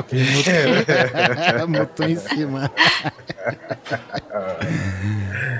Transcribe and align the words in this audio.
Mutou 1.68 2.08
em 2.08 2.16
cima. 2.16 2.70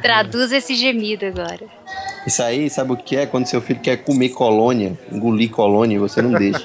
Traduz 0.03 0.53
esse 0.53 0.74
gemido 0.74 1.27
agora. 1.27 1.66
Isso 2.27 2.42
aí, 2.42 2.71
sabe 2.71 2.92
o 2.92 2.96
que 2.96 3.16
é? 3.16 3.26
Quando 3.26 3.46
seu 3.46 3.60
filho 3.60 3.80
quer 3.80 3.96
comer 3.98 4.30
colônia, 4.30 4.98
engolir 5.10 5.50
colônia, 5.50 5.98
você 5.98 6.22
não 6.22 6.32
deixa. 6.32 6.64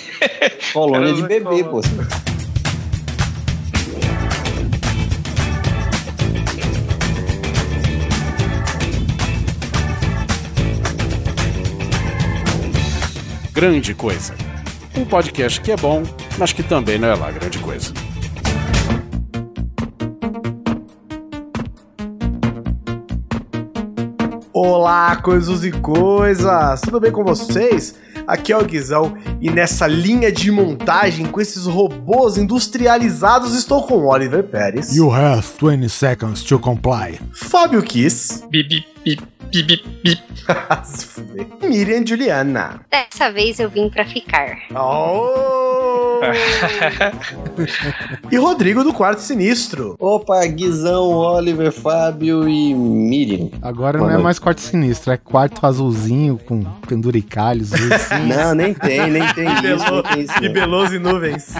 colônia 0.72 1.12
de 1.12 1.22
bebê, 1.22 1.64
pô. 1.64 1.80
Grande 13.52 13.94
Coisa. 13.94 14.34
Um 14.96 15.04
podcast 15.04 15.60
que 15.60 15.72
é 15.72 15.76
bom, 15.76 16.02
mas 16.38 16.52
que 16.52 16.62
também 16.62 16.98
não 16.98 17.08
é 17.08 17.14
lá 17.14 17.30
grande 17.30 17.58
coisa. 17.58 17.92
Olá, 24.52 25.16
coisas 25.16 25.64
e 25.64 25.72
coisas! 25.72 26.80
Tudo 26.80 27.00
bem 27.00 27.10
com 27.10 27.24
vocês? 27.24 27.96
Aqui 28.26 28.52
é 28.52 28.56
o 28.56 28.64
Guizão 28.64 29.16
e 29.40 29.50
nessa 29.50 29.86
linha 29.86 30.32
de 30.32 30.50
montagem 30.50 31.26
com 31.26 31.40
esses 31.40 31.66
robôs 31.66 32.38
industrializados 32.38 33.54
estou 33.54 33.82
com 33.86 34.06
Oliver 34.06 34.44
Pérez. 34.44 34.96
You 34.96 35.12
have 35.12 35.46
20 35.60 35.88
seconds 35.88 36.42
to 36.44 36.58
comply. 36.58 37.20
Fábio 37.32 37.82
Kiss. 37.82 38.44
Bip, 38.48 38.86
bip, 39.04 39.22
bip, 39.50 39.84
bip. 40.02 40.22
Miriam 41.66 42.06
Juliana. 42.06 42.80
Dessa 42.90 43.30
vez 43.30 43.58
eu 43.58 43.68
vim 43.68 43.90
pra 43.90 44.04
ficar. 44.04 44.56
Oh! 44.74 45.73
e 48.30 48.36
Rodrigo 48.36 48.82
do 48.84 48.92
Quarto 48.92 49.20
Sinistro. 49.20 49.96
Opa, 49.98 50.44
Guizão, 50.46 51.08
Oliver, 51.08 51.72
Fábio 51.72 52.48
e 52.48 52.74
Miriam. 52.74 53.48
Agora 53.62 53.98
Boa 53.98 54.06
não 54.08 54.10
é 54.10 54.14
noite. 54.14 54.24
mais 54.24 54.38
quarto 54.38 54.60
sinistro, 54.60 55.12
é 55.12 55.16
quarto 55.16 55.64
azulzinho 55.66 56.38
com 56.46 56.62
penduricalhos. 56.86 57.70
Não, 58.26 58.54
nem 58.54 58.72
tem, 58.74 59.10
nem 59.10 59.22
tem 59.34 59.46
isso, 59.52 59.62
nem 59.62 60.02
tem 60.02 60.22
isso. 60.22 60.32
E 60.40 60.46
não. 60.46 60.52
Beloso 60.52 60.94
e 60.94 60.98
Nuvens. 60.98 61.54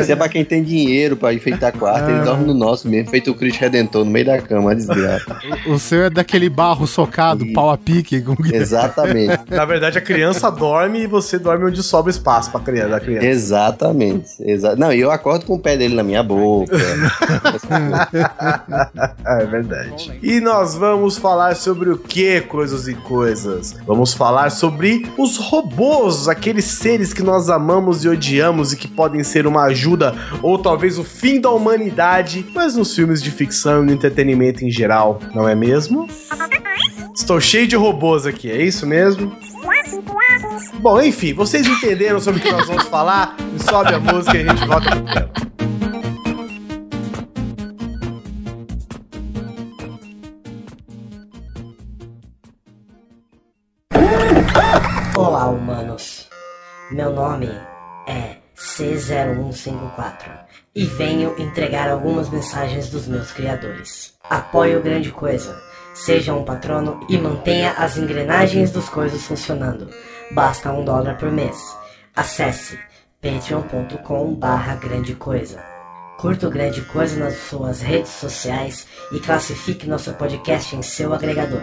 Isso 0.00 0.12
é 0.12 0.16
pra 0.16 0.28
quem 0.28 0.44
tem 0.44 0.62
dinheiro 0.62 1.16
pra 1.16 1.32
enfeitar 1.34 1.72
quarto, 1.72 2.10
ele 2.10 2.20
dorme 2.20 2.46
no 2.46 2.54
nosso 2.54 2.88
mesmo, 2.88 3.10
feito 3.10 3.30
o 3.30 3.34
Cristo 3.34 3.60
Redentor 3.60 4.04
no 4.04 4.10
meio 4.10 4.26
da 4.26 4.40
cama, 4.40 4.74
desgraça. 4.74 5.38
o 5.66 5.78
seu 5.78 6.04
é 6.04 6.10
daquele 6.10 6.48
barro 6.48 6.86
socado, 6.86 7.44
Ih. 7.44 7.52
pau 7.52 7.70
a 7.70 7.78
pique. 7.78 8.20
Com... 8.22 8.34
Exatamente, 8.52 9.38
Na 9.50 9.64
verdade, 9.64 9.98
a 9.98 10.00
criança 10.00 10.50
dorme 10.50 11.00
e 11.02 11.06
você 11.06 11.38
dorme 11.38 11.66
onde 11.66 11.82
sobra 11.82 12.10
espaço 12.10 12.50
pra 12.50 12.60
criança, 12.60 13.00
criança. 13.10 13.26
exatamente. 13.26 14.30
Exa 14.40 14.76
não, 14.76 14.92
e 14.92 15.00
eu 15.00 15.10
acordo 15.10 15.44
com 15.44 15.54
o 15.54 15.58
pé 15.58 15.76
dele 15.76 15.94
na 15.94 16.02
minha 16.02 16.22
boca. 16.22 16.76
É 19.24 19.44
verdade. 19.46 20.18
E 20.22 20.40
nós 20.40 20.74
vamos 20.74 21.16
falar 21.16 21.54
sobre 21.56 21.90
o 21.90 21.98
que, 21.98 22.40
coisas 22.42 22.88
e 22.88 22.94
coisas? 22.94 23.76
Vamos 23.86 24.12
falar 24.12 24.50
sobre 24.50 25.10
os 25.16 25.36
robôs, 25.36 26.28
aqueles 26.28 26.64
seres 26.64 27.12
que 27.12 27.22
nós 27.22 27.48
amamos 27.48 28.04
e 28.04 28.08
odiamos 28.08 28.72
e 28.72 28.76
que 28.76 28.88
podem 28.88 29.22
ser 29.22 29.46
uma 29.46 29.64
ajuda 29.64 30.14
ou 30.42 30.58
talvez 30.58 30.98
o 30.98 31.04
fim 31.04 31.40
da 31.40 31.50
humanidade, 31.50 32.46
mas 32.54 32.76
nos 32.76 32.94
filmes 32.94 33.22
de 33.22 33.30
ficção 33.30 33.82
e 33.82 33.86
no 33.86 33.92
entretenimento 33.92 34.64
em 34.64 34.70
geral, 34.70 35.20
não 35.34 35.48
é 35.48 35.54
mesmo? 35.54 36.08
Estou 37.14 37.40
cheio 37.40 37.66
de 37.66 37.76
robôs 37.76 38.26
aqui, 38.26 38.50
é 38.50 38.62
isso 38.62 38.86
mesmo? 38.86 39.32
Bom, 40.80 41.00
enfim, 41.00 41.32
vocês 41.32 41.64
entenderam 41.64 42.18
sobre 42.18 42.40
o 42.40 42.42
que 42.42 42.50
nós 42.50 42.66
vamos 42.66 42.84
falar? 42.88 43.36
Sobe 43.68 43.94
a 43.94 44.00
música 44.00 44.36
e 44.36 44.48
a 44.48 44.52
gente 44.52 44.66
volta 44.66 44.90
pro 44.90 45.04
tema. 45.04 45.30
Olá, 55.16 55.46
humanos. 55.50 56.28
Meu 56.90 57.12
nome 57.12 57.48
é 58.08 58.38
C0154 58.56 60.32
e 60.74 60.84
venho 60.84 61.36
entregar 61.38 61.88
algumas 61.88 62.28
mensagens 62.28 62.90
dos 62.90 63.06
meus 63.06 63.30
criadores. 63.30 64.14
Apoie 64.28 64.76
o 64.76 64.82
Grande 64.82 65.12
Coisa, 65.12 65.56
seja 65.94 66.34
um 66.34 66.44
patrono 66.44 67.06
e 67.08 67.16
mantenha 67.16 67.70
as 67.72 67.96
engrenagens 67.96 68.72
dos 68.72 68.88
coisas 68.88 69.22
funcionando. 69.22 69.88
Basta 70.30 70.72
um 70.72 70.84
dólar 70.84 71.16
por 71.18 71.30
mês. 71.30 71.76
Acesse 72.14 72.78
patreon.com 73.20 74.34
barra 74.34 74.76
grande 74.76 75.14
coisa. 75.14 75.62
Curta 76.18 76.48
o 76.48 76.50
Grande 76.50 76.82
Coisa 76.82 77.18
nas 77.18 77.34
suas 77.34 77.80
redes 77.80 78.10
sociais 78.10 78.86
e 79.10 79.18
classifique 79.20 79.88
nosso 79.88 80.12
podcast 80.12 80.76
em 80.76 80.82
seu 80.82 81.14
agregador. 81.14 81.62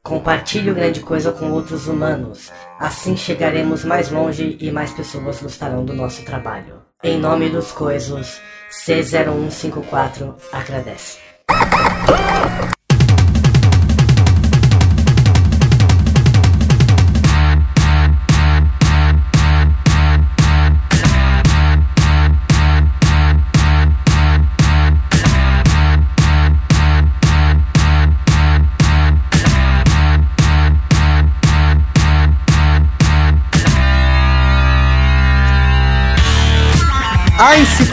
Compartilhe 0.00 0.70
o 0.70 0.74
Grande 0.74 1.00
Coisa 1.00 1.32
com 1.32 1.50
outros 1.50 1.88
humanos. 1.88 2.52
Assim 2.78 3.16
chegaremos 3.16 3.84
mais 3.84 4.08
longe 4.08 4.56
e 4.60 4.70
mais 4.70 4.92
pessoas 4.92 5.42
gostarão 5.42 5.84
do 5.84 5.92
nosso 5.92 6.24
trabalho. 6.24 6.82
Em 7.02 7.18
nome 7.18 7.50
dos 7.50 7.72
coisos, 7.72 8.40
C0154 8.70 10.34
agradece. 10.52 11.18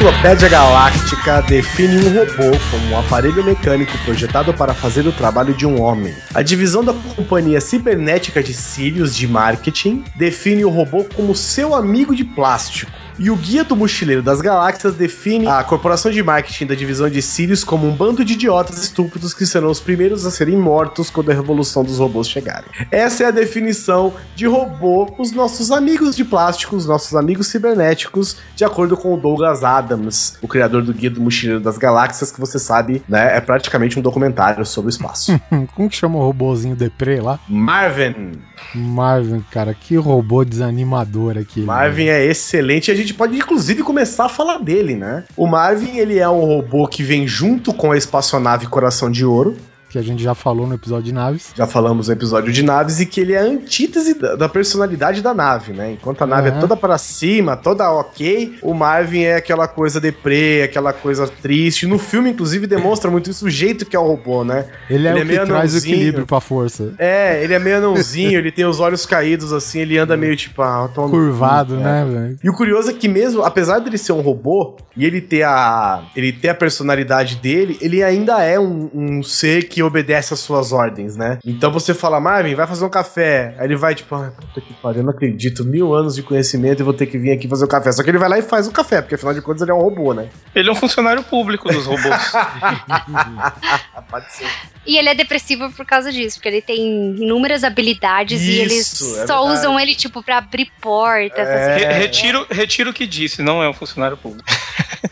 Enciclopédia 0.03 0.49
Galáctica 0.49 1.41
define 1.43 1.95
um 1.95 2.19
robô 2.19 2.57
como 2.69 2.87
um 2.89 2.99
aparelho 2.99 3.41
mecânico 3.41 3.97
projetado 3.99 4.53
para 4.53 4.73
fazer 4.73 5.07
o 5.07 5.13
trabalho 5.13 5.53
de 5.53 5.65
um 5.65 5.81
homem. 5.81 6.13
A 6.33 6.41
divisão 6.41 6.83
da 6.83 6.91
companhia 7.15 7.61
cibernética 7.61 8.43
de 8.43 8.53
Sirius 8.53 9.15
de 9.15 9.25
marketing 9.25 10.03
define 10.13 10.65
o 10.65 10.69
robô 10.69 11.05
como 11.05 11.33
seu 11.33 11.73
amigo 11.73 12.13
de 12.13 12.25
plástico. 12.25 12.91
E 13.19 13.29
o 13.29 13.35
Guia 13.35 13.63
do 13.63 13.75
Mochileiro 13.75 14.23
das 14.23 14.41
Galáxias 14.41 14.95
define 14.95 15.47
a 15.47 15.63
corporação 15.63 16.11
de 16.11 16.23
marketing 16.23 16.65
da 16.65 16.75
divisão 16.75 17.09
de 17.09 17.21
Sirius 17.21 17.63
como 17.63 17.87
um 17.87 17.95
bando 17.95 18.25
de 18.25 18.33
idiotas 18.33 18.77
estúpidos 18.77 19.33
que 19.33 19.45
serão 19.45 19.69
os 19.69 19.79
primeiros 19.79 20.25
a 20.25 20.31
serem 20.31 20.57
mortos 20.57 21.09
quando 21.09 21.29
a 21.29 21.33
revolução 21.33 21.83
dos 21.83 21.99
robôs 21.99 22.27
chegarem. 22.27 22.69
Essa 22.91 23.23
é 23.23 23.27
a 23.27 23.31
definição 23.31 24.13
de 24.35 24.47
robô, 24.47 25.13
os 25.19 25.31
nossos 25.31 25.71
amigos 25.71 26.15
de 26.15 26.25
plástico, 26.25 26.75
os 26.75 26.85
nossos 26.85 27.15
amigos 27.15 27.47
cibernéticos, 27.47 28.37
de 28.55 28.65
acordo 28.65 28.97
com 28.97 29.13
o 29.13 29.17
Douglas 29.17 29.63
Adams, 29.63 30.37
o 30.41 30.47
criador 30.47 30.81
do 30.81 30.93
Guia 30.93 31.09
do 31.09 31.21
Mochileiro 31.21 31.61
das 31.61 31.77
Galáxias, 31.77 32.31
que 32.31 32.39
você 32.39 32.57
sabe, 32.57 33.03
né, 33.07 33.37
é 33.37 33.41
praticamente 33.41 33.97
um 33.99 34.01
documentário 34.01 34.65
sobre 34.65 34.89
o 34.89 34.91
espaço. 34.91 35.39
Como 35.75 35.89
que 35.89 35.95
chama 35.95 36.17
o 36.17 36.21
robozinho 36.21 36.75
deprê 36.75 37.21
lá? 37.21 37.39
Marvin. 37.47 38.33
Marvin, 38.73 39.43
cara, 39.51 39.73
que 39.73 39.95
robô 39.95 40.43
desanimador 40.43 41.37
aquele. 41.37 41.65
Marvin 41.65 42.07
é 42.07 42.25
excelente 42.25 42.89
a 42.91 42.95
gente 43.03 43.13
pode 43.13 43.37
inclusive 43.37 43.83
começar 43.83 44.25
a 44.25 44.29
falar 44.29 44.57
dele, 44.57 44.95
né? 44.95 45.23
O 45.35 45.45
Marvin, 45.47 45.97
ele 45.97 46.17
é 46.17 46.29
um 46.29 46.45
robô 46.45 46.87
que 46.87 47.03
vem 47.03 47.27
junto 47.27 47.73
com 47.73 47.91
a 47.91 47.97
espaçonave 47.97 48.67
Coração 48.67 49.11
de 49.11 49.25
Ouro, 49.25 49.55
Que 49.93 49.99
a 49.99 50.01
gente 50.01 50.23
já 50.23 50.33
falou 50.33 50.65
no 50.65 50.73
episódio 50.73 51.03
de 51.05 51.13
naves. 51.13 51.51
já 51.55 51.67
falamos 51.67 52.07
no 52.07 52.13
episódio 52.15 52.51
de 52.51 52.63
naves, 52.63 52.99
e 52.99 53.05
que 53.05 53.21
ele 53.21 53.33
é 53.33 53.37
a 53.39 53.43
antítese 53.43 54.15
da, 54.15 54.35
da 54.35 54.49
personalidade 54.49 55.21
da 55.21 55.35
nave, 55.35 55.71
né? 55.71 55.91
Enquanto 55.91 56.23
a 56.23 56.25
nave 56.25 56.49
Uhum. 56.49 56.57
é 56.57 56.59
toda 56.59 56.75
para 56.75 56.97
cima, 56.97 57.55
toda 57.55 57.91
ok, 57.91 58.55
o 58.63 58.73
Marvin 58.73 59.21
é 59.21 59.35
aquela 59.35 59.67
coisa 59.67 60.01
deprê, 60.01 60.63
aquela 60.63 60.91
coisa 60.91 61.27
triste. 61.27 61.85
No 61.85 61.99
filme, 61.99 62.31
inclusive, 62.31 62.65
demonstra 62.65 63.11
muito 63.11 63.29
isso, 63.29 63.45
o 63.45 63.49
jeito 63.51 63.85
que 63.85 63.95
é 63.95 63.99
o 63.99 64.03
robô, 64.07 64.43
né? 64.43 64.65
Ele 64.89 65.07
é 65.07 65.11
Ele 65.11 65.19
o 65.19 65.21
é 65.21 65.21
que 65.21 65.27
meio 65.27 65.45
traz 65.45 65.49
o 65.49 65.53
anãozinho. 65.77 65.93
equilíbrio 65.95 66.25
pra 66.25 66.39
força. 66.41 66.93
É, 66.97 67.43
ele 67.43 67.53
é 67.53 67.59
meio 67.59 67.77
anãozinho, 67.77 68.39
ele 68.39 68.51
tem 68.51 68.65
os 68.65 68.79
olhos 68.79 69.05
caídos 69.05 69.53
assim, 69.53 69.77
ele 69.81 69.99
anda 69.99 70.17
meio 70.17 70.35
tipo... 70.35 70.59
Ah, 70.63 70.89
Curvado, 70.95 71.75
É. 71.75 71.77
né, 71.77 72.05
velho? 72.09 72.39
E 72.43 72.49
o 72.49 72.53
curioso 72.53 72.89
é 72.89 72.93
que 72.93 73.07
mesmo, 73.07 73.43
apesar 73.43 73.77
dele 73.77 73.99
ser 73.99 74.13
um 74.13 74.21
robô 74.21 74.75
e 74.97 75.05
ele 75.05 75.21
ter 75.21 75.43
a, 75.43 76.01
ele 76.15 76.31
ter 76.33 76.49
a 76.49 76.55
personalidade 76.55 77.35
dele, 77.35 77.77
ele 77.79 78.01
ainda 78.01 78.41
é 78.41 78.59
um, 78.59 78.89
um 78.93 79.21
ser 79.21 79.67
que 79.67 79.82
que 79.83 79.87
obedece 79.87 80.33
às 80.33 80.39
suas 80.39 80.71
ordens, 80.71 81.15
né? 81.15 81.39
Então 81.45 81.71
você 81.71 81.93
fala, 81.93 82.19
Marvin, 82.19 82.55
vai 82.55 82.65
fazer 82.67 82.85
um 82.85 82.89
café. 82.89 83.55
Aí 83.59 83.65
ele 83.67 83.75
vai, 83.75 83.93
tipo, 83.95 84.13
ah, 84.15 84.31
puta 84.39 84.61
que 84.61 84.73
pariu, 84.75 84.99
eu 85.01 85.03
não 85.05 85.11
acredito. 85.11 85.63
Mil 85.63 85.93
anos 85.93 86.15
de 86.15 86.23
conhecimento 86.23 86.79
e 86.81 86.83
vou 86.83 86.93
ter 86.93 87.05
que 87.07 87.17
vir 87.17 87.31
aqui 87.31 87.47
fazer 87.47 87.65
o 87.65 87.67
café. 87.67 87.91
Só 87.91 88.03
que 88.03 88.09
ele 88.09 88.17
vai 88.17 88.29
lá 88.29 88.37
e 88.39 88.41
faz 88.41 88.67
o 88.67 88.71
café, 88.71 89.01
porque 89.01 89.15
afinal 89.15 89.33
de 89.33 89.41
contas 89.41 89.61
ele 89.61 89.71
é 89.71 89.73
um 89.73 89.79
robô, 89.81 90.13
né? 90.13 90.29
Ele 90.55 90.69
é 90.69 90.71
um 90.71 90.75
funcionário 90.75 91.23
público 91.23 91.67
dos 91.71 91.85
robôs. 91.85 92.31
Pode 94.09 94.31
ser. 94.31 94.47
E 94.85 94.97
ele 94.97 95.09
é 95.09 95.15
depressivo 95.15 95.71
por 95.71 95.85
causa 95.85 96.11
disso, 96.11 96.37
porque 96.37 96.49
ele 96.49 96.61
tem 96.61 97.15
inúmeras 97.15 97.63
habilidades 97.63 98.41
e 98.41 98.51
eles 98.59 98.93
Isso, 98.93 99.03
é 99.21 99.27
só 99.27 99.39
verdade. 99.41 99.59
usam 99.59 99.79
ele, 99.79 99.95
tipo, 99.95 100.21
pra 100.21 100.37
abrir 100.39 100.69
porta. 100.81 101.41
É. 101.41 101.75
Re- 101.77 101.93
retiro, 101.99 102.45
retiro 102.51 102.89
o 102.89 102.93
que 102.93 103.07
disse, 103.07 103.41
não 103.41 103.63
é 103.63 103.69
um 103.69 103.73
funcionário 103.73 104.17
público. 104.17 104.43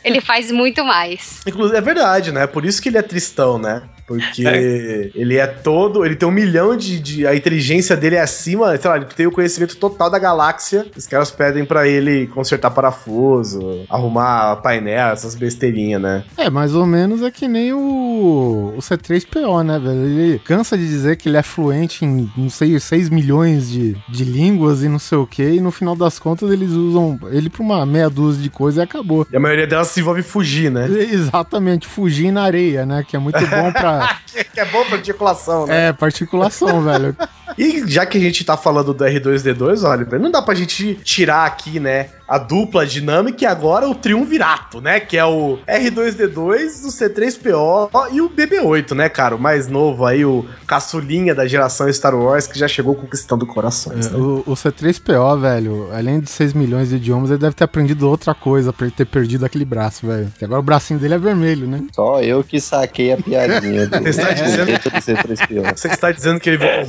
Ele 0.04 0.22
faz 0.22 0.52
muito 0.52 0.84
mais. 0.84 1.42
Inclusive, 1.48 1.78
é 1.78 1.82
verdade, 1.82 2.32
né? 2.32 2.48
Por 2.48 2.66
isso 2.66 2.82
que 2.82 2.90
ele 2.90 2.98
é 2.98 3.02
tristão, 3.02 3.58
né? 3.58 3.84
Porque 4.20 5.12
ele 5.16 5.38
é 5.38 5.48
todo. 5.48 6.06
Ele 6.06 6.16
tem 6.16 6.28
um 6.28 6.32
milhão 6.32 6.76
de, 6.76 7.00
de- 7.00 7.28
A 7.28 7.36
inteligência 7.36 7.96
dele 7.96 8.16
é 8.16 8.22
acima. 8.22 8.76
Sei 8.78 8.90
lá, 8.90 8.98
ele 8.98 9.06
tem 9.06 9.28
o 9.28 9.32
conhecimento 9.32 9.76
total 9.78 10.10
da 10.10 10.20
galáxia. 10.20 10.86
Os 10.96 11.08
caras 11.08 11.32
pedem 11.32 11.66
pra 11.66 11.88
ele 11.88 12.28
consertar 12.28 12.72
parafuso, 12.72 13.86
arrumar 13.90 14.58
painel, 14.58 15.10
essas 15.14 15.36
besteirinhas, 15.36 16.02
né? 16.02 16.24
É, 16.38 16.50
mais 16.50 16.74
ou 16.76 16.86
menos 16.86 17.22
é 17.22 17.32
que 17.32 17.48
nem 17.48 17.74
o, 17.74 18.74
o 18.76 18.80
C3PO, 18.80 19.64
né, 19.64 19.80
velho? 19.80 20.02
Ele 20.06 20.40
cansa 20.40 20.78
de 20.78 20.88
dizer 20.88 21.16
que 21.18 21.30
ele 21.30 21.38
é 21.38 21.44
fluente 21.44 22.06
em, 22.06 22.30
não 22.36 22.50
sei, 22.50 22.80
6 22.80 23.10
milhões 23.10 23.70
de, 23.70 23.96
de 24.10 24.24
línguas 24.24 24.84
e 24.84 24.88
não 24.90 25.00
sei 25.00 25.18
o 25.18 25.28
que, 25.28 25.44
e 25.44 25.60
no 25.62 25.72
final 25.72 25.96
das 25.96 26.20
contas 26.20 26.52
eles 26.52 26.72
usam 26.72 27.20
ele 27.32 27.50
pra 27.50 27.62
uma 27.62 27.86
meia 27.86 28.10
dúzia 28.10 28.42
de 28.42 28.50
coisas 28.50 28.80
e 28.80 28.82
acabou. 28.84 29.26
E 29.32 29.36
a 29.36 29.40
maioria 29.40 29.68
delas 29.68 29.88
se 29.88 30.00
envolve 30.00 30.22
fugir, 30.24 30.72
né? 30.72 30.88
Exatamente, 31.12 31.88
fugir 31.88 32.32
na 32.32 32.44
areia, 32.44 32.86
né? 32.86 33.04
Que 33.08 33.16
é 33.16 33.20
muito 33.20 33.40
bom 33.48 33.72
pra. 33.72 34.01
que 34.54 34.60
é 34.60 34.66
bom 34.66 34.86
pra 34.86 34.96
articulação, 34.96 35.66
né? 35.66 35.90
É, 35.90 35.94
particulação, 35.94 36.82
velho. 36.84 37.16
E 37.58 37.84
já 37.88 38.06
que 38.06 38.18
a 38.18 38.22
gente 38.22 38.44
tá 38.44 38.56
falando 38.58 38.94
do 38.94 39.04
R2D2, 39.04 39.84
olha, 39.84 40.20
não 40.20 40.32
dá 40.32 40.42
pra 40.42 40.54
gente 40.56 40.96
tirar 41.04 41.46
aqui, 41.46 41.80
né, 41.80 42.10
a 42.28 42.38
dupla 42.38 42.86
dinâmica 42.86 43.44
e 43.44 43.48
agora 43.48 43.88
o 43.90 43.94
triunvirato, 43.96 44.80
né, 44.80 45.00
que 45.00 45.18
é 45.18 45.26
o 45.26 45.58
R2D2, 45.68 46.86
o 46.86 46.88
C3PO 46.88 47.90
e 48.12 48.22
o 48.22 48.30
BB8, 48.30 48.94
né, 48.96 49.10
cara, 49.10 49.36
o 49.36 49.40
mais 49.40 49.68
novo 49.68 50.06
aí, 50.06 50.24
o 50.26 50.46
caçulinha 50.66 51.36
da 51.36 51.46
geração 51.48 51.92
Star 51.92 52.16
Wars 52.16 52.48
que 52.48 52.58
já 52.58 52.68
chegou 52.68 52.96
conquistando 52.96 53.46
corações, 53.46 54.10
né? 54.10 54.18
O, 54.18 54.44
o 54.46 54.54
C3PO, 54.54 55.40
velho, 55.40 55.90
além 55.94 56.20
de 56.20 56.30
6 56.30 56.54
milhões 56.54 56.90
de 56.90 56.96
idiomas, 56.96 57.30
ele 57.30 57.40
deve 57.40 57.56
ter 57.56 57.64
aprendido 57.64 58.10
outra 58.10 58.34
coisa 58.34 58.72
pra 58.72 58.86
ele 58.86 58.96
ter 58.96 59.06
perdido 59.06 59.46
aquele 59.46 59.66
braço, 59.66 60.08
velho. 60.08 60.32
Que 60.38 60.46
agora 60.46 60.60
o 60.60 60.64
bracinho 60.64 61.00
dele 61.00 61.14
é 61.16 61.18
vermelho, 61.18 61.68
né? 61.68 61.84
Só 61.94 62.22
eu 62.22 62.44
que 62.44 62.60
saquei 62.60 63.12
a 63.14 63.18
piadinha 63.18 63.88
do, 63.88 64.00
Você 64.04 64.22
tá 64.22 64.32
dizendo- 64.34 64.72
do 64.72 65.02
C3PO. 65.02 65.78
Você 65.78 65.88
está 65.88 66.12
dizendo 66.12 66.40
que 66.40 66.50
ele 66.50 66.58
virou 66.58 66.86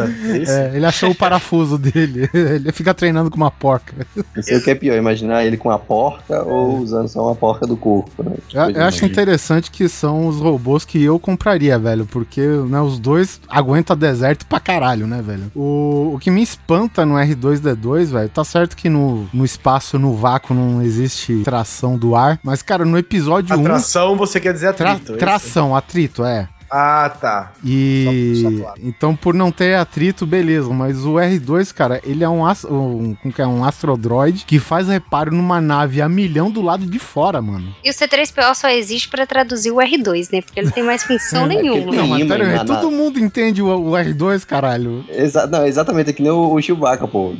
um? 0.00 0.04
É? 0.34 0.72
É, 0.72 0.76
ele 0.76 0.86
achou 0.86 1.10
o 1.10 1.14
parafuso 1.14 1.76
dele. 1.78 2.28
Ele 2.32 2.72
fica 2.72 2.92
treinando 2.94 3.30
com 3.30 3.36
uma 3.36 3.50
porca. 3.50 4.06
Não 4.34 4.42
sei 4.42 4.56
o 4.56 4.62
que 4.62 4.70
é 4.70 4.74
pior, 4.74 4.96
imaginar 4.96 5.44
ele 5.44 5.56
com 5.56 5.70
a 5.70 5.78
porca 5.78 6.42
ou 6.42 6.78
usando 6.78 7.08
só 7.08 7.22
uma 7.26 7.34
porca 7.34 7.66
do 7.66 7.76
corpo, 7.76 8.22
né? 8.22 8.36
Eu, 8.52 8.70
eu 8.70 8.84
acho 8.84 9.04
interessante 9.04 9.70
que 9.70 9.88
são 9.88 10.26
os 10.26 10.36
robôs 10.38 10.84
que 10.84 11.02
eu 11.02 11.18
compraria, 11.18 11.78
velho, 11.78 12.06
porque 12.06 12.40
né, 12.40 12.80
os 12.80 12.98
dois 12.98 13.40
aguentam 13.48 13.96
deserto 13.96 14.46
pra 14.46 14.58
caralho, 14.60 15.06
né, 15.06 15.22
velho? 15.22 15.50
O, 15.54 16.12
o 16.14 16.18
que 16.18 16.30
me 16.30 16.42
espanta 16.42 17.04
no 17.04 17.14
R2D2, 17.14 18.06
velho, 18.06 18.28
tá 18.28 18.44
certo 18.44 18.76
que 18.76 18.88
no, 18.88 19.28
no 19.32 19.44
espaço, 19.44 19.98
no 19.98 20.14
vácuo, 20.14 20.54
não 20.54 20.82
existe 20.82 21.42
tração 21.44 21.96
do 21.98 22.14
ar, 22.14 22.38
mas, 22.42 22.62
cara, 22.62 22.84
no 22.84 22.96
episódio 22.98 23.56
1. 23.56 23.60
Atração, 23.60 24.16
você 24.16 24.40
quer 24.40 24.52
dizer 24.52 24.72
Tra- 24.74 24.92
atrito? 24.92 25.12
é 25.12 25.14
isso? 25.16 25.18
tração, 25.20 25.76
atrito, 25.76 26.24
é. 26.24 26.48
Ah, 26.74 27.14
tá. 27.20 27.52
E 27.62 28.40
Só- 28.42 28.50
só 28.50 28.56
claro. 28.56 28.80
então 28.82 29.14
por 29.14 29.34
não 29.34 29.52
ter 29.52 29.74
atrito, 29.74 30.24
beleza, 30.26 30.70
mas 30.70 31.04
o 31.04 31.14
R2, 31.14 31.72
cara, 31.72 32.00
ele 32.02 32.24
é 32.24 32.28
um, 32.28 32.42
um, 32.46 33.14
como 33.20 33.34
que 33.34 33.42
é? 33.42 33.46
um 33.46 33.62
astrodroid 33.64 34.44
que 34.46 34.58
faz 34.58 34.88
reparo 34.88 35.34
numa 35.34 35.60
nave 35.60 36.00
a 36.00 36.08
milhão 36.08 36.50
do 36.50 36.62
lado 36.62 36.86
de 36.86 36.98
fora, 36.98 37.42
mano. 37.42 37.74
E 37.84 37.90
o 37.90 37.92
C3PO 37.92 38.54
só 38.54 38.68
existe 38.70 39.08
pra 39.08 39.26
traduzir 39.26 39.70
o 39.70 39.76
R2, 39.76 40.28
né? 40.32 40.40
Porque 40.40 40.60
ele 40.60 40.70
tem 40.70 40.82
mais 40.82 41.02
função 41.02 41.44
nenhuma. 41.46 41.92
Não, 41.94 42.06
mas 42.06 42.26
pera 42.26 42.64
na- 42.64 42.64
todo 42.64 42.90
mundo 42.90 43.18
entende 43.20 43.60
o, 43.60 43.66
o 43.68 43.90
R2, 43.92 44.46
caralho. 44.46 45.04
Exa 45.10 45.46
não, 45.46 45.66
exatamente, 45.66 46.10
é 46.10 46.12
que 46.14 46.22
nem 46.22 46.32
o, 46.32 46.54
o 46.54 46.62
Chewbacca, 46.62 47.06
pô. 47.06 47.34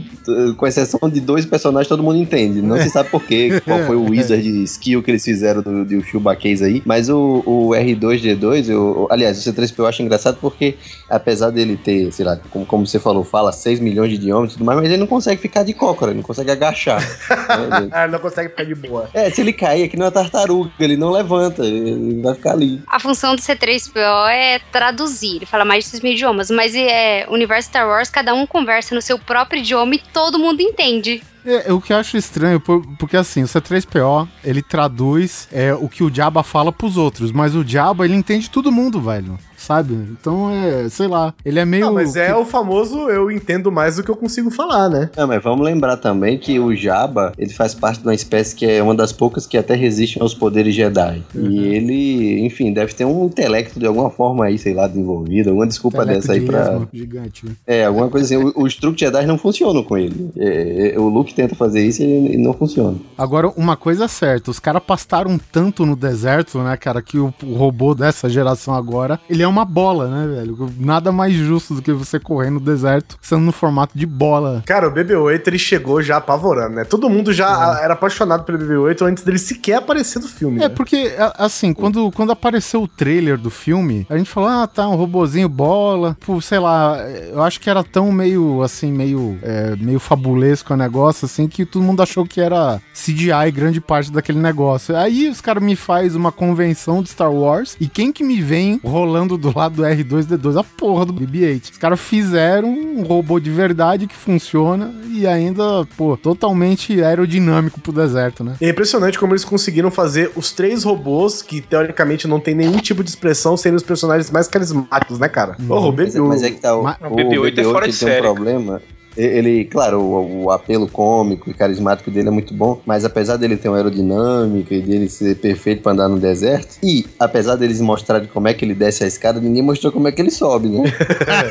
Com 0.59 0.67
exceção 0.67 1.09
de 1.09 1.21
dois 1.21 1.47
personagens, 1.47 1.89
todo 1.89 2.03
mundo 2.03 2.19
entende. 2.19 2.61
Não 2.61 2.77
se 2.77 2.91
sabe 2.91 3.09
por 3.09 3.23
quê, 3.25 3.61
qual 3.65 3.79
foi 3.85 3.97
o 3.97 4.11
wizard 4.11 4.47
skill 4.65 5.03
que 5.03 5.11
eles 5.11 5.25
fizeram 5.25 5.63
do, 5.63 5.85
do 5.85 6.03
Chewbacca 6.03 6.47
aí. 6.49 6.83
Mas 6.85 7.09
o, 7.09 7.43
o 7.47 7.71
R2D2, 7.71 8.69
eu, 8.69 9.07
aliás, 9.23 9.47
o 9.47 9.53
C3PO 9.53 9.79
eu 9.79 9.87
acho 9.87 10.03
engraçado 10.03 10.39
porque, 10.41 10.77
apesar 11.09 11.51
dele 11.51 11.77
ter, 11.77 12.13
sei 12.13 12.25
lá, 12.25 12.39
como, 12.51 12.67
como 12.67 12.87
você 12.87 12.99
falou, 12.99 13.25
fala 13.25 13.53
6 13.53 13.81
milhões 13.81 14.11
de 14.11 14.17
idiomas 14.17 14.51
e 14.51 14.53
tudo 14.55 14.65
mais, 14.65 14.79
mas 14.79 14.89
ele 14.89 14.99
não 14.99 15.07
consegue 15.07 15.41
ficar 15.41 15.63
de 15.63 15.73
cócora, 15.73 16.11
ele 16.11 16.19
não 16.19 16.25
consegue 16.25 16.51
agachar. 16.51 17.01
né? 17.31 17.89
Ah, 17.91 18.05
ele 18.05 18.13
não 18.13 18.19
consegue 18.19 18.51
ficar 18.51 18.65
de 18.65 18.75
boa. 18.75 19.09
É, 19.15 19.31
se 19.31 19.41
ele 19.41 19.53
cair 19.53 19.85
aqui 19.85 19.97
não 19.97 20.07
é 20.07 20.11
tartaruga, 20.11 20.71
ele 20.79 20.97
não 20.97 21.11
levanta, 21.11 21.65
ele 21.65 22.21
vai 22.21 22.35
ficar 22.35 22.53
ali. 22.53 22.83
A 22.87 22.99
função 22.99 23.35
do 23.35 23.43
C3PO 23.43 24.29
é 24.31 24.61
traduzir. 24.71 25.37
Ele 25.37 25.47
fala 25.47 25.65
mais 25.65 25.85
de 25.85 25.91
6 25.91 26.03
mil 26.03 26.13
idiomas, 26.13 26.51
mas 26.51 26.75
é 26.75 27.27
universo 27.29 27.69
Star 27.69 27.87
Wars, 27.87 28.11
cada 28.11 28.35
um 28.35 28.47
conversa 28.47 28.95
no 28.95 29.03
seu 29.03 29.19
próprio 29.19 29.61
idioma 29.61 29.95
e 29.95 29.99
todo 30.13 30.39
mundo 30.39 30.61
entende. 30.61 31.23
É, 31.45 31.73
o 31.73 31.81
que 31.81 31.93
eu 31.93 31.97
acho 31.97 32.17
estranho, 32.17 32.61
por- 32.61 32.87
porque 32.99 33.17
assim, 33.17 33.43
o 33.43 33.47
C3PO, 33.49 34.29
ele 34.45 34.63
traduz 34.63 35.49
é, 35.51 35.75
o 35.75 35.89
que 35.89 36.05
o 36.05 36.15
Jabba 36.15 36.43
fala 36.45 36.71
pros 36.73 36.97
outros, 36.97 37.33
mas 37.33 37.55
o 37.57 37.67
Jabba, 37.67 38.05
ele 38.05 38.15
entende 38.15 38.49
todo 38.49 38.71
mundo, 38.71 39.01
velho, 39.01 39.37
sabe? 39.63 39.95
Então, 39.95 40.51
é, 40.51 40.89
sei 40.89 41.09
lá, 41.09 41.35
ele 41.45 41.59
é 41.59 41.65
meio... 41.65 41.87
Não, 41.87 41.95
mas 41.95 42.17
é 42.17 42.35
o 42.35 42.45
famoso 42.45 43.09
eu 43.09 43.31
entendo 43.31 43.71
mais 43.71 43.97
do 43.97 44.03
que 44.03 44.11
eu 44.11 44.17
consigo 44.17 44.51
falar, 44.51 44.89
né? 44.89 45.11
Não, 45.17 45.27
mas 45.27 45.43
vamos 45.43 45.65
lembrar 45.65 45.97
também 45.97 46.39
que 46.39 46.59
o 46.59 46.75
Jabba, 46.75 47.33
ele 47.39 47.53
faz 47.53 47.75
parte 47.75 48.01
de 48.01 48.07
uma 48.07 48.15
espécie 48.15 48.55
que 48.55 48.67
é 48.67 48.83
uma 48.83 48.95
das 48.95 49.13
poucas 49.13 49.47
que 49.47 49.57
até 49.57 49.75
resistem 49.75 50.23
aos 50.23 50.35
poderes 50.35 50.75
Jedi. 50.75 51.23
E 51.35 51.59
ele, 51.59 52.45
enfim, 52.45 52.73
deve 52.73 52.95
ter 52.95 53.05
um 53.05 53.27
intelecto 53.27 53.79
de 53.79 53.87
alguma 53.87 54.11
forma 54.11 54.45
aí, 54.45 54.59
sei 54.59 54.75
lá, 54.75 54.87
desenvolvido, 54.87 55.51
alguma 55.51 55.67
desculpa 55.67 55.99
intelecto 56.03 56.29
dessa 56.29 56.33
aí 56.33 56.41
de 56.41 56.47
pra... 56.47 56.81
Gigante. 56.93 57.47
É, 57.67 57.85
alguma 57.85 58.09
coisa 58.09 58.27
assim. 58.27 58.53
Os 58.57 58.77
truques 58.77 59.01
Jedi 59.01 59.27
não 59.27 59.39
funcionam 59.39 59.83
com 59.83 59.97
ele. 59.97 60.31
É, 60.37 60.95
é, 60.95 60.99
o 60.99 61.09
Luke 61.09 61.35
tenta 61.35 61.55
fazer 61.55 61.85
isso 61.85 62.03
e, 62.03 62.37
não 62.37 62.53
funciona. 62.53 62.97
Agora, 63.17 63.49
uma 63.57 63.77
coisa 63.77 64.05
é 64.05 64.09
certa, 64.09 64.51
os 64.51 64.59
caras 64.59 64.83
pastaram 64.85 65.39
tanto 65.51 65.87
no 65.87 65.95
deserto, 65.95 66.59
né, 66.59 66.77
cara, 66.77 67.01
que 67.01 67.19
o, 67.19 67.33
o 67.45 67.55
robô 67.55 67.95
dessa 67.95 68.29
geração 68.29 68.75
agora, 68.75 69.21
ele 69.29 69.43
é 69.43 69.49
uma 69.53 69.65
bola, 69.65 70.09
né, 70.09 70.35
velho? 70.35 70.71
Nada 70.79 71.13
mais 71.13 71.35
justo 71.35 71.75
do 71.75 71.83
que 71.83 71.93
você 71.93 72.19
correr 72.19 72.51
no 72.51 72.61
deserto 72.61 73.17
sendo 73.21 73.43
no 73.43 73.53
formato 73.53 73.97
de 73.97 74.07
bola. 74.07 74.63
Cara, 74.67 74.89
o 74.89 74.93
BB-8 74.93 75.43
ele 75.47 75.59
chegou 75.59 76.03
já 76.03 76.17
apavorando, 76.17 76.77
né? 76.77 76.85
Todo 76.85 77.09
mundo 77.09 77.33
já 77.33 77.79
era 77.83 77.95
apaixonado 77.95 78.45
pelo 78.45 78.59
BB-8 78.59 79.03
antes 79.03 79.23
dele 79.25 79.39
sequer 79.39 79.77
aparecer 79.77 80.21
no 80.21 80.29
filme, 80.29 80.59
É, 80.59 80.69
né? 80.69 80.69
porque, 80.69 81.13
assim, 81.39 81.73
quando, 81.73 82.11
quando 82.13 82.33
apareceu 82.33 82.83
o 82.83 82.89
trailer 82.89 83.37
do 83.39 83.51
filme, 83.51 84.07
a 84.09 84.17
gente 84.17 84.29
falou, 84.31 84.49
ah, 84.49 84.67
tá, 84.67 84.89
um 84.89 84.97
robozinho 84.97 85.49
bola, 85.49 86.17
pô, 86.25 86.41
sei 86.41 86.59
lá, 86.59 86.99
eu 87.31 87.43
acho 87.43 87.61
que 87.61 87.69
era 87.69 87.83
tão 87.85 88.11
meio, 88.11 88.63
assim, 88.63 88.91
meio, 88.93 89.39
é, 89.43 89.77
meio 89.77 90.01
fabulesco 90.01 90.73
o 90.73 90.77
negócio, 90.77 91.27
assim, 91.27 91.47
que 91.49 91.65
todo 91.67 91.83
mundo 91.83 92.03
achou 92.03 92.25
que 92.25 92.41
era 92.41 92.81
CGI 92.95 93.51
grande 93.53 93.81
parte 93.81 94.11
daquele 94.11 94.39
negócio. 94.39 94.97
Aí 94.97 95.29
os 95.29 95.41
caras 95.41 95.63
me 95.63 95.77
faz 95.77 96.15
uma 96.15 96.33
convenção 96.33 97.03
de 97.03 97.11
Star 97.11 97.33
Wars, 97.33 97.77
e 97.81 97.89
quem 97.89 98.13
que 98.13 98.25
me 98.25 98.41
vem 98.41 98.81
rolando 98.85 99.37
do 99.51 99.59
lado 99.59 99.77
do 99.77 99.83
R2-D2? 99.83 100.59
A 100.61 100.65
porra 100.65 101.05
do 101.05 101.13
BB-8. 101.13 101.73
Os 101.73 101.79
caras 101.79 102.01
fizeram 102.01 102.69
um 102.71 103.03
robô 103.03 103.39
de 103.41 103.51
verdade 103.51 104.07
que 104.07 104.15
funciona, 104.15 104.93
e 105.11 105.27
ainda, 105.27 105.63
pô, 105.97 106.17
totalmente 106.17 107.03
aerodinâmico 107.03 107.81
pro 107.81 107.93
deserto, 107.93 108.43
né? 108.45 108.55
É 108.61 108.69
impressionante 108.69 109.19
como 109.19 109.33
eles 109.33 109.45
conseguiram 109.45 109.91
fazer 109.91 110.31
os 110.37 110.53
três 110.53 110.85
robôs 110.85 111.43
que 111.43 111.61
teoricamente 111.61 112.27
não 112.27 112.41
tem 112.41 112.55
nenhum 112.55 112.79
tipo 112.79 113.03
de 113.05 113.11
expressão 113.11 113.57
serem 113.57 113.77
os 113.77 113.83
personagens 113.83 114.31
mais 114.31 114.49
carismáticos, 114.49 115.19
né, 115.19 115.29
cara? 115.29 115.57
Porra, 115.67 115.89
o 115.89 115.93
Mas, 115.93 116.15
BB-8. 116.15 116.29
mas 116.29 116.43
é 116.43 116.51
que 116.51 116.61
tá, 116.61 116.77
o, 116.77 116.85
o 116.85 116.87
O 116.87 117.17
BB-8 117.17 117.59
é 117.59 117.65
fora 117.65 117.89
de 117.89 117.99
tem 117.99 118.09
um 118.09 118.11
série, 118.13 118.23
problema. 118.23 118.81
Ele, 119.17 119.65
claro, 119.65 120.01
o, 120.01 120.45
o 120.45 120.51
apelo 120.51 120.89
cômico 120.89 121.51
e 121.51 121.55
carismático 121.55 122.11
dele 122.11 122.29
é 122.29 122.31
muito 122.31 122.55
bom, 122.55 122.81
mas 122.87 123.05
apesar 123.05 123.37
dele 123.37 123.57
ter 123.57 123.69
uma 123.69 123.77
aerodinâmica 123.77 124.75
e 124.75 124.81
dele 124.81 125.09
ser 125.09 125.37
perfeito 125.37 125.83
pra 125.83 125.93
andar 125.93 126.09
no 126.09 126.19
deserto, 126.19 126.77
e 126.83 127.07
apesar 127.19 127.57
deles 127.57 127.81
mostrarem 127.81 128.29
como 128.29 128.49
é 128.49 128.55
que 128.55 128.65
ele 128.65 128.75
desce 128.75 129.05
a 129.05 129.07
escada, 129.07 129.41
ninguém 129.41 129.63
mostrou 129.63 129.93
como 129.93 130.09
é 130.09 130.13
que 130.13 130.21
ele 130.21 130.31
sobe, 130.31 130.69
né? 130.69 130.83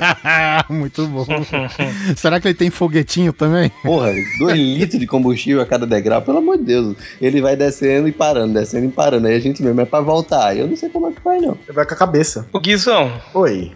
Muito 0.69 1.05
bom. 1.07 1.25
Será 2.15 2.39
que 2.39 2.47
ele 2.47 2.55
tem 2.55 2.69
foguetinho 2.69 3.33
também? 3.33 3.71
Porra, 3.83 4.11
dois 4.39 4.57
litros 4.57 4.99
de 4.99 5.07
combustível 5.07 5.61
a 5.61 5.65
cada 5.65 5.85
degrau, 5.85 6.21
pelo 6.21 6.39
amor 6.39 6.57
de 6.57 6.63
Deus. 6.63 6.95
Ele 7.21 7.41
vai 7.41 7.55
descendo 7.55 8.07
e 8.07 8.11
parando, 8.11 8.53
descendo 8.53 8.85
e 8.85 8.91
parando. 8.91 9.27
Aí 9.27 9.35
a 9.35 9.39
gente 9.39 9.61
mesmo 9.61 9.81
é 9.81 9.85
pra 9.85 10.01
voltar. 10.01 10.55
Eu 10.55 10.67
não 10.67 10.75
sei 10.75 10.89
como 10.89 11.07
é 11.07 11.11
que 11.11 11.21
vai, 11.23 11.39
não. 11.39 11.57
Vai 11.73 11.85
com 11.85 11.93
a 11.93 11.97
cabeça. 11.97 12.47
O 12.51 12.59
Guizão, 12.59 13.11
Oi. 13.33 13.71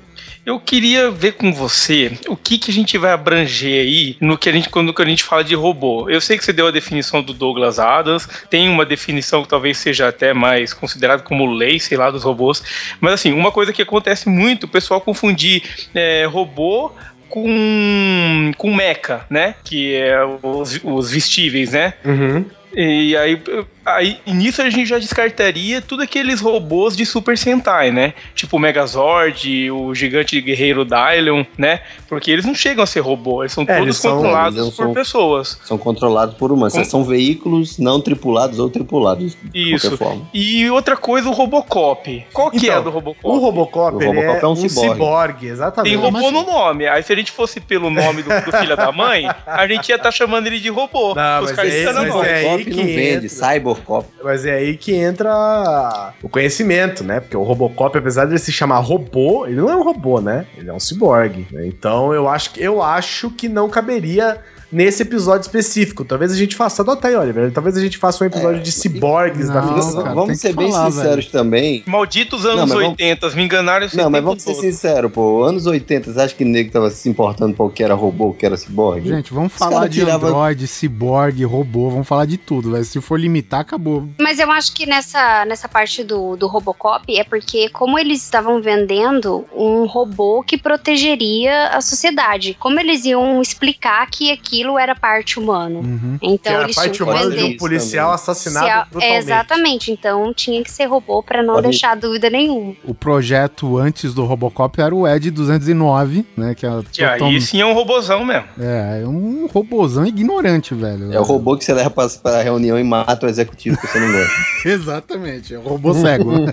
Eu 0.46 0.60
queria 0.60 1.10
ver 1.10 1.34
com 1.34 1.52
você 1.52 2.20
o 2.28 2.38
que, 2.38 2.60
que 2.60 2.70
a 2.70 2.74
gente 2.74 2.98
vai 3.00 3.12
abranger 3.12 3.82
aí 3.82 4.16
no 4.22 4.38
que 4.38 4.48
a 4.48 4.52
gente, 4.52 4.70
quando 4.70 4.94
a 4.96 5.06
gente 5.06 5.24
fala 5.24 5.44
de 5.44 5.56
robô. 5.56 6.08
Eu 6.08 6.22
sei 6.22 6.38
que 6.38 6.46
você 6.46 6.54
deu 6.54 6.68
a 6.68 6.72
definição 6.72 7.24
do 7.24 7.34
Douglas 7.34 7.80
Adams, 7.80 8.28
tem 8.48 8.70
uma 8.70 8.86
definição 8.86 9.42
que 9.42 9.50
talvez 9.50 9.78
seja 9.78 10.08
até 10.08 10.34
mais 10.34 10.72
considerada 10.72 11.24
como 11.24 11.52
lei, 11.52 11.80
sei 11.80 11.98
lá, 11.98 12.12
dos 12.12 12.24
robôs. 12.24 12.62
Mas 13.02 13.14
assim, 13.14 13.34
uma 13.34 13.52
coisa 13.52 13.74
que 13.74 13.82
acontece 13.82 14.30
muito, 14.30 14.66
o 14.66 14.70
pessoal 14.70 15.02
confundir 15.02 15.64
é, 15.96 16.26
robô 16.26 16.92
com, 17.28 18.52
com 18.56 18.74
mecha, 18.74 19.26
né? 19.28 19.56
Que 19.64 19.96
é 19.96 20.24
os, 20.44 20.80
os 20.84 21.10
vestíveis, 21.10 21.72
né? 21.72 21.96
Uhum. 22.06 22.46
E 22.76 23.18
aí, 23.18 23.42
aí, 23.86 24.18
nisso 24.26 24.62
a 24.62 24.70
gente 24.70 24.88
já 24.88 24.98
descartaria 25.00 25.82
tudo 25.82 26.04
aqueles 26.04 26.42
robôs 26.42 26.96
de 26.96 27.06
Super 27.06 27.38
Sentai, 27.38 27.92
né? 27.92 28.14
Tipo 28.34 28.58
o 28.58 28.60
Megazord, 28.60 29.72
o 29.72 29.94
gigante 29.94 30.40
guerreiro 30.42 30.86
Dylion, 30.86 31.44
né? 31.58 31.82
Porque 32.08 32.32
eles 32.32 32.46
não 32.46 32.56
chegam 32.56 32.84
a 32.84 32.88
ser 32.88 33.00
robô, 33.02 33.44
eles 33.44 33.52
são 33.54 33.64
É, 33.64 33.68
todos 33.68 33.82
eles 33.84 33.98
são- 33.98 34.16
controlados 34.16 34.58
eles 34.60 34.70
por 34.76 34.84
são- 34.86 34.94
pessoas. 34.94 35.60
São 35.64 35.78
controlados 35.78 36.36
por 36.36 36.52
humanos. 36.52 36.74
Com- 36.74 36.84
São 36.86 37.04
veículos 37.04 37.78
não 37.78 38.00
tripulados 38.02 38.60
ou 38.60 38.70
tripulados, 38.70 39.36
de 39.44 39.74
Isso. 39.76 39.90
qualquer 39.90 39.98
forma. 40.06 40.30
E 40.34 40.70
outra 40.70 40.96
coisa, 40.96 41.28
o 41.30 41.32
Robocop. 41.32 42.26
Qual 42.34 42.52
que 42.52 42.58
Então, 42.68 42.78
é 42.78 42.82
do 42.82 42.90
Robocop? 42.90 43.28
O 43.28 43.38
Robocop, 43.40 43.96
O 43.96 44.00
Robocop 44.08 44.38
é, 44.38 44.42
é 44.42 44.48
um 44.48 44.52
um 44.52 44.56
ciborgue. 44.56 44.92
ciborgue, 44.94 45.48
exatamente. 45.48 45.92
Tem 45.94 46.02
robô 46.02 46.32
no 46.32 46.44
nome. 46.44 46.88
Aí 46.88 47.04
se 47.04 47.12
a 47.12 47.16
gente 47.16 47.32
fosse 47.32 47.60
pelo 47.60 47.90
nome 47.90 48.24
do, 48.24 48.30
do 48.30 48.52
filho 48.58 48.76
da 48.78 48.92
mãe, 48.92 49.28
a 49.46 49.68
gente 49.68 49.90
ia 49.90 49.96
estar 49.96 50.12
chamando 50.12 50.48
ele 50.48 50.60
de 50.60 50.70
robô. 50.70 51.14
Não, 51.16 51.40
Os 51.42 51.48
mas 51.50 51.56
caras 51.56 51.72
disseram 51.72 52.02
mas 52.02 52.08
não. 52.14 52.24
é 52.24 52.34
aí 52.36 52.44
Robocop 52.46 52.64
que 52.66 52.78
não 52.78 52.84
vende, 52.86 53.26
entra. 53.26 53.30
Cybercop. 53.76 54.08
Mas 54.24 54.46
é 54.46 54.56
aí 54.56 54.78
que 54.78 54.94
entra 54.94 56.14
o 56.22 56.30
conhecimento, 56.30 57.04
né? 57.04 57.20
Porque 57.20 57.38
o 57.38 57.44
Robocop, 57.44 57.98
apesar 57.98 58.26
de 58.26 58.32
ele 58.32 58.40
se 58.40 58.52
chamar 58.52 58.80
robô, 58.80 59.46
ele 59.46 59.58
não 59.58 59.70
é 59.70 59.76
um 59.76 59.84
robô, 59.84 60.20
né? 60.22 60.46
Ele 60.58 60.70
é 60.70 60.74
um 60.74 60.80
ciborgue. 60.80 61.48
Então 61.66 62.14
eu 62.14 62.28
acho 62.28 62.52
eu 62.58 62.82
acho 62.82 63.30
que 63.32 63.48
não 63.48 63.70
caberia 63.70 64.40
nesse 64.72 65.02
episódio 65.04 65.42
específico. 65.42 66.04
Talvez 66.06 66.32
a 66.32 66.36
gente 66.36 66.56
faça, 66.56 66.82
adota 66.82 67.08
aí, 67.08 67.16
Oliver. 67.16 67.52
Talvez 67.52 67.78
a 67.78 67.82
gente 67.82 67.98
faça 67.98 68.24
um 68.24 68.28
episódio 68.28 68.62
de 68.62 68.72
ciborgues 68.72 69.50
da 69.50 69.62
ficção. 69.62 70.04
cara, 70.04 70.16
vamos 70.16 70.40
ser 70.40 70.54
bem 70.56 70.72
falar, 70.72 70.92
sinceros 70.92 71.26
também. 71.28 71.84
Malditos 71.86 72.46
anos 72.46 72.58
Não, 72.62 72.68
mas 72.68 72.76
vamos- 72.78 72.90
80, 72.92 73.30
me 73.32 73.44
enganaram 73.44 73.88
Não, 73.94 74.10
mas 74.10 74.24
vamos 74.24 74.44
ser 74.44 74.52
todo. 74.54 74.62
sinceros, 74.62 75.12
pô. 75.12 75.44
Anos 75.44 75.66
80, 75.66 76.12
você 76.14 76.20
acha 76.22 76.36
que 76.36 76.44
o 76.44 76.48
nego 76.48 76.72
tava 76.72 76.90
se 76.90 77.08
importando 77.10 77.54
pra 77.56 77.66
o 77.66 77.70
que 77.70 77.84
era 77.84 77.94
robô, 77.94 78.30
o 78.30 78.34
que 78.34 78.46
era 78.46 78.58
ciborgue? 78.58 79.10
Gente, 79.10 79.34
vamos 79.34 79.54
Os 79.54 79.58
falar 79.60 79.88
de 79.88 80.00
tirava- 80.00 80.28
android, 80.28 80.68
ciborgue, 80.68 81.44
robô, 81.44 81.90
vamos 81.90 82.08
falar 82.08 82.26
de 82.26 82.38
tudo, 82.38 82.72
velho. 82.72 82.84
Se 82.86 83.00
for 83.02 83.20
limitar, 83.20 83.62
acabou. 83.62 84.08
Mas 84.20 84.40
eu 84.40 84.52
acho 84.52 84.74
que 84.74 84.86
nessa, 84.86 85.46
nessa 85.46 85.68
parte 85.70 86.04
do, 86.04 86.36
do 86.36 86.48
Robocop 86.48 87.04
é 87.18 87.24
porque, 87.24 87.70
como 87.70 87.98
eles 88.00 88.22
estavam 88.24 88.62
vendendo 88.62 89.46
um 89.56 89.86
robô 89.86 90.44
que 90.44 90.58
protegeria 90.58 91.70
a 91.70 91.82
sociedade, 91.82 92.56
como 92.60 92.80
eles 92.80 93.06
iam 93.06 93.42
explicar 93.42 94.08
que 94.10 94.32
aquilo 94.56 94.80
era 94.80 94.96
parte 94.96 95.40
humano. 95.40 95.80
Uhum. 95.80 96.18
Que 96.20 96.28
Então 96.28 96.54
era 96.54 96.62
a 96.62 96.66
eles 96.66 96.76
parte 96.76 96.98
que 96.98 97.04
humana 97.04 97.30
de 97.36 97.44
um 97.44 97.58
policial 97.58 98.06
também. 98.08 98.16
assassinado 98.16 98.90
brutalmente. 98.92 99.18
exatamente, 99.24 99.92
então 99.92 100.34
tinha 100.34 100.64
que 100.64 100.72
ser 100.72 100.86
robô 100.86 101.22
pra 101.22 101.44
não 101.44 101.56
Pode- 101.56 101.68
deixar 101.68 101.96
dúvida 101.96 102.30
nenhuma. 102.30 102.74
O 102.84 102.94
projeto 102.94 103.78
antes 103.78 104.14
do 104.14 104.24
Robocop 104.26 104.80
era 104.82 104.94
o 104.96 105.08
Ed 105.08 105.30
209, 105.32 106.26
né? 106.38 106.56
Que 106.56 106.66
é, 106.66 106.70
Que 106.92 107.04
aí 107.04 107.42
sim 107.42 107.62
é 107.62 107.66
um 107.66 107.74
robozão 107.74 108.24
mesmo. 108.26 108.46
é, 108.60 109.02
é 109.04 109.08
um 109.08 109.48
robôzão 109.48 110.06
ignorante, 110.06 110.74
velho. 110.74 111.12
É 111.14 111.20
o 111.20 111.24
robô 111.24 111.58
que 111.58 111.64
você 111.66 111.74
leva 111.74 111.90
pra, 111.90 112.08
pra 112.10 112.42
reunião 112.42 112.80
e 112.80 112.84
mata 112.84 113.26
o 113.26 113.30
executivo 113.30 113.78
que 113.80 113.88
você 113.88 114.00
não 114.00 114.12
gosta. 114.12 114.36
Exatamente, 114.70 115.54
é 115.54 115.58
o 115.58 115.62
robô 115.62 115.94
cego. 115.94 116.32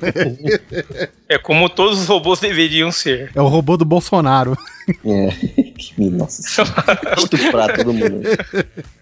É 1.29 1.39
como 1.39 1.69
todos 1.69 2.01
os 2.03 2.07
robôs 2.09 2.41
deveriam 2.41 2.93
ser. 2.93 3.31
é 3.35 3.41
o 3.41 3.47
robô 3.49 3.77
do 3.77 3.85
Bolsonaro. 3.87 4.57
É. 5.05 5.31
Que- 5.83 6.11
Nossa, 6.11 6.63
estuprar 7.19 7.77
todo 7.77 7.93
mundo. 7.93 8.23
Ele 8.27 8.39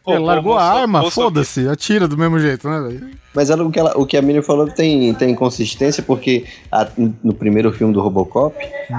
Robô, 0.04 0.24
largou 0.24 0.58
a 0.58 0.64
arma, 0.80 1.10
foda-se, 1.10 1.68
atira 1.68 2.08
do 2.08 2.16
mesmo 2.16 2.38
jeito, 2.38 2.68
né, 2.68 2.80
velho? 2.88 3.10
Mas 3.34 3.48
ela- 3.50 3.64
o 3.64 3.70
que, 3.70 3.78
ela- 3.78 3.96
o 3.96 4.04
que 4.04 4.16
a 4.16 4.22
Miriam 4.22 4.42
falou 4.42 4.66
tem, 4.68 5.14
tem 5.14 5.34
consistência, 5.34 6.02
porque 6.02 6.44
a- 6.70 6.88
no 7.22 7.32
primeiro 7.32 7.70
filme 7.72 7.92
do 7.94 8.00
Robocop, 8.00 8.54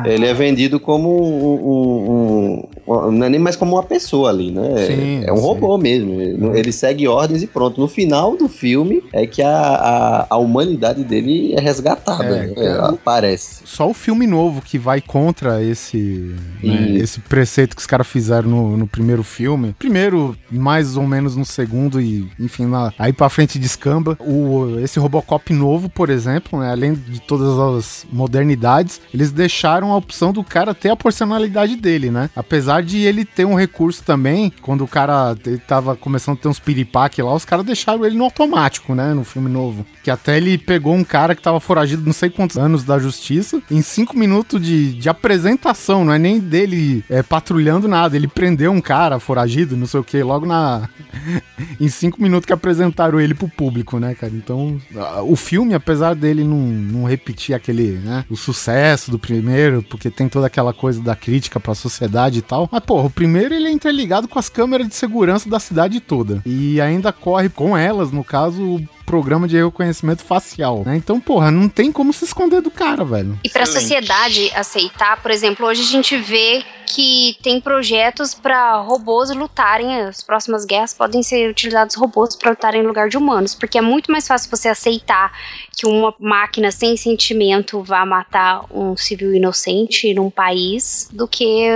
ele 0.05 0.25
é 0.25 0.33
vendido 0.33 0.79
como 0.79 1.09
um, 1.09 1.71
um- 1.71 2.67
um- 2.87 3.11
Não 3.11 3.25
é 3.25 3.29
nem 3.29 3.39
mais 3.39 3.55
como 3.55 3.75
uma 3.75 3.83
pessoa 3.83 4.29
ali, 4.29 4.51
né? 4.51 4.85
Sim, 4.87 5.23
é 5.25 5.31
um 5.31 5.37
sim. 5.37 5.43
robô 5.43 5.77
mesmo. 5.77 6.19
Ele, 6.21 6.59
ele 6.59 6.71
segue 6.71 7.07
ordens 7.07 7.41
e 7.43 7.47
pronto. 7.47 7.79
No 7.79 7.87
final 7.87 8.35
do 8.35 8.47
filme 8.49 9.03
é 9.13 9.25
que 9.25 9.41
a, 9.41 9.49
a, 9.49 10.27
a 10.29 10.37
humanidade 10.37 11.03
dele 11.03 11.53
é 11.55 11.59
resgatada. 11.61 12.23
É, 12.25 12.47
né? 12.47 12.53
cara. 12.53 12.89
Aparece. 12.89 13.61
Só 13.65 13.89
o 13.89 13.93
filme 13.93 14.27
novo 14.27 14.61
que 14.61 14.77
vai 14.77 14.99
contra 15.01 15.61
esse, 15.63 16.35
né, 16.63 16.91
esse 16.95 17.19
preceito 17.21 17.75
que 17.75 17.81
os 17.81 17.87
caras 17.87 18.07
fizeram 18.07 18.49
no, 18.49 18.77
no 18.77 18.87
primeiro 18.87 19.23
filme. 19.23 19.75
Primeiro, 19.77 20.35
mais 20.49 20.97
ou 20.97 21.05
menos 21.07 21.35
no 21.35 21.45
segundo, 21.45 21.99
e 22.01 22.27
enfim, 22.39 22.65
na- 22.65 22.93
aí 22.97 23.13
pra 23.13 23.29
frente 23.29 23.57
descamba. 23.59 24.17
O, 24.25 24.79
esse 24.79 24.99
Robocop 24.99 25.53
novo, 25.53 25.89
por 25.89 26.09
exemplo, 26.09 26.59
né, 26.59 26.71
além 26.71 26.93
de 26.93 27.21
todas 27.21 27.57
as 27.57 28.05
modernidades, 28.11 29.01
eles 29.13 29.31
deixaram 29.31 29.91
a 29.91 29.97
opção 29.97 30.31
do 30.31 30.43
cara 30.43 30.73
ter 30.73 30.89
a 30.89 30.95
personalidade 30.95 31.75
dele, 31.75 32.11
né? 32.11 32.29
Apesar 32.35 32.83
de 32.83 32.99
ele 32.99 33.25
ter 33.25 33.45
um 33.45 33.55
recurso 33.55 34.03
também, 34.03 34.51
quando 34.61 34.83
o 34.83 34.87
cara 34.87 35.35
tava 35.67 35.95
começando 35.95 36.37
a 36.37 36.41
ter 36.41 36.47
uns 36.47 36.59
piripaque 36.59 37.21
lá, 37.21 37.33
os 37.33 37.45
caras 37.45 37.65
deixaram 37.65 38.05
ele 38.05 38.17
no 38.17 38.23
automático, 38.23 38.95
né? 38.95 39.13
No 39.13 39.23
filme 39.23 39.49
novo. 39.49 39.85
Que 40.03 40.11
até 40.11 40.37
ele 40.37 40.57
pegou 40.57 40.93
um 40.93 41.03
cara 41.03 41.35
que 41.35 41.41
tava 41.41 41.59
foragido 41.59 42.05
não 42.05 42.13
sei 42.13 42.29
quantos 42.29 42.57
anos 42.57 42.83
da 42.83 42.99
justiça, 42.99 43.61
em 43.69 43.81
cinco 43.81 44.17
minutos 44.17 44.61
de, 44.61 44.93
de 44.93 45.09
apresentação, 45.09 46.05
não 46.05 46.13
é 46.13 46.19
nem 46.19 46.39
dele 46.39 47.03
é, 47.09 47.21
patrulhando 47.23 47.87
nada. 47.87 48.15
Ele 48.15 48.27
prendeu 48.27 48.71
um 48.71 48.81
cara 48.81 49.19
foragido, 49.19 49.77
não 49.77 49.85
sei 49.85 49.99
o 49.99 50.03
que, 50.03 50.21
logo 50.21 50.45
na. 50.45 50.89
em 51.79 51.89
cinco 51.89 52.21
minutos 52.21 52.45
que 52.45 52.53
apresentaram 52.53 53.19
ele 53.19 53.33
pro 53.33 53.47
público, 53.47 53.99
né, 53.99 54.10
cara? 54.15 54.33
Então, 54.33 54.79
o 55.27 55.35
filme, 55.35 55.73
apesar 55.73 56.15
dele 56.15 56.43
não, 56.43 56.57
não 56.57 57.03
repetir 57.05 57.55
aquele, 57.55 57.99
né, 57.99 58.25
o 58.29 58.35
sucesso 58.35 59.11
do 59.11 59.19
primeiro, 59.19 59.83
porque 59.83 60.09
tem 60.09 60.27
toda 60.27 60.47
aquela 60.47 60.73
coisa 60.73 61.01
da 61.01 61.15
crítica 61.15 61.59
pra 61.59 61.75
sociedade 61.75 62.39
e 62.39 62.41
tal, 62.41 62.69
mas, 62.71 62.83
porra, 62.83 63.07
o 63.07 63.09
primeiro 63.09 63.53
ele 63.53 63.67
é 63.67 63.71
interligado 63.71 64.27
com 64.27 64.39
as 64.39 64.49
câmeras 64.49 64.87
de 64.87 64.95
segurança 64.95 65.49
da 65.49 65.59
cidade 65.59 65.99
toda. 65.99 66.41
E 66.45 66.79
ainda 66.81 67.11
corre 67.11 67.49
com 67.49 67.77
elas, 67.77 68.11
no 68.11 68.23
caso, 68.23 68.81
programa 69.11 69.45
de 69.45 69.57
reconhecimento 69.61 70.23
facial, 70.23 70.83
né? 70.85 70.95
Então, 70.95 71.19
porra, 71.19 71.51
não 71.51 71.67
tem 71.67 71.91
como 71.91 72.13
se 72.13 72.23
esconder 72.23 72.61
do 72.61 72.71
cara, 72.71 73.03
velho. 73.03 73.37
E 73.43 73.49
para 73.49 73.61
a 73.61 73.63
Excelente. 73.63 73.81
sociedade 73.83 74.51
aceitar, 74.55 75.21
por 75.21 75.29
exemplo, 75.31 75.65
hoje 75.67 75.81
a 75.81 75.85
gente 75.85 76.15
vê 76.15 76.63
que 76.85 77.37
tem 77.43 77.59
projetos 77.61 78.33
para 78.33 78.75
robôs 78.81 79.33
lutarem, 79.35 80.01
as 80.01 80.21
próximas 80.23 80.65
guerras 80.65 80.93
podem 80.93 81.21
ser 81.23 81.49
utilizados 81.49 81.95
robôs 81.95 82.35
para 82.35 82.51
lutarem 82.51 82.81
em 82.81 82.85
lugar 82.87 83.07
de 83.09 83.17
humanos, 83.17 83.53
porque 83.55 83.77
é 83.77 83.81
muito 83.81 84.11
mais 84.11 84.27
fácil 84.27 84.49
você 84.49 84.67
aceitar 84.69 85.31
que 85.75 85.85
uma 85.87 86.13
máquina 86.19 86.69
sem 86.71 86.95
sentimento 86.97 87.81
vá 87.81 88.05
matar 88.05 88.65
um 88.69 88.95
civil 88.97 89.33
inocente 89.33 90.13
num 90.13 90.29
país 90.29 91.09
do 91.11 91.27
que 91.27 91.69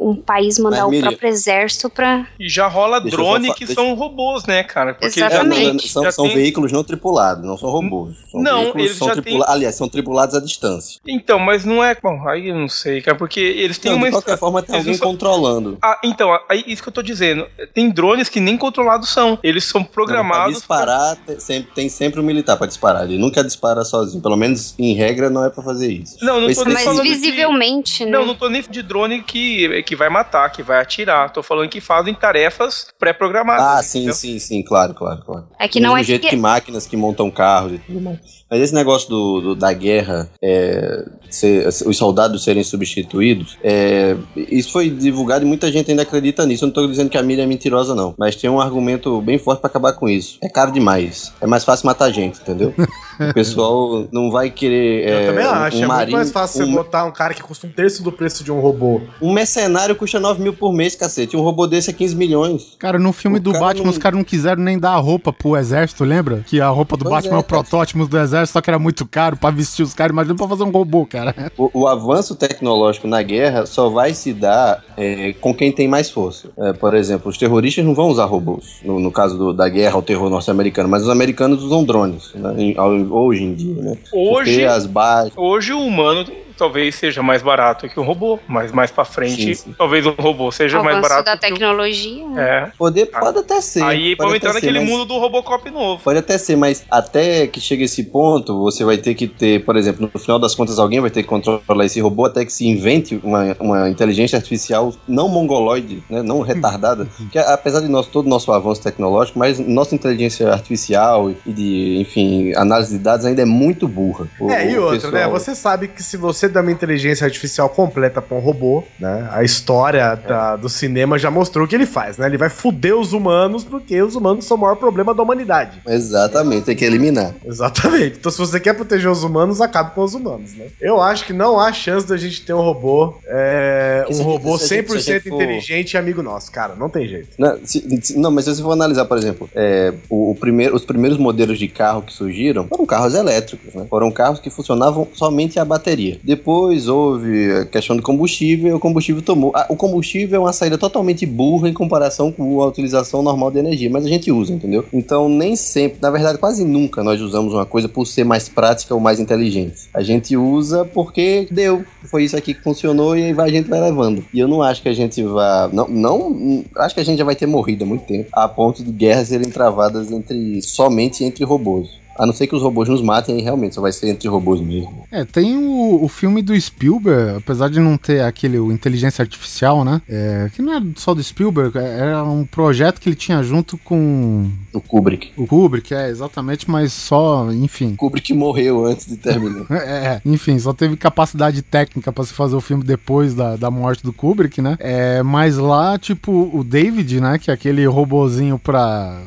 um 0.00 0.14
país 0.14 0.58
mandar 0.58 0.78
Mas, 0.78 0.86
o 0.86 0.90
Miriam- 0.90 1.08
próprio 1.08 1.28
exército 1.28 1.90
para 1.90 2.26
E 2.38 2.48
já 2.48 2.66
rola 2.68 3.00
drone 3.00 3.52
que 3.54 3.66
deixa- 3.66 3.80
são 3.80 3.94
robôs, 3.94 4.44
né, 4.46 4.62
cara? 4.62 4.94
Porque 4.94 5.06
Exatamente. 5.06 5.60
Exatamente. 5.60 5.88
são 5.88 6.02
já 6.04 6.12
são 6.12 6.26
tem- 6.26 6.34
veículos 6.36 6.70
não 6.72 6.79
tripulados, 6.84 7.44
não 7.44 7.56
são 7.56 7.70
robôs. 7.70 8.16
São 8.30 8.40
Não, 8.42 8.62
veículos 8.62 8.84
eles 8.86 8.96
são 8.98 9.08
já 9.08 9.14
tripula- 9.14 9.46
Aliás, 9.48 9.74
são 9.74 9.88
tripulados 9.88 10.34
à 10.34 10.40
distância. 10.40 11.00
Então, 11.06 11.38
mas 11.38 11.64
não 11.64 11.82
é. 11.82 11.96
Bom, 12.02 12.28
aí 12.28 12.48
eu 12.48 12.54
não 12.56 12.68
sei, 12.68 13.00
cara, 13.02 13.16
porque 13.16 13.40
eles 13.40 13.78
têm 13.78 13.90
Não, 13.92 13.98
uma. 13.98 14.06
de 14.06 14.12
qualquer 14.12 14.38
forma, 14.38 14.62
tem 14.62 14.74
eles 14.76 14.86
alguém 14.86 14.92
não 14.92 14.98
são- 14.98 15.10
controlando. 15.10 15.78
Ah, 15.82 15.98
então, 16.04 16.30
aí 16.48 16.64
isso 16.66 16.82
que 16.82 16.88
eu 16.88 16.92
tô 16.92 17.02
dizendo. 17.02 17.46
Tem 17.74 17.90
drones 17.90 18.28
que 18.28 18.40
nem 18.40 18.56
controlados 18.56 19.08
são. 19.10 19.38
Eles 19.42 19.64
são 19.64 19.82
Pra 19.82 19.92
programados. 19.92 20.54
disparar, 20.56 21.16
tem 21.16 21.38
sempre, 21.40 21.72
tem 21.74 21.88
sempre 21.88 22.20
um 22.20 22.22
militar 22.22 22.56
pra 22.56 22.66
disparar. 22.66 23.04
Ele 23.04 23.18
nunca 23.18 23.42
dispara 23.44 23.84
sozinho. 23.84 24.22
Pelo 24.22 24.36
menos, 24.36 24.74
em 24.78 24.94
regra, 24.94 25.28
não 25.30 25.44
é 25.44 25.50
pra 25.50 25.62
fazer 25.62 25.90
isso. 25.92 26.16
Não, 26.22 26.40
não 26.40 26.48
Esse- 26.50 26.60
tô 26.60 26.64
nem 26.66 26.74
mas 26.74 26.84
falando 26.84 27.02
de- 27.02 27.08
visivelmente, 27.08 28.04
né? 28.04 28.10
Não, 28.10 28.26
não 28.26 28.34
tô 28.34 28.48
nem 28.48 28.62
de 28.62 28.82
drone 28.82 29.22
que, 29.22 29.82
que 29.84 29.96
vai 29.96 30.08
matar, 30.08 30.50
que 30.50 30.62
vai 30.62 30.80
atirar. 30.80 31.32
Tô 31.32 31.42
falando 31.42 31.68
que 31.68 31.80
fazem 31.80 32.14
tarefas 32.14 32.86
pré-programadas. 32.98 33.64
Ah, 33.64 33.82
sim, 33.82 33.98
entendeu? 34.00 34.14
sim, 34.14 34.38
sim, 34.38 34.62
claro, 34.62 34.94
claro, 34.94 35.22
claro. 35.24 35.48
É 35.58 35.66
que 35.68 35.80
não 35.80 35.96
é 35.96 36.02
jeito 36.02 36.22
que- 36.22 36.28
que 36.30 36.36
máquinas 36.60 36.86
que 36.86 36.96
montam 36.96 37.30
carros 37.30 37.72
e 37.72 37.78
tudo 37.78 38.00
mais. 38.00 38.39
Mas 38.50 38.60
esse 38.62 38.74
negócio 38.74 39.08
do, 39.08 39.40
do- 39.40 39.54
da 39.54 39.72
guerra, 39.72 40.28
é, 40.42 41.04
ser- 41.30 41.68
os 41.68 41.96
soldados 41.96 42.42
serem 42.42 42.64
substituídos, 42.64 43.56
é, 43.62 44.16
isso 44.36 44.72
foi 44.72 44.90
divulgado 44.90 45.44
e 45.44 45.48
muita 45.48 45.70
gente 45.70 45.90
ainda 45.90 46.02
acredita 46.02 46.44
nisso. 46.46 46.64
Eu 46.64 46.68
não 46.68 46.74
tô 46.74 46.86
dizendo 46.86 47.08
que 47.10 47.16
a 47.18 47.22
mídia 47.22 47.42
é 47.42 47.46
mentirosa, 47.46 47.94
não. 47.94 48.14
Mas 48.18 48.34
tem 48.36 48.50
um 48.50 48.60
argumento 48.60 49.20
bem 49.20 49.38
forte 49.38 49.60
pra 49.60 49.68
acabar 49.70 49.92
com 49.92 50.08
isso. 50.08 50.38
É 50.42 50.48
caro 50.48 50.72
demais. 50.72 51.32
É 51.40 51.46
mais 51.46 51.64
fácil 51.64 51.86
matar 51.86 52.10
gente, 52.10 52.40
entendeu? 52.40 52.74
o 53.30 53.34
pessoal 53.34 54.06
não 54.12 54.30
vai 54.30 54.50
querer. 54.50 55.08
Eu 55.08 55.14
é, 55.18 55.26
também 55.26 55.44
acho. 55.44 55.76
Um 55.78 55.84
é 55.84 55.86
muito 55.96 56.12
mais 56.12 56.30
fácil 56.32 56.64
você 56.64 56.70
um, 56.70 56.74
botar 56.74 57.04
um 57.04 57.12
cara 57.12 57.34
que 57.34 57.42
custa 57.42 57.66
um 57.66 57.70
terço 57.70 58.02
do 58.02 58.10
preço 58.10 58.42
de 58.42 58.50
um 58.50 58.60
robô. 58.60 59.00
um 59.20 59.32
mercenário 59.32 59.94
custa 59.94 60.18
9 60.18 60.42
mil 60.42 60.54
por 60.54 60.72
mês, 60.72 60.94
cacete. 60.96 61.36
Um 61.36 61.40
robô 61.42 61.66
desse 61.66 61.90
é 61.90 61.92
15 61.92 62.16
milhões. 62.16 62.76
Cara, 62.78 62.98
no 62.98 63.12
filme 63.12 63.38
O 63.38 63.40
do 63.40 63.52
cara 63.52 63.64
Batman, 63.66 63.84
não- 63.84 63.90
os 63.92 63.98
caras 63.98 64.16
não 64.16 64.24
quiseram 64.24 64.62
nem 64.62 64.78
dar 64.78 64.92
a 64.92 64.96
roupa 64.98 65.32
pro 65.32 65.56
exército, 65.56 66.02
lembra? 66.04 66.42
Que 66.46 66.60
a 66.60 66.68
roupa 66.68 66.96
do 66.96 67.04
Pois 67.04 67.14
Batman 67.16 67.34
é, 67.34 67.36
é, 67.36 67.40
o 67.40 67.44
protótipo 67.44 68.06
do 68.06 68.18
exército, 68.18 68.39
só 68.46 68.60
que 68.60 68.70
era 68.70 68.78
muito 68.78 69.06
caro 69.06 69.36
pra 69.36 69.50
vestir 69.50 69.82
os 69.82 69.94
caras. 69.94 70.12
Imagina 70.12 70.34
pra 70.36 70.48
fazer 70.48 70.62
um 70.64 70.70
robô, 70.70 71.06
cara. 71.06 71.34
O, 71.56 71.70
o 71.82 71.86
avanço 71.86 72.34
tecnológico 72.34 73.06
na 73.08 73.22
guerra 73.22 73.66
só 73.66 73.88
vai 73.88 74.14
se 74.14 74.32
dar 74.32 74.82
é, 74.96 75.32
com 75.40 75.54
quem 75.54 75.72
tem 75.72 75.86
mais 75.88 76.10
força. 76.10 76.48
É, 76.58 76.72
por 76.72 76.94
exemplo, 76.94 77.28
os 77.30 77.38
terroristas 77.38 77.84
não 77.84 77.94
vão 77.94 78.08
usar 78.08 78.24
robôs, 78.26 78.80
no, 78.84 78.98
no 79.00 79.10
caso 79.10 79.36
do- 79.38 79.52
da 79.52 79.68
guerra 79.68 79.94
ao 79.96 80.02
terror 80.02 80.28
norte-americano, 80.30 80.88
mas 80.88 81.02
os 81.02 81.08
americanos 81.08 81.62
usam 81.62 81.84
drones, 81.84 82.32
né, 82.34 82.54
em- 82.58 82.76
hoje 82.78 83.44
em 83.44 83.54
dia. 83.54 83.74
Né? 83.82 83.96
Hoje, 84.12 84.64
as 84.64 84.86
bases. 84.86 85.32
hoje 85.36 85.72
o 85.72 85.80
humano 85.80 86.24
talvez 86.60 86.94
seja 86.94 87.22
mais 87.22 87.40
barato 87.42 87.88
que 87.88 87.98
um 87.98 88.04
robô, 88.04 88.38
mas 88.46 88.70
mais 88.70 88.90
pra 88.90 89.04
frente, 89.04 89.54
Sim, 89.54 89.54
sim. 89.54 89.74
talvez 89.76 90.04
um 90.06 90.12
robô 90.12 90.52
seja 90.52 90.76
mais 90.82 90.96
Avanço 90.98 91.08
barato 91.08 91.24
da 91.24 91.36
que 91.38 91.46
um- 91.46 91.54
tecnologia. 91.56 92.28
né? 92.28 92.42
É. 92.68 92.70
Poder 92.76 93.06
pode 93.06 93.38
até 93.38 93.60
ser. 93.60 93.82
Aí 93.82 94.14
pode 94.14 94.28
vamos 94.28 94.34
entrar 94.36 94.50
ser, 94.50 94.54
naquele 94.56 94.80
mas- 94.80 94.88
mundo 94.88 95.04
do 95.06 95.18
Robocop 95.18 95.70
novo. 95.70 96.02
Pode 96.02 96.18
até 96.18 96.36
ser, 96.38 96.56
mas 96.56 96.84
até 96.90 97.46
que 97.46 97.60
chegue 97.60 97.84
esse 97.84 98.04
ponto, 98.04 98.60
você 98.60 98.84
vai 98.84 98.98
ter 98.98 99.14
que 99.14 99.26
ter, 99.26 99.64
por 99.64 99.74
exemplo, 99.76 100.10
no 100.12 100.20
final 100.20 100.38
das 100.38 100.54
contas, 100.54 100.78
alguém 100.78 101.00
vai 101.00 101.10
ter 101.10 101.22
que 101.22 101.28
controlar 101.28 101.84
esse 101.86 102.00
robô 102.00 102.26
até 102.26 102.44
que 102.44 102.52
se 102.52 102.66
invente 102.66 103.18
uma, 103.24 103.56
uma 103.58 103.88
inteligência 103.88 104.36
artificial 104.36 104.92
não 105.08 105.28
mongoloide, 105.28 106.02
né, 106.10 106.22
não 106.22 106.40
retardada. 106.42 107.08
que 107.32 107.38
apesar 107.38 107.80
de 107.80 107.88
nós, 107.88 108.06
todo 108.06 108.26
o 108.26 108.28
nosso 108.28 108.52
avanço 108.52 108.82
tecnológico, 108.82 109.38
mas 109.38 109.58
nossa 109.58 109.94
inteligência 109.94 110.50
artificial 110.52 111.30
e 111.46 111.52
de, 111.52 111.98
enfim, 112.00 112.52
análise 112.54 112.96
de 112.96 113.02
dados 113.02 113.24
ainda 113.24 113.42
é 113.42 113.44
muito 113.46 113.88
burra. 113.88 114.28
O- 114.38 114.50
É, 114.50 114.70
e 114.70 114.78
o 114.78 114.82
outra, 114.84 115.10
né? 115.10 115.18
pessoal- 115.18 115.30
Você 115.40 115.54
sabe 115.54 115.88
que 115.88 116.02
se 116.02 116.16
você 116.16 116.48
dá 116.50 116.60
uma 116.60 116.72
inteligência 116.72 117.24
artificial 117.24 117.68
completa 117.68 118.20
pra 118.20 118.36
um 118.36 118.40
robô, 118.40 118.84
né? 118.98 119.28
A 119.32 119.42
história 119.42 120.14
da- 120.16 120.56
do 120.56 120.68
cinema 120.68 121.18
já 121.18 121.30
mostrou 121.30 121.64
o 121.64 121.68
que 121.68 121.74
ele 121.74 121.86
faz, 121.86 122.18
né? 122.18 122.26
Ele 122.26 122.36
vai 122.38 122.48
fuder 122.50 122.96
os 122.96 123.12
humanos 123.12 123.64
porque 123.64 124.00
os 124.02 124.14
humanos 124.16 124.44
são 124.44 124.56
o 124.56 124.60
maior 124.60 124.76
problema 124.76 125.14
da 125.14 125.22
humanidade. 125.22 125.80
Exatamente, 125.86 126.64
tem 126.66 126.76
que 126.76 126.84
eliminar. 126.84 127.34
Exatamente. 127.44 128.16
Então, 128.18 128.30
se 128.32 128.38
você 128.38 128.58
quer 128.60 128.74
proteger 128.74 129.10
os 129.10 129.22
humanos, 129.22 129.60
acabe 129.60 129.94
com 129.94 130.02
os 130.02 130.14
humanos, 130.14 130.54
né? 130.54 130.66
Eu 130.80 131.00
acho 131.00 131.24
que 131.24 131.32
não 131.32 131.58
há 131.58 131.72
chance 131.72 132.06
da 132.06 132.16
gente 132.16 132.42
ter 132.44 132.52
um 132.54 132.60
robô, 132.60 133.14
é, 133.26 134.04
um 134.10 134.22
robô 134.22 134.58
se 134.58 134.74
a 134.74 134.76
gente- 134.76 134.88
100% 134.88 135.02
se 135.02 135.10
a 135.10 135.14
gente 135.14 135.28
for- 135.28 135.34
inteligente 135.42 135.92
e 135.94 135.96
amigo 135.96 136.22
nosso, 136.22 136.50
cara. 136.50 136.74
Não 136.74 136.88
tem 136.88 137.06
jeito. 137.06 137.28
Não, 137.38 137.58
se- 137.64 137.84
se- 138.02 138.18
não, 138.18 138.30
mas 138.30 138.44
se 138.44 138.54
você 138.54 138.62
for 138.62 138.72
analisar, 138.72 139.04
por 139.04 139.16
exemplo, 139.18 139.48
é, 139.54 139.92
o, 140.08 140.30
o 140.32 140.34
primeiro, 140.34 140.74
os 140.74 140.84
primeiros 140.84 141.18
modelos 141.18 141.58
de 141.58 141.68
carro 141.68 142.02
que 142.02 142.12
surgiram 142.12 142.66
foram 142.68 142.86
carros 142.86 143.14
elétricos, 143.14 143.74
né? 143.74 143.86
Foram 143.88 144.10
carros 144.10 144.40
que 144.40 144.50
funcionavam 144.50 145.06
somente 145.14 145.58
a 145.58 145.64
bateria. 145.64 146.18
Depois 146.22 146.39
houve 146.88 147.52
a 147.52 147.64
questão 147.64 147.96
do 147.96 148.02
combustível 148.02 148.76
o 148.76 148.80
combustível 148.80 149.22
tomou. 149.22 149.52
o 149.68 149.76
combustível 149.76 150.36
é 150.36 150.40
uma 150.40 150.52
saída 150.52 150.78
totalmente 150.78 151.26
burra 151.26 151.68
em 151.68 151.72
comparação 151.72 152.32
com 152.32 152.62
a 152.62 152.66
utilização 152.66 153.22
normal 153.22 153.50
de 153.50 153.58
energia, 153.58 153.90
mas 153.90 154.04
a 154.04 154.08
gente 154.08 154.30
usa, 154.30 154.52
entendeu? 154.52 154.84
Então 154.92 155.28
nem 155.28 155.56
sempre, 155.56 155.98
na 156.00 156.10
verdade 156.10 156.38
quase 156.38 156.64
nunca 156.64 157.02
nós 157.02 157.20
usamos 157.20 157.52
uma 157.52 157.66
coisa 157.66 157.88
por 157.88 158.06
ser 158.06 158.24
mais 158.24 158.48
prática 158.48 158.94
ou 158.94 159.00
mais 159.00 159.20
inteligente. 159.20 159.88
A 159.92 160.02
gente 160.02 160.36
usa 160.36 160.84
porque 160.84 161.48
deu, 161.50 161.84
foi 162.04 162.24
isso 162.24 162.36
aqui 162.36 162.54
que 162.54 162.62
funcionou 162.62 163.16
e 163.16 163.24
aí 163.24 163.34
a 163.38 163.48
gente 163.48 163.68
vai 163.68 163.80
levando. 163.80 164.24
E 164.32 164.38
eu 164.38 164.48
não 164.48 164.62
acho 164.62 164.82
que 164.82 164.88
a 164.88 164.92
gente 164.92 165.22
vá. 165.22 165.68
Não, 165.72 165.88
não. 165.88 166.64
Acho 166.76 166.94
que 166.94 167.00
a 167.00 167.04
gente 167.04 167.18
já 167.18 167.24
vai 167.24 167.36
ter 167.36 167.46
morrido 167.46 167.84
há 167.84 167.86
muito 167.86 168.04
tempo. 168.04 168.28
A 168.32 168.48
ponto 168.48 168.82
de 168.82 168.90
guerras 168.90 169.28
serem 169.28 169.50
travadas 169.50 170.10
entre. 170.10 170.60
somente 170.62 171.24
entre 171.24 171.44
robôs. 171.44 172.00
A 172.20 172.26
não 172.26 172.32
ser 172.34 172.46
que 172.46 172.54
os 172.54 172.62
robôs 172.62 172.88
nos 172.88 173.00
matem, 173.02 173.40
realmente 173.40 173.74
só 173.74 173.80
vai 173.80 173.92
ser 173.92 174.08
entre 174.10 174.28
robôs 174.28 174.60
mesmo. 174.60 175.04
É, 175.10 175.24
tem 175.24 175.56
o, 175.56 176.04
o 176.04 176.08
filme 176.08 176.42
do 176.42 176.58
Spielberg, 176.60 177.38
apesar 177.38 177.68
de 177.70 177.80
não 177.80 177.96
ter 177.96 178.20
aquele 178.22 178.58
o 178.58 178.70
inteligência 178.70 179.22
artificial, 179.22 179.84
né? 179.84 180.02
É, 180.08 180.50
que 180.54 180.60
não 180.60 180.74
é 180.76 180.82
só 180.96 181.14
do 181.14 181.22
Spielberg, 181.22 181.78
é- 181.78 181.98
era 182.00 182.22
um 182.24 182.44
projeto 182.44 183.00
que 183.00 183.08
ele 183.08 183.16
tinha 183.16 183.42
junto 183.42 183.78
com 183.78 184.50
O 184.72 184.80
Kubrick. 184.80 185.30
o 185.36 185.46
Kubrick, 185.46 185.94
é, 185.94 186.08
exatamente, 186.10 186.70
mas 186.70 186.92
só, 186.92 187.50
enfim. 187.52 187.92
O 187.94 187.96
Kubrick 187.96 188.34
morreu 188.34 188.84
antes 188.86 189.06
de 189.06 189.16
terminar. 189.16 189.66
É, 189.90 190.20
enfim, 190.24 190.58
só 190.58 190.72
teve 190.72 190.96
capacidade 190.96 191.62
técnica 191.62 192.12
pra 192.12 192.24
se 192.24 192.32
fazer 192.34 192.54
o 192.54 192.60
filme 192.60 192.84
depois 192.84 193.34
da, 193.34 193.56
da 193.56 193.70
morte 193.70 194.02
do 194.02 194.12
Kubrick, 194.12 194.60
né? 194.60 194.76
É, 194.78 195.22
mas 195.22 195.56
lá, 195.56 195.98
tipo, 195.98 196.50
o 196.52 196.62
David, 196.62 197.20
né? 197.20 197.38
Que 197.38 197.50
é 197.50 197.54
aquele 197.54 197.86
robozinho 197.86 198.58
pra. 198.58 199.20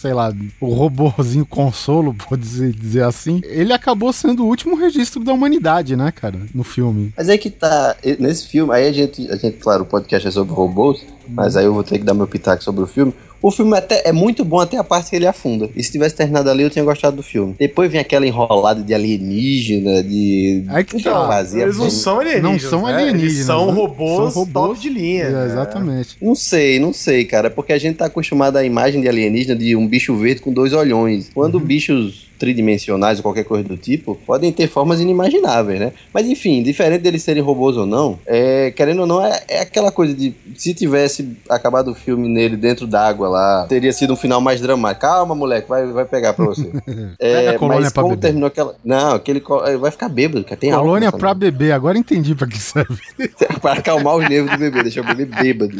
Sei 0.00 0.14
lá, 0.14 0.32
o 0.58 0.72
robozinho 0.72 1.44
consolo, 1.44 2.14
pode 2.26 2.42
dizer, 2.72 3.02
assim. 3.02 3.42
Ele 3.44 3.70
acabou 3.70 4.10
sendo 4.14 4.44
o 4.44 4.46
último 4.46 4.74
registro 4.74 5.22
da 5.22 5.30
humanidade, 5.30 5.94
né, 5.94 6.10
cara? 6.10 6.40
No 6.54 6.64
filme. 6.64 7.12
Mas 7.14 7.28
é 7.28 7.36
que 7.36 7.50
tá. 7.50 7.94
Nesse 8.18 8.48
filme, 8.48 8.72
aí 8.72 8.88
a 8.88 8.92
gente, 8.92 9.30
a 9.30 9.36
gente, 9.36 9.58
claro, 9.58 9.82
o 9.82 9.86
podcast 9.86 10.26
é 10.26 10.30
sobre 10.30 10.54
robôs, 10.54 11.04
mas 11.28 11.54
aí 11.54 11.66
eu 11.66 11.74
vou 11.74 11.84
ter 11.84 11.98
que 11.98 12.04
dar 12.04 12.14
meu 12.14 12.26
pitaco 12.26 12.64
sobre 12.64 12.82
o 12.82 12.86
filme. 12.86 13.12
O 13.42 13.50
filme 13.50 13.76
até 13.76 14.02
é 14.06 14.12
muito 14.12 14.44
bom 14.44 14.60
até 14.60 14.76
a 14.76 14.84
parte 14.84 15.10
que 15.10 15.16
ele 15.16 15.26
afunda. 15.26 15.68
E 15.74 15.82
se 15.82 15.90
tivesse 15.90 16.14
terminado 16.14 16.50
ali, 16.50 16.62
eu 16.62 16.70
tinha 16.70 16.84
gostado 16.84 17.16
do 17.16 17.22
filme. 17.22 17.54
Depois 17.58 17.90
vem 17.90 18.00
aquela 18.00 18.26
enrolada 18.26 18.82
de 18.82 18.92
alienígena, 18.92 20.02
de. 20.02 20.64
Aí 20.68 20.84
que 20.84 21.02
tá. 21.02 21.26
vazia. 21.26 21.62
Eles 21.62 21.78
não 21.78 21.90
são 21.90 22.20
alienígenas. 22.20 22.62
Não 22.62 22.70
são 22.70 22.82
né? 22.86 22.92
alienígenas, 22.94 23.32
Eles 23.34 23.46
são 23.46 23.66
né? 23.66 23.72
robôs, 23.72 24.32
São 24.32 24.42
robôs. 24.44 24.68
top 24.78 24.80
de 24.80 24.88
linha. 24.88 25.24
É, 25.24 25.30
né? 25.30 25.46
exatamente. 25.46 26.16
Não 26.20 26.34
sei, 26.34 26.78
não 26.78 26.92
sei, 26.92 27.24
cara, 27.24 27.50
porque 27.50 27.72
a 27.72 27.78
gente 27.78 27.96
tá 27.96 28.06
acostumado 28.06 28.56
à 28.56 28.64
imagem 28.64 29.00
de 29.00 29.08
alienígena 29.08 29.56
de 29.56 29.74
um 29.74 29.86
bicho 29.86 30.14
verde 30.16 30.40
com 30.40 30.52
dois 30.52 30.72
olhões. 30.72 31.30
Quando 31.34 31.54
Uhum. 31.56 31.64
bichos 31.64 32.29
tridimensionais 32.40 33.18
ou 33.18 33.22
qualquer 33.22 33.44
coisa 33.44 33.62
do 33.68 33.76
tipo 33.76 34.16
podem 34.26 34.50
ter 34.50 34.66
formas 34.66 35.00
inimagináveis, 35.00 35.78
né? 35.78 35.92
Mas 36.12 36.26
enfim, 36.26 36.62
diferente 36.62 37.02
deles 37.02 37.22
serem 37.22 37.42
robôs 37.42 37.76
ou 37.76 37.86
não, 37.86 38.18
é, 38.26 38.72
querendo 38.72 39.02
ou 39.02 39.06
não, 39.06 39.24
é, 39.24 39.40
é 39.48 39.60
aquela 39.60 39.92
coisa 39.92 40.12
de 40.14 40.34
se 40.56 40.74
tivesse 40.74 41.36
acabado 41.48 41.90
o 41.90 41.94
filme 41.94 42.28
nele 42.28 42.56
dentro 42.56 42.86
d'água 42.86 43.28
lá, 43.28 43.66
teria 43.68 43.92
sido 43.92 44.14
um 44.14 44.16
final 44.16 44.40
mais 44.40 44.60
dramático. 44.60 45.02
Calma, 45.02 45.34
moleque, 45.34 45.68
vai, 45.68 45.86
vai 45.86 46.04
pegar 46.04 46.32
pra 46.32 46.46
você. 46.46 46.70
Pega 47.20 47.50
a 47.52 47.58
colônia 47.58 47.82
mas 47.84 47.92
pra 47.92 48.02
como 48.02 48.14
beber. 48.16 48.26
terminou 48.28 48.46
aquela. 48.48 48.74
Não, 48.84 49.12
aquele. 49.14 49.40
co- 49.40 49.60
Vai 49.78 49.90
ficar 49.90 50.08
bêbado, 50.08 50.42
cara. 50.44 50.56
Tem 50.56 50.70
Colônia 50.72 51.12
pra 51.12 51.34
beber, 51.34 51.72
agora 51.72 51.98
entendi 51.98 52.34
pra 52.34 52.46
que 52.46 52.56
serve. 52.60 52.98
pra 53.60 53.74
acalmar 53.74 54.16
os 54.16 54.28
nervos 54.28 54.50
do 54.52 54.58
bebê, 54.58 54.82
deixar 54.82 55.02
o 55.02 55.04
bebê 55.04 55.24
bêbado. 55.26 55.76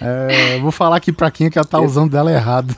É, 0.00 0.58
vou 0.60 0.70
falar 0.70 0.96
aqui 0.96 1.10
pra 1.12 1.30
quem 1.30 1.46
é 1.46 1.50
que 1.50 1.58
ela 1.58 1.66
tá 1.66 1.80
usando 1.80 2.10
dela 2.10 2.30
errado. 2.32 2.74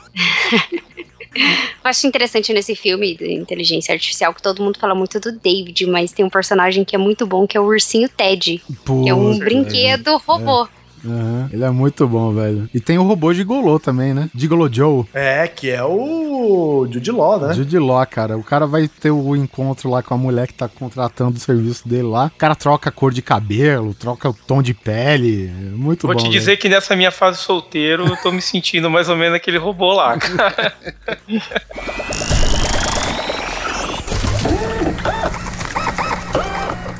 Eu 1.85 1.91
acho 1.91 2.07
interessante 2.07 2.53
nesse 2.53 2.75
filme 2.75 3.15
de 3.15 3.33
inteligência 3.33 3.93
artificial 3.93 4.35
que 4.35 4.43
todo 4.43 4.63
mundo 4.63 4.79
fala 4.79 4.95
muito 4.95 5.21
do 5.21 5.33
David, 5.33 5.87
mas 5.87 6.13
tem 6.13 6.25
um 6.25 6.31
personagem 6.31 6.85
que 6.85 6.97
é 6.97 6.99
muito 6.99 7.27
bom, 7.27 7.47
que 7.47 7.57
é 7.57 7.61
o 7.61 7.65
ursinho 7.65 8.09
Ted, 8.09 8.63
que 9.03 9.09
é 9.09 9.15
um 9.15 9.39
brinquedo 9.39 10.17
robô. 10.19 10.69
Aham, 11.07 11.49
Ele 11.53 11.65
é 11.65 11.71
muito 11.71 12.07
bom, 12.09 12.33
velho. 12.33 12.69
E 12.75 12.81
tem 12.81 12.99
o 12.99 13.03
robô 13.05 13.33
Gigolô 13.33 13.79
também, 13.79 14.13
né? 14.13 14.29
Gigolo 14.35 14.69
Joe. 14.73 15.05
É, 15.15 15.47
que 15.47 15.71
é 15.71 15.83
o 15.85 16.87
Jude 16.91 17.11
Law, 17.13 17.41
né? 17.41 17.55
Jude 17.55 17.79
Law, 17.79 18.05
cara. 18.07 18.37
O 18.37 18.43
cara 18.43 18.67
vai 18.67 18.89
ter 18.89 19.11
o 19.11 19.37
encontro 19.37 19.89
lá 19.91 20.03
com 20.03 20.15
a 20.15 20.19
mulher 20.19 20.47
que 20.47 20.55
tá 20.55 20.69
contratando 20.69 21.37
o 21.37 21.41
serviço 21.41 21.89
dele 21.89 22.05
lá. 22.09 22.27
O 22.35 22.39
cara 22.39 22.55
troca 22.55 22.89
a 22.89 22.93
cor 22.93 23.13
de 23.13 23.23
cabelo, 23.23 23.95
troca 23.95 24.29
o 24.29 24.35
tom 24.35 24.61
de 24.63 24.75
pele. 24.75 25.47
É 25.49 25.71
Muito 25.77 26.07
Vou 26.07 26.15
bom. 26.15 26.19
te 26.21 26.25
velho. 26.25 26.39
dizer 26.39 26.57
que 26.57 26.69
nessa 26.69 26.97
minha 26.97 27.11
fase 27.11 27.39
solteiro, 27.39 28.07
eu 28.07 28.17
tô 28.17 28.33
me 28.33 28.43
sentindo 28.43 28.91
mais 28.91 29.09
ou 29.09 29.17
menos 29.17 29.37
aquele 29.37 29.59
robô 29.59 29.93
lá, 29.93 30.17
cara. 30.19 30.75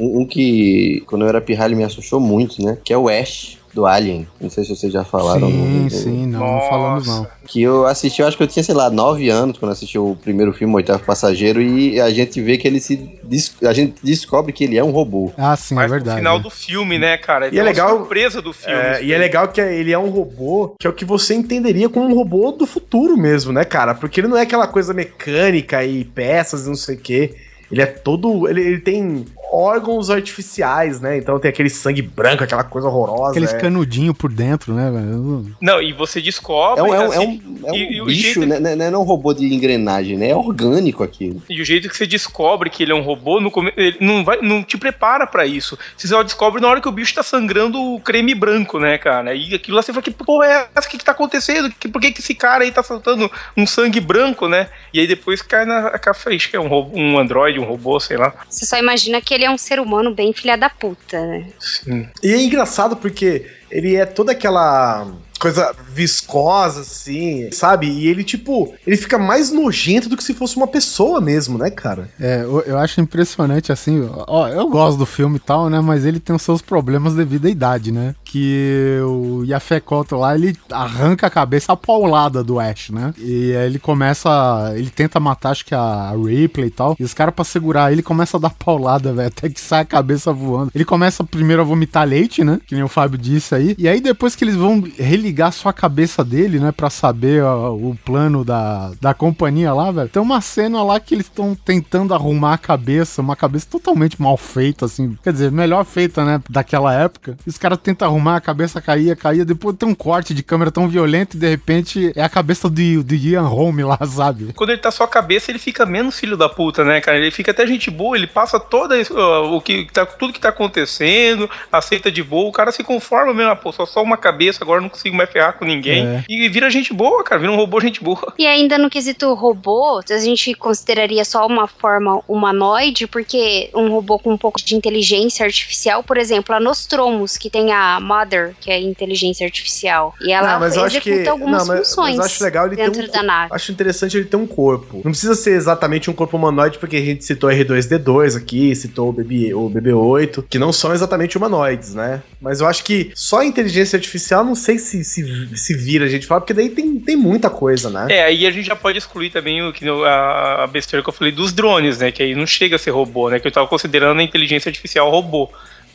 Um, 0.01 0.21
um 0.23 0.27
que, 0.27 1.03
quando 1.07 1.23
eu 1.23 1.29
era 1.29 1.41
pirralho, 1.41 1.77
me 1.77 1.85
assustou 1.85 2.21
muito, 2.21 2.63
né? 2.63 2.77
Que 2.85 2.93
é 2.93 2.99
o 2.99 3.09
Ash, 3.09 3.59
do 3.77 3.85
Alien. 3.87 4.27
Não 4.41 4.49
sei 4.49 4.65
se 4.65 4.71
vocês 4.75 4.91
já 4.93 5.05
falaram. 5.05 5.49
Sim, 5.51 5.83
no- 5.85 5.91
sim, 5.91 6.27
não, 6.27 6.41
não 6.41 6.61
falamos 6.63 7.07
não. 7.07 7.27
Que 7.47 7.63
eu 7.63 7.87
assisti, 7.87 8.23
eu 8.23 8.27
acho 8.27 8.37
que 8.37 8.43
eu 8.43 8.47
tinha, 8.49 8.63
sei 8.63 8.75
lá, 8.75 8.89
nove 8.91 9.29
anos 9.29 9.59
quando 9.59 9.71
assisti 9.73 9.99
o 9.99 10.17
primeiro 10.21 10.53
filme, 10.53 10.73
O 10.73 10.77
Oitavo 10.77 11.05
Passageiro, 11.05 11.61
e 11.61 12.01
a 12.01 12.11
gente 12.11 12.41
vê 12.41 12.57
que 12.57 12.67
ele 12.67 12.81
se. 12.81 12.97
des- 13.23 13.55
A 13.63 13.73
gente 13.75 13.95
descobre 14.03 14.53
que 14.53 14.65
ele 14.65 14.79
é 14.79 14.83
um 14.83 14.91
robô. 14.91 15.31
Ah, 15.37 15.55
sim, 15.55 15.75
é 15.75 15.77
Mas 15.77 15.87
no 15.91 15.95
verdade. 15.95 16.17
final 16.19 16.41
do 16.41 16.49
filme, 16.51 16.99
né, 16.99 17.17
cara? 17.19 17.55
E 17.55 17.59
é 17.59 17.63
legal- 17.63 17.99
surpresa 17.99 18.41
do 18.43 18.53
filme. 18.53 18.75
É, 18.75 19.05
e 19.05 19.13
é 19.13 19.19
legal 19.19 19.47
que 19.49 19.61
ele 19.61 19.93
é 19.93 19.99
um 19.99 20.09
robô 20.09 20.75
que 20.81 20.87
é 20.87 20.91
o 20.91 20.93
que 20.95 21.05
você 21.05 21.35
entenderia 21.35 21.89
como 21.91 22.07
um 22.09 22.15
robô 22.15 22.51
do 22.51 22.67
futuro 22.67 23.17
mesmo, 23.17 23.53
né, 23.53 23.65
cara? 23.65 23.95
Porque 23.95 24.21
ele 24.21 24.29
não 24.29 24.37
é 24.39 24.43
aquela 24.43 24.67
coisa 24.67 24.95
mecânica 24.95 25.85
e 25.85 26.03
peças 26.05 26.65
e 26.65 26.69
não 26.69 26.75
sei 26.77 26.97
o 26.97 26.99
quê. 26.99 27.35
Ele 27.71 27.83
é 27.83 27.87
todo. 27.87 28.49
Ele, 28.49 28.61
ele 28.61 28.81
tem 28.81 29.25
órgãos 29.53 30.11
artificiais, 30.11 31.01
né? 31.01 31.17
Então 31.19 31.39
tem 31.39 31.49
aquele 31.49 31.71
sangue 31.71 32.03
branco, 32.03 32.43
aquela 32.45 32.65
coisa 32.65 32.89
horrorosa. 32.89 33.31
Aqueles 33.31 33.55
é. 33.55 33.59
canudinhos 33.59 34.17
por 34.17 34.31
dentro, 34.33 34.75
né, 34.75 34.91
velho? 34.91 35.55
Não, 35.61 35.81
e 35.81 35.93
você 35.93 36.21
descobre. 36.21 36.81
É 36.81 36.83
um, 36.83 36.95
é 36.95 37.01
um, 37.01 37.11
assim, 37.11 37.17
é 37.17 37.21
um, 37.21 37.69
é 37.69 37.73
um 37.73 37.75
e- 37.75 37.93
e 37.97 38.03
o 38.03 38.07
bicho, 38.07 38.41
jeito- 38.41 38.47
né? 38.47 38.59
Não 38.59 38.71
é 38.71 38.91
não 38.91 39.01
é 39.01 39.03
um 39.03 39.07
robô 39.07 39.33
de 39.33 39.45
engrenagem, 39.47 40.17
né? 40.19 40.31
É 40.31 40.37
orgânico 40.37 41.03
aquilo. 41.03 41.43
E 41.49 41.61
o 41.61 41.65
jeito 41.65 41.89
que 41.89 41.97
você 41.97 42.07
descobre 42.07 42.69
que 42.71 42.83
ele 42.83 42.93
é 42.93 42.95
um 42.95 43.03
robô, 43.03 43.41
no 43.41 43.51
come- 43.51 43.73
ele 43.77 43.97
não, 44.01 44.25
vai, 44.25 44.41
não 44.43 44.63
te 44.63 44.77
prepara 44.77 45.27
pra 45.27 45.47
isso. 45.47 45.79
Você 45.97 46.09
só 46.09 46.23
descobre 46.23 46.61
na 46.61 46.69
hora 46.69 46.81
que 46.81 46.89
o 46.89 46.93
bicho 46.93 47.15
tá 47.15 47.23
sangrando 47.23 47.81
o 47.81 48.01
creme 48.01 48.35
branco, 48.35 48.79
né, 48.79 48.99
cara? 48.99 49.35
E 49.35 49.55
aquilo 49.55 49.77
lá 49.77 49.83
você 49.83 49.93
fala, 49.93 50.03
que 50.03 50.11
porra 50.11 50.47
é 50.47 50.69
essa? 50.75 50.87
O 50.89 50.91
que, 50.91 50.99
que 50.99 51.05
tá 51.05 51.13
acontecendo? 51.13 51.71
Que, 51.79 51.89
por 51.89 52.01
que, 52.01 52.13
que 52.13 52.21
esse 52.21 52.35
cara 52.35 52.65
aí 52.65 52.71
tá 52.73 52.83
soltando 52.83 53.31
um 53.57 53.67
sangue 53.67 54.01
branco, 54.01 54.49
né? 54.49 54.69
E 54.93 55.01
aí 55.01 55.07
depois 55.07 55.41
cai 55.41 55.65
na 55.65 55.91
café, 55.99 56.37
que 56.37 56.57
é 56.57 56.61
um, 56.61 56.69
robô, 56.69 56.99
um 56.99 57.19
androide, 57.19 57.56
um 57.59 57.65
robô, 57.65 57.99
sei 58.01 58.17
lá. 58.17 58.35
Você 58.49 58.67
só 58.67 58.77
imagina 58.79 59.21
que 59.21 59.33
ele 59.35 59.45
é 59.45 59.51
um 59.51 59.59
ser 59.59 59.81
humano 59.81 60.15
bem 60.15 60.33
filha 60.33 60.57
da 60.57 60.69
puta, 60.71 61.21
né? 61.27 61.47
Sim. 61.59 62.09
E 62.23 62.33
é 62.33 62.43
engraçado 62.43 62.97
porque 62.97 63.47
ele 63.71 63.97
é 63.97 64.07
toda 64.07 64.33
aquela 64.33 65.07
coisa 65.39 65.75
viscosa, 65.93 66.81
assim, 66.81 67.51
sabe? 67.53 67.87
E 67.87 68.09
ele, 68.09 68.25
tipo, 68.25 68.75
ele 68.87 68.97
fica 68.97 69.19
mais 69.19 69.53
nojento 69.53 70.09
do 70.09 70.17
que 70.17 70.25
se 70.25 70.35
fosse 70.35 70.57
uma 70.57 70.67
pessoa 70.67 71.21
mesmo, 71.21 71.59
né, 71.59 71.71
cara? 71.71 72.09
É, 72.21 72.43
eu, 72.43 72.61
eu 72.63 72.79
acho 72.79 73.01
impressionante, 73.01 73.73
assim, 73.73 74.09
ó, 74.27 74.49
eu 74.49 74.69
gosto 74.69 74.99
do 74.99 75.07
filme 75.07 75.37
e 75.37 75.41
tal, 75.41 75.71
né, 75.71 75.81
mas 75.81 76.05
ele 76.05 76.21
tem 76.21 76.35
os 76.35 76.43
seus 76.43 76.63
problemas 76.63 77.15
devido 77.15 77.47
à 77.47 77.51
idade, 77.51 77.93
né? 77.93 78.15
Que 78.25 78.99
o 79.03 79.45
Yafé 79.45 79.81
Koto 79.81 80.17
lá, 80.17 80.35
ele 80.35 80.57
arranca 80.71 81.27
a 81.27 81.31
cabeça 81.31 81.73
a 81.73 81.77
paulada 81.77 82.43
do 82.43 82.59
Ash, 82.59 82.91
né? 82.91 83.15
E 83.19 83.55
aí 83.55 83.67
ele 83.67 83.79
começa, 83.79 84.73
ele 84.77 84.91
tenta 84.91 85.19
matar, 85.21 85.51
acho 85.51 85.65
que 85.65 85.75
a 85.75 86.13
Ripley 86.13 86.69
e 86.69 86.71
tal, 86.71 86.97
e 86.99 87.05
os 87.05 87.15
caras 87.15 87.35
pra 87.35 87.45
segurar 87.45 87.93
ele 87.93 88.03
começa 88.03 88.37
a 88.37 88.41
dar 88.41 88.51
paulada, 88.51 89.13
velho, 89.13 89.29
até 89.29 89.49
que 89.49 89.61
sai 89.61 89.83
a 89.83 89.85
cabeça 89.85 90.33
voando. 90.33 90.71
Ele 90.75 90.85
começa 90.85 91.25
primeiro 91.25 91.63
a 91.63 91.65
vomitar 91.65 92.07
leite, 92.07 92.45
né? 92.45 92.61
Que 92.67 92.75
nem 92.75 92.85
o 92.85 92.89
Fábio 92.89 93.19
disse 93.19 93.55
aí, 93.57 93.75
e 93.79 93.89
aí 93.89 94.01
depois 94.01 94.37
que 94.37 94.45
eles 94.45 94.55
vão 94.55 94.83
religar 94.99 95.53
só 95.53 95.69
a 95.69 95.73
cabeça 95.73 96.25
dele, 96.25 96.59
né, 96.61 96.73
pra 96.73 96.91
saber 96.91 97.43
ó, 97.43 97.73
o 97.75 97.97
plano 98.05 98.45
da, 98.45 98.93
da 99.01 99.15
companhia 99.15 99.73
lá, 99.73 99.91
velho, 99.91 100.09
tem 100.09 100.23
uma 100.23 100.41
cena 100.41 100.83
lá 100.83 101.01
que 101.01 101.15
eles 101.15 101.27
estão 101.27 101.55
tentando 101.55 102.15
arrumar 102.15 102.55
a 102.55 102.59
cabeça, 102.59 103.21
uma 103.21 103.37
cabeça 103.37 103.67
totalmente 103.71 104.21
mal 104.21 104.37
feita, 104.37 104.87
assim, 104.87 105.17
quer 105.23 105.33
dizer, 105.33 105.51
melhor 105.51 105.85
feita, 105.85 106.25
né, 106.25 106.41
daquela 106.49 106.95
época. 106.95 107.37
E 107.47 107.51
os 107.51 107.59
caras 107.59 107.79
tentam 107.79 108.09
arrumar, 108.09 108.37
a 108.37 108.41
cabeça 108.41 108.81
caía, 108.81 109.17
caía, 109.17 109.45
depois 109.45 109.77
tem 109.77 109.89
um 109.89 109.95
corte 109.95 110.35
de 110.35 110.43
câmera 110.43 110.71
tão 110.71 110.89
violento 110.89 111.37
e 111.37 111.41
de 111.41 111.49
repente 111.49 112.13
é 112.15 112.23
a 112.23 112.29
cabeça 112.29 112.69
do, 112.69 113.03
do 113.03 113.15
Ian 113.15 113.43
Holm 113.43 113.87
lá, 113.87 113.99
sabe? 114.07 114.53
Quando 114.55 114.71
ele 114.71 114.81
tá 114.81 114.91
só 114.91 115.05
a 115.05 115.09
cabeça, 115.09 115.51
ele 115.51 115.59
fica 115.59 115.87
menos 115.87 116.19
filho 116.19 116.37
da 116.37 116.49
puta, 116.49 116.85
né, 116.85 117.01
cara? 117.01 117.19
Ele 117.19 117.31
fica 117.31 117.51
até 117.51 117.67
gente 117.67 117.91
boa, 117.91 118.17
ele 118.17 118.27
passa 118.27 118.61
toda 118.61 118.99
isso, 118.99 119.15
ó, 119.17 119.57
o 119.57 119.61
que 119.61 119.87
tá, 119.93 120.05
tudo 120.07 120.33
que 120.33 120.41
tá 120.41 120.51
acontecendo, 120.51 121.49
aceita 121.71 122.11
de 122.11 122.23
boa, 122.23 122.49
o 122.49 122.53
cara 122.53 122.73
se 122.73 122.83
conforma 122.83 123.33
mesmo, 123.33 123.46
ah, 123.51 123.57
pô, 123.57 123.73
só 123.73 123.87
só 123.87 124.03
uma 124.03 124.17
cabeça, 124.17 124.63
agora 124.63 124.79
eu 124.79 124.83
não 124.83 124.89
consigo 124.89 125.17
mais 125.17 125.31
ferrar 125.31 125.55
com 125.59 125.65
ninguém. 125.65 126.07
É. 126.07 126.25
E 126.29 126.49
vira 126.49 126.69
gente 126.71 126.93
boa, 126.93 127.23
cara, 127.25 127.41
vira 127.41 127.53
um 127.53 127.57
robô 127.57 127.81
gente 127.81 128.03
boa. 128.03 128.35
E 128.39 128.47
ainda 128.47 128.79
no 128.79 128.91
quesito 128.91 129.33
robô, 129.35 130.01
a 130.11 130.19
gente 130.19 130.55
consideraria 130.55 131.25
só 131.25 131.47
uma 131.47 131.67
forma 131.67 132.23
humanoide, 132.29 133.07
porque 133.07 133.71
um 133.75 133.89
robô 133.91 134.19
com 134.19 134.33
um 134.33 134.39
pouco 134.39 134.61
de 134.63 134.75
inteligência 134.75 135.45
artificial, 135.45 136.03
por 136.03 136.17
exemplo, 136.17 136.55
a 136.55 136.61
Nostromus, 136.61 137.37
que 137.37 137.51
tem 137.51 137.73
a 137.73 137.99
Mother, 138.01 138.55
que 138.61 138.71
é 138.71 138.81
inteligência 138.81 139.45
artificial, 139.47 140.15
e 140.21 140.33
ela 140.33 140.53
Não, 140.55 140.61
mas 140.61 140.77
eu 140.77 140.85
acho 140.85 140.97
executa 140.99 141.23
que- 141.23 141.29
algumas 141.29 141.61
não, 141.61 141.67
mas- 141.67 141.79
mas 141.81 141.89
funções 141.89 142.17
eu 142.17 142.23
acho 142.25 142.45
legal 142.45 142.67
ele 142.67 142.77
ter 142.77 142.91
dentro 142.91 143.09
um- 143.09 143.13
da 143.13 143.23
nave. 143.23 143.55
Acho 143.55 143.73
interessante 143.73 144.17
ele 144.17 144.27
ter 144.27 144.37
um 144.37 144.47
corpo. 144.47 144.97
Não 145.05 145.11
precisa 145.13 145.35
ser 145.35 145.51
exatamente 145.53 146.11
um 146.11 146.13
corpo 146.15 146.37
humanoide, 146.37 146.79
porque 146.79 146.97
a 146.97 147.01
gente 147.01 147.25
citou 147.25 147.51
R2D2 147.51 148.37
aqui, 148.37 148.75
citou 148.75 149.09
o, 149.09 149.13
BB, 149.13 149.55
o 149.55 149.69
BB8, 149.69 150.43
que 150.49 150.59
não 150.59 150.73
são 150.73 150.93
exatamente 150.95 151.37
humanoides, 151.37 151.95
né? 151.95 152.23
Mas 152.41 152.61
eu 152.61 152.67
acho 152.67 152.85
que 152.85 153.11
só 153.15 153.36
a 153.43 153.47
inteligência 153.47 153.97
artificial, 153.97 154.45
não 154.45 154.55
sei 154.55 154.79
se, 154.79 155.03
se, 155.05 155.57
se 155.57 155.75
vira 155.77 156.05
a 156.05 156.09
gente 156.09 156.27
fala, 156.27 156.41
porque 156.41 156.55
daí 156.55 156.69
tem, 156.71 156.99
tem 157.01 157.17
muita 157.17 157.49
coisa, 157.51 157.91
né? 157.91 158.07
É, 158.11 158.25
aí 158.25 158.47
a 158.47 158.51
gente 158.51 158.67
já 158.67 158.77
pode 158.77 158.99
excluir 158.99 159.31
também 159.31 159.63
o 159.63 159.73
que 159.73 159.89
a, 159.89 160.65
a 160.65 160.67
besteira 160.67 161.03
que 161.03 161.09
eu 161.09 161.13
falei 161.15 161.33
dos 161.33 161.53
drones, 161.53 161.99
né? 161.99 162.11
Que 162.13 162.23
aí 162.23 162.35
não 162.35 162.47
chega 162.47 162.77
a 162.77 162.79
ser 162.79 162.91
robô, 162.91 163.31
né? 163.31 163.39
Que 163.39 163.47
eu 163.49 163.53
tava 163.53 163.67
considerando 163.67 164.21
a 164.21 164.23
inteligência 164.23 164.69
artificial 164.69 165.11
robô. 165.11 165.49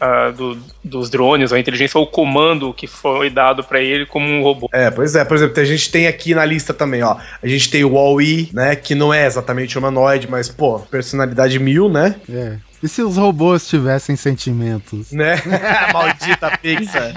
ah, 0.04 0.32
do- 0.32 0.58
dos 0.84 1.12
drones, 1.12 1.54
a 1.54 1.60
inteligência 1.60 1.96
ou 2.00 2.06
o 2.06 2.08
comando 2.08 2.74
que 2.74 2.88
foi 2.88 3.30
dado 3.30 3.64
pra 3.64 3.80
ele 3.80 4.08
como 4.08 4.26
um 4.28 4.42
robô. 4.42 4.68
É, 4.74 4.90
pois 4.90 5.16
é. 5.16 5.24
Por 5.24 5.38
exemplo, 5.38 5.62
a 5.62 5.64
gente 5.64 5.92
tem 5.92 6.08
aqui 6.08 6.34
na 6.34 6.44
lista 6.44 6.74
também, 6.74 7.04
ó. 7.04 7.18
A 7.42 7.48
gente 7.48 7.70
tem 7.70 7.84
o 7.84 7.92
Wall-E, 7.94 8.50
né? 8.52 8.76
Que 8.76 8.96
não 8.96 9.14
é 9.14 9.28
exatamente 9.28 9.78
humanoide, 9.78 10.28
mas, 10.28 10.50
pô, 10.50 10.80
personalidade 10.80 11.60
mil, 11.60 11.88
né? 11.88 12.16
É. 12.28 12.56
E 12.84 12.88
se 12.88 13.02
os 13.02 13.18
robôs 13.18 13.68
tivessem 13.68 14.16
sentimentos? 14.16 15.12
Né? 15.12 15.36
Maldita 15.94 16.58
Pixar. 16.58 17.14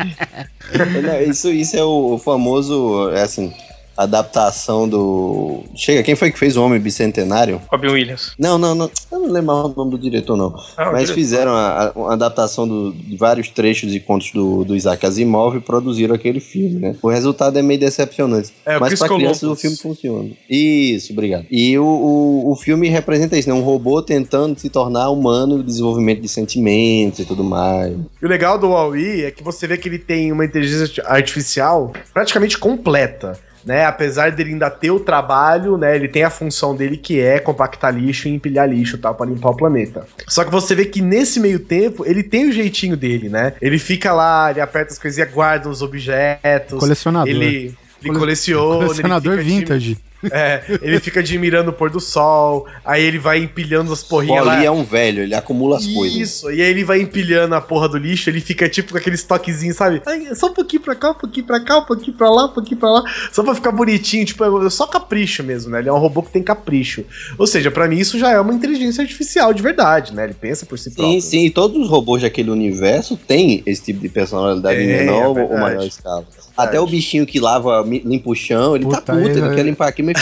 É, 0.72 0.84
não, 1.00 1.20
Isso, 1.22 1.50
isso 1.50 1.76
é 1.76 1.82
o 1.82 2.18
famoso, 2.18 3.10
é 3.10 3.22
assim, 3.22 3.52
adaptação 3.96 4.88
do. 4.88 5.62
Chega, 5.74 6.02
quem 6.02 6.14
foi 6.14 6.30
que 6.30 6.38
fez 6.38 6.56
o 6.56 6.62
Homem 6.64 6.78
Bicentenário? 6.80 7.60
Robin 7.70 7.88
Williams. 7.88 8.32
Não, 8.38 8.58
não, 8.58 8.74
não. 8.74 8.90
Eu 9.10 9.18
não 9.20 9.30
lembro 9.30 9.54
o 9.54 9.68
nome 9.76 9.90
do 9.92 9.98
diretor, 9.98 10.36
não. 10.36 10.54
Ah, 10.76 10.86
Mas 10.92 11.02
diretor. 11.04 11.14
fizeram 11.14 11.52
a, 11.52 11.92
a- 11.94 12.12
adaptação 12.14 12.66
do- 12.66 12.92
de 12.92 13.16
vários 13.16 13.48
trechos 13.48 13.94
e 13.94 14.00
contos 14.00 14.30
do, 14.32 14.64
do 14.64 14.76
Isaac 14.76 15.04
Asimov 15.06 15.56
e 15.56 15.60
produziram 15.60 16.14
aquele 16.14 16.40
filme, 16.40 16.80
né? 16.80 16.96
O 17.02 17.08
resultado 17.08 17.58
é 17.58 17.62
meio 17.62 17.78
decepcionante. 17.80 18.52
É, 18.66 18.78
Mas 18.78 18.98
pra 18.98 19.08
crianças 19.08 19.42
o 19.48 19.56
filme 19.56 19.76
funciona. 19.76 20.30
Isso, 20.48 21.12
obrigado. 21.12 21.46
E 21.50 21.78
o, 21.78 21.84
o, 21.84 22.52
o 22.52 22.56
filme 22.56 22.88
representa 22.88 23.36
isso, 23.38 23.48
né? 23.48 23.54
Um 23.54 23.62
robô 23.62 24.02
tentando 24.02 24.58
se 24.58 24.68
tornar 24.70 25.10
humano, 25.10 25.62
desenvolvimento 25.62 26.20
de 26.20 26.28
sentimentos 26.28 27.20
e 27.20 27.24
tudo 27.24 27.42
mais. 27.44 27.94
E 28.22 28.24
o 28.24 28.28
legal 28.28 28.58
do 28.58 28.68
Huawei 28.68 29.24
é 29.24 29.30
que 29.30 29.42
você 29.42 29.66
vê 29.66 29.76
que 29.76 29.88
ele 29.88 29.98
tem 29.98 30.32
uma 30.32 30.44
inteligência 30.44 31.02
artificial 31.06 31.92
praticamente 32.12 32.58
completa. 32.58 33.38
Né, 33.66 33.86
apesar 33.86 34.30
dele 34.30 34.50
ainda 34.52 34.68
ter 34.68 34.90
o 34.90 35.00
trabalho, 35.00 35.78
né, 35.78 35.96
ele 35.96 36.06
tem 36.06 36.22
a 36.22 36.28
função 36.28 36.76
dele 36.76 36.98
que 36.98 37.18
é 37.18 37.38
compactar 37.38 37.94
lixo 37.96 38.28
e 38.28 38.30
empilhar 38.30 38.68
lixo, 38.68 38.98
tal, 38.98 39.14
para 39.14 39.24
limpar 39.24 39.50
o 39.50 39.56
planeta. 39.56 40.06
Só 40.28 40.44
que 40.44 40.50
você 40.50 40.74
vê 40.74 40.84
que 40.84 41.00
nesse 41.00 41.40
meio 41.40 41.58
tempo 41.58 42.04
ele 42.06 42.22
tem 42.22 42.46
o 42.50 42.52
jeitinho 42.52 42.94
dele, 42.94 43.30
né? 43.30 43.54
Ele 43.62 43.78
fica 43.78 44.12
lá, 44.12 44.50
ele 44.50 44.60
aperta 44.60 44.92
as 44.92 44.98
coisinhas, 44.98 45.30
guarda 45.32 45.70
os 45.70 45.80
objetos, 45.80 46.78
Colecionador. 46.78 47.28
ele, 47.28 47.46
ele 47.46 47.74
Cole- 48.06 48.18
coleciona, 48.18 48.84
Colecionador 48.86 49.32
ele 49.34 49.42
vintage. 49.42 49.96
É, 50.32 50.62
ele 50.82 50.98
fica 51.00 51.20
admirando 51.20 51.70
o 51.70 51.72
pôr 51.72 51.90
do 51.90 52.00
sol, 52.00 52.66
aí 52.84 53.02
ele 53.02 53.18
vai 53.18 53.38
empilhando 53.38 53.92
as 53.92 54.02
porrinhas 54.02 54.44
lá. 54.44 54.52
Wall-E 54.54 54.66
é 54.66 54.70
um 54.70 54.84
velho, 54.84 55.22
ele 55.22 55.34
acumula 55.34 55.76
as 55.76 55.86
coisas. 55.86 56.16
Isso, 56.18 56.50
e 56.50 56.62
aí 56.62 56.70
ele 56.70 56.84
vai 56.84 57.00
empilhando 57.00 57.54
a 57.54 57.60
porra 57.60 57.88
do 57.88 57.96
lixo, 57.98 58.30
ele 58.30 58.40
fica 58.40 58.68
tipo 58.68 58.92
com 58.92 58.98
aqueles 58.98 59.22
toquezinhos, 59.22 59.76
sabe? 59.76 60.02
Ai, 60.06 60.34
só 60.34 60.46
um 60.48 60.52
pouquinho 60.54 60.82
pra 60.82 60.94
cá, 60.94 61.10
um 61.10 61.14
pouquinho 61.14 61.46
pra 61.46 61.60
cá, 61.60 61.78
um 61.78 61.84
pouquinho 61.84 62.16
pra 62.16 62.30
lá, 62.30 62.46
um 62.46 62.52
pouquinho 62.52 62.78
pra 62.78 62.90
lá. 62.90 63.02
Só 63.32 63.42
pra 63.42 63.54
ficar 63.54 63.72
bonitinho, 63.72 64.24
tipo, 64.24 64.66
é 64.66 64.70
só 64.70 64.86
capricho 64.86 65.42
mesmo, 65.42 65.70
né? 65.72 65.80
Ele 65.80 65.88
é 65.88 65.92
um 65.92 65.98
robô 65.98 66.22
que 66.22 66.30
tem 66.30 66.42
capricho. 66.42 67.04
Ou 67.38 67.46
seja, 67.46 67.70
pra 67.70 67.88
mim 67.88 67.98
isso 67.98 68.18
já 68.18 68.30
é 68.30 68.40
uma 68.40 68.52
inteligência 68.54 69.02
artificial 69.02 69.52
de 69.52 69.62
verdade, 69.62 70.14
né? 70.14 70.24
Ele 70.24 70.34
pensa 70.34 70.64
por 70.66 70.78
si 70.78 70.90
próprio. 70.90 71.20
Sim, 71.20 71.28
sim, 71.28 71.44
e 71.46 71.50
todos 71.50 71.76
os 71.80 71.88
robôs 71.88 72.22
daquele 72.22 72.50
universo 72.50 73.16
têm 73.16 73.62
esse 73.66 73.82
tipo 73.82 74.00
de 74.00 74.08
personalidade 74.08 74.80
em 74.80 74.90
É, 74.90 74.98
menor 75.00 75.36
é 75.38 75.42
ou 75.42 75.58
maior 75.58 75.84
escala. 75.84 76.24
Até 76.56 76.78
o 76.78 76.86
bichinho 76.86 77.26
que 77.26 77.40
lava, 77.40 77.84
limpa 77.84 78.30
o 78.30 78.34
chão, 78.34 78.76
ele 78.76 78.84
Puta, 78.84 79.00
tá 79.00 79.12
puto, 79.14 79.28
ele- 79.28 79.40
ele 79.40 79.54
quer 79.56 79.64
limpar 79.64 79.88
aqui, 79.88 80.04
mas 80.04 80.13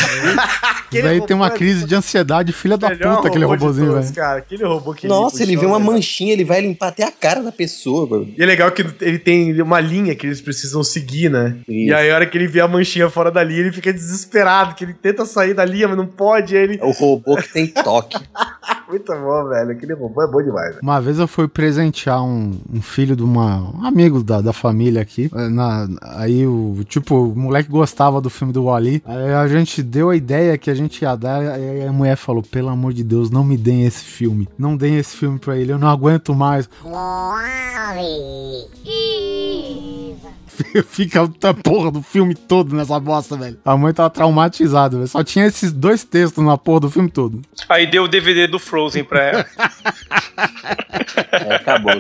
Daí 1.03 1.21
tem 1.23 1.35
uma 1.37 1.51
crise 1.51 1.87
de 1.87 1.95
ansiedade, 1.95 2.53
filha 2.53 2.77
da 2.77 2.91
puta, 2.91 3.29
aquele 3.29 3.45
robôzinho, 3.45 3.93
velho. 3.95 4.13
Cara, 4.15 4.39
aquele 4.39 4.65
robô 4.65 4.93
que 4.95 5.07
Nossa, 5.09 5.43
ele 5.43 5.53
chão, 5.55 5.61
vê 5.63 5.67
uma 5.67 5.79
né? 5.79 5.85
manchinha, 5.87 6.33
ele 6.33 6.45
vai 6.45 6.61
limpar 6.61 6.89
até 6.89 7.05
a 7.05 7.11
cara 7.11 7.43
da 7.43 7.51
pessoa, 7.53 8.07
mano. 8.09 8.29
E 8.37 8.43
é 8.43 8.47
legal 8.47 8.71
que 8.71 8.85
ele 9.01 9.19
tem 9.19 9.61
uma 9.63 9.81
linha 9.81 10.15
que 10.15 10.27
eles 10.27 10.41
precisam 10.41 10.83
seguir, 10.85 11.31
né? 11.31 11.57
E 11.67 11.87
Isso. 11.87 11.95
aí, 11.97 12.11
a 12.11 12.15
hora 12.15 12.27
que 12.27 12.37
ele 12.37 12.47
vê 12.47 12.61
a 12.61 12.69
manchinha 12.69 13.09
fora 13.09 13.31
da 13.31 13.43
linha, 13.43 13.61
ele 13.61 13.73
fica 13.73 13.93
desesperado, 13.93 14.75
que 14.75 14.85
ele 14.85 14.95
tenta 14.95 15.25
sair 15.25 15.55
da 15.55 15.65
linha, 15.65 15.89
mas 15.89 15.97
não 15.97 16.07
pode. 16.07 16.55
Ele. 16.55 16.79
É 16.81 16.85
o 16.85 16.91
robô 16.91 17.37
que 17.37 17.53
tem 17.53 17.67
toque. 17.67 18.19
Muito 18.89 19.11
bom, 19.11 19.49
velho. 19.49 19.71
Aquele 19.71 19.95
robô 19.95 20.23
é 20.23 20.27
bom 20.31 20.43
demais, 20.43 20.69
velho. 20.71 20.81
Uma 20.83 21.01
vez 21.01 21.19
eu 21.19 21.27
fui 21.27 21.49
presentear 21.49 22.23
um, 22.23 22.59
um 22.71 22.83
filho 22.83 23.17
de 23.17 23.23
uma, 23.23 23.71
um 23.75 23.87
amigo 23.87 24.23
da, 24.23 24.43
da 24.43 24.53
família 24.53 25.01
aqui. 25.01 25.31
na- 25.33 25.89
aí 26.03 26.47
o 26.47 26.77
tipo, 26.87 27.15
o 27.29 27.35
moleque 27.37 27.71
gostava 27.71 28.21
do 28.21 28.29
filme 28.29 28.53
do 28.53 28.65
Wally. 28.65 29.03
Aí 29.07 29.33
a 29.33 29.49
gente 29.49 29.72
deu 29.81 30.11
a 30.11 30.17
ideia 30.17 30.59
que 30.59 30.69
a 30.69 30.75
gente 30.75 31.03
ia 31.03 31.15
dar. 31.15 31.41
Aí 31.41 31.87
a 31.87 31.93
mulher 31.93 32.17
falou: 32.17 32.43
pelo 32.43 32.69
amor 32.69 32.93
de 32.93 33.05
Deus, 33.05 33.31
não 33.31 33.45
me 33.45 33.57
deem 33.57 33.87
esse 33.87 34.03
filme. 34.03 34.49
Não 34.59 34.77
deem 34.77 34.97
esse 34.97 35.17
filme 35.17 35.39
pra 35.39 35.57
ele, 35.57 35.73
eu 35.73 35.79
não 35.79 35.89
aguento 35.89 36.35
mais. 36.35 36.69
Fica 40.89 41.23
a 41.23 41.55
porra 41.55 41.91
do 41.91 42.03
filme 42.03 42.35
todo 42.35 42.75
nessa 42.75 42.99
bosta, 42.99 43.37
velho. 43.37 43.59
A 43.65 43.77
mãe 43.77 43.93
tava 43.93 44.11
traumatizada, 44.11 44.97
velho. 44.97 45.09
Só 45.09 45.23
tinha 45.25 45.47
esses 45.47 45.73
dois 45.73 46.05
textos 46.05 46.45
na 46.45 46.57
porra 46.57 46.81
do 46.81 46.91
filme 46.91 47.11
todo. 47.11 47.41
Aí 47.69 47.87
deu 47.87 48.05
o 48.05 48.09
DVD 48.09 48.47
do 48.47 48.59
Frozen 48.59 49.05
pra 49.05 49.23
ela. 49.23 49.47
É, 51.33 51.55
acabou. 51.55 51.93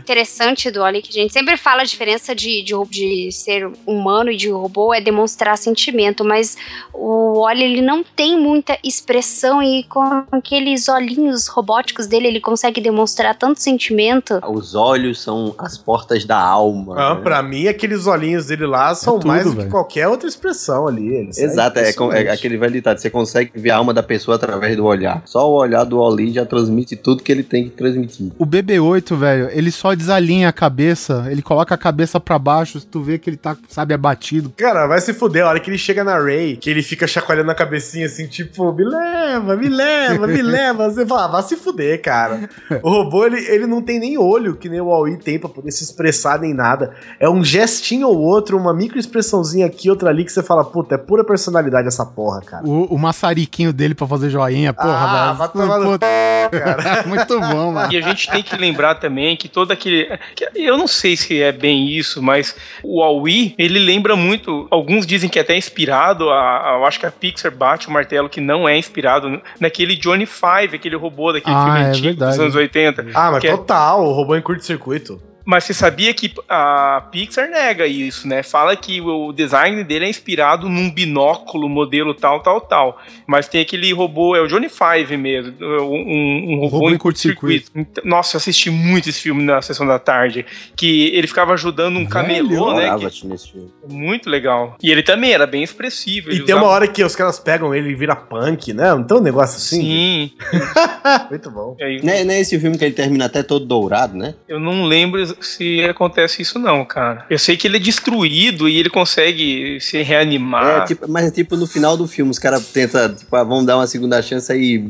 interessante 0.00 0.70
do 0.70 0.82
Oli, 0.82 1.02
que 1.02 1.10
a 1.10 1.22
gente 1.22 1.32
sempre 1.32 1.56
fala 1.56 1.82
a 1.82 1.84
diferença 1.84 2.34
de, 2.34 2.62
de, 2.62 2.74
de 2.90 3.32
ser 3.32 3.70
humano 3.86 4.30
e 4.30 4.36
de 4.36 4.50
robô 4.50 4.92
é 4.94 5.00
demonstrar 5.00 5.56
sentimento, 5.56 6.24
mas 6.24 6.56
o 6.92 7.40
Oli 7.40 7.62
ele 7.62 7.82
não 7.82 8.02
tem 8.02 8.38
muita 8.38 8.78
expressão 8.84 9.62
e 9.62 9.84
com 9.84 10.24
aqueles 10.32 10.88
olhinhos 10.88 11.46
robóticos 11.46 12.06
dele 12.06 12.28
ele 12.28 12.40
consegue 12.40 12.80
demonstrar 12.80 13.34
tanto 13.34 13.60
sentimento. 13.60 14.40
Os 14.48 14.74
olhos 14.74 15.20
são 15.20 15.54
as 15.58 15.76
portas 15.76 16.24
da 16.24 16.38
alma. 16.38 16.94
Ah, 16.98 17.14
né? 17.14 17.20
pra 17.22 17.37
mim, 17.42 17.68
aqueles 17.68 18.06
olhinhos 18.06 18.46
dele 18.46 18.66
lá 18.66 18.94
são 18.94 19.16
É 19.16 19.18
tudo, 19.18 19.28
mais 19.28 19.44
do 19.44 19.50
que 19.50 19.56
velho. 19.58 19.70
qualquer 19.70 20.08
outra 20.08 20.28
expressão 20.28 20.86
ali. 20.86 21.08
Eles 21.08 21.38
Exato, 21.38 21.78
é, 21.78 21.90
é 22.24 22.30
aquele 22.30 22.56
velho 22.56 22.72
ditado, 22.72 22.98
você 22.98 23.10
consegue 23.10 23.50
ver 23.54 23.70
a 23.70 23.76
alma 23.76 23.92
da 23.94 24.02
pessoa 24.02 24.36
através 24.36 24.76
do 24.76 24.84
olhar. 24.84 25.22
Só 25.24 25.48
o 25.50 25.54
olhar 25.54 25.84
do 25.84 25.98
Oli 25.98 26.32
já 26.32 26.44
transmite 26.44 26.96
tudo 26.96 27.22
que 27.22 27.30
ele 27.32 27.42
tem 27.42 27.64
que 27.64 27.70
transmitir. 27.70 28.32
O 28.38 28.46
BB-8, 28.46 29.16
velho, 29.16 29.48
ele 29.52 29.70
só 29.70 29.94
desalinha 29.94 30.48
a 30.48 30.52
cabeça, 30.52 31.26
ele 31.30 31.42
coloca 31.42 31.74
a 31.74 31.78
cabeça 31.78 32.18
pra 32.20 32.38
baixo, 32.38 32.80
tu 32.84 33.00
vê 33.02 33.18
que 33.18 33.28
ele 33.30 33.36
tá, 33.36 33.56
sabe, 33.68 33.94
abatido. 33.94 34.52
Cara, 34.56 34.86
vai 34.86 35.00
se 35.00 35.12
fuder. 35.14 35.44
A 35.44 35.50
hora 35.50 35.60
que 35.60 35.70
ele 35.70 35.78
chega 35.78 36.02
na 36.04 36.18
Ray, 36.18 36.56
que 36.56 36.70
ele 36.70 36.82
fica 36.82 37.06
chacoalhando 37.06 37.50
a 37.50 37.54
cabecinha 37.54 38.06
assim, 38.06 38.26
tipo, 38.26 38.72
me 38.72 38.84
leva, 38.84 39.56
me 39.56 39.68
leva, 39.68 40.26
me 40.26 40.40
leva. 40.42 40.90
Você 40.90 41.06
fala, 41.06 41.24
ah, 41.24 41.28
vai 41.28 41.42
se 41.42 41.56
fuder, 41.56 42.00
cara. 42.02 42.48
O 42.82 42.90
robô, 42.90 43.26
ele, 43.26 43.38
ele 43.46 43.66
não 43.66 43.82
tem 43.82 43.98
nem 43.98 44.18
olho, 44.18 44.56
que 44.56 44.68
nem 44.68 44.80
o 44.80 44.86
Huawei 44.86 45.16
tem 45.16 45.38
pra 45.38 45.48
poder 45.48 45.70
se 45.70 45.84
expressar 45.84 46.38
nem 46.40 46.52
nada. 46.54 46.94
É 47.20 47.27
um 47.28 47.44
gestinho 47.44 48.08
ou 48.08 48.18
outro, 48.18 48.56
uma 48.56 48.72
micro 48.74 48.98
expressãozinha 48.98 49.66
aqui, 49.66 49.88
outra 49.90 50.10
ali, 50.10 50.24
que 50.24 50.32
você 50.32 50.42
fala, 50.42 50.64
puta, 50.64 50.94
é 50.94 50.98
pura 50.98 51.24
personalidade 51.24 51.88
essa 51.88 52.04
porra, 52.04 52.40
cara. 52.42 52.64
O, 52.66 52.84
o 52.94 52.98
maçariquinho 52.98 53.72
dele 53.72 53.94
pra 53.94 54.06
fazer 54.06 54.30
joinha, 54.30 54.72
porra, 54.72 54.88
Ah, 54.92 55.24
velho. 55.26 55.38
vai 55.38 55.48
tomar 55.48 55.78
no 55.78 55.92
Puta, 55.92 56.06
cara. 56.50 57.04
Muito 57.08 57.40
bom, 57.40 57.72
mano. 57.72 57.92
E 57.92 57.96
a 57.96 58.00
gente 58.00 58.30
tem 58.30 58.42
que 58.42 58.56
lembrar 58.56 58.94
também 58.96 59.36
que 59.36 59.48
todo 59.48 59.70
aquele. 59.72 60.06
que 60.34 60.48
Eu 60.54 60.76
não 60.78 60.86
sei 60.86 61.16
se 61.16 61.40
é 61.42 61.52
bem 61.52 61.88
isso, 61.88 62.22
mas 62.22 62.54
o 62.82 63.00
Huawei, 63.00 63.54
ele 63.58 63.78
lembra 63.78 64.16
muito. 64.16 64.66
Alguns 64.70 65.06
dizem 65.06 65.28
que 65.28 65.38
é 65.38 65.42
até 65.42 65.56
inspirado. 65.56 66.28
A, 66.30 66.34
a- 66.34 66.76
eu 66.80 66.86
acho 66.86 66.98
que 67.00 67.06
a 67.06 67.10
Pixar 67.10 67.54
bate 67.54 67.88
o 67.88 67.90
martelo 67.90 68.28
que 68.28 68.40
não 68.40 68.68
é 68.68 68.76
inspirado 68.78 69.40
naquele 69.60 69.96
Johnny 69.96 70.26
Five, 70.26 70.74
aquele 70.76 70.96
robô 70.96 71.32
daquele 71.32 71.54
Ah, 71.54 71.64
filme 71.64 71.80
é 71.80 71.84
antigo 71.84 72.06
verdade. 72.06 72.30
dos 72.32 72.40
anos 72.40 72.54
80. 72.54 73.06
Ah, 73.14 73.30
mas 73.32 73.44
é- 73.44 73.50
total, 73.50 74.04
o 74.04 74.12
robô 74.12 74.34
em 74.36 74.42
curto-circuito. 74.42 75.20
Mas 75.48 75.64
você 75.64 75.72
sabia 75.72 76.12
que 76.12 76.30
a 76.46 77.08
Pixar 77.10 77.48
nega 77.48 77.86
isso, 77.86 78.28
né? 78.28 78.42
Fala 78.42 78.76
que 78.76 79.00
o 79.00 79.32
design 79.32 79.82
dele 79.82 80.04
é 80.04 80.08
inspirado 80.10 80.68
num 80.68 80.90
binóculo, 80.90 81.70
modelo 81.70 82.12
tal, 82.12 82.40
tal, 82.42 82.60
tal. 82.60 83.00
Mas 83.26 83.48
tem 83.48 83.62
aquele 83.62 83.90
robô, 83.94 84.36
é 84.36 84.42
o 84.42 84.46
Johnny 84.46 84.68
Five 84.68 85.16
mesmo, 85.16 85.54
um, 85.58 86.52
um 86.52 86.60
robô, 86.66 86.76
Robô 86.80 86.90
em 86.90 86.98
curto-circuito. 86.98 87.70
Então, 87.74 88.04
Nossa, 88.04 88.36
eu 88.36 88.38
assisti 88.40 88.68
muito 88.68 89.08
esse 89.08 89.22
filme 89.22 89.42
na 89.42 89.62
sessão 89.62 89.86
da 89.86 89.98
tarde. 89.98 90.44
Que 90.76 91.06
ele 91.14 91.26
ficava 91.26 91.54
ajudando 91.54 91.96
um 91.96 92.04
camelô, 92.04 92.74
né? 92.74 92.94
Que- 92.98 93.08
filme. 93.10 93.70
muito 93.90 94.28
legal. 94.28 94.76
E 94.82 94.90
ele 94.90 95.02
também 95.02 95.32
era 95.32 95.46
bem 95.46 95.62
expressivo. 95.62 96.30
E 96.30 96.44
tem 96.44 96.54
uma 96.54 96.66
hora 96.66 96.86
que 96.86 97.02
os 97.02 97.16
caras 97.16 97.38
pegam 97.38 97.74
ele 97.74 97.88
e 97.88 97.94
vira 97.94 98.14
punk, 98.14 98.74
né? 98.74 98.90
Não 98.90 99.02
tem 99.02 99.16
um 99.16 99.22
negócio 99.22 99.56
assim? 99.56 99.80
Sim. 99.80 100.32
Muito 101.30 101.50
bom. 101.50 101.74
É, 101.80 102.22
não 102.22 102.34
é 102.34 102.40
esse 102.40 102.60
filme 102.60 102.76
que 102.76 102.84
ele 102.84 102.94
termina 102.94 103.24
até 103.24 103.42
todo 103.42 103.64
dourado, 103.64 104.14
né? 104.14 104.34
Eu 104.46 104.60
não 104.60 104.84
lembro 104.84 105.37
se 105.46 105.82
acontece 105.84 106.42
isso, 106.42 106.58
não, 106.58 106.84
cara. 106.84 107.26
Eu 107.28 107.38
sei 107.38 107.56
que 107.56 107.66
ele 107.66 107.76
é 107.76 107.80
destruído 107.80 108.68
e 108.68 108.78
ele 108.78 108.90
consegue 108.90 109.80
se 109.80 110.02
reanimar. 110.02 110.82
É, 110.82 110.84
tipo, 110.84 111.08
mas 111.08 111.26
é 111.26 111.30
tipo 111.30 111.56
no 111.56 111.66
final 111.66 111.96
do 111.96 112.06
filme, 112.06 112.30
os 112.30 112.38
caras 112.38 112.66
tentam, 112.68 113.14
tipo, 113.14 113.34
ah, 113.34 113.44
vamos 113.44 113.66
dar 113.66 113.76
uma 113.76 113.86
segunda 113.86 114.20
chance 114.22 114.50
aí 114.50 114.84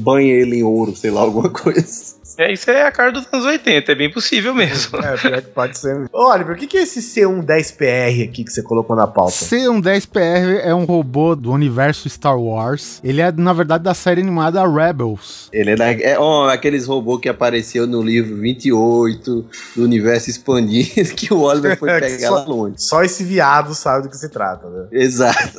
banha 0.00 0.32
ele 0.32 0.56
em 0.56 0.62
ouro, 0.62 0.94
sei 0.96 1.10
lá, 1.10 1.20
alguma 1.20 1.48
coisa. 1.50 2.20
É, 2.38 2.50
isso 2.50 2.70
é 2.70 2.86
a 2.86 2.90
cara 2.90 3.12
dos 3.12 3.26
anos 3.30 3.44
80, 3.44 3.92
é 3.92 3.94
bem 3.94 4.10
possível 4.10 4.54
mesmo. 4.54 4.98
É, 4.98 5.16
pior 5.18 5.42
que 5.42 5.48
pode 5.50 5.76
ser. 5.78 6.08
Ô, 6.12 6.30
Oliver, 6.30 6.56
o 6.56 6.58
que 6.58 6.78
é 6.78 6.82
esse 6.82 7.00
C110PR 7.00 8.24
aqui 8.28 8.42
que 8.44 8.50
você 8.50 8.62
colocou 8.62 8.96
na 8.96 9.06
pauta? 9.06 9.32
C-110PR 9.32 10.60
é 10.62 10.74
um 10.74 10.84
robô 10.84 11.36
do 11.36 11.50
universo 11.52 12.08
Star 12.08 12.38
Wars. 12.40 13.00
Ele 13.04 13.20
é, 13.20 13.30
na 13.32 13.52
verdade, 13.52 13.84
da 13.84 13.92
série 13.92 14.22
animada 14.22 14.66
Rebels. 14.66 15.50
Ele 15.52 15.72
é, 15.72 15.76
da, 15.76 15.92
é 15.92 16.18
ó, 16.18 16.48
aqueles 16.48 16.86
robôs 16.86 17.20
que 17.20 17.28
apareceu 17.28 17.86
no 17.86 18.00
livro 18.00 18.36
28 18.36 19.46
do 19.76 19.82
universo 19.84 20.30
expandido 20.30 21.12
que 21.14 21.32
o 21.34 21.40
Oliver 21.40 21.78
foi 21.78 21.90
É, 21.92 22.00
pegar 22.00 22.28
só- 22.28 22.34
lá 22.36 22.44
longe. 22.44 22.74
Só 22.78 23.02
esse 23.02 23.22
viado 23.24 23.74
sabe 23.74 24.04
do 24.04 24.08
que 24.08 24.16
se 24.16 24.30
trata, 24.30 24.66
né? 24.70 24.86
Exato. 24.92 25.52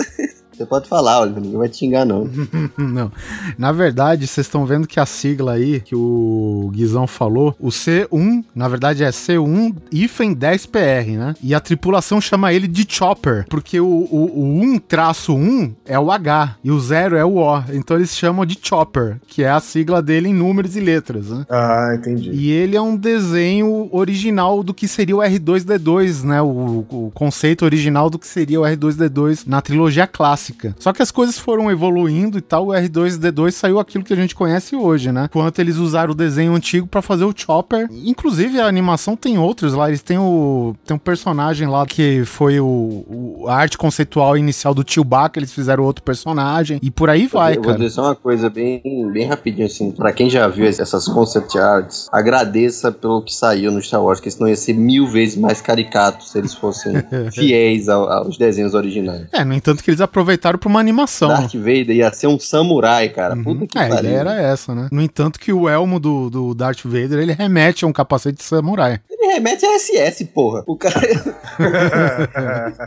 Você 0.55 0.65
pode 0.65 0.87
falar, 0.87 1.21
Oliver, 1.21 1.41
ninguém 1.41 1.57
vai 1.57 1.69
te 1.69 1.77
xingar, 1.77 2.05
não. 2.05 2.29
Não. 2.77 3.11
Na 3.57 3.71
verdade, 3.71 4.27
vocês 4.27 4.45
estão 4.45 4.65
vendo 4.65 4.87
que 4.87 4.99
a 4.99 5.05
sigla 5.05 5.53
aí 5.53 5.79
que 5.79 5.95
o 5.95 6.69
Guizão 6.73 7.07
falou, 7.07 7.55
o 7.59 7.69
C1, 7.69 8.43
na 8.55 8.67
verdade 8.67 9.03
é 9.03 9.09
C1 9.09 9.75
hífen 9.91 10.35
10PR, 10.35 11.17
né? 11.17 11.33
E 11.41 11.55
a 11.55 11.59
tripulação 11.59 12.21
chama 12.21 12.53
ele 12.53 12.67
de 12.67 12.85
Chopper, 12.87 13.45
porque 13.49 13.79
o, 13.79 13.85
o, 13.85 14.31
o 14.35 14.61
1 14.61 14.79
traço 14.79 15.33
1 15.33 15.73
é 15.85 15.97
o 15.97 16.11
H 16.11 16.57
e 16.63 16.71
o 16.71 16.79
0 16.79 17.15
é 17.15 17.25
o 17.25 17.37
O. 17.37 17.63
Então 17.71 17.97
eles 17.97 18.15
chamam 18.15 18.45
de 18.45 18.57
Chopper, 18.61 19.17
que 19.27 19.43
é 19.43 19.49
a 19.49 19.59
sigla 19.59 20.01
dele 20.01 20.29
em 20.29 20.33
números 20.33 20.75
e 20.75 20.79
letras, 20.79 21.29
né? 21.29 21.45
Ah, 21.49 21.93
entendi. 21.97 22.31
E 22.31 22.51
ele 22.51 22.75
é 22.75 22.81
um 22.81 22.95
desenho 22.95 23.89
original 23.91 24.63
do 24.63 24.73
que 24.73 24.87
seria 24.87 25.15
o 25.15 25.19
R2D2, 25.19 26.23
né? 26.23 26.41
O, 26.41 26.85
o 26.89 27.11
conceito 27.13 27.65
original 27.65 28.09
do 28.09 28.19
que 28.19 28.27
seria 28.27 28.59
o 28.61 28.63
R2D2 28.63 29.43
na 29.47 29.61
trilogia 29.61 30.05
clássica. 30.05 30.42
Só 30.79 30.91
que 30.91 31.01
as 31.01 31.11
coisas 31.11 31.37
foram 31.37 31.71
evoluindo 31.71 32.37
e 32.37 32.41
tal, 32.41 32.67
o 32.67 32.71
R2D2 32.71 33.51
saiu 33.51 33.79
aquilo 33.79 34.03
que 34.03 34.11
a 34.13 34.15
gente 34.15 34.35
conhece 34.35 34.75
hoje, 34.75 35.11
né? 35.11 35.29
Quanto 35.31 35.59
eles 35.59 35.77
usaram 35.77 36.11
o 36.11 36.15
desenho 36.15 36.53
antigo 36.53 36.87
pra 36.87 37.01
fazer 37.01 37.23
o 37.23 37.33
Chopper. 37.35 37.87
Inclusive 37.91 38.59
a 38.59 38.65
animação 38.67 39.15
tem 39.15 39.37
outros 39.37 39.73
lá, 39.73 39.87
eles 39.87 40.01
têm 40.01 40.17
o 40.17 40.75
tem 40.85 40.95
um 40.95 40.99
personagem 40.99 41.67
lá 41.67 41.85
que 41.85 42.23
foi 42.25 42.59
o, 42.59 42.65
o- 42.65 43.45
a 43.47 43.55
arte 43.55 43.77
conceitual 43.77 44.35
inicial 44.37 44.73
do 44.73 44.83
Chewbacca, 44.85 45.39
eles 45.39 45.53
fizeram 45.53 45.83
outro 45.83 46.03
personagem 46.03 46.79
e 46.81 46.89
por 46.89 47.09
aí 47.09 47.27
vai, 47.27 47.51
eu 47.51 47.55
vou 47.55 47.65
cara. 47.65 47.77
dizer 47.77 47.89
só 47.91 48.03
uma 48.03 48.15
coisa 48.15 48.49
bem, 48.49 48.81
bem 49.11 49.25
rapidinho, 49.27 49.67
assim, 49.67 49.91
pra 49.91 50.11
quem 50.11 50.29
já 50.29 50.47
viu 50.47 50.65
essas 50.65 51.07
concept 51.07 51.57
arts, 51.57 52.07
agradeça 52.11 52.91
pelo 52.91 53.21
que 53.21 53.33
saiu 53.33 53.71
no 53.71 53.81
Star 53.81 54.03
Wars, 54.03 54.19
que 54.19 54.29
senão 54.31 54.47
ia 54.47 54.55
ser 54.55 54.73
mil 54.73 55.07
vezes 55.07 55.35
mais 55.37 55.61
caricato 55.61 56.23
se 56.23 56.37
eles 56.37 56.53
fossem 56.53 56.93
fiéis 57.31 57.89
ao- 57.89 58.09
aos 58.09 58.37
desenhos 58.37 58.73
originais. 58.73 59.27
É, 59.31 59.43
no 59.43 59.53
entanto 59.53 59.83
que 59.83 59.89
eles 59.91 60.01
aproveitaram 60.01 60.32
pra 60.57 60.69
uma 60.69 60.79
animação. 60.79 61.29
Darth 61.29 61.53
Vader 61.55 61.91
ia 61.91 62.11
ser 62.13 62.27
um 62.27 62.39
samurai, 62.39 63.09
cara. 63.09 63.35
Puta 63.35 63.67
que 63.67 63.77
É, 63.77 63.87
pariu. 63.89 64.11
era 64.11 64.35
essa, 64.41 64.73
né? 64.75 64.87
No 64.91 65.01
entanto 65.01 65.39
que 65.39 65.51
o 65.53 65.67
elmo 65.69 65.99
do, 65.99 66.29
do 66.29 66.53
Darth 66.53 66.81
Vader, 66.83 67.19
ele 67.19 67.33
remete 67.33 67.85
a 67.85 67.87
um 67.87 67.93
capacete 67.93 68.37
de 68.37 68.43
samurai. 68.43 68.99
Ele 69.09 69.22
remete 69.33 69.65
a 69.65 69.77
SS, 69.79 70.25
porra. 70.25 70.63
O 70.67 70.75
cara 70.75 70.99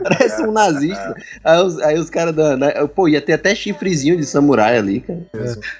parece 0.03 0.41
um 0.43 0.51
nazista. 0.51 1.15
Aí 1.43 1.61
os, 1.61 1.79
aí 1.79 1.99
os 1.99 2.09
caras 2.09 2.35
da. 2.35 2.55
da- 2.55 2.87
Pô, 2.87 3.07
ia 3.07 3.21
ter 3.21 3.33
até 3.33 3.53
chifrezinho 3.53 4.17
de 4.17 4.25
samurai 4.25 4.77
ali, 4.77 5.01
cara. 5.01 5.19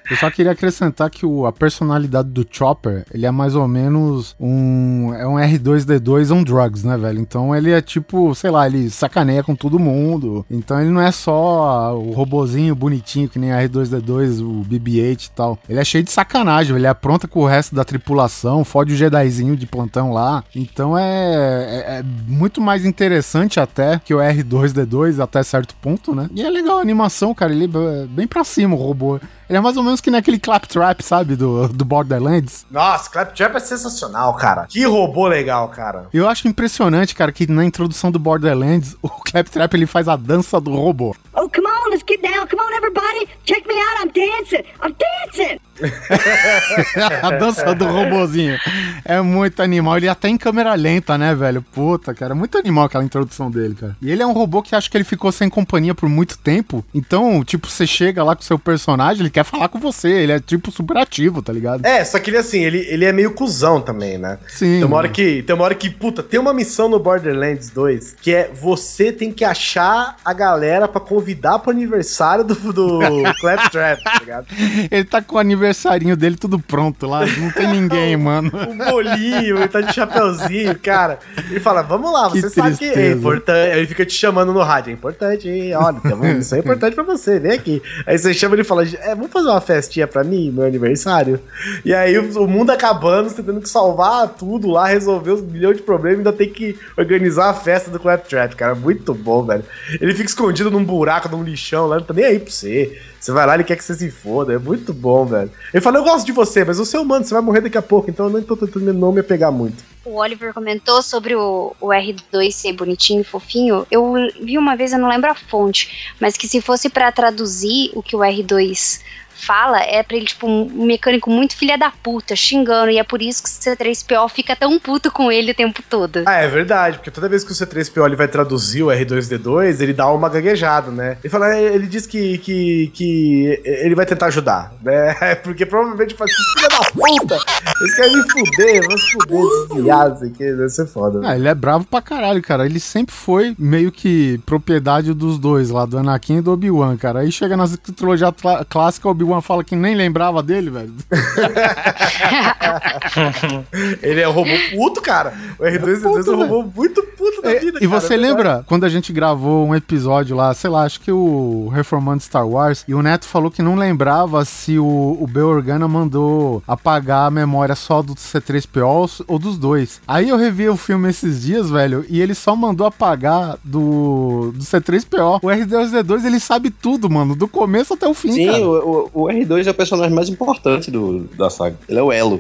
Eu 0.10 0.17
só 0.17 0.30
queria 0.30 0.51
acrescentar 0.51 1.10
que 1.10 1.25
o, 1.25 1.45
a 1.45 1.51
personalidade 1.51 2.30
do 2.30 2.45
Chopper, 2.49 3.06
ele 3.13 3.25
é 3.25 3.32
mais 3.32 3.56
ou 3.56 3.67
menos 3.67 4.36
um. 4.39 5.13
É 5.15 5.27
um 5.27 5.36
R2D2 5.36 6.32
on 6.36 6.43
drugs, 6.43 6.84
né, 6.84 6.97
velho? 6.97 7.19
Então 7.19 7.56
ele 7.56 7.71
é 7.71 7.82
tipo, 7.82 8.34
sei 8.36 8.49
lá, 8.51 8.67
ele 8.67 8.89
sacaneia 8.89 9.43
com 9.43 9.56
todo 9.56 9.80
mundo. 9.80 10.45
Então 10.49 10.80
ele 10.80 10.89
não 10.89 11.01
é 11.01 11.12
só 11.12 11.95
o 11.97 12.12
robozinho 12.12 12.75
bonitinho 12.75 13.30
que 13.30 13.39
nem 13.39 13.51
a 13.51 13.62
R2D2, 13.67 14.41
o 14.41 14.63
BB-8 14.65 15.25
e 15.25 15.32
tal. 15.32 15.58
Ele 15.69 15.80
é 15.80 15.84
cheio 15.84 16.03
de 16.03 16.12
sacanagem, 16.12 16.75
ele 16.75 16.88
apronta 16.88 17.27
com 17.27 17.39
o 17.41 17.45
resto 17.45 17.75
da 17.75 17.84
tripulação, 17.84 18.63
fode 18.63 18.93
o 18.93 18.95
Jedizinho 18.95 19.56
de 19.56 19.65
plantão 19.65 20.12
lá. 20.12 20.43
Então 20.60 20.98
é, 20.98 21.04
é- 21.04 22.00
é 22.00 22.04
muito 22.28 22.60
mais 22.60 22.84
interessante 22.84 23.60
até 23.60 24.00
que 24.04 24.12
o 24.13 24.17
R2D2 24.20 25.20
até 25.20 25.43
certo 25.43 25.76
ponto, 25.80 26.15
né? 26.15 26.28
E 26.34 26.41
é 26.41 26.50
legal 26.50 26.80
a 26.80 26.82
animação, 26.82 27.32
cara. 27.34 27.54
Ele 27.54 27.65
é 27.65 28.06
bem 28.08 28.26
pra 28.28 28.43
cima 28.43 28.74
o 28.76 28.78
robô. 28.78 29.20
Ele 29.49 29.57
é 29.57 29.62
mais 29.62 29.77
ou 29.77 29.83
menos 29.83 30.01
que 30.01 30.12
naquele 30.12 30.39
Claptrap, 30.39 31.01
sabe? 31.01 31.36
Do, 31.36 31.67
do 31.69 31.86
Borderlands. 31.86 32.65
Nossa, 32.69 33.10
Claptrap 33.10 33.55
é 33.55 33.60
sensacional, 33.60 34.33
cara. 34.36 34.65
Que 34.67 34.86
robô 34.86 35.27
legal, 35.27 35.69
cara. 35.69 36.07
Eu 36.13 36.27
acho 36.27 36.47
impressionante, 36.47 37.15
cara, 37.15 37.31
que 37.31 37.47
na 37.47 37.63
introdução 37.63 38.12
do 38.12 38.19
Borderlands, 38.19 38.95
o 39.01 39.10
Claptrap 39.10 39.73
ele 39.73 39.86
faz 39.86 40.07
a 40.07 40.15
dança 40.15 40.60
do 40.60 40.71
robô. 40.75 41.15
Oh, 41.33 41.47
come 41.49 41.67
on, 41.67 41.89
let's 41.91 42.03
get 42.07 42.21
down. 42.21 42.47
Come 42.47 42.62
on, 42.62 42.75
everybody. 42.75 43.27
Check 43.45 43.67
me 43.67 43.75
out. 43.75 44.03
I'm 44.03 44.12
dancing. 44.12 44.63
I'm 44.83 44.95
dancing. 44.97 45.60
a 47.21 47.31
dança 47.31 47.75
do 47.75 47.86
robozinho. 47.86 48.57
É 49.05 49.21
muito 49.21 49.62
animal. 49.62 49.97
Ele 49.97 50.07
é 50.07 50.10
até 50.10 50.29
em 50.29 50.38
câmera 50.38 50.73
lenta, 50.73 51.17
né, 51.17 51.36
velho? 51.36 51.62
Puta, 51.62 52.13
cara. 52.13 52.33
é 52.33 52.36
Muito 52.36 52.57
animal 52.57 52.86
aquela 52.86 53.03
introdução 53.03 53.51
dele, 53.51 53.75
cara. 53.75 53.95
E 54.01 54.10
ele 54.10 54.23
é 54.23 54.25
um 54.25 54.33
robô 54.33 54.62
que 54.62 54.75
acho 54.75 54.89
que 54.89 54.97
ele 54.97 55.03
ficou 55.03 55.31
sem 55.31 55.49
companhia 55.49 55.93
por 55.93 56.10
muito 56.10 56.38
tempo. 56.38 56.83
Então, 56.93 57.43
tipo, 57.43 57.67
você 57.67 57.86
chega 57.86 58.23
lá 58.23 58.36
com 58.36 58.41
o 58.41 58.45
seu 58.45 58.57
personagem, 58.57 59.21
ele 59.21 59.29
quer 59.38 59.43
falar 59.43 59.69
com 59.69 59.80
você. 59.80 60.10
Ele 60.10 60.32
é, 60.32 60.39
tipo, 60.39 60.71
super 60.71 60.97
ativo, 60.97 61.41
tá 61.43 61.54
ligado? 61.54 61.86
É, 61.86 62.04
só 62.04 62.17
que 62.17 62.32
ele 62.32 62.38
assim, 62.38 62.63
ele, 62.63 62.80
ele 62.89 63.06
é 63.06 63.13
meio 63.13 63.32
cuzão 63.34 63.80
também, 63.80 64.17
né? 64.17 64.39
Sim. 64.47 64.78
Tem 64.78 64.84
uma 64.84 64.97
hora 64.97 65.10
que, 65.10 65.43
tem 65.43 65.56
uma 65.56 65.63
hora 65.63 65.76
que, 65.76 65.89
puta, 65.89 66.23
tem 66.23 66.39
uma 66.39 66.54
missão 66.54 66.89
no 66.89 67.00
Borderlands 67.00 67.69
2 67.69 68.15
que 68.21 68.34
é 68.34 68.50
você 68.52 69.12
tem 69.12 69.32
que 69.32 69.45
achar 69.45 70.15
a 70.26 70.34
galera 70.34 70.88
pra 70.88 71.00
convidar 71.00 71.60
pro 71.60 71.69
aniversário 71.71 72.43
do, 72.43 72.56
do 72.73 73.00
Claptrap, 73.39 74.02
tá 74.04 74.19
ligado? 74.19 74.47
Ele 74.89 75.04
tá 75.04 75.21
com 75.21 75.36
o 75.36 75.39
aniversarinho 75.39 76.17
dele 76.17 76.36
tudo 76.36 76.58
pronto 76.58 77.06
lá. 77.06 77.26
Não 77.26 77.52
tem 77.52 77.67
ninguém, 77.67 78.17
mano. 78.17 78.52
Um 78.69 78.78
bolinho, 78.78 79.58
ele 79.58 79.67
tá 79.67 79.82
de 79.82 79.93
chapeuzinho, 79.93 80.78
cara. 80.80 81.19
Ele 81.50 81.60
fala, 81.60 81.84
vamos 81.84 82.12
lá, 82.12 82.32
Que 82.32 82.41
você 82.41 82.50
sabe 82.50 82.76
que 82.76 82.86
é 82.86 82.91
tristeza. 82.91 83.19
importante. 83.19 83.71
Aí 83.71 83.78
ele 83.80 83.88
fica 83.88 84.06
te 84.06 84.13
chamando 84.13 84.52
no 84.52 84.62
rádio, 84.63 84.89
é 84.89 84.93
importante, 84.93 85.47
hein? 85.47 85.76
olha, 85.76 86.02
isso 86.39 86.56
é 86.56 86.60
importante 86.60 86.95
pra 86.95 87.04
você, 87.04 87.39
vem 87.39 87.52
aqui. 87.52 87.82
Aí 88.06 88.17
você 88.17 88.34
chama 88.34 88.56
ele 88.56 88.63
e 88.63 88.65
fala, 88.65 88.84
é, 88.84 89.13
vamos 89.13 89.27
fazer 89.28 89.50
uma 89.50 89.62
festinha 89.62 90.08
pra 90.08 90.24
mim, 90.24 90.52
meu 90.52 90.66
aniversário? 90.66 91.40
E 91.84 91.94
aí 91.94 92.18
o, 92.18 92.44
o 92.44 92.48
mundo 92.48 92.72
acabando, 92.72 93.30
você 93.30 93.44
tendo 93.44 93.62
que 93.62 93.70
salvar 93.70 94.30
tudo 94.30 94.70
lá, 94.70 94.88
resolver 94.88 95.32
os 95.32 95.42
milhões 95.42 95.78
de 95.78 95.84
problemas, 95.84 96.20
ainda 96.20 96.34
tem 96.34 96.50
que 96.50 96.78
organizar 96.98 97.50
a 97.50 97.54
festa 97.54 97.90
do 97.92 98.00
Claptrap, 98.00 98.56
cara. 98.56 98.76
Muito 98.76 99.13
bom, 99.13 99.44
velho. 99.44 99.63
Ele 100.00 100.13
fica 100.13 100.30
escondido 100.30 100.72
num 100.72 100.84
buraco, 100.84 101.30
num 101.30 101.44
lixão 101.44 101.88
lá, 101.88 101.98
não 101.98 102.04
tá 102.04 102.13
nem 102.13 102.26
aí 102.26 102.40
pra 102.40 102.52
você. 102.52 103.00
Você 103.20 103.32
vai 103.32 103.46
lá, 103.46 103.56
ele 103.56 103.63
quer 103.63 103.76
que 103.76 103.84
você 103.84 103.94
se 103.94 104.10
foda. 104.10 104.54
É 104.54 104.58
muito 104.58 104.94
bom, 104.94 105.26
velho. 105.26 105.52
Ele 105.74 105.82
fala, 105.82 105.98
eu 105.98 106.04
gosto 106.04 106.26
de 106.26 106.32
você, 106.32 106.63
mas 106.63 106.78
você 106.78 106.98
é 106.98 107.00
humano, 107.00 107.26
você 107.26 107.34
vai 107.34 107.44
morrer 107.44 107.62
daqui 107.62 107.78
a 107.78 107.82
pouco, 107.82 108.10
então 108.10 108.28
eu 108.28 108.32
não 108.32 108.42
tô 108.42 108.56
tentando 108.56 108.94
não 108.94 109.12
me 109.12 109.20
apegar 109.20 109.52
muito. 109.52 109.84
O 110.08 110.15
Oliver 110.15 110.54
comentou 110.54 111.02
sobre 111.02 111.36
o, 111.36 111.76
o 111.82 111.88
R2 111.88 112.52
ser 112.52 112.72
bonitinho 112.72 113.26
fofinho. 113.26 113.86
Eu 113.91 114.13
vi 114.41 114.58
uma 114.58 114.76
vez, 114.76 114.93
eu 114.93 115.00
não 115.00 115.10
lembro 115.10 115.30
a 115.30 115.36
fonte, 115.36 116.13
mas 116.17 116.38
que 116.38 116.48
se 116.48 116.62
fosse 116.62 116.89
pra 116.89 117.12
traduzir 117.12 117.91
o 117.93 118.02
que 118.02 118.15
o 118.15 118.20
R2 118.20 119.02
fala, 119.38 119.80
é 119.82 120.02
pra 120.04 120.17
ele, 120.17 120.26
tipo, 120.26 120.47
um 120.47 120.86
mecânico 120.86 121.30
muito 121.30 121.56
filha 121.56 121.78
da 121.78 121.89
puta, 121.91 122.36
xingando, 122.36 122.91
e 122.91 122.97
é 122.97 123.04
por 123.04 123.21
isso 123.21 123.41
que 123.43 123.50
o 123.50 123.52
C3PO 123.52 124.30
fica 124.30 124.56
tão 124.56 124.80
puto 124.80 125.12
com 125.12 125.32
ele 125.32 125.52
o 125.52 125.56
tempo 125.56 125.82
todo. 125.89 126.23
Ah, 126.26 126.36
é 126.41 126.47
verdade, 126.47 126.97
porque 126.97 127.12
toda 127.12 127.30
vez 127.30 127.43
que 127.43 127.52
o 127.52 127.56
C3PO 127.56 128.06
ele 128.06 128.15
vai 128.15 128.28
traduzir 128.28 128.84
o 128.84 128.88
R2D2, 128.88 129.80
ele 129.82 129.93
dá 129.93 130.10
uma 130.12 130.30
gaguejada, 130.30 130.91
né? 130.91 131.17
Ele 131.23 131.30
fala, 131.32 131.56
ele 131.58 131.88
diz 131.88 132.06
que, 132.06 132.38
que, 132.39 132.91
que 132.93 133.62
ele 133.65 133.95
vai 133.95 134.06
tentar 134.06 134.28
ajudar, 134.28 134.73
né? 134.82 135.13
Porque 135.43 135.65
provavelmente 135.65 136.15
fala 136.15 136.30
assim, 136.30 136.43
filha 136.60 136.69
da 136.69 136.91
puta, 136.91 137.39
eles 137.82 137.95
querem 137.95 138.17
me 138.17 138.23
fuder, 138.32 138.82
vamos 138.88 139.12
fuder 139.12 139.39
esses 139.39 139.84
viados 139.84 140.21
aqui, 140.23 140.38
deve 140.38 140.69
ser 140.69 140.88
foda. 140.88 141.21
Ah, 141.23 141.36
ele 141.36 141.47
é 141.47 141.56
bravo 141.56 141.86
pra 141.86 142.02
caralho, 142.02 142.41
cara. 142.41 142.65
Ele 142.65 142.80
sempre 142.80 143.13
foi 143.13 143.56
meio 143.58 143.91
que 143.91 144.39
propriedade 144.45 145.13
dos 145.13 145.38
dois 145.38 145.69
lá, 145.69 145.86
do 145.86 145.97
Anakin 145.97 146.38
e 146.38 146.41
do 146.41 146.52
Obi-Wan, 146.52 146.97
cara. 146.97 147.19
Aí 147.19 147.32
chega 147.32 147.56
na 147.56 147.65
trilogia 147.95 148.32
clá- 148.32 148.65
clássica, 148.65 149.08
o 149.08 149.12
Obi-Wan 149.28 149.42
fala 149.42 149.63
que 149.63 149.76
nem 149.76 149.94
lembrava 149.94 150.42
dele, 150.42 150.70
velho. 150.70 150.94
Ele 154.02 154.22
é 154.22 154.30
um 154.30 154.32
robô 154.32 154.52
puto, 154.72 155.02
cara. 155.02 155.34
O 155.60 155.63
R2D2 155.63 155.98
é, 155.98 156.02
puto, 156.02 156.32
um 156.32 156.48
robô 156.48 156.72
muito 156.76 157.04
puto 157.18 157.42
da 157.42 157.52
É, 157.52 157.60
vida, 157.60 157.80
e 157.82 157.88
cara, 157.88 158.02
você 158.02 158.13
é 158.13 158.18
lembra 158.18 158.63
quando 158.68 158.86
a 158.86 158.90
gente 158.90 159.12
gravou 159.12 159.68
um 159.68 159.76
episódio 159.76 160.36
lá, 160.36 160.54
sei 160.54 160.70
lá, 160.70 160.84
acho 160.84 161.02
que 161.02 161.12
o 161.12 161.70
Reformando 161.74 162.24
Star 162.24 162.48
Wars, 162.48 162.86
e 162.88 162.94
o 162.94 163.02
Neto 163.02 163.26
falou 163.26 163.52
que 163.52 163.62
não 163.62 163.76
lembrava 163.76 164.46
se 164.46 164.80
o, 164.80 165.18
o 165.20 165.28
Bel 165.28 165.48
Organa 165.48 165.88
mandou 165.88 166.63
apagar 166.68 167.28
a 167.28 167.32
memória 167.32 167.76
só 167.76 168.02
do 168.02 168.16
C3PO 168.16 169.24
ou 169.28 169.40
dos 169.40 169.58
dois. 169.58 170.02
Aí 170.08 170.30
eu 170.30 170.38
revi 170.38 170.70
o 170.70 170.78
filme 170.78 171.10
esses 171.10 171.42
dias, 171.42 171.70
velho, 171.70 172.06
e 172.10 172.22
ele 172.22 172.34
só 172.34 172.56
mandou 172.56 172.88
apagar 172.88 173.58
do, 173.63 174.54
do 174.56 174.63
C3PO. 174.63 175.40
O 175.42 175.48
R2D2, 175.48 176.26
ele 176.26 176.40
sabe 176.40 176.70
tudo, 176.70 177.10
mano, 177.10 177.36
do 177.36 177.48
começo 177.48 177.94
até 177.94 178.08
o 178.08 178.13
fim, 178.13 178.32
Sim, 178.32 178.63
o, 178.63 179.10
o 179.17 179.23
R2 179.23 179.65
é 179.65 179.71
o 179.71 179.73
personagem 179.73 180.13
mais 180.13 180.30
importante 180.30 180.91
do, 180.91 181.27
da 181.36 181.49
saga. 181.49 181.75
Ele 181.89 181.97
é 181.97 182.03
o 182.03 182.12
elo. 182.12 182.39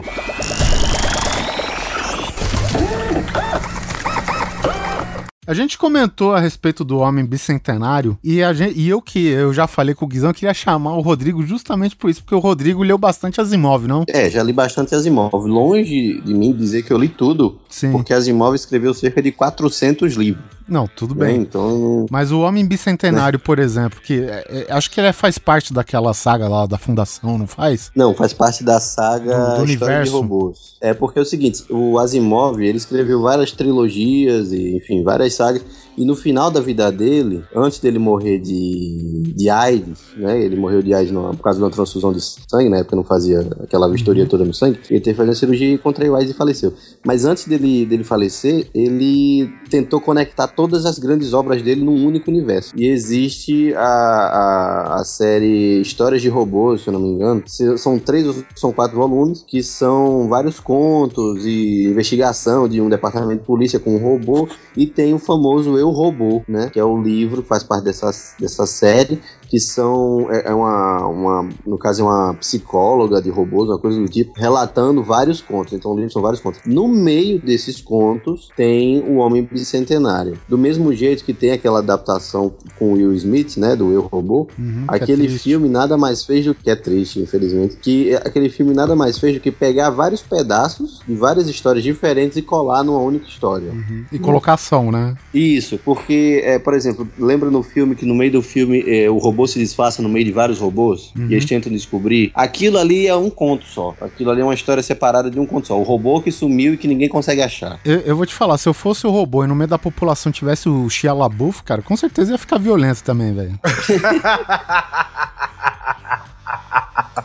A 5.47 5.53
gente 5.53 5.77
comentou 5.77 6.35
a 6.35 6.39
respeito 6.39 6.83
do 6.83 6.99
Homem 6.99 7.25
Bicentenário 7.25 8.17
e, 8.21 8.43
a 8.43 8.53
gente, 8.53 8.77
e 8.77 8.89
eu 8.89 9.01
que 9.01 9.27
eu 9.27 9.53
já 9.53 9.65
falei 9.65 9.95
com 9.95 10.05
o 10.05 10.07
Guizão, 10.07 10.29
eu 10.29 10.33
queria 10.33 10.53
chamar 10.53 10.95
o 10.97 11.01
Rodrigo 11.01 11.41
justamente 11.41 11.95
por 11.95 12.09
isso, 12.09 12.21
porque 12.21 12.35
o 12.35 12.39
Rodrigo 12.39 12.83
leu 12.83 12.97
bastante 12.97 13.39
Asimov, 13.39 13.87
não? 13.87 14.03
É, 14.09 14.29
já 14.29 14.43
li 14.43 14.51
bastante 14.51 14.93
Asimov. 14.93 15.33
Longe 15.47 16.21
de 16.21 16.33
mim 16.33 16.51
dizer 16.51 16.83
que 16.83 16.91
eu 16.91 16.97
li 16.97 17.07
tudo, 17.07 17.59
Sim. 17.69 17.91
porque 17.91 18.13
Asimov 18.13 18.53
escreveu 18.55 18.93
cerca 18.93 19.21
de 19.21 19.31
400 19.31 20.13
livros. 20.15 20.56
Não, 20.67 20.87
tudo 20.87 21.15
né? 21.15 21.27
bem. 21.27 21.41
Então, 21.41 22.05
Mas 22.11 22.31
o 22.31 22.41
Homem 22.41 22.65
Bicentenário, 22.65 23.39
por 23.39 23.57
exemplo, 23.59 23.99
que 24.01 24.21
é, 24.21 24.65
é, 24.69 24.73
acho 24.73 24.91
que 24.91 24.99
ele 24.99 25.13
faz 25.13 25.37
parte 25.37 25.73
daquela 25.73 26.13
saga 26.13 26.47
lá 26.47 26.65
da 26.65 26.77
Fundação, 26.77 27.37
não 27.37 27.47
faz? 27.47 27.91
não, 27.95 28.13
faz 28.13 28.33
parte 28.33 28.63
da 28.63 28.79
saga 28.79 29.35
Do- 29.51 29.55
do 29.57 29.61
universo. 29.63 30.11
de 30.11 30.17
Robôs. 30.17 30.75
É 30.81 30.93
porque 30.93 31.19
é 31.19 31.21
o 31.21 31.25
seguinte, 31.25 31.63
o 31.69 31.97
Asimov, 31.97 32.59
ele 32.61 32.77
escreveu 32.77 33.21
várias 33.21 33.51
trilogias 33.51 34.51
e, 34.51 34.75
enfim, 34.77 35.03
várias 35.03 35.33
sagas. 35.33 35.61
E 35.97 36.05
no 36.05 36.15
final 36.15 36.51
da 36.51 36.59
vida 36.61 36.91
dele, 36.91 37.43
antes 37.55 37.79
dele 37.79 37.97
morrer 37.97 38.37
de, 38.39 39.23
de 39.35 39.49
AIDS, 39.49 39.99
né? 40.15 40.39
Ele 40.41 40.55
morreu 40.55 40.81
de 40.81 40.93
AIDS 40.93 41.11
no- 41.11 41.31
por 41.35 41.41
causa 41.43 41.57
de 41.57 41.63
uma 41.65 41.71
transfusão 41.71 42.13
de 42.13 42.21
sangue, 42.21 42.69
na 42.69 42.77
época 42.77 42.95
não 42.95 43.03
fazia 43.03 43.39
aquela 43.63 43.89
vistoria 43.89 44.25
toda 44.27 44.45
no 44.45 44.53
sangue. 44.53 44.79
Ele 44.89 44.99
teve 44.99 45.11
que 45.13 45.17
fazer 45.17 45.29
uma 45.29 45.35
cirurgia 45.35 45.73
e 45.73 45.77
contraiu 45.77 46.15
AIDS 46.15 46.31
e 46.31 46.37
faleceu. 46.37 46.73
Mas 47.05 47.25
antes 47.25 47.47
dele, 47.47 47.85
dele 47.85 48.03
falecer, 48.03 48.67
ele 48.73 49.49
tentou 49.69 49.99
conectar 49.99 50.47
todas 50.47 50.85
as 50.85 50.99
grandes 50.99 51.33
obras 51.33 51.61
dele 51.61 51.83
num 51.83 52.05
único 52.05 52.29
universo. 52.29 52.73
E 52.77 52.87
existe 52.87 53.73
a, 53.73 53.79
a, 53.81 54.95
a 54.99 55.03
série 55.03 55.81
Histórias 55.81 56.21
de 56.21 56.29
Robôs, 56.29 56.81
se 56.81 56.87
eu 56.89 56.93
não 56.93 56.99
me 56.99 57.09
engano. 57.09 57.43
São 57.77 57.97
três 57.97 58.27
ou 58.27 58.35
são 58.55 58.71
quatro 58.71 58.97
volumes, 58.97 59.43
que 59.47 59.63
são 59.63 60.27
vários 60.27 60.59
contos 60.59 61.45
e 61.45 61.85
investigação 61.85 62.67
de 62.67 62.79
um 62.81 62.89
departamento 62.89 63.41
de 63.41 63.47
polícia 63.47 63.79
com 63.79 63.95
um 63.95 63.99
robô. 64.03 64.47
E 64.75 64.85
tem 64.85 65.13
o 65.13 65.19
famoso 65.19 65.77
Eu 65.77 65.86
Robô, 65.91 66.43
né? 66.47 66.69
Que 66.69 66.79
é 66.79 66.83
o 66.83 67.01
livro 67.01 67.41
que 67.41 67.47
faz 67.47 67.63
parte 67.63 67.83
dessa, 67.83 68.11
dessa 68.39 68.65
série. 68.65 69.21
Que 69.49 69.59
são. 69.59 70.27
É, 70.31 70.49
é 70.49 70.53
uma, 70.53 71.07
uma. 71.07 71.49
No 71.65 71.77
caso, 71.77 72.01
é 72.01 72.05
uma 72.05 72.33
psicóloga 72.35 73.21
de 73.21 73.29
robôs, 73.29 73.69
uma 73.69 73.79
coisa 73.79 73.99
do 73.99 74.07
tipo, 74.07 74.33
relatando 74.35 75.03
vários 75.03 75.41
contos. 75.41 75.73
Então, 75.73 75.95
são 76.09 76.21
vários 76.21 76.41
contos. 76.41 76.61
No 76.65 76.87
meio 76.87 77.39
desses 77.39 77.81
contos 77.81 78.49
tem 78.55 78.99
o 78.99 79.17
Homem 79.17 79.43
Bicentenário. 79.43 80.37
Do 80.47 80.57
mesmo 80.57 80.93
jeito 80.93 81.23
que 81.23 81.33
tem 81.33 81.51
aquela 81.51 81.79
adaptação 81.79 82.53
com 82.77 82.93
Will 82.93 83.13
Smith, 83.13 83.57
né? 83.57 83.75
Do 83.75 83.91
Eu 83.91 84.01
Robô. 84.01 84.47
Uhum, 84.57 84.85
é 84.91 84.95
Aquele 84.95 85.27
triste. 85.27 85.43
filme 85.43 85.69
nada 85.69 85.97
mais 85.97 86.23
fez 86.23 86.45
do 86.45 86.53
que 86.53 86.69
é 86.69 86.75
triste, 86.75 87.19
infelizmente. 87.19 87.77
Que 87.77 88.15
aquele 88.15 88.49
filme 88.49 88.73
nada 88.73 88.95
mais 88.95 89.17
fez 89.17 89.35
do 89.35 89.39
que 89.39 89.51
pegar 89.51 89.89
vários 89.89 90.21
pedaços 90.21 91.01
de 91.07 91.15
várias 91.15 91.47
histórias 91.47 91.83
diferentes 91.83 92.37
e 92.37 92.41
colar 92.41 92.83
numa 92.83 92.99
única 92.99 93.27
história. 93.27 93.71
E 94.11 94.19
colocação, 94.19 94.91
né? 94.91 95.15
Isso, 95.33 95.79
porque, 95.83 96.41
é, 96.43 96.59
por 96.59 96.73
exemplo, 96.73 97.07
lembra 97.19 97.49
no 97.49 97.63
filme 97.63 97.95
que 97.95 98.05
no 98.05 98.15
meio 98.15 98.31
do 98.31 98.41
filme 98.41 98.83
é, 98.87 99.09
o 99.09 99.17
robô 99.17 99.36
se 99.45 99.59
disfarça 99.59 100.01
no 100.01 100.09
meio 100.09 100.25
de 100.25 100.31
vários 100.31 100.57
robôs 100.59 101.11
Uhum. 101.15 101.27
e 101.29 101.33
eles 101.33 101.45
tentam 101.45 101.71
descobrir? 101.71 102.31
Aquilo 102.33 102.77
ali 102.77 103.05
é 103.07 103.15
um 103.15 103.29
conto 103.29 103.65
só. 103.65 103.93
Aquilo 104.01 104.31
ali 104.31 104.41
é 104.41 104.43
uma 104.43 104.53
história 104.53 104.81
separada 104.81 105.29
de 105.29 105.39
um 105.39 105.45
conto 105.45 105.67
só. 105.67 105.77
O 105.77 105.83
robô 105.83 106.21
que 106.21 106.31
sumiu 106.31 106.73
e 106.73 106.77
que 106.77 106.87
ninguém 106.87 107.09
consegue 107.09 107.41
achar. 107.41 107.79
Eu, 107.85 107.99
eu 107.99 108.15
vou 108.15 108.25
te 108.25 108.33
falar, 108.33 108.57
se 108.57 108.67
eu 108.69 108.73
fosse 108.73 109.05
o 109.05 109.09
robô 109.11 109.43
e 109.43 109.47
no 109.47 109.55
meio 109.55 109.67
da 109.67 109.77
população 109.77 110.31
tivesse 110.31 110.69
o 110.69 110.89
Shia 110.89 111.13
LaBeouf, 111.13 111.61
cara, 111.63 111.81
com 111.81 111.95
certeza 111.97 112.31
ia 112.31 112.37
ficar 112.37 112.57
violento 112.57 113.03
também, 113.03 113.33
velho. 113.33 113.59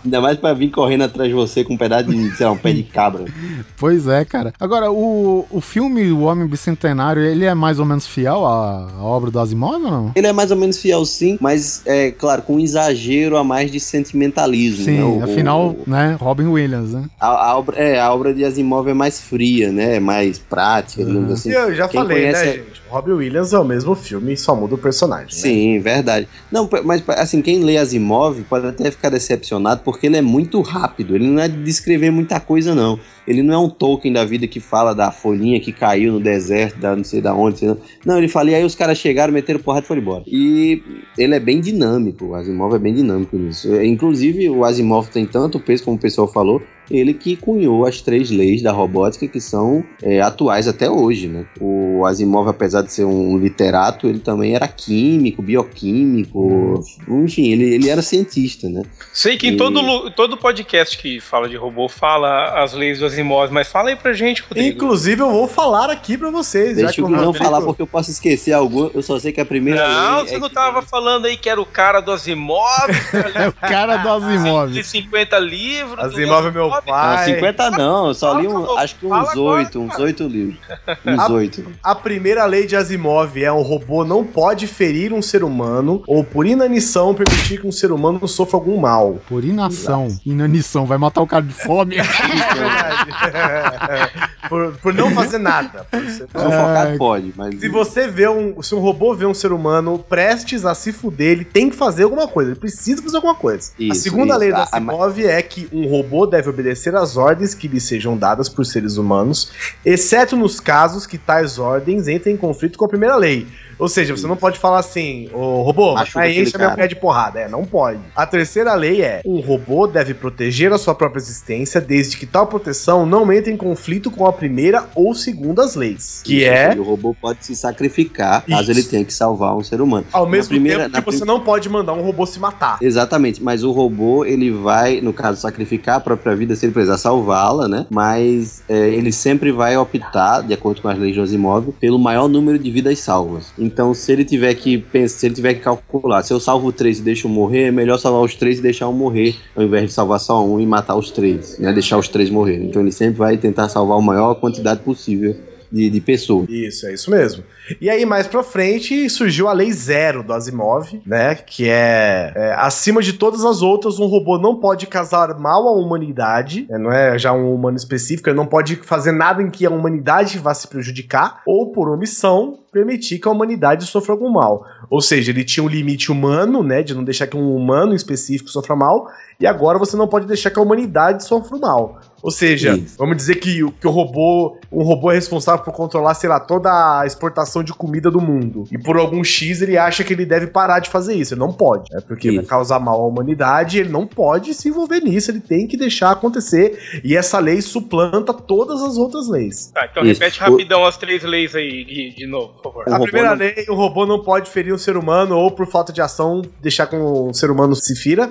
Ainda 0.05 0.21
mais 0.21 0.37
pra 0.39 0.53
vir 0.53 0.71
correndo 0.71 1.03
atrás 1.05 1.29
de 1.29 1.35
você 1.35 1.63
com 1.65 1.75
um 1.75 1.77
pedaço 1.79 2.09
de, 2.11 2.37
sei 2.37 2.47
lá, 2.47 2.53
um 2.53 2.57
pé 2.59 2.73
de 2.73 2.83
cabra. 2.83 3.25
Pois 3.77 4.07
é, 4.07 4.25
cara. 4.25 4.53
Agora, 4.61 4.93
o, 4.93 5.45
o 5.51 5.61
filme 5.61 6.13
O 6.13 6.21
Homem 6.23 6.47
Bicentenário, 6.47 7.21
ele 7.23 7.45
é 7.45 7.53
mais 7.55 7.81
ou 7.81 7.85
menos 7.85 8.07
fiel 8.07 8.47
à, 8.47 8.89
à 8.97 9.03
obra 9.03 9.29
do 9.31 9.41
Asimov 9.41 9.75
ou 9.85 9.91
não? 9.91 10.13
Ele 10.15 10.27
é 10.27 10.33
mais 10.33 10.53
ou 10.53 10.57
menos 10.57 10.79
fiel 10.79 11.05
sim, 11.05 11.37
mas 11.41 11.83
é 11.85 12.13
claro, 12.13 12.43
com 12.43 12.55
um 12.57 12.61
exagero 12.61 13.37
a 13.37 13.43
mais 13.43 13.73
de 13.73 13.81
sentimentalismo. 13.81 14.85
Sim, 14.85 14.97
né? 14.97 15.03
O- 15.05 15.25
afinal, 15.25 15.67
o- 15.71 15.83
né, 15.87 16.17
Robin 16.21 16.47
Williams, 16.47 16.93
né? 16.93 17.05
a, 17.21 17.27
a 17.51 17.59
obra, 17.59 17.77
é, 17.77 17.99
a 18.01 18.13
obra 18.13 18.33
de 18.33 18.45
Asimov 18.45 18.89
é 18.89 18.95
mais 18.95 19.21
fria, 19.21 19.73
né? 19.73 19.97
É 19.97 20.01
mais 20.01 20.39
prática, 20.39 21.05
digamos 21.05 21.33
assim. 21.33 21.51
E 21.51 21.55
eu 21.55 21.75
já 21.75 21.89
Quem 21.89 22.01
falei, 22.01 22.19
conhece 22.23 22.45
né, 22.45 22.53
gente? 22.53 22.82
O 22.93 22.95
Robin 22.95 23.13
Williams 23.13 23.55
é 23.55 23.59
o 23.59 23.65
mesmo 23.65 23.95
filme, 23.95 24.37
só 24.37 24.55
muda 24.55 24.75
o 24.75 24.79
personagem. 24.79 25.25
né? 25.25 25.33
Sim, 25.33 25.81
verdade. 25.81 26.29
Não, 26.51 26.69
mas 26.85 27.03
assim, 27.09 27.41
quem 27.41 27.65
lê 27.65 27.79
Asimov 27.79 28.43
pode 28.43 28.67
até 28.67 28.91
ficar 28.91 29.09
decepcionado 29.09 29.81
porque 29.83 30.07
ele 30.09 30.19
é 30.19 30.21
muito 30.21 30.61
rápido. 30.61 31.15
Ele 31.15 31.27
não 31.27 31.43
é 31.43 31.49
de 31.49 31.57
descrever 31.63 32.11
muita 32.11 32.39
coisa, 32.39 32.75
não. 32.75 33.01
Ele 33.27 33.43
não 33.43 33.55
é 33.55 33.59
um 33.59 33.71
Tolkien 33.71 34.13
da 34.13 34.27
vida 34.27 34.47
que 34.47 34.61
fala 34.61 34.95
da 34.95 35.11
folhinha 35.11 35.59
que 35.59 35.73
caiu 35.73 36.13
no 36.13 36.21
deserto, 36.21 36.79
da 36.81 36.95
não 36.95 37.03
sei 37.03 37.23
da 37.23 37.35
onde. 37.35 37.61
sei. 37.61 37.75
Não, 38.05 38.19
ele 38.19 38.29
fala, 38.29 38.51
e 38.51 38.57
aí 38.57 38.65
os 38.65 38.75
caras 38.75 38.99
chegaram, 38.99 39.33
meteram 39.33 39.61
porrada 39.61 39.87
e 39.87 39.89
foram 39.89 40.03
embora. 40.03 40.25
E 40.27 40.83
ele 41.17 41.35
é 41.35 41.41
bem 41.41 41.63
dinâmico, 41.63 42.27
o 42.27 42.35
Asimov 42.35 42.75
é 42.75 42.79
bem 42.79 42.93
dinâmico 42.93 43.39
nisso. 43.39 43.73
É, 43.75 43.87
Inclusive, 43.87 44.51
o 44.51 44.67
Asimov 44.67 45.09
tem 45.09 45.25
tanto 45.25 45.59
peso, 45.59 45.85
como 45.85 45.97
o 45.97 46.01
pessoal 46.01 46.29
falou, 46.29 46.61
ele 46.93 47.15
que 47.15 47.35
cunhou 47.37 47.87
as 47.87 48.01
três 48.01 48.31
leis 48.31 48.63
da 48.63 48.71
robótica 48.73 49.27
que 49.27 49.41
são 49.41 49.83
é, 50.03 50.21
atuais 50.21 50.69
até 50.69 50.91
hoje, 50.91 51.27
né? 51.29 51.45
O 51.61 52.05
Asimov, 52.07 52.49
apesar 52.49 52.83
de 52.83 52.93
ser 52.93 53.05
um 53.05 53.37
literato, 53.39 54.07
ele 54.09 54.19
também 54.19 54.55
era 54.55 54.69
químico, 54.69 55.43
bioquímico, 55.43 56.83
enfim, 57.09 57.53
ele, 57.53 57.75
ele 57.75 57.89
era 57.89 58.03
cientista, 58.03 58.69
né? 58.69 58.83
Sei 59.13 59.37
que 59.37 59.49
em 59.49 59.53
E- 59.55 59.57
todo, 59.57 59.81
lu- 59.81 60.11
todo 60.11 60.37
podcast 60.37 60.99
que 60.99 61.21
fala 61.21 61.49
de 61.49 61.57
robô 61.57 61.89
fala 61.89 62.63
as 62.63 62.73
leis 62.73 62.99
do 62.99 63.07
Asimov, 63.07 63.51
mas 63.53 63.69
fala 63.69 63.91
aí 63.91 63.97
pra 63.97 64.13
gente, 64.13 64.43
Rodrigo. 64.43 64.69
Inclusive, 64.77 65.21
eu 65.23 65.31
vou 65.31 65.49
falar 65.49 65.91
aqui 65.91 66.17
pra 66.19 66.31
vocês. 66.31 66.71
já 66.77 66.87
Deixa 66.87 66.95
que 66.95 67.01
eu 67.01 67.09
não 67.09 67.33
falar 67.33 67.61
porque 67.63 67.83
eu 67.83 67.87
posso 67.87 68.11
esquecer 68.11 68.53
algum, 68.53 68.91
eu 68.95 69.03
só 69.03 69.19
sei 69.19 69.33
que 69.33 69.41
a 69.41 69.45
primeira 69.47 69.87
Não, 69.87 70.17
lei 70.19 70.27
você 70.29 70.35
é 70.35 70.39
não 70.39 70.49
que- 70.49 70.55
tava 70.55 70.83
falando 70.83 71.27
aí 71.27 71.37
que 71.37 71.49
era 71.49 71.61
o 71.61 71.67
cara 71.67 72.01
do 72.01 72.13
Asimov? 72.13 72.63
É 73.35 73.49
o 73.49 73.53
cara 73.53 73.97
do 73.99 74.09
Asimov. 74.11 74.73
De 74.73 74.85
50 74.85 75.39
livros. 75.39 75.99
Asimov 76.05 76.47
é 76.47 76.51
meu 76.51 76.69
Não, 76.87 76.93
pai. 76.93 77.25
50 77.35 77.71
não, 77.73 78.09
eu 78.09 78.15
só 78.15 78.39
li 78.39 78.47
um, 78.49 78.79
acho 78.79 78.97
que 78.97 79.07
uns 79.07 79.13
agora, 79.13 79.59
oito, 79.59 79.81
uns 79.81 79.91
cara. 79.93 80.03
oito 80.03 80.25
livros. 80.27 80.59
Uns 81.07 81.19
A- 81.21 81.29
oito. 81.33 81.65
A 81.83 81.95
primeira 81.95 82.45
lei 82.45 82.67
de 82.67 82.75
Asimov 82.77 83.37
é 83.43 83.53
um 83.53 83.63
robô 83.63 84.05
não 84.05 84.25
pode 84.25 84.67
ferir 84.67 85.13
um 85.13 85.23
ser 85.23 85.45
humano 85.45 86.03
ou 86.07 86.23
por 86.25 86.47
inanição 86.47 87.15
permitir 87.15 87.61
que 87.61 87.67
um 87.67 87.73
ser 87.73 87.93
humano 87.93 88.27
sofra 88.27 88.57
algum 88.57 88.77
mal. 88.79 89.19
Por 89.29 89.45
inação. 89.45 90.09
Inanição. 90.27 90.85
Vai 90.87 90.99
matar 90.99 91.21
o 91.23 91.27
cara 91.27 91.45
de 91.45 91.55
fome. 91.55 91.97
É 92.03 92.55
verdade. 92.55 94.13
por, 94.49 94.73
por 94.79 94.95
não 94.95 95.11
fazer 95.13 95.39
nada. 95.39 95.87
Por 95.91 96.01
ser- 96.05 96.27
Sufocar 96.29 96.97
pode, 96.99 97.33
mas. 97.37 97.59
Se 97.61 97.69
você 97.69 98.09
vê 98.09 98.29
um. 98.29 98.61
Se 98.63 98.75
um 98.75 98.79
robô 98.81 99.15
vê 99.15 99.27
um 99.27 99.35
ser 99.35 99.53
humano 99.53 99.99
prestes 99.99 100.65
a 100.65 100.75
se 100.75 100.93
fuder, 100.93 101.33
ele 101.33 101.45
tem 101.45 101.71
que 101.71 101.77
fazer 101.77 102.05
alguma 102.05 102.27
coisa. 102.29 102.51
Ele 102.51 102.59
precisa 102.61 103.03
fazer 103.03 103.17
alguma 103.17 103.35
coisa. 103.35 103.71
a 103.79 103.83
Isso, 103.83 104.03
segunda 104.03 104.33
isso. 104.33 104.39
lei 104.41 104.51
da 104.51 104.59
A- 104.59 104.61
a- 104.63 104.65
Asimov 104.77 105.19
é 105.25 105.43
que 105.43 105.69
um 105.73 105.87
robô 105.89 106.27
deve 106.27 106.49
obedecer 106.51 106.72
às 106.97 107.17
ordens 107.17 107.55
que 107.55 107.69
lhe 107.69 107.81
sejam 107.81 108.17
dadas 108.17 108.49
por 108.49 108.65
seres 108.65 108.97
humanos, 108.97 109.51
exceto 109.85 110.37
nos 110.37 110.61
casos 110.61 111.07
que 111.07 111.19
tais 111.19 111.59
ordens 111.59 112.09
entrem 112.09 112.35
em 112.35 112.39
conflito 112.39 112.79
com 112.79 112.85
a 112.85 112.89
primeira 112.89 113.17
lei. 113.17 113.47
Ou 113.79 113.89
seja, 113.89 114.17
você 114.17 114.27
não 114.27 114.37
pode 114.37 114.59
falar 114.59 114.79
assim, 114.79 115.29
ô 115.33 115.63
robô, 115.63 115.95
aí 116.17 116.41
enche 116.41 116.57
meu 116.59 116.71
pé 116.73 116.87
de 116.87 116.97
porrada. 116.97 117.41
É, 117.41 117.49
não 117.49 117.65
pode. 117.65 117.99
A 118.15 118.27
terceira 118.27 118.75
lei 118.75 119.03
é: 119.03 119.21
um 119.25 119.41
robô 119.41 119.87
deve 119.87 120.15
proteger 120.15 120.73
a 120.73 120.79
sua 120.79 120.95
própria 120.95 121.21
existência 121.21 121.81
desde 121.81 122.17
que 122.17 122.27
tal 122.27 122.47
proteção 122.47 123.05
não 123.07 123.33
entre 123.33 123.51
em 123.53 123.57
conflito 123.57 124.11
com 124.11 124.27
a 124.27 124.33
primeira 124.33 124.87
ou 124.95 125.15
segundas 125.15 125.75
leis. 125.75 126.21
Que 126.25 126.39
Isso, 126.43 126.47
é 126.47 126.75
O 126.79 126.83
robô 126.83 127.15
pode 127.21 127.45
se 127.45 127.55
sacrificar 127.57 128.45
caso 128.47 128.63
Isso. 128.63 128.71
ele 128.71 128.83
tenha 128.83 129.05
que 129.05 129.13
salvar 129.15 129.57
um 129.57 129.63
ser 129.63 129.81
humano. 129.81 130.07
Ao 130.13 130.25
Na 130.25 130.31
mesmo 130.31 130.49
primeira- 130.51 130.85
tempo 130.89 130.99
que 130.99 131.05
você 131.13 131.19
prim- 131.19 131.27
não 131.29 131.41
pode 131.41 131.69
mandar 131.69 131.93
um 131.93 132.03
robô 132.03 132.27
se 132.27 132.39
matar. 132.39 132.79
Exatamente, 132.81 133.43
mas 133.43 133.63
o 133.65 133.73
robô, 133.73 134.25
ele 134.25 134.51
vai, 134.51 135.01
no 135.01 135.13
caso, 135.13 135.41
sacrificar 135.41 135.97
a 135.97 136.01
própria 136.01 136.35
vida 136.37 136.55
se 136.55 136.65
ele 136.67 136.73
precisar 136.73 136.99
salvá-la, 136.99 137.69
né? 137.69 137.87
Mas 137.91 138.63
é, 138.69 138.89
ele 138.89 139.13
sempre 139.13 139.51
vai 139.53 139.77
optar, 139.77 140.43
de 140.43 140.53
acordo 140.55 140.81
com 140.83 140.89
as 140.89 140.99
leis 140.99 141.15
de 141.15 141.21
Asimov, 141.21 141.73
pelo 141.81 141.99
maior 141.99 142.29
número 142.29 142.59
de 142.59 142.71
vidas 142.71 142.99
salvas. 142.99 143.53
Então, 143.63 143.95
se 143.95 144.13
ele 144.13 144.25
tiver 144.25 144.55
que 144.55 144.79
pensar, 144.79 145.19
se 145.19 145.27
ele 145.27 145.35
tiver 145.35 145.55
que 145.55 145.61
calcular, 145.61 146.23
se 146.23 146.33
eu 146.33 146.41
salvo 146.41 146.73
três 146.73 146.99
e 146.99 147.03
deixo 147.03 147.29
morrer, 147.29 147.69
é 147.69 147.71
melhor 147.71 147.99
salvar 147.99 148.23
os 148.23 148.35
três 148.35 148.59
e 148.59 148.63
deixar 148.63 148.89
um 148.89 148.93
morrer, 148.93 149.37
ao 149.55 149.63
invés 149.63 149.87
de 149.87 149.93
salvar 149.93 150.19
só 150.21 150.45
um 150.45 150.61
e 150.61 150.67
matar 150.67 150.97
os 150.97 151.11
três, 151.11 151.59
né? 151.59 151.73
Deixar 151.73 151.99
os 151.99 152.09
três 152.09 152.29
morrer. 152.31 152.63
Então 152.65 152.83
ele 152.83 152.93
sempre 152.93 153.19
vai 153.19 153.37
tentar 153.37 153.69
salvar 153.69 153.99
a 153.99 154.03
maior 154.03 154.35
quantidade 154.35 154.81
possível 154.81 155.37
de, 155.73 155.89
de 155.89 156.01
pessoas. 156.01 156.49
Isso, 156.51 156.87
é 156.87 156.93
isso 156.93 157.11
mesmo. 157.11 157.43
E 157.81 157.89
aí, 157.89 158.05
mais 158.05 158.27
pra 158.27 158.43
frente, 158.43 159.09
surgiu 159.09 159.49
a 159.49 159.53
Lei 159.53 159.73
Zero 159.73 160.23
do 160.23 160.33
Asimov, 160.33 161.01
né? 161.07 161.35
Que 161.35 161.69
é, 161.69 162.33
é, 162.35 162.55
acima 162.59 163.01
de 163.01 163.15
todas 163.15 163.45
as 163.45 163.63
outras, 163.63 163.99
um 163.99 164.07
robô 164.07 164.39
não 164.39 164.57
pode 164.57 164.87
causar 164.87 165.39
mal 165.39 165.67
à 165.67 165.73
humanidade, 165.73 166.67
né, 166.69 166.77
não 166.77 166.93
é 166.93 167.19
já 167.19 167.33
um 167.33 167.55
humano 167.55 167.77
específico, 167.77 168.29
ele 168.29 168.37
não 168.37 168.47
pode 168.47 168.77
fazer 168.77 169.13
nada 169.13 169.43
em 169.43 169.51
que 169.51 169.65
a 169.65 169.71
humanidade 169.71 170.39
vá 170.39 170.53
se 170.53 170.69
prejudicar, 170.69 171.41
ou 171.47 171.73
por 171.73 171.89
omissão, 171.89 172.59
permitir 172.71 173.19
que 173.19 173.29
a 173.29 173.31
humanidade 173.31 173.87
sofra 173.87 174.13
algum 174.13 174.31
mal. 174.31 174.67
Ou 174.93 175.01
seja, 175.01 175.31
ele 175.31 175.43
tinha 175.43 175.65
um 175.65 175.69
limite 175.69 176.13
humano, 176.13 176.63
né? 176.63 176.83
De 176.83 176.95
não 176.95 177.03
deixar 177.03 177.27
que 177.27 177.35
um 177.35 177.57
humano 177.57 177.95
específico 177.95 178.51
sofra 178.51 178.77
mal, 178.77 179.09
e 179.41 179.47
agora 179.47 179.79
você 179.79 179.97
não 179.97 180.07
pode 180.07 180.27
deixar 180.27 180.51
que 180.51 180.59
a 180.59 180.63
humanidade 180.63 181.25
sofra 181.25 181.57
mal. 181.57 181.99
Ou 182.23 182.31
seja, 182.31 182.77
Isso. 182.77 182.97
vamos 182.99 183.17
dizer 183.17 183.37
que, 183.37 183.65
o- 183.65 183.73
que 183.73 183.85
o 183.87 183.91
robô, 183.91 184.57
um 184.71 184.85
robô 184.85 185.11
é 185.11 185.15
responsável 185.15 185.65
por 185.65 185.73
controlar, 185.73 186.15
sei 186.15 186.29
lá, 186.29 186.39
toda 186.39 186.69
a 187.01 187.05
exportação 187.05 187.65
de 187.65 187.73
comida 187.73 188.11
do 188.13 188.21
mundo. 188.21 188.63
E 188.71 188.79
por 188.79 188.97
algum 188.97 189.25
X 189.25 189.61
ele 189.63 189.77
acha 189.77 190.05
que 190.05 190.13
ele 190.13 190.25
deve 190.25 190.47
parar 190.47 190.79
de 190.79 190.89
fazer 190.89 191.15
isso. 191.15 191.35
Ele 191.35 191.41
não 191.41 191.53
pode, 191.53 191.91
né? 191.91 192.01
Porque 192.07 192.29
vai 192.31 192.41
Isso. 192.41 192.47
causar 192.49 192.79
mal 192.79 193.01
à 193.01 193.07
humanidade, 193.09 193.79
ele 193.81 193.89
não 193.89 194.07
pode 194.07 194.55
se 194.55 194.69
envolver 194.69 195.01
nisso, 195.01 195.33
ele 195.33 195.41
tem 195.41 195.67
que 195.67 195.77
deixar 195.77 196.13
acontecer. 196.13 196.79
E 197.03 197.17
essa 197.17 197.41
lei 197.41 197.61
suplanta 197.61 198.33
todas 198.33 198.81
as 198.83 198.97
outras 198.97 199.29
leis. 199.29 199.73
Tá, 199.75 199.89
então 199.91 200.05
Isso. 200.05 200.21
repete 200.21 200.41
O- 200.41 200.45
rapidão 200.45 200.85
as 200.85 200.97
três 200.97 201.25
leis 201.25 201.57
aí, 201.57 201.83
Gui, 201.83 202.15
de 202.15 202.27
novo, 202.29 202.53
por 202.63 202.73
favor. 202.73 202.85
O 202.89 202.95
a 202.95 203.01
primeira 203.01 203.31
não- 203.31 203.37
lei, 203.37 203.55
o 203.69 203.75
robô 203.75 204.07
não 204.07 204.23
pode 204.23 204.49
ferir 204.49 204.73
um 204.73 204.79
ser 204.83 204.97
humano 204.97 205.37
ou 205.37 205.51
por 205.51 205.67
falta 205.67 205.93
de 205.93 206.01
ação 206.01 206.43
deixar 206.61 206.87
que 206.87 206.97
um 206.97 207.33
ser 207.33 207.51
humano 207.51 207.75
se 207.75 207.95
fira. 207.95 208.31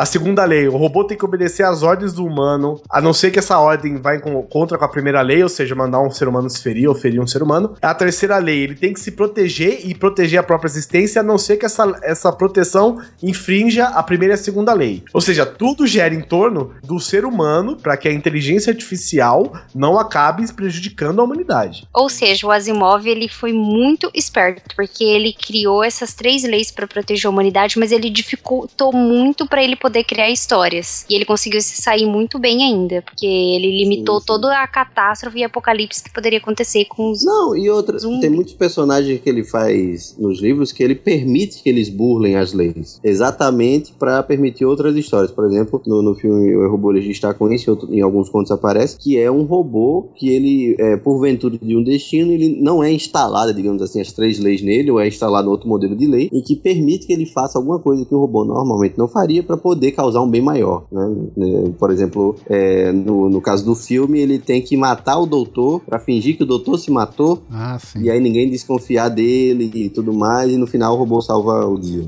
A 0.00 0.06
segunda 0.06 0.46
lei, 0.46 0.66
o 0.66 0.78
robô 0.78 1.04
tem 1.04 1.14
que 1.14 1.24
obedecer 1.26 1.62
às 1.62 1.82
ordens 1.82 2.14
do 2.14 2.24
humano, 2.24 2.80
a 2.88 3.02
não 3.02 3.12
ser 3.12 3.30
que 3.30 3.38
essa 3.38 3.58
ordem 3.58 3.98
vá 3.98 4.16
em 4.16 4.20
con- 4.20 4.42
contra 4.44 4.78
com 4.78 4.84
a 4.86 4.88
primeira 4.88 5.20
lei, 5.20 5.42
ou 5.42 5.48
seja, 5.50 5.74
mandar 5.74 6.00
um 6.00 6.10
ser 6.10 6.26
humano 6.26 6.48
se 6.48 6.62
ferir 6.62 6.88
ou 6.88 6.94
ferir 6.94 7.20
um 7.20 7.26
ser 7.26 7.42
humano. 7.42 7.76
A 7.82 7.92
terceira 7.94 8.38
lei, 8.38 8.60
ele 8.60 8.74
tem 8.74 8.94
que 8.94 8.98
se 9.00 9.10
proteger 9.12 9.86
e 9.86 9.94
proteger 9.94 10.40
a 10.40 10.42
própria 10.42 10.68
existência, 10.70 11.20
a 11.20 11.22
não 11.22 11.36
ser 11.36 11.58
que 11.58 11.66
essa, 11.66 12.00
essa 12.02 12.32
proteção 12.32 12.98
infrinja 13.22 13.88
a 13.88 14.02
primeira 14.02 14.32
e 14.32 14.36
a 14.36 14.38
segunda 14.38 14.72
lei. 14.72 15.04
Ou 15.12 15.20
seja, 15.20 15.44
tudo 15.44 15.86
gera 15.86 16.14
em 16.14 16.22
torno 16.22 16.72
do 16.82 16.98
ser 16.98 17.26
humano 17.26 17.76
para 17.76 17.94
que 17.98 18.08
a 18.08 18.12
inteligência 18.14 18.70
artificial 18.70 19.52
não 19.74 19.98
acabe 19.98 20.50
prejudicando 20.50 21.20
a 21.20 21.24
humanidade. 21.24 21.86
Ou 21.92 22.08
seja, 22.08 22.46
o 22.46 22.50
Asimov 22.50 23.06
ele 23.06 23.28
foi 23.28 23.52
muito 23.52 24.10
esperto, 24.14 24.74
porque 24.74 25.04
ele 25.04 25.34
criou 25.34 25.84
essas 25.84 26.14
três 26.14 26.42
leis 26.42 26.70
para 26.70 26.86
proteger 26.86 27.26
a 27.26 27.30
humanidade, 27.30 27.78
mas 27.78 27.92
ele 27.92 28.08
dificultou 28.08 28.94
muito 28.94 29.46
para 29.46 29.62
ele 29.62 29.76
poder 29.76 29.89
criar 30.04 30.30
histórias. 30.30 31.04
E 31.08 31.14
ele 31.14 31.24
conseguiu 31.24 31.60
se 31.60 31.80
sair 31.80 32.06
muito 32.06 32.38
bem 32.38 32.62
ainda, 32.62 33.02
porque 33.02 33.26
ele 33.26 33.78
limitou 33.82 34.16
Sim, 34.16 34.20
sim. 34.20 34.26
toda 34.26 34.62
a 34.62 34.66
catástrofe 34.66 35.38
e 35.38 35.44
apocalipse 35.44 36.02
que 36.02 36.12
poderia 36.12 36.38
acontecer 36.38 36.84
com 36.86 37.10
os 37.10 37.24
Não, 37.24 37.56
e 37.56 37.68
outra, 37.68 37.98
Zumbi. 37.98 38.20
tem 38.20 38.30
muitos 38.30 38.54
personagens 38.54 39.20
que 39.20 39.28
ele 39.28 39.44
faz 39.44 40.16
nos 40.18 40.40
livros 40.40 40.72
que 40.72 40.82
ele 40.82 40.94
permite 40.94 41.62
que 41.62 41.68
eles 41.68 41.88
burlem 41.88 42.36
as 42.36 42.52
leis, 42.52 43.00
exatamente 43.02 43.92
para 43.98 44.22
permitir 44.22 44.64
outras 44.64 44.94
histórias. 44.96 45.30
Por 45.30 45.44
exemplo, 45.46 45.80
no, 45.86 46.02
no 46.02 46.14
filme 46.14 46.54
O 46.56 46.70
Robô 46.70 46.92
está 46.94 47.32
com 47.34 47.50
isso, 47.52 47.78
em, 47.90 47.98
em 47.98 48.00
alguns 48.00 48.28
contos 48.28 48.50
aparece, 48.50 48.96
que 48.98 49.18
é 49.18 49.30
um 49.30 49.44
robô 49.44 50.08
que 50.14 50.28
ele, 50.28 50.76
é, 50.78 50.96
porventura 50.96 51.56
de 51.58 51.76
um 51.76 51.82
destino, 51.82 52.32
ele 52.32 52.60
não 52.60 52.82
é 52.82 52.92
instalado, 52.92 53.52
digamos 53.54 53.82
assim, 53.82 54.00
as 54.00 54.12
três 54.12 54.38
leis 54.38 54.62
nele, 54.62 54.90
ou 54.90 55.00
é 55.00 55.08
instalado 55.08 55.50
outro 55.50 55.68
modelo 55.68 55.96
de 55.96 56.06
lei, 56.06 56.28
e 56.32 56.42
que 56.42 56.56
permite 56.56 57.06
que 57.06 57.12
ele 57.12 57.26
faça 57.26 57.58
alguma 57.58 57.78
coisa 57.78 58.04
que 58.04 58.14
o 58.14 58.18
robô 58.20 58.44
normalmente 58.44 58.98
não 58.98 59.08
faria 59.08 59.42
para 59.42 59.56
poder 59.56 59.69
causar 59.92 60.20
um 60.22 60.28
bem 60.30 60.40
maior. 60.42 60.84
né? 60.90 61.08
Né, 61.36 61.72
Por 61.78 61.90
exemplo, 61.90 62.36
é, 62.48 62.90
no, 62.92 63.28
no 63.28 63.40
caso 63.40 63.64
do 63.64 63.74
filme, 63.74 64.18
ele 64.20 64.38
tem 64.38 64.60
que 64.62 64.76
matar 64.76 65.18
o 65.18 65.26
doutor 65.26 65.80
para 65.80 65.98
fingir 65.98 66.36
que 66.36 66.42
o 66.42 66.46
doutor 66.46 66.78
se 66.78 66.90
matou 66.90 67.42
Ah, 67.50 67.78
sim. 67.78 68.02
e 68.02 68.10
aí 68.10 68.20
ninguém 68.20 68.48
desconfiar 68.48 69.08
dele 69.08 69.70
e 69.74 69.88
tudo 69.88 70.12
mais, 70.12 70.50
e 70.50 70.56
no 70.56 70.66
final 70.66 70.94
o 70.94 70.98
robô 70.98 71.20
salva 71.20 71.66
o 71.66 71.78
dia. 71.78 72.04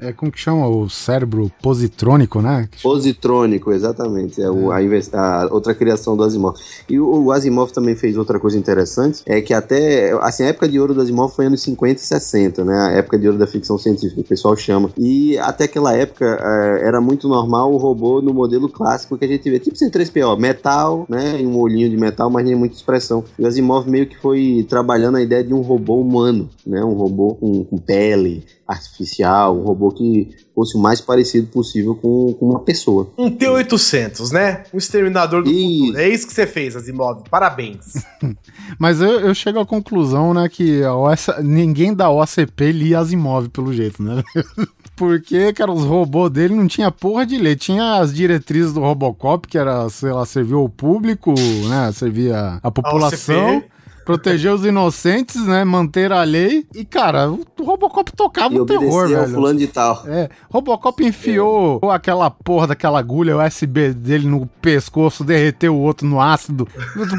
É 0.00 0.12
como 0.12 0.30
que 0.32 0.38
chama 0.38 0.66
o 0.68 0.88
cérebro 0.88 1.50
positrônico, 1.62 2.40
né? 2.40 2.68
Positrônico, 2.82 3.72
exatamente. 3.72 4.40
É 4.40 4.50
o- 4.50 4.70
a, 4.70 4.78
a 4.78 5.48
outra 5.52 5.74
criação 5.74 6.16
do 6.16 6.22
Asimov. 6.24 6.56
E 6.88 6.98
o, 6.98 7.24
o 7.24 7.32
Asimov 7.32 7.72
também 7.72 7.94
fez 7.96 8.16
outra 8.16 8.38
coisa 8.38 8.58
interessante, 8.58 9.22
é 9.26 9.40
que 9.40 9.52
até, 9.54 10.12
assim, 10.22 10.44
a 10.44 10.48
época 10.48 10.68
de 10.68 10.78
ouro 10.78 10.94
do 10.94 11.00
Asimov 11.00 11.34
foi 11.34 11.46
anos 11.46 11.62
50 11.62 12.00
e 12.00 12.04
60, 12.04 12.64
né? 12.64 12.74
A 12.78 12.90
época 12.92 13.18
de 13.18 13.26
ouro 13.26 13.38
da 13.38 13.46
ficção 13.46 13.78
científica, 13.78 14.20
o 14.20 14.24
pessoal 14.24 14.56
chama. 14.56 14.90
E 14.98 15.36
até 15.38 15.64
aquela 15.64 15.94
época 15.96 16.33
era 16.82 17.00
muito 17.00 17.28
normal 17.28 17.72
o 17.72 17.76
robô 17.76 18.20
no 18.20 18.32
modelo 18.32 18.68
clássico 18.68 19.16
que 19.16 19.24
a 19.24 19.28
gente 19.28 19.48
vê, 19.50 19.58
tipo 19.58 19.76
C3PO, 19.76 20.38
metal, 20.38 21.06
né? 21.08 21.36
Um 21.42 21.58
olhinho 21.58 21.88
de 21.90 21.96
metal, 21.96 22.30
mas 22.30 22.44
nem 22.44 22.54
muita 22.54 22.76
expressão. 22.76 23.24
E 23.38 23.42
o 23.42 23.46
Asimov 23.46 23.88
meio 23.88 24.06
que 24.06 24.18
foi 24.18 24.66
trabalhando 24.68 25.16
a 25.16 25.22
ideia 25.22 25.44
de 25.44 25.54
um 25.54 25.60
robô 25.60 26.00
humano, 26.00 26.48
né? 26.66 26.82
Um 26.84 26.94
robô 26.94 27.34
com, 27.34 27.64
com 27.64 27.78
pele 27.78 28.44
artificial, 28.66 29.56
um 29.58 29.62
robô 29.62 29.90
que 29.90 30.30
fosse 30.54 30.76
o 30.76 30.80
mais 30.80 31.00
parecido 31.00 31.48
possível 31.48 31.94
com, 31.94 32.32
com 32.34 32.50
uma 32.50 32.60
pessoa. 32.60 33.10
Um 33.18 33.30
T-800, 33.30 34.30
né? 34.30 34.64
Um 34.72 34.78
exterminador 34.78 35.42
do 35.42 35.50
Isso. 35.50 35.78
futuro. 35.80 35.98
É 35.98 36.08
isso 36.08 36.26
que 36.26 36.32
você 36.32 36.46
fez, 36.46 36.76
Asimov. 36.76 37.22
Parabéns. 37.28 37.94
Mas 38.78 39.00
eu, 39.00 39.20
eu 39.20 39.34
chego 39.34 39.58
à 39.58 39.66
conclusão, 39.66 40.32
né, 40.32 40.48
que 40.48 40.82
a 40.82 40.94
OS 40.94 41.26
ninguém 41.42 41.92
da 41.92 42.10
OCP 42.10 42.72
lia 42.72 43.00
Asimov, 43.00 43.48
pelo 43.48 43.72
jeito, 43.72 44.02
né? 44.02 44.22
Porque, 44.96 45.52
cara, 45.52 45.72
os 45.72 45.82
robôs 45.82 46.30
dele 46.30 46.54
não 46.54 46.68
tinha 46.68 46.88
porra 46.90 47.26
de 47.26 47.36
ler. 47.36 47.56
Tinha 47.56 47.96
as 47.96 48.14
diretrizes 48.14 48.72
do 48.72 48.80
Robocop, 48.80 49.48
que 49.48 49.58
era, 49.58 49.88
sei 49.90 50.12
lá, 50.12 50.24
servir 50.24 50.54
ao 50.54 50.68
público, 50.68 51.34
né? 51.68 51.90
Servir 51.92 52.32
a, 52.32 52.60
a 52.62 52.70
população. 52.70 53.62
Proteger 54.04 54.52
os 54.52 54.64
inocentes, 54.64 55.46
né? 55.46 55.64
Manter 55.64 56.12
a 56.12 56.22
lei. 56.22 56.66
E, 56.74 56.84
cara, 56.84 57.30
o 57.30 57.44
Robocop 57.62 58.12
tocava 58.12 58.54
E 58.54 58.60
o 58.60 58.66
terror, 58.66 59.08
velho. 59.08 59.28
fulano 59.28 59.58
de 59.58 59.66
tal. 59.66 60.02
É, 60.06 60.28
Robocop 60.50 61.04
enfiou 61.04 61.80
aquela 61.90 62.30
porra 62.30 62.66
daquela 62.68 62.98
agulha 62.98 63.36
USB 63.36 63.92
dele 63.92 64.26
no 64.28 64.46
pescoço, 64.60 65.24
derreteu 65.24 65.74
o 65.74 65.80
outro 65.80 66.06
no 66.06 66.20
ácido. 66.20 66.68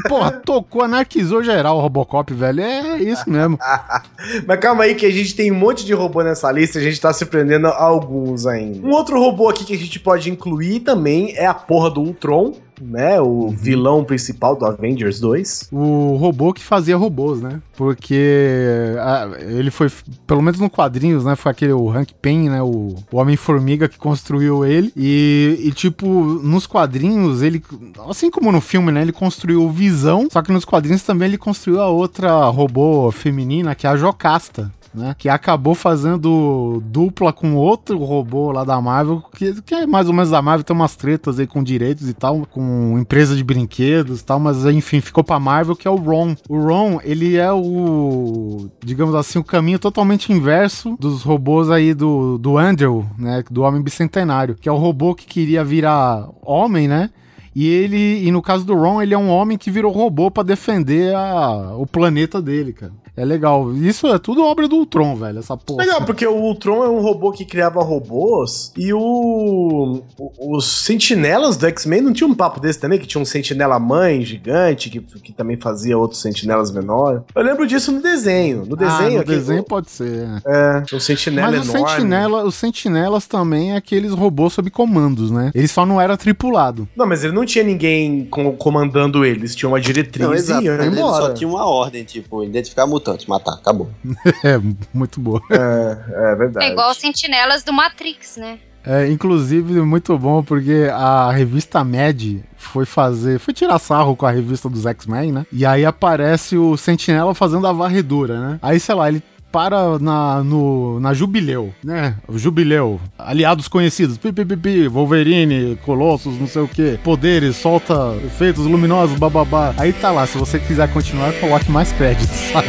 Porra, 0.08 0.30
tocou, 0.30 0.82
anarquizou 0.82 1.42
geral 1.42 1.78
o 1.78 1.80
Robocop, 1.80 2.32
velho. 2.32 2.60
É 2.60 2.98
isso 2.98 3.28
mesmo. 3.28 3.58
Mas 4.46 4.60
calma 4.60 4.84
aí 4.84 4.94
que 4.94 5.06
a 5.06 5.10
gente 5.10 5.34
tem 5.34 5.50
um 5.50 5.56
monte 5.56 5.84
de 5.84 5.92
robô 5.92 6.22
nessa 6.22 6.50
lista, 6.52 6.78
a 6.78 6.82
gente 6.82 7.00
tá 7.00 7.12
se 7.12 7.26
prendendo 7.26 7.66
a 7.66 7.82
alguns 7.82 8.46
ainda. 8.46 8.86
Um 8.86 8.90
outro 8.90 9.18
robô 9.18 9.48
aqui 9.48 9.64
que 9.64 9.74
a 9.74 9.78
gente 9.78 9.98
pode 9.98 10.30
incluir 10.30 10.80
também 10.80 11.34
é 11.36 11.46
a 11.46 11.54
porra 11.54 11.90
do 11.90 12.00
Ultron, 12.00 12.54
né? 12.80 13.20
O 13.20 13.48
vilão 13.48 14.04
principal 14.04 14.56
do 14.56 14.64
Avengers 14.64 15.20
2. 15.20 15.68
O 15.72 16.16
robô 16.16 16.52
que 16.52 16.62
fazia 16.62 16.96
robôs, 16.96 17.40
né? 17.40 17.60
Porque 17.76 18.94
ah, 18.98 19.30
ele 19.40 19.70
foi, 19.70 19.90
pelo 20.26 20.42
menos 20.42 20.60
no 20.60 20.70
quadrinhos, 20.70 21.24
né? 21.24 21.36
Foi 21.36 21.52
aquele 21.52 21.72
o 21.72 21.90
Hank 21.90 22.14
Pym, 22.14 22.48
né? 22.48 22.62
O, 22.62 22.94
o 23.10 23.16
Homem-Formiga 23.16 23.88
que 23.88 23.98
construiu 23.98 24.64
ele. 24.64 24.92
E, 24.96 25.60
e, 25.64 25.72
tipo, 25.72 26.06
nos 26.06 26.66
quadrinhos, 26.66 27.42
ele, 27.42 27.62
assim 28.08 28.30
como 28.30 28.52
no 28.52 28.60
filme, 28.60 28.92
né? 28.92 29.02
Ele 29.02 29.12
construiu 29.12 29.62
o 29.62 29.70
Visão. 29.70 30.28
Só 30.30 30.42
que 30.42 30.52
nos 30.52 30.64
quadrinhos 30.64 31.02
também 31.02 31.28
ele 31.28 31.38
construiu 31.38 31.80
a 31.80 31.88
outra 31.88 32.44
robô 32.46 33.10
feminina, 33.10 33.74
que 33.74 33.86
é 33.86 33.90
a 33.90 33.96
Jocasta. 33.96 34.72
Né, 34.96 35.14
que 35.18 35.28
acabou 35.28 35.74
fazendo 35.74 36.82
dupla 36.86 37.30
com 37.30 37.54
outro 37.54 37.98
robô 37.98 38.50
lá 38.50 38.64
da 38.64 38.80
Marvel, 38.80 39.22
que, 39.36 39.60
que 39.60 39.74
é 39.74 39.86
mais 39.86 40.08
ou 40.08 40.14
menos 40.14 40.30
da 40.30 40.40
Marvel, 40.40 40.64
tem 40.64 40.74
umas 40.74 40.96
tretas 40.96 41.38
aí 41.38 41.46
com 41.46 41.62
direitos 41.62 42.08
e 42.08 42.14
tal, 42.14 42.46
com 42.46 42.98
empresa 42.98 43.36
de 43.36 43.44
brinquedos 43.44 44.20
e 44.20 44.24
tal, 44.24 44.40
mas 44.40 44.64
enfim, 44.64 45.02
ficou 45.02 45.22
pra 45.22 45.38
Marvel, 45.38 45.76
que 45.76 45.86
é 45.86 45.90
o 45.90 45.96
Ron. 45.96 46.34
O 46.48 46.58
Ron, 46.58 46.98
ele 47.04 47.36
é 47.36 47.52
o, 47.52 48.70
digamos 48.82 49.14
assim, 49.14 49.38
o 49.38 49.44
caminho 49.44 49.78
totalmente 49.78 50.32
inverso 50.32 50.96
dos 50.98 51.22
robôs 51.22 51.70
aí 51.70 51.92
do, 51.92 52.38
do 52.38 52.56
Andrew, 52.56 53.04
né, 53.18 53.44
do 53.50 53.64
Homem 53.64 53.82
Bicentenário, 53.82 54.54
que 54.54 54.66
é 54.66 54.72
o 54.72 54.76
robô 54.76 55.14
que 55.14 55.26
queria 55.26 55.62
virar 55.62 56.26
homem, 56.42 56.88
né, 56.88 57.10
e 57.56 57.66
ele, 57.68 58.22
e 58.26 58.30
no 58.30 58.42
caso 58.42 58.64
do 58.66 58.74
Ron, 58.74 59.00
ele 59.00 59.14
é 59.14 59.18
um 59.18 59.30
homem 59.30 59.56
que 59.56 59.70
virou 59.70 59.90
robô 59.90 60.30
pra 60.30 60.42
defender 60.42 61.14
a, 61.14 61.74
o 61.76 61.86
planeta 61.86 62.40
dele, 62.42 62.72
cara. 62.74 62.92
É 63.18 63.24
legal. 63.24 63.72
Isso 63.74 64.06
é 64.08 64.18
tudo 64.18 64.44
obra 64.44 64.68
do 64.68 64.76
Ultron, 64.76 65.16
velho, 65.16 65.38
essa 65.38 65.56
porra. 65.56 65.82
Legal, 65.86 66.02
porque 66.04 66.26
o 66.26 66.34
Ultron 66.36 66.84
é 66.84 66.88
um 66.90 67.00
robô 67.00 67.32
que 67.32 67.46
criava 67.46 67.82
robôs 67.82 68.70
e 68.76 68.92
o, 68.92 70.02
o- 70.18 70.56
os 70.58 70.66
sentinelas 70.84 71.56
do 71.56 71.64
X-Men 71.66 72.02
não 72.02 72.12
tinha 72.12 72.28
um 72.28 72.34
papo 72.34 72.60
desse 72.60 72.78
também, 72.78 72.98
que 72.98 73.06
tinha 73.06 73.20
um 73.20 73.24
sentinela 73.24 73.78
mãe 73.78 74.20
gigante, 74.20 74.90
que, 74.90 75.00
que 75.00 75.32
também 75.32 75.56
fazia 75.56 75.96
outros 75.96 76.20
sentinelas 76.20 76.70
menores. 76.70 77.22
Eu 77.34 77.42
lembro 77.42 77.66
disso 77.66 77.90
no 77.90 78.02
desenho. 78.02 78.66
No 78.66 78.74
Ah, 78.74 78.78
desenho, 78.78 79.14
no 79.14 79.20
aquele- 79.22 79.38
desenho 79.38 79.64
pode 79.64 79.90
ser. 79.90 80.26
né? 80.28 80.42
é, 80.46 80.82
um 80.94 81.00
sentinela 81.00 81.52
Mas 81.52 81.66
enorme. 81.70 81.88
sentinela, 81.88 82.44
os 82.44 82.54
sentinelas 82.54 83.26
também 83.26 83.72
é 83.72 83.76
aqueles 83.76 84.12
robôs 84.12 84.52
sob 84.52 84.68
comandos, 84.70 85.30
né? 85.30 85.50
Ele 85.54 85.68
só 85.68 85.86
não 85.86 85.98
era 85.98 86.18
tripulado. 86.18 86.86
Não, 86.94 87.06
mas 87.06 87.24
ele 87.24 87.32
não 87.32 87.45
tinha 87.46 87.64
ninguém 87.64 88.26
com- 88.26 88.54
comandando 88.56 89.24
eles, 89.24 89.54
tinha 89.54 89.68
uma 89.68 89.80
diretriz 89.80 90.26
Não, 90.26 90.34
exato. 90.34 90.62
e 90.64 90.68
Ele 90.68 90.86
embora. 90.88 91.26
só 91.26 91.32
tinha 91.32 91.48
uma 91.48 91.64
ordem, 91.64 92.04
tipo, 92.04 92.44
identificar 92.44 92.86
mutantes, 92.86 93.24
matar, 93.26 93.54
acabou. 93.54 93.88
É, 94.44 94.60
muito 94.92 95.18
boa. 95.20 95.40
É, 95.50 96.32
é 96.32 96.34
verdade. 96.36 96.66
É 96.66 96.72
igual 96.72 96.92
sentinelas 96.94 97.62
do 97.62 97.72
Matrix, 97.72 98.36
né? 98.36 98.58
É, 98.84 99.08
inclusive, 99.10 99.80
muito 99.80 100.16
bom, 100.16 100.44
porque 100.44 100.88
a 100.92 101.32
revista 101.32 101.82
Mad 101.82 102.22
foi 102.56 102.84
fazer. 102.84 103.40
Foi 103.40 103.52
tirar 103.52 103.78
sarro 103.80 104.14
com 104.14 104.26
a 104.26 104.30
revista 104.30 104.68
dos 104.68 104.86
X-Men, 104.86 105.32
né? 105.32 105.46
E 105.52 105.66
aí 105.66 105.84
aparece 105.84 106.56
o 106.56 106.76
Sentinela 106.76 107.34
fazendo 107.34 107.66
a 107.66 107.72
varredura, 107.72 108.38
né? 108.38 108.58
Aí, 108.62 108.78
sei 108.78 108.94
lá, 108.94 109.08
ele 109.08 109.22
para 109.56 109.98
na, 109.98 110.44
no, 110.44 111.00
na 111.00 111.14
Jubileu, 111.14 111.72
né? 111.82 112.14
Jubileu, 112.34 113.00
aliados 113.18 113.68
conhecidos, 113.68 114.18
pi, 114.18 114.30
pi, 114.30 114.44
pi, 114.44 114.54
pi, 114.54 114.86
Wolverine, 114.86 115.76
Colossus, 115.76 116.38
não 116.38 116.46
sei 116.46 116.60
o 116.60 116.68
que, 116.68 116.98
poderes, 117.02 117.56
solta 117.56 118.14
efeitos 118.22 118.66
luminosos, 118.66 119.18
bababá. 119.18 119.72
Aí 119.78 119.94
tá 119.94 120.10
lá, 120.10 120.26
se 120.26 120.36
você 120.36 120.58
quiser 120.58 120.92
continuar, 120.92 121.32
coloque 121.40 121.70
mais 121.70 121.90
créditos, 121.92 122.36
sabe? 122.52 122.68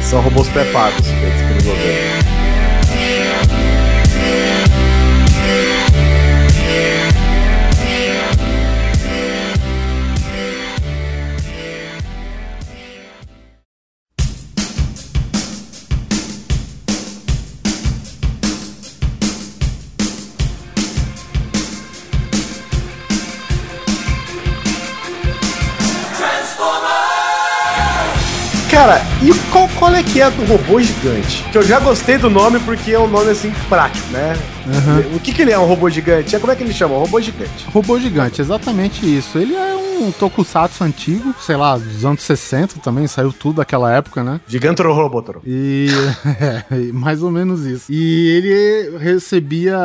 São 0.00 0.20
robôs 0.20 0.46
pré-pagos 0.50 1.04
feitos 1.04 1.42
pelo 1.42 1.74
governo. 1.74 2.35
Cara, 28.86 29.02
e 29.20 29.34
qual, 29.50 29.68
qual 29.70 29.92
é 29.96 30.00
que 30.00 30.22
é 30.22 30.30
do 30.30 30.44
robô 30.44 30.80
gigante? 30.80 31.42
Que 31.50 31.58
eu 31.58 31.62
já 31.64 31.80
gostei 31.80 32.18
do 32.18 32.30
nome 32.30 32.60
porque 32.60 32.92
é 32.92 32.98
um 33.00 33.08
nome 33.08 33.32
assim 33.32 33.52
prático, 33.68 34.06
né? 34.12 34.36
O 35.14 35.20
que 35.20 35.32
que 35.32 35.42
ele 35.42 35.52
é, 35.52 35.58
um 35.58 35.66
robô 35.66 35.88
gigante? 35.88 36.34
É, 36.34 36.38
como 36.38 36.52
é 36.52 36.56
que 36.56 36.62
ele 36.62 36.72
chama? 36.72 36.94
Um 36.94 37.00
robô 37.00 37.20
gigante. 37.20 37.66
Robô 37.72 37.98
gigante, 37.98 38.40
exatamente 38.40 39.04
isso. 39.06 39.38
Ele 39.38 39.54
é 39.54 39.76
um 40.00 40.12
tokusatsu 40.12 40.84
antigo, 40.84 41.34
sei 41.40 41.56
lá, 41.56 41.76
dos 41.76 42.04
anos 42.04 42.22
60 42.22 42.80
também, 42.80 43.06
saiu 43.06 43.32
tudo 43.32 43.56
daquela 43.56 43.92
época, 43.92 44.22
né? 44.22 44.40
Gigantro 44.46 44.92
Robotro. 44.92 45.40
E 45.44 45.88
é, 46.70 46.92
mais 46.92 47.22
ou 47.22 47.30
menos 47.30 47.64
isso. 47.64 47.90
E 47.90 48.28
ele 48.28 48.98
recebia 48.98 49.78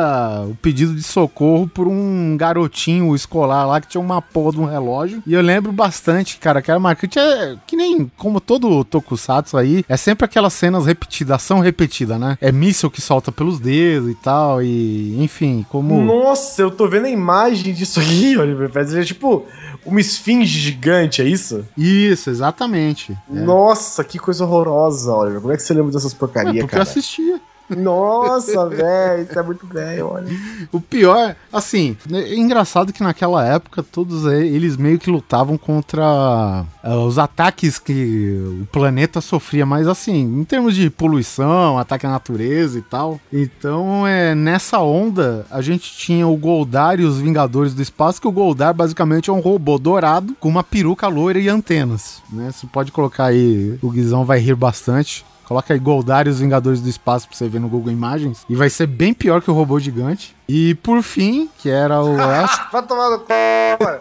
o 0.46 0.54
pedido 0.56 0.94
de 0.94 1.02
socorro 1.02 1.66
por 1.66 1.88
um 1.88 2.36
garotinho 2.36 3.14
escolar 3.14 3.66
lá 3.66 3.80
que 3.80 3.88
tinha 3.88 4.00
uma 4.00 4.20
porra 4.20 4.52
de 4.52 4.60
um 4.60 4.64
relógio. 4.64 5.22
E 5.26 5.34
eu 5.34 5.40
lembro 5.40 5.72
bastante, 5.72 6.38
cara, 6.38 6.60
que 6.60 6.70
era 6.70 6.78
marcante. 6.78 7.18
É 7.18 7.56
que 7.66 7.76
nem 7.76 8.10
como 8.16 8.40
todo 8.40 8.84
tokusatsu 8.84 9.56
aí, 9.56 9.84
é 9.88 9.96
sempre 9.96 10.24
aquelas 10.24 10.52
cenas 10.52 10.86
repetidas, 10.86 11.36
ação 11.36 11.60
repetida, 11.60 12.18
né? 12.18 12.36
É 12.40 12.52
míssil 12.52 12.90
que 12.90 13.00
solta 13.00 13.32
pelos 13.32 13.58
dedos 13.58 14.10
e 14.10 14.14
tal. 14.14 14.62
E 14.62 14.71
enfim, 15.18 15.64
como. 15.68 16.02
Nossa, 16.02 16.62
eu 16.62 16.70
tô 16.70 16.88
vendo 16.88 17.06
a 17.06 17.10
imagem 17.10 17.72
disso 17.72 18.00
aqui, 18.00 18.36
Oliver 18.38 18.70
Pérez. 18.70 18.94
É 18.94 19.02
tipo 19.04 19.44
uma 19.84 20.00
esfinge 20.00 20.58
gigante, 20.58 21.20
é 21.22 21.24
isso? 21.24 21.64
Isso, 21.76 22.30
exatamente. 22.30 23.12
É. 23.12 23.40
Nossa, 23.40 24.02
que 24.04 24.18
coisa 24.18 24.44
horrorosa, 24.44 25.12
Oliver. 25.14 25.40
Como 25.40 25.52
é 25.52 25.56
que 25.56 25.62
você 25.62 25.74
lembra 25.74 25.92
dessas 25.92 26.12
É, 26.12 26.16
porcarias, 26.16 26.52
porque 26.54 26.64
eu 26.64 26.68
cara? 26.68 26.82
assistia. 26.82 27.40
Nossa, 27.76 28.68
velho, 28.68 29.22
isso 29.22 29.38
é 29.38 29.42
muito 29.42 29.66
velho, 29.66 30.08
olha. 30.08 30.26
O 30.70 30.80
pior, 30.80 31.34
assim, 31.52 31.96
é 32.12 32.34
engraçado 32.34 32.92
que 32.92 33.02
naquela 33.02 33.46
época 33.46 33.82
todos 33.82 34.24
eles 34.26 34.76
meio 34.76 34.98
que 34.98 35.10
lutavam 35.10 35.56
contra 35.56 36.64
ah, 36.82 36.96
os 36.96 37.18
ataques 37.18 37.78
que 37.78 38.60
o 38.62 38.66
planeta 38.66 39.20
sofria, 39.20 39.66
mas 39.66 39.88
assim, 39.88 40.20
em 40.20 40.44
termos 40.44 40.74
de 40.74 40.90
poluição, 40.90 41.78
ataque 41.78 42.06
à 42.06 42.10
natureza 42.10 42.78
e 42.78 42.82
tal. 42.82 43.20
Então, 43.32 44.06
é, 44.06 44.34
nessa 44.34 44.80
onda, 44.80 45.46
a 45.50 45.60
gente 45.60 45.92
tinha 45.96 46.26
o 46.26 46.36
Goldar 46.36 47.00
e 47.00 47.04
os 47.04 47.18
Vingadores 47.18 47.74
do 47.74 47.82
Espaço, 47.82 48.20
que 48.20 48.28
o 48.28 48.32
Goldar 48.32 48.74
basicamente 48.74 49.30
é 49.30 49.32
um 49.32 49.40
robô 49.40 49.78
dourado 49.78 50.34
com 50.38 50.48
uma 50.48 50.64
peruca 50.64 51.08
loira 51.08 51.38
e 51.38 51.48
antenas, 51.48 52.22
né? 52.30 52.50
Você 52.52 52.66
pode 52.66 52.92
colocar 52.92 53.26
aí, 53.26 53.78
o 53.82 53.90
Guizão 53.90 54.24
vai 54.24 54.38
rir 54.38 54.54
bastante. 54.54 55.24
Coloca 55.46 55.72
aí 55.72 55.78
Goldar 55.78 56.26
e 56.26 56.30
os 56.30 56.40
Vingadores 56.40 56.80
do 56.80 56.88
Espaço 56.88 57.28
pra 57.28 57.36
você 57.36 57.48
ver 57.48 57.60
no 57.60 57.68
Google 57.68 57.92
Imagens. 57.92 58.44
E 58.48 58.54
vai 58.54 58.70
ser 58.70 58.86
bem 58.86 59.12
pior 59.12 59.42
que 59.42 59.50
o 59.50 59.54
robô 59.54 59.78
gigante. 59.78 60.34
E 60.48 60.74
por 60.76 61.02
fim, 61.02 61.48
que 61.58 61.70
era 61.70 62.00
o. 62.02 62.16
Vai 62.70 62.82
tomar 62.86 63.10
no 63.10 63.18
c... 63.26 63.78
mano. 63.80 64.00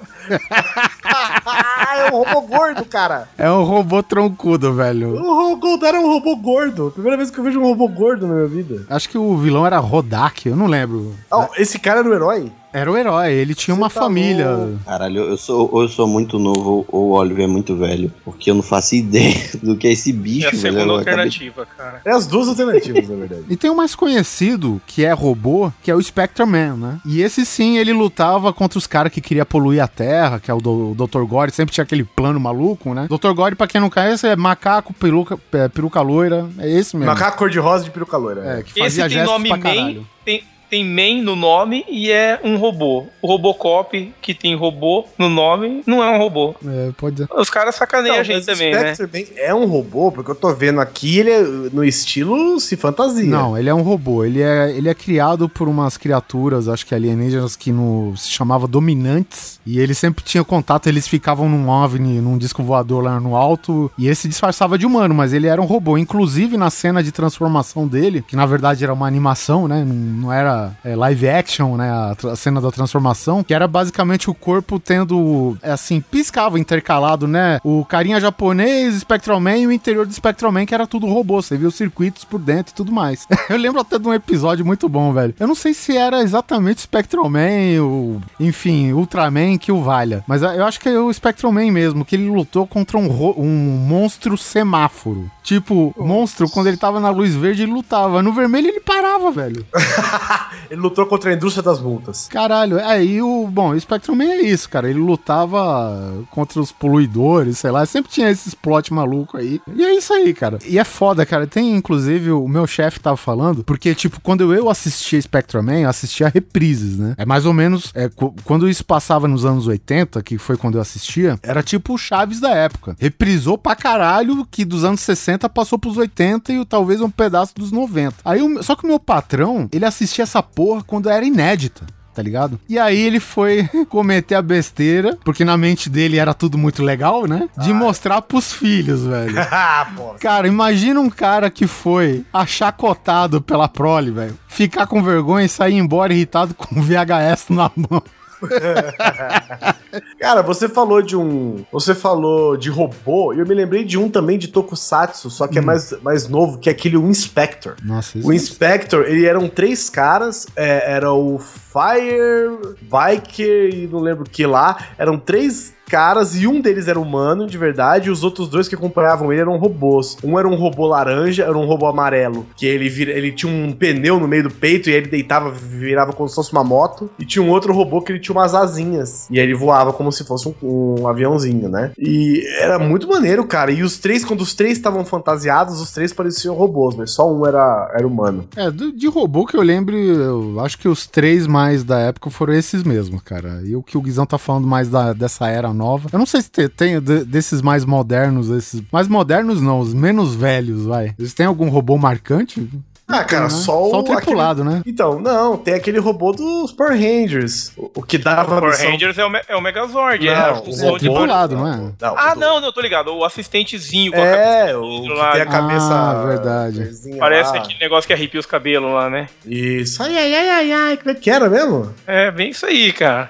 é 1.97 2.11
um 2.11 2.23
robô 2.23 2.41
gordo, 2.41 2.85
cara. 2.85 3.29
é 3.37 3.49
um 3.49 3.63
robô 3.63 4.03
troncudo, 4.03 4.73
velho. 4.73 5.15
O 5.15 5.55
Goldar 5.57 5.95
é 5.95 5.99
um 5.99 6.07
robô 6.07 6.35
gordo. 6.35 6.91
Primeira 6.91 7.17
vez 7.17 7.31
que 7.31 7.39
eu 7.39 7.43
vejo 7.43 7.59
um 7.59 7.63
robô 7.63 7.87
gordo 7.87 8.27
na 8.27 8.33
minha 8.33 8.47
vida. 8.47 8.85
Acho 8.89 9.07
que 9.09 9.17
o 9.17 9.37
vilão 9.37 9.65
era 9.65 9.79
Rodak, 9.79 10.47
eu 10.47 10.55
não 10.55 10.67
lembro. 10.67 11.15
Ah, 11.31 11.47
esse 11.57 11.79
cara 11.79 11.99
era 11.99 12.09
o 12.09 12.13
herói? 12.13 12.51
Era 12.73 12.91
o 12.91 12.97
herói, 12.97 13.33
ele 13.33 13.53
tinha 13.53 13.75
uma 13.75 13.89
Você 13.89 13.95
tá 13.95 14.01
família. 14.01 14.49
louco. 14.51 14.79
Caralho, 14.85 15.17
eu 15.23 15.37
sou, 15.37 15.69
ou 15.71 15.81
eu 15.81 15.89
sou 15.89 16.07
muito 16.07 16.39
novo 16.39 16.85
ou 16.87 17.09
o 17.09 17.11
Oliver 17.11 17.43
é 17.43 17.47
muito 17.47 17.75
velho. 17.75 18.11
Porque 18.23 18.49
eu 18.49 18.55
não 18.55 18.63
faço 18.63 18.95
ideia 18.95 19.35
do 19.61 19.75
que 19.75 19.87
é 19.87 19.91
esse 19.91 20.11
É 20.11 20.13
bicho, 20.13 20.47
a 20.47 20.51
velho. 20.51 20.61
segunda 20.61 20.79
Eu 20.81 20.95
acabei- 20.95 21.11
alternativa, 21.13 21.65
cara. 21.77 22.01
É 22.05 22.11
as 22.11 22.25
duas 22.27 22.47
alternativas, 22.47 23.07
na 23.09 23.15
verdade. 23.15 23.43
E 23.51 23.55
tem 23.57 23.69
o 23.69 23.75
mais 23.75 23.93
conhecido, 23.93 24.81
que 24.87 25.03
é 25.03 25.11
robô, 25.11 25.71
que 25.83 25.91
é 25.91 25.95
o 25.95 26.01
Spectre-Man, 26.01 26.75
né? 26.77 26.99
E 27.05 27.21
esse 27.21 27.45
sim, 27.45 27.77
ele 27.77 27.91
lutava 27.93 28.53
contra 28.53 28.77
os 28.77 28.87
caras 28.87 29.11
que 29.11 29.19
queria 29.19 29.45
poluir 29.45 29.83
a 29.83 29.87
Terra, 29.87 30.39
que 30.39 30.49
é 30.49 30.53
o, 30.53 30.59
do, 30.59 30.91
o 30.91 30.95
Dr. 30.95 31.23
Gore, 31.25 31.51
sempre 31.51 31.73
tinha 31.73 31.83
aquele 31.83 32.03
plano 32.03 32.39
maluco, 32.39 32.93
né? 32.93 33.07
Dr. 33.09 33.33
Gore, 33.33 33.55
pra 33.55 33.67
quem 33.67 33.81
não 33.81 33.89
conhece, 33.89 34.27
é 34.27 34.35
macaco, 34.35 34.93
peruca, 34.93 35.37
é, 35.53 35.67
peruca 35.67 35.99
loira, 36.01 36.49
é 36.57 36.69
esse 36.69 36.95
mesmo. 36.95 37.11
Macaco 37.11 37.37
cor-de-rosa 37.37 37.83
de 37.83 37.91
peruca 37.91 38.15
loira. 38.17 38.41
É, 38.41 38.55
né? 38.57 38.63
que 38.63 38.71
Esse 38.71 38.79
fazia 38.79 39.03
tem 39.03 39.11
gestos 39.13 39.31
nome 39.33 39.49
pra 39.49 39.57
man, 39.57 39.63
caralho. 39.63 40.07
tem, 40.23 40.43
tem 40.71 40.85
man 40.85 41.21
no 41.21 41.35
nome 41.35 41.83
e 41.89 42.09
é 42.09 42.39
um 42.45 42.55
robô. 42.55 43.05
O 43.21 43.27
Robocop, 43.27 44.13
que 44.21 44.33
tem 44.33 44.55
robô 44.55 45.05
no 45.17 45.27
nome, 45.27 45.83
não 45.85 46.01
é 46.01 46.09
um 46.15 46.17
robô. 46.17 46.55
É, 46.65 46.91
pode 46.97 47.17
ser. 47.17 47.27
Os 47.35 47.49
caras 47.49 47.75
sacaneiam 47.75 48.15
a 48.15 48.23
gente 48.23 48.45
também, 48.45 48.71
né? 48.71 48.95
Spectre 48.95 49.33
é 49.35 49.53
um 49.53 49.65
robô, 49.65 50.13
porque 50.13 50.31
eu 50.31 50.35
tô 50.35 50.53
vendo 50.55 50.79
aqui, 50.79 51.19
ele 51.19 51.29
é 51.29 51.41
no 51.41 51.83
estilo 51.83 52.57
se 52.57 52.77
fantasia. 52.77 53.29
Não, 53.29 53.57
ele 53.57 53.69
é 53.69 53.73
um 53.73 53.81
robô. 53.81 54.23
Ele 54.23 54.41
é, 54.41 54.71
ele 54.71 54.87
é 54.87 54.93
criado 54.93 55.49
por 55.49 55.67
umas 55.67 55.97
criaturas, 55.97 56.69
acho 56.69 56.85
que 56.85 56.95
alienígenas, 56.95 57.57
que 57.57 57.73
no, 57.73 58.15
se 58.15 58.29
chamava 58.29 58.65
Dominantes. 58.65 59.59
E 59.65 59.77
ele 59.77 59.93
sempre 59.93 60.23
tinha 60.23 60.43
contato, 60.43 60.87
eles 60.87 61.05
ficavam 61.05 61.49
num 61.49 61.67
OVNI, 61.67 62.21
num 62.21 62.37
disco 62.37 62.63
voador 62.63 63.03
lá 63.03 63.19
no 63.19 63.35
alto. 63.35 63.91
E 63.97 64.07
esse 64.07 64.29
disfarçava 64.29 64.77
de 64.77 64.85
humano, 64.85 65.13
mas 65.13 65.33
ele 65.33 65.47
era 65.47 65.61
um 65.61 65.65
robô. 65.65 65.97
Inclusive 65.97 66.55
na 66.55 66.69
cena 66.69 67.03
de 67.03 67.11
transformação 67.11 67.85
dele, 67.85 68.23
que 68.25 68.37
na 68.37 68.45
verdade 68.45 68.85
era 68.85 68.93
uma 68.93 69.05
animação, 69.05 69.67
né? 69.67 69.83
Não, 69.85 69.95
não 69.95 70.33
era 70.33 70.60
é, 70.83 70.95
live 70.95 71.27
action, 71.27 71.75
né? 71.75 71.89
A, 71.89 72.15
a 72.31 72.35
cena 72.35 72.59
da 72.59 72.71
transformação, 72.71 73.43
que 73.43 73.53
era 73.53 73.67
basicamente 73.67 74.29
o 74.29 74.33
corpo 74.33 74.79
tendo, 74.79 75.57
é, 75.61 75.71
assim, 75.71 76.01
piscava 76.01 76.59
intercalado, 76.59 77.27
né? 77.27 77.59
O 77.63 77.85
carinha 77.85 78.19
japonês, 78.19 78.95
Spectral 78.99 79.39
Man 79.39 79.57
e 79.57 79.67
o 79.67 79.71
interior 79.71 80.05
do 80.05 80.13
Spectral 80.13 80.51
Man, 80.51 80.65
que 80.65 80.73
era 80.73 80.87
tudo 80.87 81.07
robô. 81.07 81.41
Você 81.41 81.57
viu 81.57 81.69
os 81.69 81.75
circuitos 81.75 82.23
por 82.23 82.39
dentro 82.39 82.73
e 82.73 82.75
tudo 82.75 82.91
mais. 82.91 83.27
Eu 83.49 83.57
lembro 83.57 83.81
até 83.81 83.97
de 83.97 84.07
um 84.07 84.13
episódio 84.13 84.65
muito 84.65 84.87
bom, 84.87 85.13
velho. 85.13 85.33
Eu 85.39 85.47
não 85.47 85.55
sei 85.55 85.73
se 85.73 85.95
era 85.97 86.21
exatamente 86.21 86.81
Spectral 86.81 87.29
Man, 87.29 87.81
ou, 87.81 88.21
enfim, 88.39 88.91
Ultraman 88.91 89.57
que 89.57 89.71
o 89.71 89.81
valha. 89.81 90.23
Mas 90.27 90.41
eu 90.41 90.65
acho 90.65 90.79
que 90.79 90.89
é 90.89 90.99
o 90.99 91.11
Spectral 91.11 91.51
Man 91.51 91.71
mesmo, 91.71 92.05
que 92.05 92.15
ele 92.15 92.29
lutou 92.29 92.65
contra 92.67 92.97
um, 92.97 93.07
um 93.37 93.77
monstro 93.87 94.37
semáforo. 94.37 95.29
Tipo, 95.43 95.93
monstro, 95.97 96.49
quando 96.49 96.67
ele 96.67 96.77
tava 96.77 96.99
na 96.99 97.09
luz 97.09 97.35
verde, 97.35 97.63
ele 97.63 97.71
lutava. 97.71 98.21
No 98.21 98.31
vermelho, 98.31 98.67
ele 98.67 98.79
parava, 98.79 99.31
velho. 99.31 99.65
Ele 100.69 100.81
lutou 100.81 101.05
contra 101.05 101.31
a 101.31 101.33
indústria 101.33 101.63
das 101.63 101.79
multas. 101.79 102.27
Caralho, 102.27 102.79
é, 102.79 103.03
e 103.03 103.21
o. 103.21 103.47
Bom, 103.47 103.71
o 103.71 103.79
Spectrum 103.79 104.15
Man 104.15 104.25
é 104.25 104.41
isso, 104.41 104.69
cara. 104.69 104.89
Ele 104.89 104.99
lutava 104.99 106.25
contra 106.29 106.59
os 106.59 106.71
poluidores, 106.71 107.57
sei 107.57 107.71
lá. 107.71 107.85
Sempre 107.85 108.11
tinha 108.11 108.29
esses 108.29 108.53
plot 108.53 108.93
maluco 108.93 109.37
aí. 109.37 109.61
E 109.75 109.83
é 109.83 109.95
isso 109.95 110.13
aí, 110.13 110.33
cara. 110.33 110.59
E 110.65 110.79
é 110.79 110.83
foda, 110.83 111.25
cara. 111.25 111.47
Tem, 111.47 111.75
inclusive, 111.75 112.31
o 112.31 112.47
meu 112.47 112.65
chefe 112.67 112.99
tava 112.99 113.17
falando, 113.17 113.63
porque, 113.63 113.93
tipo, 113.95 114.19
quando 114.21 114.53
eu 114.53 114.69
assistia 114.69 115.21
Spectrum 115.21 115.63
Man, 115.63 115.79
eu 115.79 115.89
assistia 115.89 116.27
reprises, 116.29 116.97
né? 116.97 117.15
É 117.17 117.25
mais 117.25 117.45
ou 117.45 117.53
menos. 117.53 117.91
É, 117.95 118.09
quando 118.43 118.69
isso 118.69 118.85
passava 118.85 119.27
nos 119.27 119.45
anos 119.45 119.67
80, 119.67 120.21
que 120.23 120.37
foi 120.37 120.57
quando 120.57 120.75
eu 120.75 120.81
assistia, 120.81 121.39
era 121.43 121.63
tipo 121.63 121.93
o 121.93 121.97
Chaves 121.97 122.39
da 122.39 122.51
época. 122.51 122.95
Reprisou 122.99 123.57
pra 123.57 123.75
caralho, 123.75 124.45
que 124.49 124.65
dos 124.65 124.83
anos 124.83 125.01
60 125.01 125.49
passou 125.49 125.77
pros 125.77 125.97
80 125.97 126.53
e 126.53 126.65
talvez 126.65 127.01
um 127.01 127.09
pedaço 127.09 127.53
dos 127.55 127.71
90. 127.71 128.17
Aí, 128.23 128.39
só 128.63 128.75
que 128.75 128.83
o 128.83 128.87
meu 128.87 128.99
patrão, 128.99 129.69
ele 129.71 129.85
assistia 129.85 130.23
essa 130.23 130.40
porra 130.43 130.83
quando 130.83 131.09
era 131.09 131.25
inédita 131.25 131.85
tá 132.13 132.21
ligado? 132.21 132.59
E 132.67 132.77
aí 132.77 132.99
ele 132.99 133.19
foi 133.19 133.67
cometer 133.89 134.35
a 134.35 134.41
besteira, 134.41 135.17
porque 135.23 135.45
na 135.45 135.57
mente 135.57 135.89
dele 135.89 136.17
era 136.17 136.33
tudo 136.33 136.57
muito 136.57 136.83
legal, 136.83 137.25
né? 137.25 137.47
De 137.57 137.73
mostrar 137.73 138.21
pros 138.21 138.53
filhos, 138.53 139.05
velho. 139.05 139.35
ah. 139.51 139.87
Cara, 140.19 140.47
imagina 140.47 140.99
um 140.99 141.09
cara 141.09 141.49
que 141.49 141.67
foi 141.67 142.25
achacotado 142.33 143.41
pela 143.41 143.67
prole, 143.67 144.11
velho. 144.11 144.37
Ficar 144.47 144.87
com 144.87 145.01
vergonha 145.01 145.45
e 145.45 145.49
sair 145.49 145.75
embora 145.75 146.13
irritado 146.13 146.53
com 146.53 146.81
VHS 146.81 147.49
na 147.49 147.71
mão. 147.75 148.03
Cara, 150.19 150.41
você 150.41 150.69
falou 150.69 151.01
de 151.01 151.15
um. 151.15 151.65
Você 151.71 151.93
falou 151.93 152.55
de 152.55 152.69
robô, 152.69 153.33
e 153.33 153.39
eu 153.39 153.45
me 153.45 153.53
lembrei 153.53 153.83
de 153.83 153.97
um 153.97 154.09
também 154.09 154.37
de 154.37 154.47
Tokusatsu, 154.47 155.29
só 155.29 155.47
que 155.47 155.59
é 155.59 155.61
mais, 155.61 155.91
mais 156.01 156.27
novo, 156.27 156.57
que 156.57 156.69
é 156.69 156.71
aquele 156.71 156.97
o 156.97 157.07
Inspector. 157.07 157.75
Nossa, 157.83 158.17
O 158.19 158.31
Inspector, 158.33 159.05
ele 159.07 159.25
eram 159.25 159.47
três 159.47 159.89
caras, 159.89 160.47
é, 160.55 160.93
era 160.93 161.11
o 161.11 161.39
Fire, 161.39 162.75
Biker 162.81 163.73
e 163.73 163.87
não 163.87 163.99
lembro 163.99 164.23
o 164.23 164.29
que 164.29 164.45
lá. 164.45 164.77
Eram 164.97 165.17
três 165.17 165.73
caras 165.91 166.37
e 166.37 166.47
um 166.47 166.61
deles 166.61 166.87
era 166.87 166.97
humano, 166.97 167.45
de 167.45 167.57
verdade, 167.57 168.07
e 168.07 168.11
os 168.11 168.23
outros 168.23 168.47
dois 168.47 168.69
que 168.69 168.75
acompanhavam 168.75 169.29
ele 169.29 169.41
eram 169.41 169.57
robôs. 169.57 170.15
Um 170.23 170.39
era 170.39 170.47
um 170.47 170.55
robô 170.55 170.87
laranja, 170.87 171.43
era 171.43 171.57
um 171.57 171.65
robô 171.65 171.85
amarelo, 171.85 172.47
que 172.55 172.65
ele, 172.65 172.87
vira, 172.87 173.11
ele 173.11 173.29
tinha 173.33 173.51
um 173.51 173.73
pneu 173.73 174.17
no 174.17 174.25
meio 174.25 174.43
do 174.43 174.49
peito 174.49 174.89
e 174.89 174.93
ele 174.93 175.07
deitava, 175.07 175.51
virava 175.51 176.13
como 176.13 176.29
se 176.29 176.35
fosse 176.35 176.53
uma 176.53 176.63
moto. 176.63 177.09
E 177.19 177.25
tinha 177.25 177.43
um 177.43 177.49
outro 177.49 177.73
robô 177.73 178.01
que 178.01 178.13
ele 178.13 178.19
tinha 178.19 178.33
umas 178.33 178.55
asinhas. 178.55 179.27
E 179.29 179.37
aí 179.37 179.45
ele 179.45 179.53
voava 179.53 179.91
como 179.91 180.13
se 180.13 180.23
fosse 180.23 180.47
um, 180.47 181.01
um 181.01 181.07
aviãozinho, 181.09 181.67
né? 181.67 181.91
E 181.99 182.41
era 182.61 182.79
muito 182.79 183.09
maneiro, 183.09 183.45
cara. 183.45 183.69
E 183.69 183.83
os 183.83 183.99
três, 183.99 184.23
quando 184.23 184.39
os 184.39 184.53
três 184.53 184.77
estavam 184.77 185.03
fantasiados, 185.03 185.81
os 185.81 185.91
três 185.91 186.13
pareciam 186.13 186.55
robôs, 186.55 186.95
mas 186.95 187.11
só 187.11 187.29
um 187.29 187.45
era, 187.45 187.91
era 187.93 188.07
humano. 188.07 188.47
É, 188.55 188.71
de 188.71 189.07
robô 189.07 189.45
que 189.45 189.57
eu 189.57 189.61
lembro, 189.61 189.97
eu 189.97 190.59
acho 190.61 190.77
que 190.77 190.87
os 190.87 191.05
três 191.05 191.45
mais 191.47 191.83
da 191.83 191.99
época 191.99 192.29
foram 192.29 192.53
esses 192.53 192.81
mesmos, 192.83 193.21
cara. 193.21 193.61
E 193.65 193.75
o 193.75 193.83
que 193.83 193.97
o 193.97 194.01
Guizão 194.01 194.25
tá 194.25 194.37
falando 194.37 194.67
mais 194.67 194.87
da, 194.87 195.11
dessa 195.11 195.49
era 195.49 195.73
nova. 195.81 196.07
Eu 196.13 196.19
não 196.19 196.25
sei 196.25 196.41
se 196.41 196.49
te- 196.49 196.69
tem 196.69 196.99
de- 197.01 197.25
desses 197.25 197.61
mais 197.61 197.83
modernos, 197.83 198.49
esses. 198.49 198.81
Mais 198.91 199.07
modernos 199.07 199.61
não, 199.61 199.79
os 199.79 199.93
menos 199.93 200.35
velhos, 200.35 200.85
vai. 200.85 201.13
Eles 201.17 201.33
têm 201.33 201.45
algum 201.45 201.69
robô 201.69 201.97
marcante? 201.97 202.69
Ah, 203.13 203.25
cara, 203.25 203.43
né? 203.43 203.49
só, 203.49 203.89
Só 203.89 203.97
o 203.97 203.99
aquele- 203.99 204.15
tripulado, 204.21 204.63
né? 204.63 204.81
Então, 204.85 205.19
não, 205.19 205.57
tem 205.57 205.73
aquele 205.73 205.99
robô 205.99 206.31
dos 206.31 206.71
Power 206.71 206.93
Rangers. 206.93 207.73
O, 207.75 207.91
o 207.95 208.01
que 208.03 208.17
dava 208.17 208.55
Power 208.55 208.69
missão- 208.71 208.89
Rangers 208.89 209.17
é 209.17 209.25
o, 209.25 209.29
Me- 209.29 209.41
é 209.49 209.55
o 209.57 209.59
Megazord, 209.61 210.25
é 210.25 210.33
Não, 210.33 210.41
a 210.45 210.51
o 210.53 210.71
robô- 210.71 210.97
Tripulado, 210.97 211.57
não 211.57 211.67
é? 211.67 211.75
Não, 211.99 212.17
Ah, 212.17 212.35
não, 212.35 212.61
não, 212.61 212.71
tô 212.71 212.79
ligado. 212.79 213.09
O 213.13 213.25
assistentezinho 213.25 214.13
com 214.13 214.17
a 214.17 214.25
É, 214.25 214.37
cabeça 214.67 214.79
o 214.79 215.01
que 215.01 215.09
lá. 215.09 215.31
tem 215.33 215.41
a 215.41 215.45
cabeça. 215.45 215.89
Ah, 215.91 216.23
verdade. 216.25 216.89
Parece 217.19 217.51
lá. 217.51 217.57
aquele 217.57 217.79
negócio 217.79 218.07
que 218.07 218.13
arrepia 218.13 218.39
os 218.39 218.45
cabelos 218.45 218.93
lá, 218.93 219.09
né? 219.09 219.27
Isso. 219.45 220.01
Ai, 220.01 220.17
ai, 220.17 220.33
ai, 220.33 220.49
ai, 220.49 220.71
ai. 220.71 220.97
Como 220.97 221.09
é 221.09 221.13
que 221.15 221.29
era 221.29 221.49
mesmo? 221.49 221.93
É, 222.07 222.31
bem 222.31 222.51
isso 222.51 222.65
aí, 222.65 222.93
cara. 222.93 223.29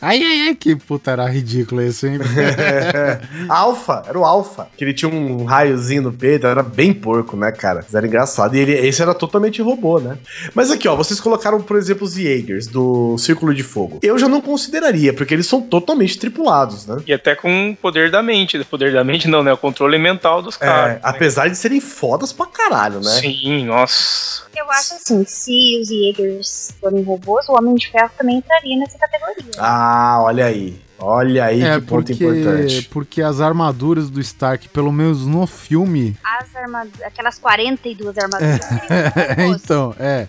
Ai, 0.00 0.22
ai, 0.22 0.40
ai, 0.48 0.54
que 0.54 0.74
puta, 0.76 1.10
era 1.12 1.26
ridículo 1.26 1.80
esse, 1.82 2.06
hein? 2.08 2.18
Alpha, 3.48 4.02
era 4.06 4.18
o 4.18 4.24
Alpha. 4.24 4.68
Que 4.76 4.84
ele 4.84 4.94
tinha 4.94 5.10
um 5.10 5.44
raiozinho 5.44 6.02
no 6.02 6.12
peito, 6.12 6.46
era 6.46 6.62
bem 6.62 6.92
porco, 6.92 7.36
né, 7.36 7.50
cara? 7.52 7.80
Mas 7.82 7.94
era 7.94 8.06
engraçado. 8.06 8.54
E 8.56 8.60
ele, 8.60 8.72
esse 8.72 9.02
era 9.02 9.14
totalmente 9.14 9.60
robô, 9.62 9.98
né? 10.00 10.18
Mas 10.54 10.70
aqui, 10.70 10.88
ó, 10.88 10.96
vocês 10.96 11.20
colocaram, 11.20 11.60
por 11.60 11.76
exemplo, 11.76 12.04
os 12.04 12.14
Jaegers 12.14 12.66
do 12.66 13.16
Círculo 13.18 13.54
de 13.54 13.62
Fogo. 13.62 13.98
Eu 14.02 14.18
já 14.18 14.28
não 14.28 14.40
consideraria, 14.40 15.12
porque 15.12 15.34
eles 15.34 15.46
são 15.46 15.60
totalmente 15.62 16.18
tripulados, 16.18 16.86
né? 16.86 16.96
E 17.06 17.12
até 17.12 17.34
com 17.34 17.70
o 17.70 17.76
poder 17.76 18.10
da 18.10 18.22
mente. 18.22 18.56
O 18.58 18.64
poder 18.64 18.92
da 18.92 19.04
mente 19.04 19.28
não, 19.28 19.42
né? 19.42 19.52
O 19.52 19.56
controle 19.58 19.98
mental 19.98 20.42
dos 20.42 20.56
É, 20.56 20.58
caras. 20.58 20.92
né? 20.94 21.00
apesar 21.02 21.48
de 21.48 21.56
serem 21.56 21.80
fodas 21.80 22.32
pra 22.32 22.46
caralho, 22.46 23.00
né? 23.00 23.10
Sim, 23.20 23.66
nossa. 23.66 24.44
Eu 24.56 24.70
acho 24.70 24.94
assim, 24.94 25.24
se 25.26 25.80
os 25.80 25.88
Jaegers 25.88 26.74
forem 26.80 27.02
robôs, 27.02 27.48
o 27.48 27.52
Homem 27.54 27.74
de 27.74 27.90
Ferro 27.90 28.10
também 28.16 28.36
entraria 28.36 28.76
nessa 28.78 28.96
categoria. 28.98 29.44
Ah, 29.66 30.18
olha 30.22 30.46
aí. 30.46 30.78
Olha 30.98 31.44
aí 31.46 31.62
É, 31.62 31.74
que 31.80 31.86
ponto 31.86 32.06
porque, 32.06 32.12
importante. 32.24 32.88
porque 32.92 33.22
as 33.22 33.40
armaduras 33.40 34.08
do 34.08 34.20
Stark, 34.20 34.68
pelo 34.68 34.92
menos 34.92 35.26
no 35.26 35.46
filme, 35.46 36.16
As 36.22 36.54
armaduras, 36.54 37.02
aquelas 37.02 37.38
42 37.38 38.16
armaduras. 38.16 38.60
então, 39.62 39.94
é. 39.98 40.26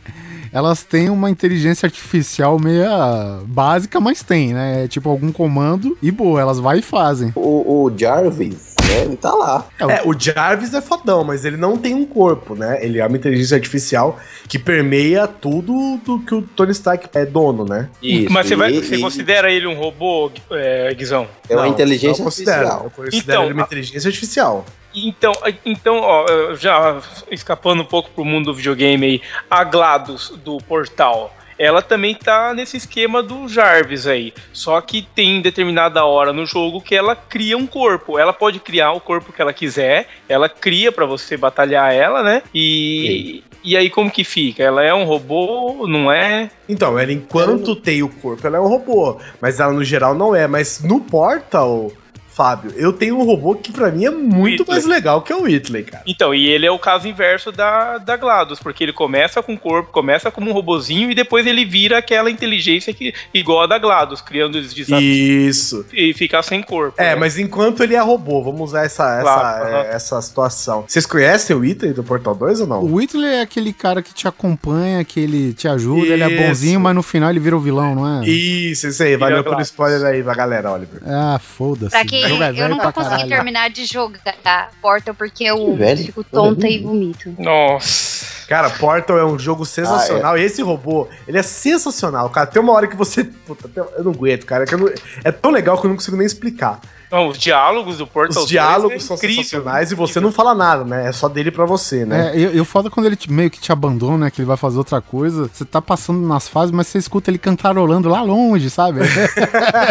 Elas 0.51 0.83
têm 0.83 1.09
uma 1.09 1.29
inteligência 1.29 1.85
artificial 1.85 2.57
meia 2.59 3.41
básica, 3.45 3.99
mas 3.99 4.23
tem, 4.23 4.53
né? 4.53 4.85
É 4.85 4.87
tipo 4.87 5.09
algum 5.09 5.31
comando 5.31 5.97
e 6.01 6.09
boa, 6.11 6.39
elas 6.39 6.59
vai 6.59 6.79
e 6.79 6.81
fazem. 6.81 7.31
O, 7.35 7.83
o 7.85 7.93
Jarvis, 7.97 8.74
né? 8.87 9.01
Ele 9.05 9.17
tá 9.17 9.33
lá. 9.33 9.65
É, 9.79 10.01
o 10.07 10.17
Jarvis 10.17 10.73
é 10.73 10.81
fodão, 10.81 11.23
mas 11.23 11.45
ele 11.45 11.57
não 11.57 11.77
tem 11.77 11.93
um 11.93 12.05
corpo, 12.05 12.55
né? 12.55 12.77
Ele 12.83 12.99
é 12.99 13.05
uma 13.07 13.17
inteligência 13.17 13.55
artificial 13.55 14.19
que 14.47 14.57
permeia 14.59 15.27
tudo 15.27 15.97
do 16.05 16.19
que 16.19 16.33
o 16.35 16.41
Tony 16.41 16.71
Stark 16.71 17.07
é 17.13 17.25
dono, 17.25 17.65
né? 17.65 17.89
Isso. 18.01 18.31
Mas 18.31 18.47
você, 18.47 18.55
vai, 18.55 18.71
e- 18.71 18.81
você 18.83 18.95
e- 18.95 19.01
considera 19.01 19.51
ele 19.51 19.67
um 19.67 19.75
robô, 19.75 20.31
é, 20.51 20.93
Guizão? 20.93 21.27
É 21.49 21.55
uma 21.55 21.63
Não, 21.65 21.71
inteligência 21.71 22.19
não 22.19 22.25
considero. 22.25 22.57
artificial. 22.67 22.83
Eu 22.85 22.91
considero 22.91 23.21
Então, 23.23 23.43
ele 23.45 23.53
uma 23.53 23.63
a- 23.63 23.65
inteligência 23.65 24.07
artificial. 24.07 24.65
Então, 24.97 25.33
então 25.65 25.97
ó, 25.99 26.53
já 26.55 27.01
escapando 27.29 27.81
um 27.81 27.85
pouco 27.85 28.09
pro 28.11 28.23
mundo 28.23 28.45
do 28.45 28.53
videogame 28.53 29.05
aí, 29.05 29.21
a 29.51 29.61
GLaDOS 29.63 30.33
do 30.43 30.57
Portal, 30.59 31.35
ela 31.57 31.81
também 31.81 32.13
tá 32.15 32.53
nesse 32.53 32.77
esquema 32.77 33.23
do 33.23 33.47
Jarvis 33.47 34.07
aí. 34.07 34.33
Só 34.51 34.79
que 34.81 35.07
tem 35.15 35.41
determinada 35.41 36.03
hora 36.05 36.33
no 36.33 36.45
jogo 36.45 36.81
que 36.81 36.95
ela 36.95 37.15
cria 37.15 37.57
um 37.57 37.67
corpo. 37.67 38.19
Ela 38.19 38.33
pode 38.33 38.59
criar 38.59 38.91
o 38.91 38.99
corpo 38.99 39.31
que 39.31 39.41
ela 39.41 39.53
quiser, 39.53 40.07
ela 40.27 40.49
cria 40.49 40.91
pra 40.91 41.05
você 41.05 41.37
batalhar 41.37 41.93
ela, 41.93 42.21
né? 42.23 42.43
E, 42.53 43.43
e 43.63 43.75
aí 43.75 43.89
como 43.89 44.11
que 44.11 44.23
fica? 44.23 44.63
Ela 44.63 44.83
é 44.83 44.93
um 44.93 45.05
robô, 45.05 45.87
não 45.87 46.11
é? 46.11 46.49
Então, 46.67 46.99
ela 46.99 47.11
enquanto 47.11 47.75
tem 47.75 48.03
o 48.03 48.09
corpo, 48.09 48.45
ela 48.45 48.57
é 48.57 48.59
um 48.61 48.67
robô. 48.67 49.19
Mas 49.41 49.59
ela 49.59 49.73
no 49.73 49.83
geral 49.83 50.13
não 50.13 50.35
é. 50.35 50.47
Mas 50.47 50.81
no 50.81 50.99
Portal 50.99 51.91
Fábio, 52.35 52.73
eu 52.75 52.91
tenho 52.91 53.17
um 53.17 53.23
robô 53.23 53.55
que 53.55 53.71
pra 53.71 53.89
mim 53.89 54.03
é 54.05 54.09
muito 54.11 54.59
Whitley. 54.59 54.67
mais 54.67 54.85
legal 54.85 55.21
que 55.21 55.33
o 55.33 55.43
Whitley, 55.43 55.83
cara. 55.83 56.03
Então, 56.05 56.35
e 56.35 56.49
ele 56.49 56.65
é 56.65 56.71
o 56.71 56.77
caso 56.77 57.07
inverso 57.07 57.49
da, 57.49 57.97
da 57.97 58.17
GLaDOS, 58.17 58.59
porque 58.59 58.83
ele 58.83 58.91
começa 58.91 59.41
com 59.41 59.57
corpo, 59.57 59.89
começa 59.91 60.29
como 60.29 60.49
um 60.49 60.53
robozinho 60.53 61.09
e 61.09 61.15
depois 61.15 61.47
ele 61.47 61.63
vira 61.63 61.97
aquela 61.97 62.29
inteligência 62.29 62.93
que, 62.93 63.13
igual 63.33 63.61
a 63.61 63.67
da 63.67 63.77
GLaDOS, 63.77 64.19
criando 64.21 64.55
os 64.55 64.73
desafios 64.73 65.55
Isso. 65.55 65.85
e 65.93 66.13
ficar 66.13 66.43
sem 66.43 66.61
corpo. 66.61 66.95
É, 67.01 67.11
né? 67.11 67.15
mas 67.15 67.39
enquanto 67.39 67.81
ele 67.81 67.95
é 67.95 68.01
robô, 68.01 68.43
vamos 68.43 68.61
usar 68.71 68.83
essa, 68.83 69.03
essa, 69.13 69.21
Claro, 69.23 69.67
é, 69.67 69.73
aham. 69.73 69.83
essa 69.95 70.21
situação. 70.21 70.83
Vocês 70.85 71.05
conhecem 71.05 71.55
o 71.55 71.59
Whitley 71.59 71.93
do 71.93 72.03
Portal 72.03 72.35
2 72.35 72.59
ou 72.61 72.67
não? 72.67 72.81
O 72.83 72.95
Whitley 72.95 73.29
é 73.35 73.41
aquele 73.41 73.71
cara 73.71 74.01
que 74.01 74.13
te 74.13 74.27
acompanha, 74.27 75.05
que 75.05 75.21
ele 75.21 75.53
te 75.53 75.69
ajuda, 75.69 76.07
ele 76.07 76.21
é 76.23 76.29
Isso. 76.29 76.43
bonzinho, 76.43 76.79
mas 76.81 76.93
no 76.95 77.01
final 77.01 77.29
ele 77.29 77.39
vira 77.39 77.55
o 77.55 77.61
vilão, 77.61 77.95
não 77.95 78.21
é? 78.21 78.25
Isso, 78.27 78.87
isso 78.87 79.01
aí. 79.03 79.15
Valeu 79.15 79.41
pelo 79.41 79.61
spoiler 79.61 80.03
aí 80.05 80.21
pra 80.21 80.33
galera, 80.33 80.73
Oliver. 80.73 81.01
Ah, 81.05 81.39
foda-se. 81.41 81.91
Pra 81.91 82.03
quem 82.03 82.24
É 82.25 82.71
eu 82.71 82.77
pra 82.77 82.91
consegui 82.91 83.09
caralho. 83.15 83.29
terminar 83.29 83.69
de 83.69 83.85
jogar 83.85 84.69
Portal 84.81 85.13
porque 85.13 85.43
eu 85.43 85.75
velho. 85.75 86.03
fico 86.05 86.23
tonta 86.23 86.67
e 86.67 86.79
vomito. 86.79 87.33
Nossa. 87.37 88.25
Cara, 88.47 88.69
Portal 88.69 89.17
é 89.17 89.25
um 89.25 89.39
jogo 89.39 89.65
sensacional. 89.65 90.37
E 90.37 90.43
esse 90.43 90.61
robô, 90.61 91.07
ele 91.27 91.37
é 91.37 91.43
sensacional, 91.43 92.29
cara. 92.29 92.45
Tem 92.45 92.61
uma 92.61 92.73
hora 92.73 92.87
que 92.87 92.95
você. 92.95 93.23
Puta, 93.23 93.69
eu 93.97 94.03
não 94.03 94.11
aguento, 94.11 94.45
cara. 94.45 94.65
eu 94.75 94.77
não- 94.77 94.91
É 95.23 95.31
tão 95.31 95.49
legal 95.51 95.79
que 95.79 95.85
eu 95.85 95.89
não 95.89 95.95
consigo 95.97 96.15
nem 96.17 96.25
explicar. 96.27 96.79
Não, 97.15 97.29
os 97.29 97.37
diálogos 97.37 97.97
do 97.97 98.05
Portal 98.05 98.43
Os 98.43 98.49
diálogos 98.49 98.89
2 98.89 99.03
é 99.03 99.07
são 99.07 99.15
incrível. 99.15 99.43
sensacionais 99.43 99.91
e 99.91 99.95
você 99.95 100.19
não 100.19 100.31
fala 100.31 100.53
nada, 100.53 100.83
né? 100.83 101.07
É 101.07 101.11
só 101.13 101.29
dele 101.29 101.49
pra 101.49 101.65
você, 101.65 102.03
né? 102.05 102.31
É, 102.35 102.39
eu, 102.39 102.51
eu 102.51 102.65
foda 102.65 102.89
quando 102.89 103.05
ele 103.05 103.15
te- 103.15 103.31
meio 103.31 103.49
que 103.49 103.59
te 103.59 103.71
abandona, 103.71 104.29
que 104.29 104.41
ele 104.41 104.47
vai 104.47 104.57
fazer 104.57 104.77
outra 104.77 104.99
coisa. 104.99 105.49
Você 105.53 105.63
tá 105.63 105.81
passando 105.81 106.19
nas 106.27 106.47
fases, 106.49 106.71
mas 106.71 106.87
você 106.87 106.97
escuta 106.97 107.29
ele 107.31 107.37
cantarolando 107.37 108.09
lá 108.09 108.21
longe, 108.21 108.69
sabe? 108.69 108.99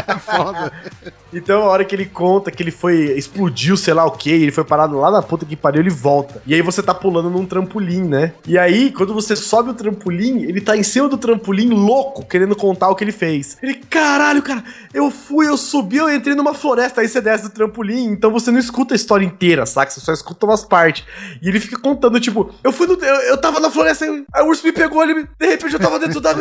É 0.06 0.18
foda. 0.18 0.72
Então, 1.32 1.62
a 1.64 1.66
hora 1.66 1.84
que 1.84 1.94
ele 1.94 2.06
conta 2.06 2.50
que 2.50 2.62
ele 2.62 2.70
foi. 2.70 3.12
explodiu, 3.16 3.76
sei 3.76 3.92
lá 3.94 4.04
o 4.04 4.12
que, 4.12 4.30
ele 4.30 4.52
foi 4.52 4.62
parado 4.64 4.98
lá 4.98 5.10
na 5.10 5.20
puta 5.22 5.44
que 5.44 5.56
pariu, 5.56 5.80
ele 5.80 5.90
volta. 5.90 6.40
E 6.46 6.54
aí 6.54 6.62
você 6.62 6.82
tá 6.82 6.94
pulando 6.94 7.28
num 7.28 7.44
trampolim, 7.44 8.02
né? 8.02 8.32
E 8.46 8.56
aí, 8.56 8.92
quando 8.92 9.12
você 9.12 9.34
sobe 9.34 9.70
o 9.70 9.74
trampolim, 9.74 10.42
ele 10.42 10.60
tá 10.60 10.76
em 10.76 10.82
cima 10.82 11.08
do 11.08 11.18
trampolim 11.18 11.70
louco, 11.70 12.24
querendo 12.24 12.54
contar 12.54 12.88
o 12.88 12.94
que 12.94 13.02
ele 13.02 13.10
fez. 13.12 13.56
Ele, 13.62 13.74
caralho, 13.74 14.42
cara, 14.42 14.62
eu 14.92 15.10
fui, 15.10 15.48
eu 15.48 15.56
subi, 15.56 15.96
eu 15.96 16.14
entrei 16.14 16.36
numa 16.36 16.54
floresta, 16.54 17.00
aí 17.00 17.08
você 17.14 17.20
desce 17.20 17.44
do 17.44 17.50
trampolim, 17.50 18.06
então 18.06 18.30
você 18.30 18.50
não 18.50 18.58
escuta 18.58 18.94
a 18.94 18.96
história 18.96 19.24
inteira, 19.24 19.64
saca? 19.64 19.90
Você 19.90 20.00
só 20.00 20.12
escuta 20.12 20.46
umas 20.46 20.64
partes. 20.64 21.04
E 21.40 21.48
ele 21.48 21.60
fica 21.60 21.78
contando, 21.80 22.20
tipo, 22.20 22.52
eu 22.62 22.72
fui 22.72 22.86
no. 22.86 22.94
Eu, 22.94 23.14
eu 23.22 23.40
tava 23.40 23.60
na 23.60 23.70
floresta, 23.70 24.04
aí 24.04 24.42
o 24.42 24.46
urso 24.46 24.64
me 24.64 24.72
pegou, 24.72 25.02
ele 25.02 25.28
de 25.38 25.46
repente 25.46 25.74
eu 25.74 25.80
tava 25.80 25.98
dentro 25.98 26.20
da. 26.20 26.34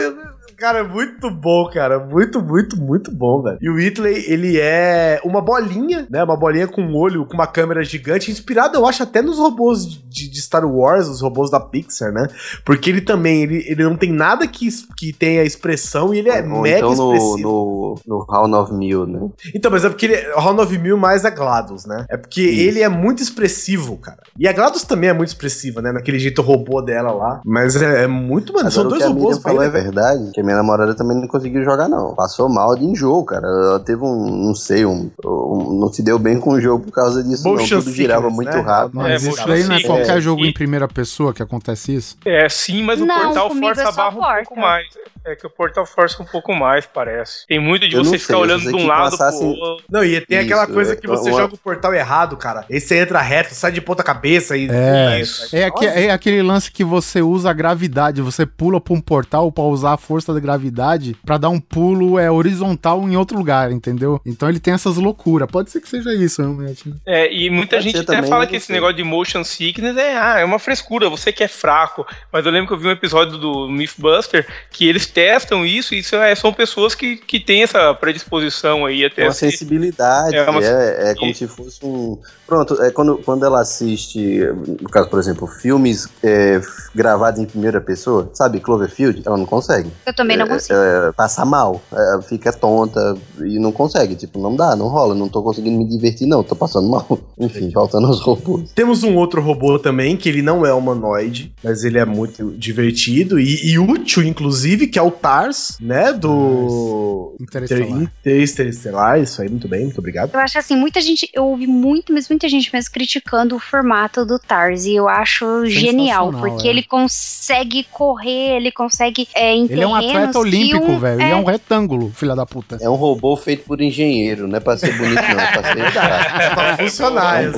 Cara, 0.57 0.79
é 0.79 0.83
muito 0.83 1.29
bom, 1.29 1.69
cara. 1.69 1.99
Muito, 1.99 2.41
muito, 2.41 2.77
muito 2.77 3.11
bom, 3.11 3.41
velho. 3.41 3.57
E 3.61 3.69
o 3.69 3.75
Whitley, 3.75 4.25
ele 4.27 4.59
é 4.59 5.21
uma 5.23 5.41
bolinha, 5.41 6.07
né? 6.09 6.23
Uma 6.23 6.37
bolinha 6.37 6.67
com 6.67 6.81
um 6.81 6.95
olho, 6.95 7.25
com 7.25 7.33
uma 7.33 7.47
câmera 7.47 7.83
gigante, 7.83 8.31
inspirado, 8.31 8.77
eu 8.77 8.85
acho, 8.85 9.03
até 9.03 9.21
nos 9.21 9.37
robôs 9.37 9.85
de, 9.85 10.29
de 10.29 10.41
Star 10.41 10.65
Wars, 10.65 11.07
os 11.07 11.21
robôs 11.21 11.49
da 11.49 11.59
Pixar, 11.59 12.11
né? 12.11 12.27
Porque 12.65 12.89
ele 12.89 13.01
também, 13.01 13.43
ele, 13.43 13.65
ele 13.67 13.83
não 13.83 13.95
tem 13.95 14.11
nada 14.11 14.47
que, 14.47 14.67
que 14.97 15.11
tenha 15.11 15.43
expressão 15.43 16.13
e 16.13 16.19
ele 16.19 16.29
é 16.29 16.41
Ou 16.41 16.61
mega 16.61 16.77
então 16.77 16.95
no, 16.95 17.15
expressivo. 17.15 18.01
no, 18.05 18.25
no 18.27 18.57
of 18.57 18.73
Mil, 18.73 19.05
né? 19.05 19.29
Então, 19.53 19.71
mas 19.71 19.83
é 19.83 19.89
porque 19.89 20.05
ele, 20.05 20.33
o 20.33 20.39
Round 20.39 20.57
9000 20.57 20.97
mais 20.97 21.25
a 21.25 21.29
GLaDOS, 21.29 21.85
né? 21.85 22.05
É 22.09 22.17
porque 22.17 22.41
Isso. 22.41 22.61
ele 22.61 22.81
é 22.81 22.89
muito 22.89 23.21
expressivo, 23.21 23.97
cara. 23.97 24.19
E 24.37 24.47
a 24.47 24.53
GLaDOS 24.53 24.83
também 24.83 25.09
é 25.09 25.13
muito 25.13 25.29
expressiva, 25.29 25.81
né? 25.81 25.91
Naquele 25.91 26.19
jeito 26.19 26.41
robô 26.41 26.81
dela 26.81 27.11
lá. 27.11 27.41
Mas 27.45 27.75
é, 27.81 28.03
é 28.03 28.07
muito, 28.07 28.53
mano. 28.53 28.71
São 28.71 28.87
dois 28.87 29.03
robôs 29.03 29.39
falou 29.39 29.63
é 29.63 29.69
verdade, 29.69 30.31
que 30.33 30.42
minha 30.43 30.57
namorada 30.57 30.93
também 30.95 31.17
não 31.19 31.27
conseguiu 31.27 31.63
jogar, 31.63 31.87
não. 31.87 32.13
Passou 32.15 32.47
mal 32.49 32.75
de 32.75 32.83
enjoo, 32.85 33.23
cara. 33.25 33.47
Ela 33.47 33.79
teve 33.79 34.03
um, 34.03 34.25
não 34.47 34.53
sei, 34.55 34.85
um, 34.85 35.09
um- 35.25 35.79
não 35.79 35.91
se 35.91 36.03
deu 36.03 36.19
bem 36.19 36.39
com 36.39 36.51
o 36.51 36.61
jogo 36.61 36.85
por 36.85 36.91
causa 36.91 37.23
disso, 37.23 37.47
Motion 37.47 37.75
não. 37.77 37.83
Tudo 37.83 37.93
girava 37.95 38.29
sickness, 38.29 38.35
muito 38.35 38.57
né? 38.57 38.61
rápido. 38.63 38.95
Mas 38.95 39.11
É, 39.11 39.15
isso 39.15 39.29
motion 39.29 39.47
daí 39.47 39.63
não 39.63 39.75
é 39.75 39.81
qualquer 39.81 40.17
É. 40.17 40.21
jogo 40.21 40.43
E- 40.45 40.49
em 40.49 40.53
primeira 40.53 40.87
pessoa 40.87 41.33
que 41.33 41.41
acontece 41.41 41.95
isso? 41.95 42.17
É, 42.25 42.47
sim, 42.49 42.83
mas 42.83 42.99
o 43.01 43.05
Não, 43.05 43.19
Portal 43.21 43.47
comigo 43.49 43.65
força 43.67 43.81
é 43.81 43.85
a 43.87 43.91
barra 43.91 44.09
um 44.39 44.43
pouco 44.43 44.59
mais. 44.59 44.85
É 45.25 45.35
que 45.37 45.47
o 45.47 45.49
Portal 45.49 45.85
força 45.85 46.21
um 46.21 46.25
pouco 46.25 46.53
mais, 46.53 46.85
parece. 46.85 47.47
Tem 47.47 47.57
muito 47.57 47.87
de 47.87 47.95
Eu 47.95 48.03
você 48.03 48.09
sei, 48.11 48.19
ficar 48.19 48.33
eu 48.33 48.39
olhando 48.39 48.63
sei 48.63 48.73
de 48.73 48.77
um 48.83 48.85
lado 48.87 49.11
com 49.11 49.17
pro 49.17 49.25
Assassin- 49.25 49.57
outro. 49.57 49.85
Não, 49.89 50.03
e 50.03 50.19
tem 50.19 50.37
aquela 50.39 50.65
Isso, 50.65 50.73
coisa 50.73 50.93
é, 50.93 50.95
que 50.97 51.07
você 51.07 51.29
uma- 51.29 51.39
joga 51.41 51.55
o 51.55 51.57
portal 51.57 51.93
errado, 51.93 52.35
cara. 52.35 52.65
Aí 52.69 52.81
você 52.81 52.97
entra 52.97 53.21
reto, 53.21 53.55
sai 53.55 53.71
de 53.71 53.79
ponta 53.79 54.03
cabeça 54.03 54.57
e. 54.57 54.67
É. 54.69 55.21
Isso. 55.21 55.55
É, 55.55 55.63
aque- 55.63 55.85
é 55.85 56.11
aquele 56.11 56.41
lance 56.43 56.69
que 56.69 56.83
você 56.83 57.21
usa 57.21 57.49
a 57.51 57.53
gravidade, 57.53 58.21
você 58.21 58.45
pula 58.45 58.81
pra 58.81 58.93
um 58.93 58.99
portal 58.99 59.49
pra 59.49 59.63
usar 59.63 59.93
a 59.93 59.97
força 59.97 60.32
da 60.34 60.39
gravidade 60.39 61.15
pra 61.25 61.38
dar 61.38 61.49
um 61.49 61.59
pulo 61.59 62.17
é 62.19 62.29
horizontal 62.31 63.01
em 63.07 63.15
outro 63.15 63.38
lugar, 63.38 63.71
entendeu? 63.71 64.19
Então 64.25 64.49
ele 64.49 64.59
tem 64.59 64.73
essas 64.73 64.97
loucuras. 64.97 65.49
Pode 65.51 65.69
ser 65.71 65.81
que 65.81 65.89
seja 65.89 66.13
isso, 66.13 66.41
realmente. 66.41 66.88
né? 66.89 66.95
É, 67.05 67.34
e 67.34 67.49
muita 67.49 67.77
Pode 67.77 67.84
gente 67.89 67.97
até 67.99 68.15
também, 68.15 68.29
fala 68.29 68.47
que 68.47 68.55
esse 68.55 68.67
sei. 68.67 68.75
negócio 68.75 68.95
de 68.95 69.03
motion 69.03 69.43
sickness 69.43 69.95
é, 69.97 70.17
ah, 70.17 70.39
é 70.39 70.45
uma 70.45 70.59
frescura, 70.59 71.09
você 71.09 71.31
que 71.31 71.43
é 71.43 71.47
fraco. 71.47 72.05
Mas 72.31 72.45
eu 72.45 72.51
lembro 72.51 72.67
que 72.67 72.73
eu 72.73 72.77
vi 72.77 72.88
um 72.88 72.91
episódio 72.91 73.38
do 73.38 73.67
Mythbuster 73.69 74.47
que 74.71 74.88
eles 74.88 75.05
testam 75.05 75.65
isso 75.65 75.93
e 75.95 75.99
isso 75.99 76.15
é, 76.15 76.34
são 76.36 76.53
pessoas 76.53 76.95
que, 76.95 77.17
que 77.17 77.39
têm 77.39 77.63
essa 77.63 77.93
predisposição 77.93 78.86
aí 78.86 79.05
até. 79.05 79.23
uma 79.23 79.29
assim. 79.29 79.49
sensibilidade, 79.51 80.36
É 80.36 80.39
é, 80.39 80.49
uma- 80.49 80.63
é, 80.63 81.15
como 81.15 81.34
se 81.34 81.47
fosse 81.47 81.86
um... 81.86 82.17
Pronto, 82.45 82.81
é 82.81 82.91
quando, 82.91 83.17
quando 83.19 83.45
ela 83.45 83.61
assiste, 83.61 84.39
no 84.81 84.89
caso, 84.89 85.09
por 85.09 85.17
exemplo, 85.19 85.47
filmes 85.47 86.07
é, 86.21 86.61
gravados 86.93 87.39
em 87.39 87.45
primeira 87.45 87.81
pessoa, 87.81 88.29
sabe, 88.34 88.59
Cloverfield, 88.59 89.23
ela 89.25 89.38
não 89.38 89.45
consegue. 89.45 89.89
Eu 90.05 90.13
também 90.24 90.38
não 90.38 90.45
É, 90.45 90.49
consigo. 90.49 90.80
é, 90.80 91.11
passa 91.11 91.45
mal, 91.45 91.82
é, 91.91 92.21
fica 92.24 92.51
tonta 92.51 93.15
e 93.45 93.59
não 93.59 93.71
consegue, 93.71 94.15
tipo, 94.15 94.39
não 94.39 94.55
dá, 94.55 94.76
não 94.76 94.88
rola, 94.88 95.13
não 95.13 95.30
tô 95.30 95.41
conseguindo 95.43 95.78
me 95.78 95.88
divertir 95.88 96.28
não, 96.28 96.43
tô 96.43 96.55
passando 96.55 96.89
mal. 96.89 97.07
Enfim, 97.39 97.71
faltando 97.71 98.07
aos 98.07 98.21
robôs. 98.21 98.71
Temos 98.74 99.03
um 99.03 99.15
outro 99.15 99.41
robô 99.41 99.78
também, 99.78 100.15
que 100.15 100.30
ele 100.30 100.41
não 100.41 100.65
é 100.65 100.74
humanoide, 100.74 101.53
mas 101.63 101.84
ele 101.84 101.97
é 101.97 102.05
muito 102.05 102.51
divertido 102.51 103.39
e, 103.39 103.71
e 103.71 103.80
útil, 103.80 104.24
inclusive, 104.24 104.88
que 104.88 104.97
é 104.97 105.01
o 105.01 105.11
Tars, 105.11 105.78
né? 105.80 106.13
Do. 106.13 107.36
Interestelar. 107.39 108.01
Interestelar, 108.26 109.19
isso 109.19 109.41
aí, 109.41 109.49
muito 109.49 109.67
bem, 109.67 109.84
muito 109.86 109.99
obrigado. 109.99 110.34
Eu 110.34 110.39
acho 110.39 110.57
assim, 110.57 110.76
muita 110.76 111.01
gente, 111.01 111.30
eu 111.34 111.45
ouvi 111.45 111.67
muito, 111.67 112.13
mas 112.13 112.30
muita 112.30 112.47
gente 112.47 112.74
mesmo 112.74 112.91
criticando 112.91 113.55
o 113.55 113.59
formato 113.59 114.26
do 114.26 114.39
Tars. 114.39 114.86
E 114.86 114.95
eu 114.95 115.07
acho 115.07 115.65
genial, 115.65 116.32
porque 116.32 116.67
é. 116.67 116.71
ele 116.71 116.84
consegue 116.84 117.86
correr, 117.91 118.57
ele 118.57 118.71
consegue 118.71 119.28
é, 119.34 119.53
em 119.53 119.65
Ele 119.65 119.82
é 119.82 119.88
um 119.88 119.95
atleta 120.18 120.39
olímpico, 120.39 120.91
um- 120.91 120.99
velho. 120.99 121.22
é, 121.22 121.28
E 121.28 121.32
é 121.32 121.36
um 121.36 121.43
retângulo, 121.43 122.11
filha 122.16 122.36
da 122.36 122.45
puta. 122.45 122.78
É 122.82 122.89
um 122.89 122.95
robô 122.95 123.36
feito 123.36 123.66
por 123.66 123.82
engenheiro, 123.82 124.47
não 124.47 124.57
é 124.57 124.59
pra 124.59 124.78
ser 124.78 124.95
bonito 124.97 125.22
não, 125.22 125.39
é 125.39 125.51
pra 125.51 125.64
ser 125.74 125.80
É 126.43 126.49
pra 126.53 126.78
funcionar, 126.78 127.43
é 127.43 127.51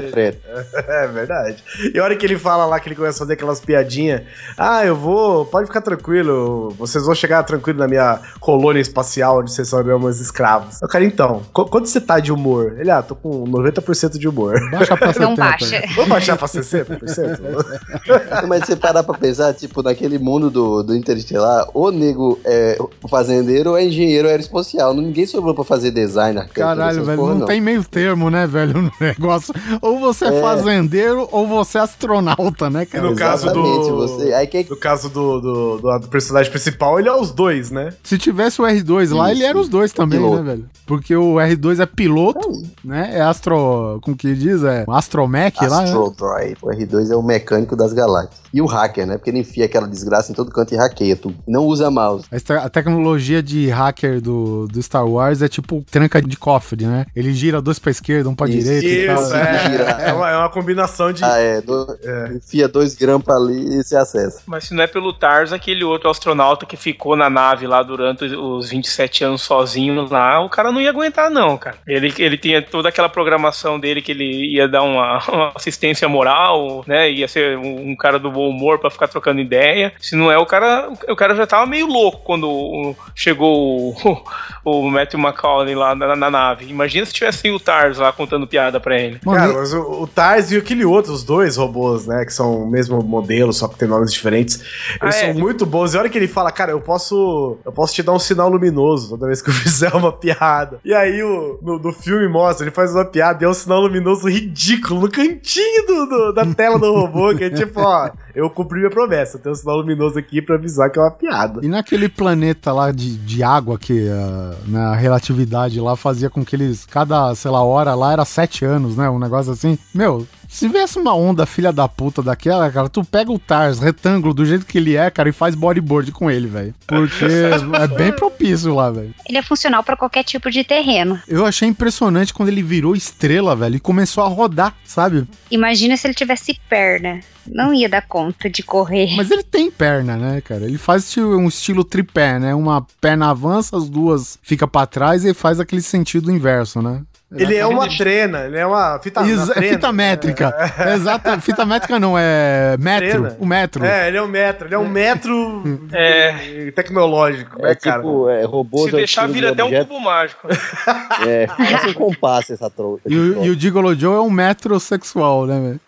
concreto. 0.00 0.38
É 0.88 1.06
verdade. 1.08 1.62
E 1.94 1.98
a 1.98 2.04
hora 2.04 2.16
que 2.16 2.24
ele 2.26 2.38
fala 2.38 2.64
lá 2.66 2.78
que 2.80 2.88
ele 2.88 2.94
começa 2.96 3.16
a 3.18 3.20
fazer 3.20 3.32
aquelas 3.34 3.60
piadinhas, 3.60 4.22
ah, 4.56 4.84
eu 4.84 4.94
vou, 4.96 5.44
pode 5.46 5.66
ficar 5.66 5.80
tranquilo, 5.80 6.70
vocês 6.78 7.04
vão 7.04 7.14
chegar 7.14 7.42
tranquilo 7.42 7.78
na 7.78 7.88
minha 7.88 8.18
colônia 8.40 8.80
espacial 8.80 9.40
onde 9.40 9.52
vocês 9.52 9.68
são 9.68 9.82
meus 9.84 10.20
escravos. 10.20 10.80
Eu, 10.82 10.88
cara, 10.88 11.04
então, 11.04 11.42
qu- 11.52 11.66
quanto 11.66 11.88
você 11.88 12.00
tá 12.00 12.18
de 12.20 12.32
humor? 12.32 12.76
Ele, 12.78 12.90
ah, 12.90 13.02
tô 13.02 13.14
com 13.14 13.44
90% 13.44 14.18
de 14.18 14.28
humor. 14.28 14.54
Baixa 14.70 14.96
pra 14.96 15.12
70. 15.12 15.20
Não 15.26 15.34
baixa. 15.36 15.82
Vamos 15.94 16.08
baixar 16.10 16.36
pra 16.36 16.48
60%? 16.48 18.46
Mas 18.48 18.64
você 18.64 18.76
parar 18.76 19.02
pra 19.02 19.14
pensar, 19.18 19.52
tipo, 19.54 19.82
naquele 19.82 20.18
mundo 20.18 20.50
do, 20.50 20.82
do 20.82 20.96
Interestelar, 20.96 21.66
o 21.74 21.90
nego 21.96 22.38
é 22.44 22.78
fazendeiro 23.08 23.70
ou 23.70 23.76
é 23.76 23.84
engenheiro 23.84 24.28
aeroespacial. 24.28 24.94
Ninguém 24.94 25.26
sobrou 25.26 25.54
pra 25.54 25.64
fazer 25.64 25.90
design, 25.90 26.38
arquitetura, 26.38 26.66
Caralho, 26.76 27.04
velho, 27.04 27.18
porra, 27.18 27.34
não, 27.34 27.46
tem 27.46 27.60
meio 27.60 27.82
termo, 27.84 28.30
né, 28.30 28.46
velho, 28.46 28.74
no 28.82 28.92
negócio. 29.00 29.54
Ou 29.80 29.98
você 29.98 30.26
é, 30.26 30.36
É. 30.38 30.40
fazendeiro 30.40 31.28
ou 31.32 31.46
você 31.46 31.78
é 31.78 31.80
astronauta, 31.80 32.68
né, 32.70 32.84
cara? 32.86 33.08
No 33.10 33.16
caso 33.16 33.52
do- 33.52 33.96
Você, 33.96 34.32
aí 34.32 34.46
quem 34.46 34.66
No 34.68 34.76
caso 34.76 35.08
do, 35.08 35.40
do, 35.40 35.78
do, 35.78 35.98
do 36.00 36.08
personagem 36.08 36.50
principal, 36.50 36.98
ele 36.98 37.08
é 37.08 37.14
os 37.14 37.30
dois, 37.32 37.70
né? 37.70 37.92
Se 38.02 38.18
tivesse 38.18 38.60
o 38.60 38.64
R2 38.64 39.14
lá, 39.14 39.30
Isso, 39.32 39.40
ele 39.40 39.44
era 39.48 39.58
os 39.58 39.68
dois 39.68 39.92
também, 39.92 40.18
piloto. 40.18 40.42
né, 40.42 40.50
velho? 40.52 40.64
Porque 40.86 41.14
o 41.16 41.34
R2 41.34 41.80
é 41.80 41.86
piloto, 41.86 42.48
né? 42.84 43.10
É 43.14 43.20
astro... 43.20 43.98
Como 44.02 44.16
que 44.16 44.34
diz? 44.34 44.62
É 44.62 44.84
astromech 44.88 45.56
lá, 45.66 45.78
né? 45.78 45.84
Astro 45.84 46.14
Drive. 46.16 46.56
O 46.62 46.66
R2 46.68 47.10
é 47.10 47.16
o 47.16 47.22
mecânico 47.22 47.74
das 47.76 47.92
galáxias. 47.92 48.40
E 48.56 48.62
o 48.62 48.66
hacker, 48.66 49.06
né? 49.06 49.18
Porque 49.18 49.28
ele 49.28 49.40
enfia 49.40 49.66
aquela 49.66 49.86
desgraça 49.86 50.32
em 50.32 50.34
todo 50.34 50.50
canto 50.50 50.72
e 50.72 50.78
hackeia 50.78 51.14
tudo. 51.14 51.36
Não 51.46 51.64
usa 51.66 51.90
mouse. 51.90 52.24
A 52.62 52.70
tecnologia 52.70 53.42
de 53.42 53.68
hacker 53.68 54.18
do, 54.20 54.66
do 54.66 54.82
Star 54.82 55.06
Wars 55.06 55.42
é 55.42 55.48
tipo 55.48 55.84
tranca 55.90 56.22
de 56.22 56.36
cofre, 56.38 56.86
né? 56.86 57.04
Ele 57.14 57.34
gira 57.34 57.60
dois 57.60 57.78
pra 57.78 57.90
esquerda, 57.90 58.30
um 58.30 58.34
pra 58.34 58.48
Isso. 58.48 58.58
direita 58.60 58.86
e 58.86 59.06
tal. 59.06 59.22
Isso, 59.22 59.34
é. 59.36 59.70
Gira. 59.70 59.84
É 59.84 60.12
uma, 60.14 60.30
é 60.30 60.36
uma 60.38 60.48
combinação 60.48 61.12
de. 61.12 61.22
Ah, 61.22 61.36
é. 61.38 61.60
do- 61.60 61.86
Enfia 62.34 62.66
dois 62.66 62.94
grampos 62.94 63.34
ali 63.34 63.78
e 63.78 63.84
se 63.84 63.94
acessa. 63.94 64.40
Mas 64.46 64.64
se 64.64 64.74
não 64.74 64.82
é 64.82 64.86
pelo 64.86 65.12
Tars, 65.12 65.52
aquele 65.52 65.84
outro 65.84 66.08
astronauta 66.08 66.64
que 66.64 66.78
ficou 66.78 67.14
na 67.14 67.28
nave 67.28 67.66
lá 67.66 67.82
durante 67.82 68.24
os 68.24 68.70
27 68.70 69.24
anos 69.24 69.42
sozinho 69.42 70.06
lá, 70.10 70.40
o 70.40 70.48
cara 70.48 70.72
não 70.72 70.80
ia 70.80 70.88
aguentar, 70.90 71.30
não, 71.30 71.58
cara. 71.58 71.76
Ele, 71.86 72.10
ele 72.18 72.38
tinha 72.38 72.62
toda 72.62 72.88
aquela 72.88 73.08
programação 73.10 73.78
dele 73.78 74.00
que 74.00 74.12
ele 74.12 74.54
ia 74.54 74.66
dar 74.66 74.82
uma, 74.82 75.18
uma 75.28 75.52
assistência 75.54 76.08
moral, 76.08 76.82
né? 76.86 77.10
Ia 77.10 77.28
ser 77.28 77.58
um, 77.58 77.90
um 77.90 77.96
cara 77.96 78.18
do 78.18 78.30
bom 78.30 78.45
humor 78.48 78.78
pra 78.78 78.90
ficar 78.90 79.08
trocando 79.08 79.40
ideia. 79.40 79.92
Se 80.00 80.14
não 80.16 80.30
é, 80.30 80.38
o 80.38 80.46
cara, 80.46 80.90
o 81.08 81.16
cara 81.16 81.34
já 81.34 81.46
tava 81.46 81.66
meio 81.66 81.86
louco 81.86 82.18
quando 82.24 82.94
chegou 83.14 83.90
o, 83.90 84.22
o 84.64 84.90
Matthew 84.90 85.20
McConaughey 85.20 85.74
lá 85.74 85.94
na, 85.94 86.14
na 86.16 86.30
nave. 86.30 86.66
Imagina 86.68 87.06
se 87.06 87.12
tivesse 87.12 87.50
o 87.50 87.58
Tars 87.60 87.98
lá 87.98 88.12
contando 88.12 88.46
piada 88.46 88.78
pra 88.80 88.98
ele. 88.98 89.20
Mano, 89.24 89.38
Cara, 89.38 89.52
mas 89.54 89.72
o, 89.72 90.02
o 90.02 90.06
Tars 90.06 90.50
e 90.50 90.56
aquele 90.56 90.84
outro, 90.84 91.12
os 91.12 91.22
dois 91.24 91.56
robôs, 91.56 92.06
né? 92.06 92.24
Que 92.24 92.32
são 92.32 92.62
o 92.62 92.70
mesmo 92.70 93.02
modelo, 93.02 93.52
só 93.52 93.68
que 93.68 93.76
tem 93.78 93.88
nomes 93.88 94.12
diferentes. 94.12 94.56
Eles 95.02 95.16
Ah, 95.16 95.20
são 95.20 95.28
é. 95.30 95.32
muito 95.34 95.64
bons. 95.66 95.94
E 95.94 95.96
a 95.96 96.00
hora 96.00 96.08
que 96.08 96.18
ele 96.18 96.28
fala, 96.28 96.50
cara, 96.50 96.72
eu 96.72 96.80
posso. 96.80 97.58
Eu 97.64 97.72
posso 97.72 97.94
te 97.94 98.02
dar 98.02 98.12
um 98.12 98.18
sinal 98.18 98.48
luminoso 98.48 99.10
toda 99.10 99.26
vez 99.26 99.40
que 99.42 99.50
eu 99.50 99.54
fizer 99.54 99.92
uma 99.94 100.12
piada. 100.12 100.80
E 100.84 100.94
aí 100.94 101.22
o, 101.22 101.58
no, 101.62 101.78
no 101.78 101.92
filme 101.92 102.28
mostra, 102.28 102.64
ele 102.66 102.74
faz 102.74 102.92
uma 102.94 103.04
piada 103.04 103.42
e 103.42 103.46
é 103.46 103.48
um 103.48 103.54
sinal 103.54 103.80
luminoso 103.80 104.28
ridículo 104.28 105.00
no 105.00 105.10
cantinho 105.10 105.86
do, 105.86 106.06
do- 106.06 106.32
da 106.32 106.44
tela 106.54 106.78
do 106.78 106.92
robô, 106.92 107.34
que 107.34 107.44
é 107.44 107.50
tipo, 107.50 107.80
ó, 107.80 108.10
eu 108.36 108.50
cumpri 108.50 108.80
minha 108.80 108.90
promessa. 108.90 109.38
Tem 109.38 109.50
um 109.50 109.54
sinal 109.54 109.78
luminoso 109.78 110.18
aqui 110.18 110.42
pra 110.42 110.56
avisar 110.56 110.90
que 110.90 110.98
é 110.98 111.02
uma 111.02 111.10
piada. 111.10 111.64
E 111.64 111.68
naquele 111.68 112.06
planeta 112.06 112.70
lá 112.70 112.92
de, 112.92 113.16
de 113.16 113.42
água 113.42 113.78
que 113.78 114.08
ah, 114.10 114.54
na 114.66 114.94
relatividade 114.94 115.80
lá 115.80 115.96
fazia 115.96 116.28
com 116.28 116.44
que 116.44 116.54
eles, 116.54 116.84
cada, 116.84 117.34
sei 117.34 117.50
lá, 117.50 117.64
hora 117.64 117.94
lá 117.94 118.12
era 118.12 118.26
sete 118.26 118.62
anos, 118.62 118.94
né? 118.94 119.08
Um 119.08 119.18
negócio 119.18 119.52
assim. 119.52 119.78
Meu, 119.94 120.26
se 120.48 120.68
viesse 120.68 120.98
uma 120.98 121.14
onda 121.14 121.46
filha 121.46 121.72
da 121.72 121.88
puta 121.88 122.22
daquela, 122.22 122.70
cara, 122.70 122.88
tu 122.88 123.04
pega 123.04 123.30
o 123.30 123.38
Tars, 123.38 123.78
retângulo, 123.78 124.34
do 124.34 124.44
jeito 124.44 124.66
que 124.66 124.78
ele 124.78 124.96
é, 124.96 125.10
cara, 125.10 125.28
e 125.28 125.32
faz 125.32 125.54
bodyboard 125.54 126.12
com 126.12 126.30
ele, 126.30 126.46
velho. 126.46 126.74
Porque 126.86 127.24
é 127.24 127.86
bem 127.88 128.12
propício 128.12 128.74
lá, 128.74 128.90
velho. 128.90 129.14
Ele 129.28 129.38
é 129.38 129.42
funcional 129.42 129.82
pra 129.82 129.96
qualquer 129.96 130.24
tipo 130.24 130.50
de 130.50 130.64
terreno. 130.64 131.20
Eu 131.26 131.46
achei 131.46 131.68
impressionante 131.68 132.32
quando 132.32 132.48
ele 132.48 132.62
virou 132.62 132.94
estrela, 132.94 133.54
velho, 133.56 133.76
e 133.76 133.80
começou 133.80 134.24
a 134.24 134.28
rodar, 134.28 134.74
sabe? 134.84 135.26
Imagina 135.50 135.96
se 135.96 136.06
ele 136.06 136.14
tivesse 136.14 136.58
perna. 136.68 137.20
Não 137.46 137.72
ia 137.72 137.88
dar 137.88 138.02
conta 138.02 138.50
de 138.50 138.62
correr. 138.62 139.14
Mas 139.16 139.30
ele 139.30 139.42
tem 139.42 139.70
perna, 139.70 140.16
né, 140.16 140.40
cara? 140.40 140.64
Ele 140.64 140.78
faz 140.78 141.16
um 141.16 141.46
estilo 141.46 141.84
tripé, 141.84 142.38
né? 142.38 142.54
Uma 142.54 142.84
perna 143.00 143.30
avança, 143.30 143.76
as 143.76 143.88
duas 143.88 144.38
fica 144.42 144.66
pra 144.66 144.84
trás 144.86 145.24
e 145.24 145.32
faz 145.32 145.60
aquele 145.60 145.82
sentido 145.82 146.32
inverso, 146.32 146.82
né? 146.82 147.02
Ele 147.38 147.56
é 147.56 147.66
uma 147.66 147.88
trena, 147.88 148.44
ele 148.46 148.56
é 148.58 148.66
uma 148.66 148.98
fita, 149.02 149.20
uma 149.20 149.30
Exa- 149.30 149.54
trena. 149.54 149.72
fita 149.74 149.92
métrica. 149.92 150.72
Exato. 150.94 151.40
Fita 151.40 151.64
métrica 151.64 151.98
não, 152.00 152.16
é 152.18 152.76
metro. 152.78 153.08
Trena. 153.08 153.36
O 153.38 153.46
metro. 153.46 153.84
É, 153.84 154.08
ele 154.08 154.16
é 154.16 154.22
um 154.22 154.28
metro, 154.28 154.66
ele 154.68 154.74
é 154.74 154.78
um 154.78 154.88
metro 154.88 155.88
É. 155.92 156.70
tecnológico, 156.74 157.60
né, 157.62 157.72
É 157.72 157.74
cara? 157.74 158.02
tipo, 158.02 158.28
é, 158.28 158.44
robôs 158.44 158.90
Se 158.90 158.96
deixar, 158.96 159.26
vira 159.28 159.50
até 159.50 159.62
um 159.62 159.66
objeto. 159.68 159.88
cubo 159.88 160.00
mágico. 160.00 160.48
É, 161.26 161.46
parece 161.46 161.88
um 161.88 161.94
compasso 161.94 162.52
essa 162.52 162.68
troca. 162.68 163.00
E 163.06 163.16
o, 163.16 163.44
e 163.44 163.50
o 163.50 163.58
Gigolo 163.58 163.94
Joe 163.94 164.16
é 164.16 164.20
um 164.20 164.30
metrosexual, 164.30 165.46
né, 165.46 165.58
velho? 165.60 165.80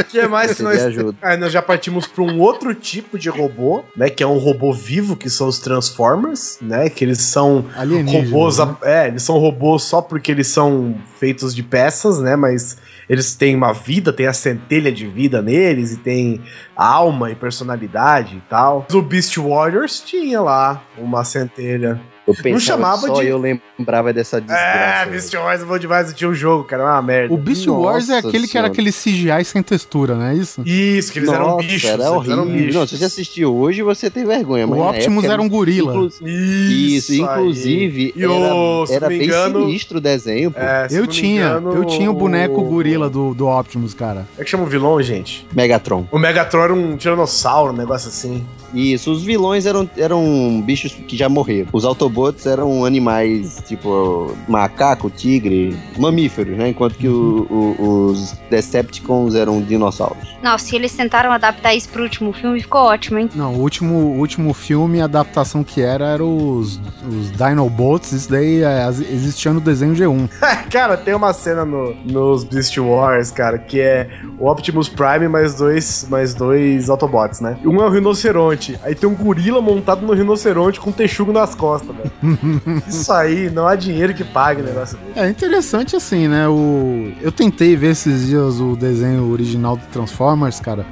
O 0.00 0.04
que 0.04 0.26
mais 0.26 0.54
que 0.54 0.62
nós... 0.62 0.78
Aí 1.22 1.36
nós 1.36 1.52
já 1.52 1.60
partimos 1.62 2.06
para 2.06 2.22
um 2.24 2.40
outro 2.40 2.74
tipo 2.74 3.18
de 3.18 3.28
robô, 3.28 3.82
né? 3.96 4.08
Que 4.08 4.22
é 4.22 4.26
um 4.26 4.38
robô 4.38 4.72
vivo, 4.72 5.14
que 5.16 5.28
são 5.28 5.46
os 5.48 5.58
Transformers, 5.58 6.58
né? 6.62 6.88
Que 6.88 7.04
eles 7.04 7.18
são 7.20 7.66
Alienígena. 7.76 8.24
robôs. 8.24 8.58
né? 8.58 8.76
É, 8.82 9.08
eles 9.08 9.22
são 9.22 9.38
robôs 9.38 9.82
só 9.84 10.00
porque 10.18 10.32
eles 10.32 10.48
são 10.48 10.96
feitos 11.18 11.54
de 11.54 11.62
peças, 11.62 12.18
né? 12.18 12.34
Mas 12.34 12.76
eles 13.08 13.34
têm 13.36 13.54
uma 13.54 13.72
vida, 13.72 14.12
tem 14.12 14.26
a 14.26 14.32
centelha 14.32 14.90
de 14.90 15.06
vida 15.06 15.40
neles, 15.40 15.92
e 15.92 15.96
tem 15.96 16.42
alma 16.76 17.30
e 17.30 17.36
personalidade 17.36 18.36
e 18.36 18.40
tal. 18.50 18.84
O 18.92 19.00
Beast 19.00 19.36
Warriors 19.38 20.00
tinha 20.00 20.40
lá 20.40 20.82
uma 20.98 21.24
centelha. 21.24 22.00
Eu 22.28 22.34
pensava 22.34 22.60
chamava 22.60 23.06
só 23.08 23.20
de- 23.20 23.26
eu 23.26 23.38
lembrava 23.38 24.12
dessa 24.12 24.40
desgraça. 24.40 24.62
É, 24.62 25.06
Beast 25.06 25.32
Warriors 25.34 25.62
é 25.62 25.64
bom 25.64 25.78
demais, 25.78 26.08
eu 26.10 26.14
tinha 26.14 26.28
um 26.30 26.34
jogo, 26.34 26.64
cara, 26.64 26.82
é 26.82 26.86
uma 26.86 27.02
merda. 27.02 27.32
O 27.34 27.36
Beast 27.36 27.66
Nossa 27.66 27.80
Wars 27.80 28.08
é 28.10 28.18
aquele 28.18 28.46
que 28.46 28.58
era 28.58 28.66
Senhora. 28.66 28.66
aquele 28.68 28.92
CGI 28.92 29.44
sem 29.44 29.62
textura, 29.62 30.14
não 30.14 30.26
é 30.26 30.34
isso? 30.34 30.62
Isso, 30.64 31.12
que 31.12 31.18
eles 31.20 31.28
eram 31.30 31.46
Nossa, 31.46 31.66
bichos. 31.66 31.90
era 31.90 32.10
horrível. 32.10 32.32
eram 32.34 32.46
bichos. 32.46 32.74
Não, 32.74 32.86
se 32.86 32.98
você 32.98 33.04
assistiu 33.06 33.56
hoje, 33.56 33.82
você 33.82 34.10
tem 34.10 34.24
vergonha. 34.24 34.66
O 34.66 34.70
mas 34.70 34.78
na 34.78 34.90
Optimus 34.90 35.24
época 35.24 35.32
era 35.32 35.42
um 35.42 35.48
gorila. 35.48 35.92
Inclu- 35.94 36.10
Isso, 36.28 37.12
aí. 37.12 37.18
inclusive, 37.20 38.12
E 38.14 38.26
o- 38.26 38.86
se 38.86 38.92
era, 38.94 39.06
era 39.06 39.12
não 39.12 39.18
bem 39.18 39.26
engano- 39.26 39.66
sinistro 39.66 39.98
o 39.98 40.00
desenho, 40.00 40.50
pô. 40.50 40.60
É, 40.60 40.88
se 40.88 40.94
Eu 40.96 41.00
não 41.02 41.06
tinha, 41.08 41.42
engano, 41.46 41.74
eu 41.74 41.84
tinha 41.84 42.10
o 42.10 42.14
boneco 42.14 42.60
o- 42.60 42.64
gorila 42.64 43.08
do, 43.08 43.34
do 43.34 43.46
Optimus, 43.48 43.94
cara. 43.94 44.26
É 44.38 44.44
que 44.44 44.50
chama 44.50 44.64
o 44.64 44.66
vilão, 44.66 45.00
gente? 45.02 45.46
Megatron. 45.54 46.06
O 46.10 46.18
Megatron 46.18 46.62
era 46.62 46.74
um 46.74 46.96
tiranossauro, 46.96 47.72
um 47.72 47.76
negócio 47.76 48.08
assim. 48.08 48.44
Isso, 48.74 49.10
os 49.10 49.22
vilões 49.22 49.66
eram, 49.66 49.88
eram 49.96 50.62
bichos 50.64 50.92
que 50.92 51.16
já 51.16 51.28
morreram. 51.28 51.68
Os 51.72 51.84
Autobots 51.84 52.46
eram 52.46 52.84
animais 52.84 53.62
tipo 53.66 54.34
macaco, 54.48 55.08
tigre, 55.10 55.76
mamíferos, 55.98 56.56
né? 56.56 56.68
Enquanto 56.68 56.94
que 56.96 57.08
o- 57.08 57.46
o- 57.50 58.06
os 58.10 58.32
Decepticons 58.50 59.34
eram 59.34 59.60
dinossauros. 59.62 60.36
Nossa, 60.42 60.74
e 60.74 60.78
eles 60.78 60.94
tentaram 60.94 61.32
adaptar 61.32 61.74
isso 61.74 61.88
pro 61.88 62.02
último 62.02 62.32
filme, 62.32 62.60
ficou 62.60 62.82
ótimo, 62.82 63.18
hein? 63.18 63.28
Não, 63.34 63.54
o 63.54 63.60
último, 63.60 63.94
o 63.94 64.18
último 64.18 64.52
filme, 64.52 65.00
a 65.00 65.04
adaptação 65.04 65.64
que 65.64 65.80
era, 65.80 66.06
era 66.06 66.24
os, 66.24 66.80
os 67.08 67.30
Dinobots. 67.32 68.12
Isso 68.12 68.30
daí 68.30 68.62
é, 68.62 68.86
existia 68.88 69.52
no 69.52 69.60
desenho 69.60 69.94
G1. 69.94 70.28
cara, 70.70 70.96
tem 70.96 71.14
uma 71.14 71.32
cena 71.32 71.64
no, 71.64 71.94
nos 72.04 72.44
Beast 72.44 72.76
Wars, 72.78 73.30
cara, 73.30 73.58
que 73.58 73.80
é 73.80 74.08
o 74.38 74.48
Optimus 74.50 74.88
Prime 74.88 75.28
mais 75.28 75.54
dois, 75.54 76.06
mais 76.10 76.34
dois 76.34 76.88
Autobots, 76.90 77.40
né? 77.40 77.58
Um 77.64 77.80
é 77.80 77.86
um 77.86 77.90
rinoceronte. 77.90 78.57
Aí 78.82 78.94
tem 78.94 79.08
um 79.08 79.14
gorila 79.14 79.60
montado 79.60 80.04
no 80.04 80.12
rinoceronte 80.12 80.80
com 80.80 80.90
um 80.90 80.92
texugo 80.92 81.32
nas 81.32 81.54
costas, 81.54 81.94
velho. 81.94 82.12
Isso 82.86 83.12
aí, 83.12 83.50
não 83.50 83.66
há 83.66 83.74
dinheiro 83.74 84.14
que 84.14 84.24
pague 84.24 84.62
o 84.62 84.64
negócio 84.64 84.98
dele. 84.98 85.12
É 85.16 85.28
interessante 85.28 85.96
assim, 85.96 86.28
né? 86.28 86.48
O... 86.48 87.12
Eu 87.20 87.32
tentei 87.32 87.76
ver 87.76 87.92
esses 87.92 88.26
dias 88.26 88.60
o 88.60 88.76
desenho 88.76 89.30
original 89.30 89.76
do 89.76 89.86
Transformers, 89.86 90.60
cara. 90.60 90.84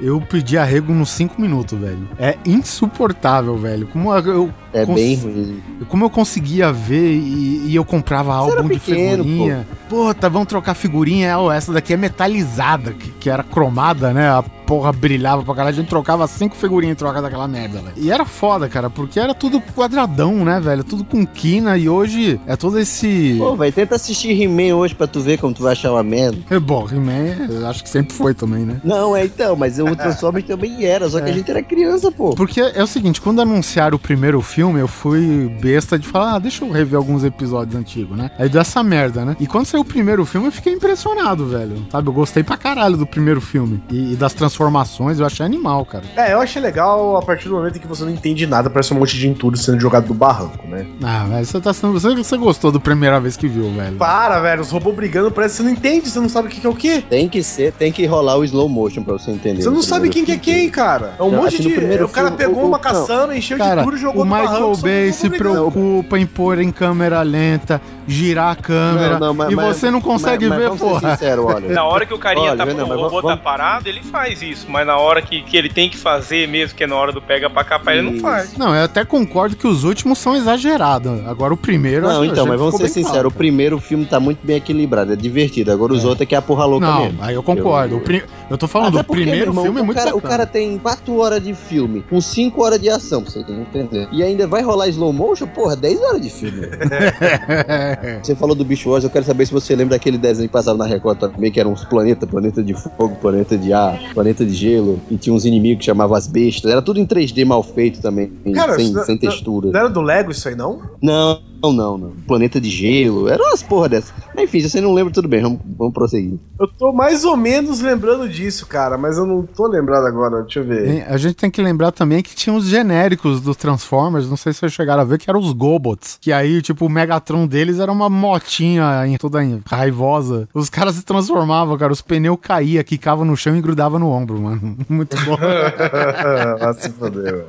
Eu 0.00 0.20
pedi 0.20 0.58
arrego 0.58 0.92
nos 0.92 1.10
5 1.10 1.40
minutos, 1.40 1.78
velho. 1.78 2.08
É 2.18 2.36
insuportável, 2.44 3.56
velho. 3.56 3.86
Como 3.86 4.12
eu, 4.14 4.52
É 4.74 4.84
Cons- 4.84 4.94
bem 4.96 5.14
ruim. 5.16 5.62
como 5.88 6.04
eu 6.04 6.10
conseguia 6.10 6.72
ver 6.72 7.12
e, 7.14 7.66
e 7.68 7.74
eu 7.76 7.84
comprava 7.84 8.34
álbum 8.34 8.62
de 8.64 8.68
pequeno, 8.80 9.22
figurinha. 9.24 9.66
Pô, 9.88 10.12
tá, 10.12 10.28
vamos 10.28 10.48
trocar 10.48 10.74
figurinha. 10.74 11.36
essa 11.54 11.72
daqui 11.72 11.92
é 11.92 11.96
metalizada, 11.96 12.92
que, 12.92 13.10
que 13.12 13.30
era 13.30 13.42
cromada, 13.44 14.12
né? 14.12 14.28
A 14.28 14.42
porra 14.42 14.90
brilhava 14.92 15.42
pra 15.44 15.54
caralho. 15.54 15.74
A 15.74 15.80
gente 15.80 15.88
trocava 15.88 16.26
cinco 16.26 16.56
figurinhas 16.56 16.94
em 16.94 16.98
troca 16.98 17.22
daquela 17.22 17.46
merda, 17.46 17.80
velho. 17.80 17.92
E 17.96 18.10
era 18.10 18.24
foda, 18.24 18.68
cara, 18.68 18.88
porque 18.90 19.20
era 19.20 19.32
tudo 19.34 19.60
quadradão, 19.60 20.44
né, 20.44 20.58
velho? 20.58 20.82
Tudo 20.82 21.04
com 21.04 21.24
quina. 21.24 21.76
E 21.76 21.88
hoje 21.88 22.40
é 22.46 22.56
todo 22.56 22.78
esse. 22.80 23.36
Pô, 23.38 23.54
velho, 23.54 23.72
tenta 23.72 23.94
assistir 23.94 24.30
He-Man 24.42 24.74
hoje 24.74 24.94
pra 24.94 25.06
tu 25.06 25.20
ver 25.20 25.38
como 25.38 25.54
tu 25.54 25.62
vai 25.62 25.72
achar 25.72 25.92
uma 25.92 26.02
merda. 26.02 26.38
É 26.50 26.58
bom, 26.58 26.88
He-Man, 26.90 27.68
acho 27.68 27.82
que 27.84 27.88
sempre 27.88 28.12
foi 28.14 28.34
também, 28.34 28.64
né? 28.64 28.80
Não, 28.82 29.14
é 29.14 29.24
então, 29.24 29.54
mas 29.54 29.78
o 29.78 29.94
Transformers 29.94 30.46
também 30.48 30.84
era, 30.84 31.08
só 31.08 31.20
que 31.20 31.28
É. 31.28 31.32
a 31.32 31.34
gente 31.36 31.48
era 31.50 31.62
criança, 31.62 32.10
pô. 32.10 32.30
Porque 32.34 32.60
é 32.60 32.82
o 32.82 32.86
seguinte, 32.86 33.20
quando 33.20 33.40
anunciaram 33.40 33.96
o 33.96 33.98
primeiro 33.98 34.40
filme, 34.40 34.63
eu 34.78 34.88
fui 34.88 35.48
besta 35.60 35.98
de 35.98 36.06
falar, 36.08 36.34
ah, 36.34 36.38
deixa 36.38 36.64
eu 36.64 36.70
rever 36.70 36.96
alguns 36.96 37.22
episódios 37.24 37.76
antigos, 37.76 38.16
né? 38.16 38.30
Aí 38.38 38.48
deu 38.48 38.60
essa 38.60 38.82
merda, 38.82 39.24
né? 39.24 39.36
E 39.38 39.46
quando 39.46 39.66
saiu 39.66 39.82
o 39.82 39.84
primeiro 39.84 40.24
filme, 40.24 40.46
eu 40.48 40.52
fiquei 40.52 40.72
impressionado, 40.72 41.46
velho. 41.46 41.84
Sabe, 41.90 42.08
eu 42.08 42.12
gostei 42.12 42.42
pra 42.42 42.56
caralho 42.56 42.96
do 42.96 43.06
primeiro 43.06 43.40
filme. 43.40 43.82
E, 43.90 44.12
e 44.12 44.16
das 44.16 44.32
transformações, 44.32 45.20
eu 45.20 45.26
achei 45.26 45.44
animal, 45.44 45.84
cara. 45.84 46.04
É, 46.16 46.32
eu 46.32 46.40
achei 46.40 46.60
legal 46.60 47.16
a 47.16 47.22
partir 47.22 47.48
do 47.48 47.54
momento 47.56 47.76
em 47.76 47.80
que 47.80 47.86
você 47.86 48.04
não 48.04 48.10
entende 48.10 48.46
nada, 48.46 48.70
parece 48.70 48.92
um 48.94 48.98
monte 48.98 49.16
de 49.16 49.28
entulho 49.28 49.56
sendo 49.56 49.80
jogado 49.80 50.06
do 50.06 50.14
barranco, 50.14 50.66
né? 50.66 50.86
Ah, 51.02 51.24
velho, 51.28 51.44
você 51.44 51.60
tá 51.60 51.72
sendo. 51.72 51.92
Você, 51.92 52.14
você 52.14 52.36
gostou 52.36 52.72
da 52.72 52.80
primeira 52.80 53.20
vez 53.20 53.36
que 53.36 53.46
viu, 53.46 53.70
velho. 53.72 53.96
Para, 53.96 54.40
velho, 54.40 54.62
os 54.62 54.70
robôs 54.70 54.94
brigando, 54.96 55.30
parece 55.30 55.56
que 55.56 55.56
você 55.58 55.62
não 55.64 55.70
entende, 55.70 56.08
você 56.08 56.20
não 56.20 56.28
sabe 56.28 56.48
o 56.48 56.50
que 56.50 56.60
que 56.60 56.66
é 56.66 56.70
o 56.70 56.74
que. 56.74 57.02
Tem 57.02 57.28
que 57.28 57.42
ser, 57.42 57.72
tem 57.72 57.92
que 57.92 58.04
rolar 58.06 58.36
o 58.36 58.44
slow 58.44 58.68
motion 58.68 59.02
pra 59.02 59.14
você 59.14 59.30
entender. 59.30 59.62
Você 59.62 59.70
não 59.70 59.82
sabe 59.82 60.08
quem 60.08 60.24
que 60.24 60.32
é 60.32 60.38
filme. 60.38 60.60
quem, 60.60 60.70
cara. 60.70 61.14
É 61.18 61.22
um 61.22 61.30
Não, 61.30 61.42
monte 61.42 61.60
de. 61.60 61.68
primeiro 61.70 62.06
o 62.06 62.08
cara 62.08 62.28
filme, 62.28 62.44
pegou 62.44 62.64
o- 62.64 62.68
uma 62.68 62.78
caçamba, 62.78 63.36
encheu 63.36 63.58
Cara, 63.58 63.80
de 63.82 63.84
tudo 63.86 63.96
e 63.96 64.00
jogou 64.00 64.22
o 64.22 64.24
no 64.24 64.30
Michael 64.54 64.76
Bay 64.76 65.12
se 65.12 65.30
preocupa 65.30 66.18
em 66.18 66.26
pôr 66.26 66.60
em 66.60 66.70
câmera 66.70 67.22
lenta, 67.22 67.80
girar 68.06 68.52
a 68.52 68.56
câmera, 68.56 69.18
Não, 69.18 69.28
não, 69.28 69.34
mas- 69.34 69.52
e 69.52 69.54
mas- 69.56 69.76
você 69.76 69.90
não 69.90 70.00
consegue 70.00 70.48
mas- 70.48 70.58
mas 70.58 70.68
ver, 70.70 70.78
ser 70.78 70.84
porra. 70.84 71.10
sincero, 71.12 71.44
olha. 71.46 71.68
Na 71.68 71.84
hora 71.84 72.04
que 72.06 72.14
o 72.14 72.18
carinha 72.18 72.50
Olha, 72.50 72.58
tá, 72.58 72.66
não, 72.66 72.86
mas 72.86 72.98
o 72.98 73.02
robô 73.02 73.20
vamos- 73.22 73.36
tá 73.36 73.42
parado, 73.42 73.88
ele 73.88 74.02
faz 74.02 74.42
isso. 74.42 74.66
Mas 74.68 74.86
na 74.86 74.96
hora 74.96 75.22
que, 75.22 75.42
que 75.42 75.56
ele 75.56 75.68
tem 75.68 75.88
que 75.88 75.96
fazer 75.96 76.46
mesmo, 76.48 76.76
que 76.76 76.84
é 76.84 76.86
na 76.86 76.96
hora 76.96 77.12
do 77.12 77.22
pega 77.22 77.48
pra 77.48 77.64
capar, 77.64 77.96
ele 77.96 78.10
não 78.10 78.20
faz. 78.20 78.56
Não, 78.56 78.74
eu 78.74 78.84
até 78.84 79.04
concordo 79.04 79.56
que 79.56 79.66
os 79.66 79.84
últimos 79.84 80.18
são 80.18 80.36
exagerados. 80.36 81.26
Agora 81.26 81.54
o 81.54 81.56
primeiro. 81.56 82.06
Não, 82.06 82.24
então, 82.24 82.46
mas 82.46 82.58
vamos 82.58 82.76
ser 82.76 82.88
sinceros, 82.88 83.32
o 83.32 83.34
primeiro 83.36 83.78
filme 83.78 84.04
tá 84.04 84.18
muito 84.20 84.44
bem 84.46 84.56
equilibrado, 84.56 85.12
é 85.12 85.16
divertido. 85.16 85.72
Agora 85.72 85.92
os 85.92 86.04
outros 86.04 86.22
é 86.22 86.26
que 86.26 86.34
é 86.34 86.38
a 86.38 86.42
porra 86.42 86.64
louca 86.64 86.86
Não, 86.86 87.04
mesmo. 87.04 87.18
aí 87.22 87.34
eu 87.34 87.42
concordo. 87.42 87.94
Eu- 87.94 87.98
O 87.98 88.00
pri- 88.00 88.24
Eu 88.50 88.58
tô 88.58 88.68
falando, 88.68 88.98
Até 88.98 89.00
o 89.00 89.04
porque, 89.04 89.22
primeiro 89.22 89.50
irmão, 89.50 89.64
filme 89.64 89.78
é 89.80 89.82
o 89.82 89.86
muito 89.86 89.96
cara, 89.98 90.14
O 90.14 90.20
cara 90.20 90.46
tem 90.46 90.76
4 90.78 91.16
horas 91.18 91.42
de 91.42 91.54
filme, 91.54 92.04
com 92.10 92.20
5 92.20 92.62
horas 92.62 92.78
de 92.78 92.90
ação, 92.90 93.22
pra 93.22 93.30
você 93.32 93.38
entender. 93.40 94.06
E 94.12 94.22
ainda 94.22 94.46
vai 94.46 94.60
rolar 94.62 94.86
slow 94.88 95.12
motion? 95.12 95.46
Porra, 95.46 95.74
10 95.74 96.00
horas 96.02 96.20
de 96.20 96.28
filme. 96.30 96.60
você 98.22 98.34
falou 98.34 98.54
do 98.54 98.64
Bicho 98.64 98.90
Wars, 98.90 99.04
eu 99.04 99.10
quero 99.10 99.24
saber 99.24 99.46
se 99.46 99.52
você 99.52 99.74
lembra 99.74 99.96
daquele 99.96 100.18
desenho 100.18 100.48
que 100.48 100.52
passava 100.52 100.78
na 100.78 100.86
Record 100.86 101.18
também, 101.18 101.50
que 101.50 101.60
eram 101.60 101.72
uns 101.72 101.84
planetas, 101.84 102.28
planeta 102.28 102.62
de 102.62 102.74
fogo, 102.74 103.16
planeta 103.20 103.56
de 103.56 103.72
ar, 103.72 103.98
planeta 104.12 104.44
de 104.44 104.54
gelo, 104.54 105.00
e 105.10 105.16
tinha 105.16 105.34
uns 105.34 105.44
inimigos 105.44 105.80
que 105.80 105.84
chamavam 105.84 106.16
as 106.16 106.26
bestas. 106.26 106.70
Era 106.70 106.82
tudo 106.82 107.00
em 107.00 107.06
3D 107.06 107.44
mal 107.44 107.62
feito 107.62 108.00
também, 108.00 108.30
Cara, 108.54 108.74
sem, 108.74 108.86
isso 108.86 109.04
sem 109.04 109.18
textura. 109.18 109.70
Não 109.70 109.80
era 109.80 109.88
do 109.88 110.00
Lego 110.00 110.30
isso 110.30 110.48
aí, 110.48 110.54
não? 110.54 110.80
Não, 111.02 111.40
Não, 111.64 111.72
não, 111.72 111.98
não. 111.98 112.10
Planeta 112.26 112.60
de 112.60 112.68
gelo. 112.68 113.28
Era 113.28 113.42
umas 113.42 113.62
porra 113.62 113.88
dessas. 113.88 114.12
Enfim, 114.36 114.60
se 114.60 114.70
você 114.70 114.80
não 114.80 114.92
lembra, 114.92 115.12
tudo 115.12 115.26
bem. 115.28 115.42
Vamos, 115.42 115.60
vamos 115.78 115.94
prosseguir. 115.94 116.38
Eu 116.60 116.66
tô 116.68 116.92
mais 116.92 117.24
ou 117.24 117.36
menos 117.36 117.80
lembrando 117.80 118.28
disso, 118.28 118.66
cara, 118.66 118.98
mas 118.98 119.16
eu 119.16 119.24
não 119.26 119.42
tô 119.44 119.66
lembrado 119.66 120.06
agora. 120.06 120.42
Deixa 120.42 120.60
eu 120.60 120.64
ver. 120.64 120.84
Tem- 120.86 121.02
A 121.02 121.16
gente 121.16 121.34
tem 121.36 121.50
que 121.50 121.62
lembrar 121.62 121.90
também 121.92 122.22
que 122.22 122.34
tinha 122.34 122.54
os 122.54 122.66
genéricos 122.66 123.40
dos 123.40 123.56
Transformers, 123.56 124.28
não 124.28 124.36
sei 124.36 124.52
se 124.52 124.58
vocês 124.60 124.72
chegaram 124.72 125.02
a 125.02 125.04
ver, 125.04 125.18
que 125.18 125.28
eram 125.30 125.40
os 125.40 125.52
Gobots. 125.52 126.18
Que 126.20 126.32
aí, 126.32 126.60
tipo, 126.60 126.86
o 126.86 126.88
Megatron 126.90 127.46
deles 127.46 127.78
era 127.78 127.90
uma 127.90 128.10
motinha 128.10 129.06
em- 129.06 129.16
toda 129.16 129.38
raivosa. 129.66 130.48
Os 130.52 130.68
caras 130.68 130.96
se 130.96 131.02
transformavam, 131.04 131.76
cara. 131.78 131.92
Os 131.92 132.02
pneus 132.02 132.38
caíam, 132.40 132.82
quicavam 132.84 133.24
no 133.24 133.36
chão 133.36 133.56
e 133.56 133.60
grudavam 133.60 133.98
no 133.98 134.10
ombro, 134.10 134.40
mano. 134.40 134.76
Muito 134.88 135.16
bom. 135.24 135.36
Vai 135.36 136.74
se 136.74 136.90
foder, 136.90 137.32
mano. 137.32 137.44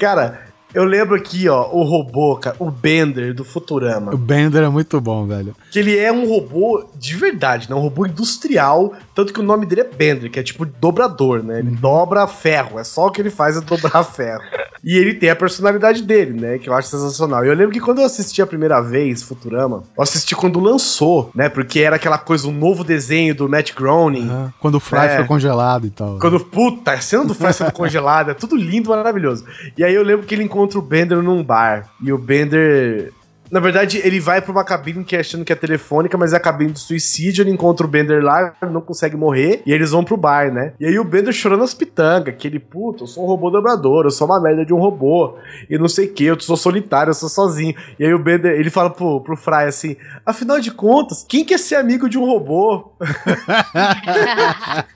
Cara, 0.00 0.40
eu 0.76 0.84
lembro 0.84 1.16
aqui, 1.16 1.48
ó, 1.48 1.70
o 1.72 1.82
robô, 1.82 2.36
cara, 2.36 2.54
o 2.58 2.70
Bender 2.70 3.32
do 3.32 3.44
Futurama. 3.46 4.12
o 4.14 4.18
Bender 4.18 4.62
é 4.62 4.68
muito 4.68 5.00
bom, 5.00 5.26
velho. 5.26 5.56
Que 5.70 5.78
ele 5.78 5.98
é 5.98 6.12
um 6.12 6.28
robô 6.28 6.86
de 6.94 7.16
verdade, 7.16 7.70
né? 7.70 7.74
Um 7.74 7.80
robô 7.80 8.04
industrial. 8.04 8.92
Tanto 9.14 9.32
que 9.32 9.40
o 9.40 9.42
nome 9.42 9.64
dele 9.64 9.80
é 9.80 9.84
Bender, 9.84 10.30
que 10.30 10.38
é 10.38 10.42
tipo 10.42 10.66
dobrador, 10.66 11.42
né? 11.42 11.60
Ele 11.60 11.70
dobra 11.70 12.26
ferro. 12.26 12.78
É 12.78 12.84
só 12.84 13.06
o 13.06 13.10
que 13.10 13.22
ele 13.22 13.30
faz 13.30 13.56
é 13.56 13.62
dobrar 13.62 14.04
ferro. 14.04 14.42
E 14.86 14.96
ele 14.96 15.14
tem 15.14 15.28
a 15.28 15.34
personalidade 15.34 16.00
dele, 16.04 16.40
né? 16.40 16.58
Que 16.58 16.68
eu 16.68 16.72
acho 16.74 16.86
sensacional. 16.88 17.44
E 17.44 17.48
eu 17.48 17.54
lembro 17.54 17.72
que 17.72 17.80
quando 17.80 17.98
eu 17.98 18.04
assisti 18.04 18.40
a 18.40 18.46
primeira 18.46 18.80
vez 18.80 19.20
Futurama, 19.20 19.82
eu 19.96 20.02
assisti 20.02 20.36
quando 20.36 20.60
lançou, 20.60 21.28
né? 21.34 21.48
Porque 21.48 21.80
era 21.80 21.96
aquela 21.96 22.18
coisa, 22.18 22.46
um 22.46 22.52
novo 22.52 22.84
desenho 22.84 23.34
do 23.34 23.48
Matt 23.48 23.74
Groening. 23.74 24.28
Aham. 24.28 24.52
Quando 24.60 24.76
o 24.76 24.80
Fry 24.80 24.98
É. 25.00 25.16
foi 25.16 25.24
congelado 25.24 25.88
e 25.88 25.90
tal. 25.90 26.20
Quando, 26.20 26.38
puta, 26.38 26.92
a 26.92 27.00
cena 27.00 27.24
do 27.24 27.34
Fry 27.34 27.52
sendo 27.52 27.72
congelada, 27.74 28.30
é 28.30 28.34
tudo 28.34 28.54
lindo, 28.54 28.90
maravilhoso. 28.90 29.44
E 29.76 29.82
aí 29.82 29.92
eu 29.92 30.04
lembro 30.04 30.24
que 30.24 30.32
ele 30.36 30.44
encontra 30.44 30.78
o 30.78 30.82
Bender 30.82 31.20
num 31.20 31.42
bar. 31.42 31.90
E 32.00 32.12
o 32.12 32.16
Bender. 32.18 33.12
Na 33.50 33.60
verdade, 33.60 34.00
ele 34.04 34.20
vai 34.20 34.40
pra 34.40 34.52
uma 34.52 34.64
cabine 34.64 35.04
que 35.04 35.16
é 35.16 35.20
achando 35.20 35.44
que 35.44 35.52
é 35.52 35.56
telefônica, 35.56 36.16
mas 36.18 36.32
é 36.32 36.36
a 36.36 36.40
cabine 36.40 36.72
do 36.72 36.78
suicídio. 36.78 37.42
Ele 37.42 37.50
encontra 37.50 37.86
o 37.86 37.88
Bender 37.88 38.22
lá, 38.22 38.54
não 38.62 38.80
consegue 38.80 39.16
morrer. 39.16 39.62
E 39.66 39.72
eles 39.72 39.90
vão 39.90 40.04
pro 40.04 40.16
bar, 40.16 40.52
né? 40.52 40.72
E 40.80 40.86
aí 40.86 40.98
o 40.98 41.04
Bender 41.04 41.32
chorando 41.32 41.62
as 41.62 41.74
pitangas. 41.74 42.34
Que 42.36 42.48
ele, 42.48 42.58
puta, 42.58 43.04
eu 43.04 43.06
sou 43.06 43.24
um 43.24 43.26
robô 43.26 43.50
dobrador, 43.50 44.04
eu 44.04 44.10
sou 44.10 44.26
uma 44.26 44.40
merda 44.40 44.64
de 44.64 44.74
um 44.74 44.78
robô. 44.78 45.36
E 45.70 45.78
não 45.78 45.88
sei 45.88 46.06
o 46.06 46.12
que, 46.12 46.24
eu 46.24 46.40
sou 46.40 46.56
solitário, 46.56 47.10
eu 47.10 47.14
sou 47.14 47.28
sozinho. 47.28 47.74
E 47.98 48.04
aí 48.04 48.12
o 48.12 48.18
Bender, 48.18 48.58
ele 48.58 48.70
fala 48.70 48.90
pro, 48.90 49.20
pro 49.20 49.36
Fry 49.36 49.64
assim: 49.66 49.96
afinal 50.24 50.60
de 50.60 50.70
contas, 50.70 51.24
quem 51.28 51.44
quer 51.44 51.58
ser 51.58 51.76
amigo 51.76 52.08
de 52.08 52.18
um 52.18 52.24
robô? 52.24 52.92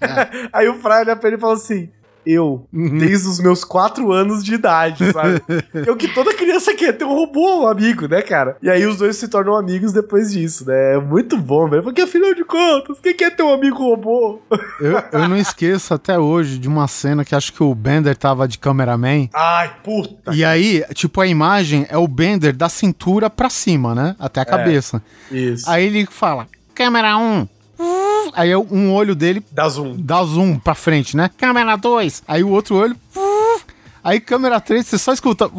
Aí 0.53 0.69
o 0.69 0.75
Fry 0.75 0.93
olha 0.93 1.17
pra 1.17 1.29
ele 1.29 1.37
e 1.37 1.41
fala 1.41 1.55
assim: 1.55 1.91
Eu, 2.25 2.67
desde 2.73 3.29
os 3.29 3.41
meus 3.41 3.65
quatro 3.65 4.13
anos 4.13 4.45
de 4.45 4.55
idade, 4.55 5.13
sabe? 5.13 5.41
É 5.87 5.91
o 5.91 5.97
que 5.97 6.09
toda 6.09 6.35
criança 6.35 6.75
quer, 6.75 6.93
ter 6.93 7.05
um 7.05 7.15
robô 7.15 7.63
um 7.63 7.67
amigo, 7.67 8.07
né, 8.07 8.23
cara? 8.23 8.57
E 8.63 8.69
aí 8.69 8.85
os 8.85 8.99
dois 8.99 9.17
se 9.17 9.29
tornam 9.29 9.57
amigos 9.57 9.93
depois 9.93 10.33
disso, 10.33 10.67
né? 10.67 10.95
É 10.95 10.99
muito 10.99 11.37
bom, 11.37 11.69
velho. 11.69 11.83
Porque 11.83 12.03
afinal 12.03 12.35
de 12.35 12.45
contas, 12.45 12.99
quem 13.01 13.15
quer 13.15 13.35
ter 13.35 13.43
um 13.43 13.53
amigo 13.53 13.79
robô? 13.79 14.41
Eu, 14.81 15.03
eu 15.13 15.29
não 15.29 15.37
esqueço 15.37 15.93
até 15.93 16.19
hoje 16.19 16.59
de 16.59 16.67
uma 16.67 16.89
cena 16.89 17.25
que 17.25 17.35
acho 17.35 17.53
que 17.53 17.63
o 17.63 17.75
Bender 17.75 18.17
tava 18.17 18.49
de 18.49 18.59
cameraman. 18.59 19.29
Ai, 19.35 19.71
puta. 19.85 20.35
E 20.35 20.43
aí, 20.45 20.83
tipo, 20.95 21.21
a 21.21 21.27
imagem 21.27 21.87
é 21.91 21.99
o 21.99 22.09
Bender 22.09 22.57
da 22.57 22.69
cintura 22.69 23.29
pra 23.29 23.51
cima, 23.51 23.95
né? 23.95 24.17
Até 24.19 24.41
a 24.41 24.45
cabeça. 24.45 25.03
Isso. 25.31 25.69
Aí 25.69 25.87
ele 25.87 26.07
fala, 26.07 26.47
câmera 26.75 27.17
1. 27.17 27.47
Aí 28.35 28.55
um 28.55 28.93
olho 28.93 29.15
dele 29.15 29.43
Dá 29.51 29.69
zoom. 29.69 29.97
dá 29.99 30.23
zoom 30.25 30.59
pra 30.59 30.75
frente, 30.75 31.17
né? 31.17 31.31
Câmera 31.37 31.77
2. 31.77 32.23
Aí 32.27 32.43
o 32.45 32.51
outro 32.51 32.77
olho. 32.77 32.97
Aí 34.03 34.21
câmera 34.21 34.61
3, 34.61 34.87
você 34.87 34.99
só 34.99 35.13
escuta. 35.13 35.51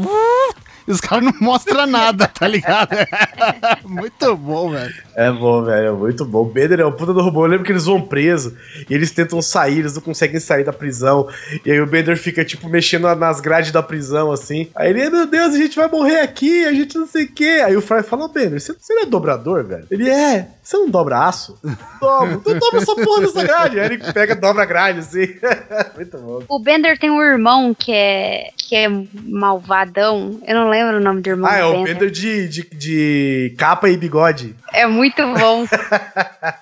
E 0.87 0.91
os 0.91 0.99
caras 0.99 1.23
não 1.23 1.33
mostram 1.39 1.85
nada, 1.85 2.27
tá 2.27 2.47
ligado? 2.47 2.89
Muito 3.85 4.35
bom, 4.35 4.71
velho. 4.71 4.93
É 5.15 5.31
bom, 5.31 5.63
velho, 5.63 5.87
é 5.87 5.91
muito 5.91 6.25
bom. 6.25 6.39
O 6.41 6.45
Bender 6.45 6.79
é 6.79 6.85
o 6.85 6.91
puta 6.91 7.13
do 7.13 7.21
robô. 7.21 7.43
Eu 7.45 7.49
lembro 7.49 7.65
que 7.65 7.71
eles 7.71 7.85
vão 7.85 8.01
preso 8.01 8.57
e 8.89 8.93
eles 8.93 9.11
tentam 9.11 9.41
sair, 9.41 9.79
eles 9.79 9.93
não 9.93 10.01
conseguem 10.01 10.39
sair 10.39 10.63
da 10.63 10.71
prisão. 10.73 11.27
E 11.65 11.71
aí 11.71 11.79
o 11.81 11.85
Bender 11.85 12.17
fica, 12.17 12.43
tipo, 12.45 12.67
mexendo 12.69 13.13
nas 13.15 13.39
grades 13.41 13.71
da 13.71 13.83
prisão, 13.83 14.31
assim. 14.31 14.69
Aí 14.75 14.89
ele, 14.89 15.09
meu 15.09 15.27
Deus, 15.27 15.53
a 15.53 15.57
gente 15.57 15.75
vai 15.75 15.87
morrer 15.89 16.21
aqui, 16.21 16.65
a 16.65 16.73
gente 16.73 16.97
não 16.97 17.05
sei 17.05 17.25
o 17.25 17.31
quê. 17.31 17.61
Aí 17.63 17.75
o 17.75 17.81
Fry 17.81 18.01
fala, 18.01 18.25
ô 18.25 18.29
Bender, 18.29 18.59
você, 18.59 18.73
você 18.73 18.93
não 18.95 19.03
é 19.03 19.05
dobrador, 19.05 19.63
velho? 19.65 19.85
Ele 19.91 20.09
é. 20.09 20.47
Você 20.71 20.77
não 20.77 20.89
dobra 20.89 21.27
aço? 21.27 21.59
Dobro. 21.99 22.35
Então 22.35 22.57
dobra 22.57 22.79
essa 22.79 22.95
porra 22.95 23.21
dessa 23.23 23.43
grade. 23.43 23.77
Aí 23.77 23.87
ele 23.87 24.13
pega, 24.13 24.33
dobra 24.33 24.63
a 24.63 24.65
grade, 24.65 24.99
assim. 24.99 25.27
muito 25.97 26.17
bom. 26.17 26.43
O 26.47 26.59
Bender 26.59 26.97
tem 26.97 27.11
um 27.11 27.21
irmão 27.21 27.75
que 27.77 27.91
é, 27.91 28.51
que 28.55 28.73
é 28.73 28.87
malvadão. 29.25 30.39
Eu 30.47 30.55
não 30.55 30.69
lembro 30.69 30.95
o 30.95 31.01
nome 31.01 31.19
do 31.19 31.29
irmão 31.29 31.51
Ah, 31.51 31.57
é 31.57 31.65
o 31.65 31.83
Bender 31.83 32.09
de, 32.09 32.47
de, 32.47 32.69
de 32.71 33.53
capa 33.57 33.89
e 33.89 33.97
bigode. 33.97 34.55
É 34.71 34.87
muito 34.87 35.21
bom. 35.33 35.65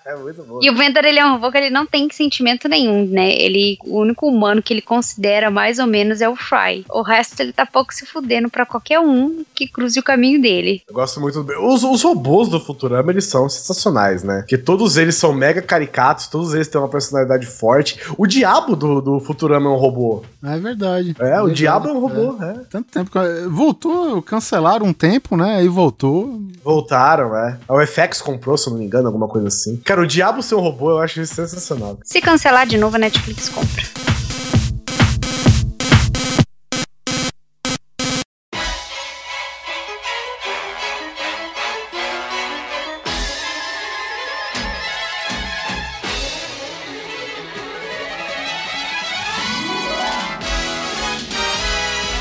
É 0.06 0.16
muito 0.16 0.42
bom. 0.44 0.60
E 0.62 0.70
o 0.72 0.74
Bender, 0.76 1.06
ele 1.06 1.20
é 1.20 1.26
um 1.26 1.34
robô 1.34 1.52
que 1.52 1.58
ele 1.58 1.70
não 1.70 1.86
tem 1.86 2.10
sentimento 2.10 2.68
nenhum, 2.68 3.06
né? 3.06 3.32
Ele, 3.32 3.78
o 3.86 4.00
único 4.00 4.28
humano 4.28 4.62
que 4.62 4.74
ele 4.74 4.82
considera 4.82 5.52
mais 5.52 5.78
ou 5.78 5.86
menos 5.86 6.20
é 6.20 6.28
o 6.28 6.36
Fry. 6.36 6.84
O 6.90 7.04
resto 7.04 7.40
ele 7.40 7.54
tá 7.54 7.64
pouco 7.64 7.94
se 7.94 8.08
fudendo 8.08 8.50
pra 8.50 8.66
qualquer 8.66 9.00
um 9.00 9.46
que 9.54 9.68
cruze 9.68 10.00
o 10.00 10.04
caminho 10.04 10.42
dele. 10.42 10.82
Eu 10.88 10.96
gosto 10.96 11.22
muito 11.22 11.44
do... 11.44 11.68
Os, 11.68 11.84
os 11.84 12.02
robôs 12.02 12.50
do 12.50 12.60
Futurama, 12.60 13.12
eles 13.12 13.26
são 13.26 13.48
sensacionais, 13.48 13.99
né? 14.24 14.40
Porque 14.40 14.58
todos 14.58 14.98
eles 14.98 15.16
são 15.16 15.34
mega 15.34 15.62
caricatos, 15.62 16.28
todos 16.28 16.54
eles 16.54 16.68
têm 16.68 16.80
uma 16.80 16.88
personalidade 16.90 17.46
forte. 17.46 18.00
O 18.18 18.26
diabo 18.26 18.76
do, 18.76 19.02
do 19.02 19.20
Futurama 19.20 19.70
é 19.70 19.74
um 19.74 19.78
robô. 19.78 20.24
É 20.44 20.58
verdade. 20.58 21.16
É, 21.20 21.24
o 21.24 21.46
Verdade. 21.46 21.54
diabo 21.54 21.90
é 21.90 21.92
um 21.94 22.00
robô, 22.00 22.44
é. 22.44 22.54
Tanto 22.70 22.92
tempo 22.92 23.12
que. 23.12 23.20
Voltou, 23.50 24.22
cancelaram 24.22 24.86
um 24.86 24.94
tempo, 24.94 25.36
né? 25.36 25.58
Aí 25.58 25.68
voltou. 25.68 26.40
Voltaram, 26.64 27.36
é. 27.36 27.58
A 27.68 27.86
FX 27.86 28.22
comprou, 28.22 28.58
se 28.58 28.68
eu 28.68 28.72
não 28.72 28.80
me 28.80 28.86
engano, 28.86 29.08
alguma 29.08 29.28
coisa 29.28 29.48
assim. 29.48 29.78
Cara, 29.78 30.02
o 30.02 30.08
diabo 30.08 30.42
ser 30.42 30.56
um 30.56 30.62
robô, 30.62 30.92
eu 30.92 31.00
acho 31.00 31.22
isso 31.22 31.36
sensacional. 31.36 31.98
Se 32.04 32.22
cancelar 32.22 32.66
de 32.68 32.78
novo, 32.78 32.96
a 32.96 33.00
Netflix 33.00 33.50
compra. 33.50 34.19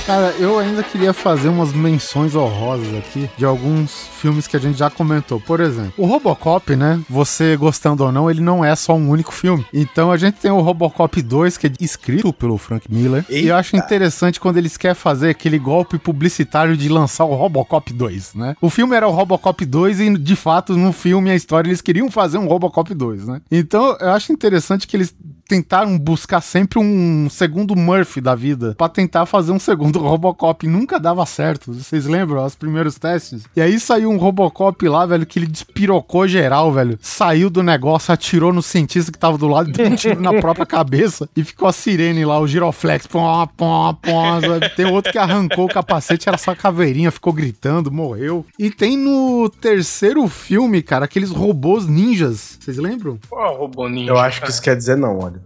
Cara, 0.09 0.35
eu 0.39 0.59
ainda 0.59 0.83
queria 0.83 1.13
fazer 1.13 1.51
umas 1.51 1.71
menções 1.71 2.35
honrosas 2.35 2.97
aqui 2.97 3.29
de 3.37 3.45
alguns 3.45 4.09
filmes 4.19 4.47
que 4.47 4.57
a 4.57 4.59
gente 4.59 4.79
já 4.79 4.89
comentou. 4.89 5.39
Por 5.39 5.61
exemplo, 5.61 5.93
o 5.99 6.07
Robocop, 6.07 6.75
né? 6.75 6.99
Você 7.11 7.55
gostando 7.59 8.03
ou 8.05 8.11
não, 8.11 8.31
ele 8.31 8.41
não 8.41 8.65
é 8.65 8.75
só 8.75 8.95
um 8.95 9.11
único 9.11 9.31
filme. 9.31 9.67
Então 9.71 10.11
a 10.11 10.17
gente 10.17 10.37
tem 10.37 10.51
o 10.51 10.63
Robocop 10.63 11.21
2, 11.21 11.59
que 11.59 11.67
é 11.67 11.73
escrito 11.79 12.33
pelo 12.33 12.57
Frank 12.57 12.91
Miller. 12.91 13.23
E 13.29 13.49
eu 13.49 13.55
acho 13.55 13.77
Eita. 13.77 13.85
interessante 13.85 14.41
quando 14.41 14.57
eles 14.57 14.79
querem 14.79 14.95
fazer 14.95 15.29
aquele 15.29 15.59
golpe 15.59 15.99
publicitário 15.99 16.75
de 16.75 16.89
lançar 16.89 17.27
o 17.27 17.35
Robocop 17.35 17.93
2, 17.93 18.33
né? 18.33 18.57
O 18.63 18.71
filme 18.71 18.97
era 18.97 19.07
o 19.07 19.13
Robocop 19.13 19.63
2 19.63 20.01
e, 20.01 20.17
de 20.17 20.37
fato, 20.37 20.75
no 20.75 20.91
filme, 20.91 21.31
a 21.31 21.35
história, 21.35 21.69
eles 21.69 21.83
queriam 21.83 22.11
fazer 22.11 22.39
um 22.39 22.49
Robocop 22.49 22.95
2, 22.95 23.27
né? 23.27 23.43
Então 23.51 23.95
eu 24.01 24.13
acho 24.13 24.33
interessante 24.33 24.87
que 24.87 24.97
eles 24.97 25.15
tentaram 25.49 25.99
buscar 25.99 26.43
sempre 26.43 26.79
um 26.79 27.29
segundo 27.31 27.75
Murphy 27.75 28.21
da 28.21 28.35
vida 28.35 28.75
pra 28.77 28.89
tentar 28.89 29.25
fazer 29.25 29.51
um 29.51 29.59
segundo 29.59 29.99
Robocop. 29.99 30.67
E 30.67 30.69
nunca 30.69 31.01
dava 31.01 31.25
certo. 31.25 31.73
Vocês 31.73 32.05
lembram 32.05 32.45
os 32.45 32.55
primeiros 32.55 32.99
testes? 32.99 33.45
E 33.57 33.61
aí 33.61 33.81
saiu 33.81 34.11
um 34.11 34.19
Robocop 34.19 34.87
lá, 34.87 35.07
velho, 35.07 35.25
que 35.25 35.39
ele 35.39 35.47
despirocou 35.47 36.29
geral, 36.29 36.71
velho. 36.71 36.99
Saiu 37.01 37.49
do 37.49 37.63
negócio, 37.63 38.13
atirou 38.13 38.53
no 38.53 38.63
cientista 38.63 39.11
que 39.11 39.19
tava 39.19 39.39
do 39.39 39.49
lado, 39.49 39.73
deu 39.73 39.87
um 39.87 39.97
tiro 39.97 40.21
na 40.21 40.35
própria 40.35 40.67
cabeça 40.67 41.29
e 41.35 41.43
ficou 41.43 41.67
a 41.67 41.73
sirene 41.73 42.25
lá, 42.25 42.39
o 42.39 42.47
giroflex. 42.47 43.07
Pom, 43.07 43.47
pom, 43.57 43.95
pom? 43.95 44.41
Tem 44.77 44.85
outro 44.85 45.11
que 45.11 45.19
arrancou 45.19 45.65
o 45.65 45.69
capacete, 45.69 46.29
era 46.29 46.37
só 46.37 46.51
a 46.51 46.57
caveirinha, 46.57 47.11
ficou 47.11 47.33
gritando, 47.33 47.91
morreu. 47.91 48.45
E 48.59 48.71
tem 48.71 48.99
no 48.99 49.49
terceiro 49.49 50.29
filme, 50.29 50.83
cara, 50.83 51.07
aqueles 51.07 51.31
robôs 51.31 51.87
ninjas. 51.87 52.59
Vocês 52.61 52.77
lembram? 52.77 53.19
Ó, 53.31 53.57
robô 53.57 53.89
ninja. 53.89 54.11
Eu 54.11 54.19
acho 54.19 54.43
que 54.43 54.51
isso 54.51 54.61
quer 54.61 54.77
dizer 54.77 54.97
não, 54.97 55.19
olha. 55.19 55.38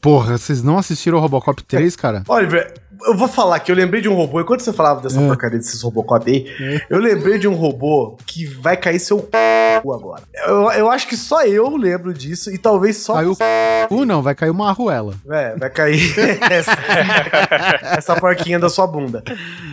Porra, 0.00 0.38
vocês 0.38 0.62
não 0.62 0.78
assistiram 0.78 1.18
o 1.18 1.20
Robocop 1.20 1.62
3, 1.62 1.96
cara? 1.96 2.22
Oliver, 2.28 2.74
eu 3.04 3.16
vou 3.16 3.28
falar 3.28 3.60
que 3.60 3.70
eu 3.70 3.76
lembrei 3.76 4.00
de 4.00 4.08
um 4.08 4.14
robô, 4.14 4.40
enquanto 4.40 4.60
você 4.60 4.72
falava 4.72 5.00
dessa 5.00 5.20
porcaria 5.20 5.58
desses 5.58 5.82
Robocop 5.82 6.30
aí, 6.30 6.82
eu 6.88 6.98
lembrei 6.98 7.38
de 7.38 7.48
um 7.48 7.54
robô 7.54 8.16
que 8.26 8.46
vai 8.46 8.76
cair 8.76 8.98
seu 8.98 9.18
c... 9.18 9.28
agora. 9.82 10.22
Eu, 10.46 10.70
eu 10.72 10.90
acho 10.90 11.08
que 11.08 11.16
só 11.16 11.44
eu 11.44 11.76
lembro 11.76 12.12
disso 12.12 12.50
e 12.50 12.58
talvez 12.58 12.96
só. 12.98 13.14
Caiu 13.14 13.36
o 13.90 14.04
não, 14.04 14.22
vai 14.22 14.34
cair 14.34 14.50
uma 14.50 14.68
arruela. 14.68 15.14
É, 15.30 15.56
vai 15.56 15.70
cair 15.70 16.14
essa, 16.50 16.76
essa 17.96 18.16
porquinha 18.16 18.58
da 18.58 18.68
sua 18.68 18.86
bunda. 18.86 19.22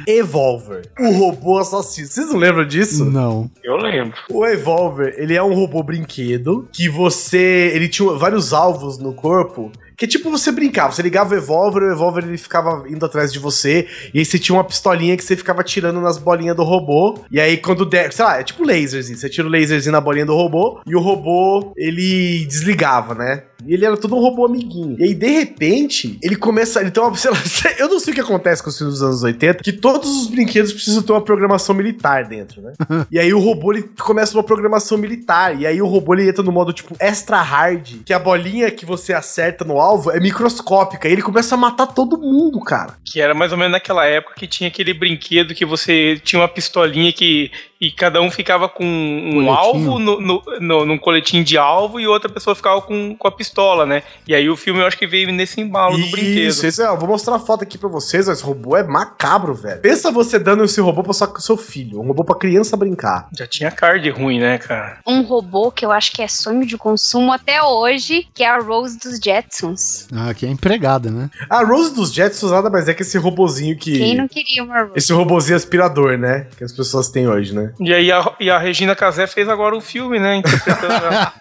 Evolver, 0.07 0.89
o 0.99 1.11
robô 1.11 1.57
assassino. 1.57 2.07
Vocês 2.07 2.27
não 2.27 2.37
lembram 2.37 2.65
disso? 2.65 3.05
Não. 3.05 3.49
Eu 3.63 3.77
lembro. 3.77 4.17
O 4.29 4.45
Evolver, 4.45 5.15
ele 5.17 5.35
é 5.35 5.43
um 5.43 5.53
robô 5.53 5.81
brinquedo 5.83 6.67
que 6.71 6.89
você. 6.89 7.71
Ele 7.73 7.87
tinha 7.87 8.11
vários 8.13 8.53
alvos 8.53 8.97
no 8.97 9.13
corpo 9.13 9.71
Que 9.97 10.07
tipo 10.07 10.29
você 10.29 10.51
brincava, 10.51 10.91
você 10.91 11.01
ligava 11.01 11.33
o 11.33 11.37
Evolver, 11.37 11.83
o 11.83 11.91
Evolver 11.91 12.23
ele 12.23 12.37
ficava 12.37 12.83
indo 12.87 13.05
atrás 13.05 13.31
de 13.31 13.39
você, 13.39 13.87
e 14.13 14.19
aí 14.19 14.25
você 14.25 14.39
tinha 14.39 14.55
uma 14.55 14.63
pistolinha 14.63 15.15
que 15.15 15.23
você 15.23 15.35
ficava 15.35 15.63
tirando 15.63 16.01
nas 16.01 16.17
bolinhas 16.17 16.55
do 16.55 16.63
robô, 16.63 17.19
e 17.31 17.39
aí 17.39 17.57
quando 17.57 17.85
der, 17.85 18.11
sei 18.11 18.25
lá, 18.25 18.39
é 18.39 18.43
tipo 18.43 18.65
laserzinho, 18.65 19.17
você 19.17 19.29
tira 19.29 19.47
o 19.47 19.51
laserzinho 19.51 19.91
na 19.91 20.01
bolinha 20.01 20.25
do 20.25 20.35
robô, 20.35 20.81
e 20.85 20.95
o 20.95 20.99
robô, 20.99 21.73
ele 21.77 22.45
desligava, 22.45 23.13
né? 23.13 23.43
E 23.65 23.73
ele 23.73 23.85
era 23.85 23.97
todo 23.97 24.15
um 24.15 24.19
robô 24.19 24.45
amiguinho. 24.45 24.95
E 24.99 25.03
aí, 25.03 25.13
de 25.13 25.27
repente, 25.27 26.17
ele 26.21 26.35
começa. 26.35 26.81
Ele 26.81 26.91
tem 26.91 27.03
uma. 27.03 27.15
Sei 27.15 27.31
lá, 27.31 27.37
eu 27.77 27.89
não 27.89 27.99
sei 27.99 28.11
o 28.11 28.15
que 28.15 28.21
acontece 28.21 28.61
com 28.61 28.69
os 28.69 28.77
filmes 28.77 28.95
dos 28.95 29.03
anos 29.03 29.23
80, 29.23 29.63
que 29.63 29.71
todos 29.71 30.09
os 30.09 30.27
brinquedos 30.27 30.73
precisam 30.73 31.01
ter 31.01 31.11
uma 31.11 31.21
programação 31.21 31.75
militar 31.75 32.25
dentro, 32.25 32.61
né? 32.61 32.73
e 33.11 33.19
aí 33.19 33.33
o 33.33 33.39
robô 33.39 33.73
ele 33.73 33.83
começa 33.99 34.35
uma 34.35 34.43
programação 34.43 34.97
militar. 34.97 35.59
E 35.59 35.65
aí 35.65 35.81
o 35.81 35.87
robô 35.87 36.13
ele 36.13 36.27
entra 36.27 36.43
no 36.43 36.51
modo 36.51 36.73
tipo 36.73 36.95
extra 36.99 37.41
hard, 37.41 38.03
que 38.05 38.13
a 38.13 38.19
bolinha 38.19 38.71
que 38.71 38.85
você 38.85 39.13
acerta 39.13 39.63
no 39.63 39.79
alvo 39.79 40.11
é 40.11 40.19
microscópica. 40.19 41.07
E 41.07 41.11
ele 41.11 41.21
começa 41.21 41.55
a 41.55 41.57
matar 41.57 41.87
todo 41.87 42.19
mundo, 42.19 42.59
cara. 42.59 42.95
Que 43.03 43.21
era 43.21 43.33
mais 43.33 43.51
ou 43.51 43.57
menos 43.57 43.73
naquela 43.73 44.05
época 44.05 44.35
que 44.35 44.47
tinha 44.47 44.67
aquele 44.67 44.93
brinquedo 44.93 45.53
que 45.53 45.65
você 45.65 46.19
tinha 46.23 46.41
uma 46.41 46.47
pistolinha 46.47 47.11
que 47.11 47.51
e 47.87 47.91
cada 47.91 48.21
um 48.21 48.29
ficava 48.31 48.69
com 48.69 48.83
um 48.85 49.45
Coletinho. 49.45 49.51
alvo 49.53 49.99
no, 49.99 50.19
no, 50.21 50.43
no- 50.59 50.85
num 50.85 50.97
coletinho 50.97 51.43
de 51.43 51.57
alvo 51.57 51.99
e 51.99 52.07
outra 52.07 52.29
pessoa 52.29 52.55
ficava 52.55 52.81
com, 52.81 53.15
com 53.15 53.27
a 53.27 53.31
pistola, 53.31 53.85
né? 53.85 54.03
E 54.27 54.33
aí 54.33 54.49
o 54.49 54.55
filme 54.55 54.79
eu 54.81 54.85
acho 54.87 54.97
que 54.97 55.05
veio 55.07 55.31
nesse 55.31 55.59
embalo 55.61 55.97
do 55.97 56.11
brinquedo. 56.11 56.47
Isso, 56.47 56.65
isso 56.65 56.81
é, 56.81 56.87
eu 56.87 56.97
vou 56.97 57.07
mostrar 57.09 57.35
a 57.35 57.39
foto 57.39 57.63
aqui 57.63 57.77
pra 57.77 57.89
vocês. 57.89 58.27
ó, 58.27 58.31
Esse 58.31 58.43
robô 58.43 58.77
é 58.77 58.83
macabro, 58.83 59.53
velho. 59.53 59.81
Pensa 59.81 60.11
você 60.11 60.39
dando 60.39 60.63
esse 60.63 60.79
robô 60.81 61.03
pra 61.03 61.13
sua- 61.13 61.33
seu 61.39 61.57
filho, 61.57 61.99
um 62.01 62.07
robô 62.07 62.23
pra 62.23 62.35
criança 62.35 62.77
brincar. 62.77 63.27
Já 63.37 63.45
tinha 63.47 63.69
card 63.71 64.09
ruim, 64.11 64.39
né, 64.39 64.57
cara? 64.57 64.99
Um 65.05 65.21
robô 65.23 65.71
que 65.71 65.85
eu 65.85 65.91
acho 65.91 66.11
que 66.11 66.21
é 66.21 66.27
sonho 66.27 66.65
de 66.65 66.77
consumo 66.77 67.31
até 67.33 67.61
hoje, 67.61 68.27
que 68.33 68.43
é 68.43 68.47
a 68.49 68.59
Rose 68.59 68.97
dos 68.97 69.19
Jetsons. 69.19 70.07
Ah, 70.13 70.33
que 70.33 70.45
é 70.45 70.49
empregada, 70.49 71.09
né? 71.11 71.29
A 71.49 71.63
Rose 71.63 71.93
dos 71.93 72.13
Jetsons 72.13 72.51
nada 72.51 72.69
mais 72.69 72.87
é 72.87 72.93
que 72.93 73.01
esse 73.01 73.17
robozinho 73.17 73.77
que. 73.77 73.97
Quem 73.97 74.15
não 74.15 74.27
queria 74.27 74.63
uma 74.63 74.81
Rose? 74.81 74.93
Esse 74.95 75.11
robozinho 75.13 75.55
aspirador, 75.57 76.17
né? 76.17 76.47
Que 76.57 76.63
as 76.63 76.71
pessoas 76.71 77.09
têm 77.09 77.27
hoje, 77.27 77.53
né? 77.53 77.72
E 77.79 77.93
aí 77.93 78.11
a, 78.11 78.31
e 78.39 78.49
a 78.49 78.57
Regina 78.57 78.95
Casé 78.95 79.27
fez 79.27 79.47
agora 79.49 79.75
um 79.75 79.81
filme, 79.81 80.19
né? 80.19 80.35
Interpretando 80.35 80.93
a- 80.93 81.33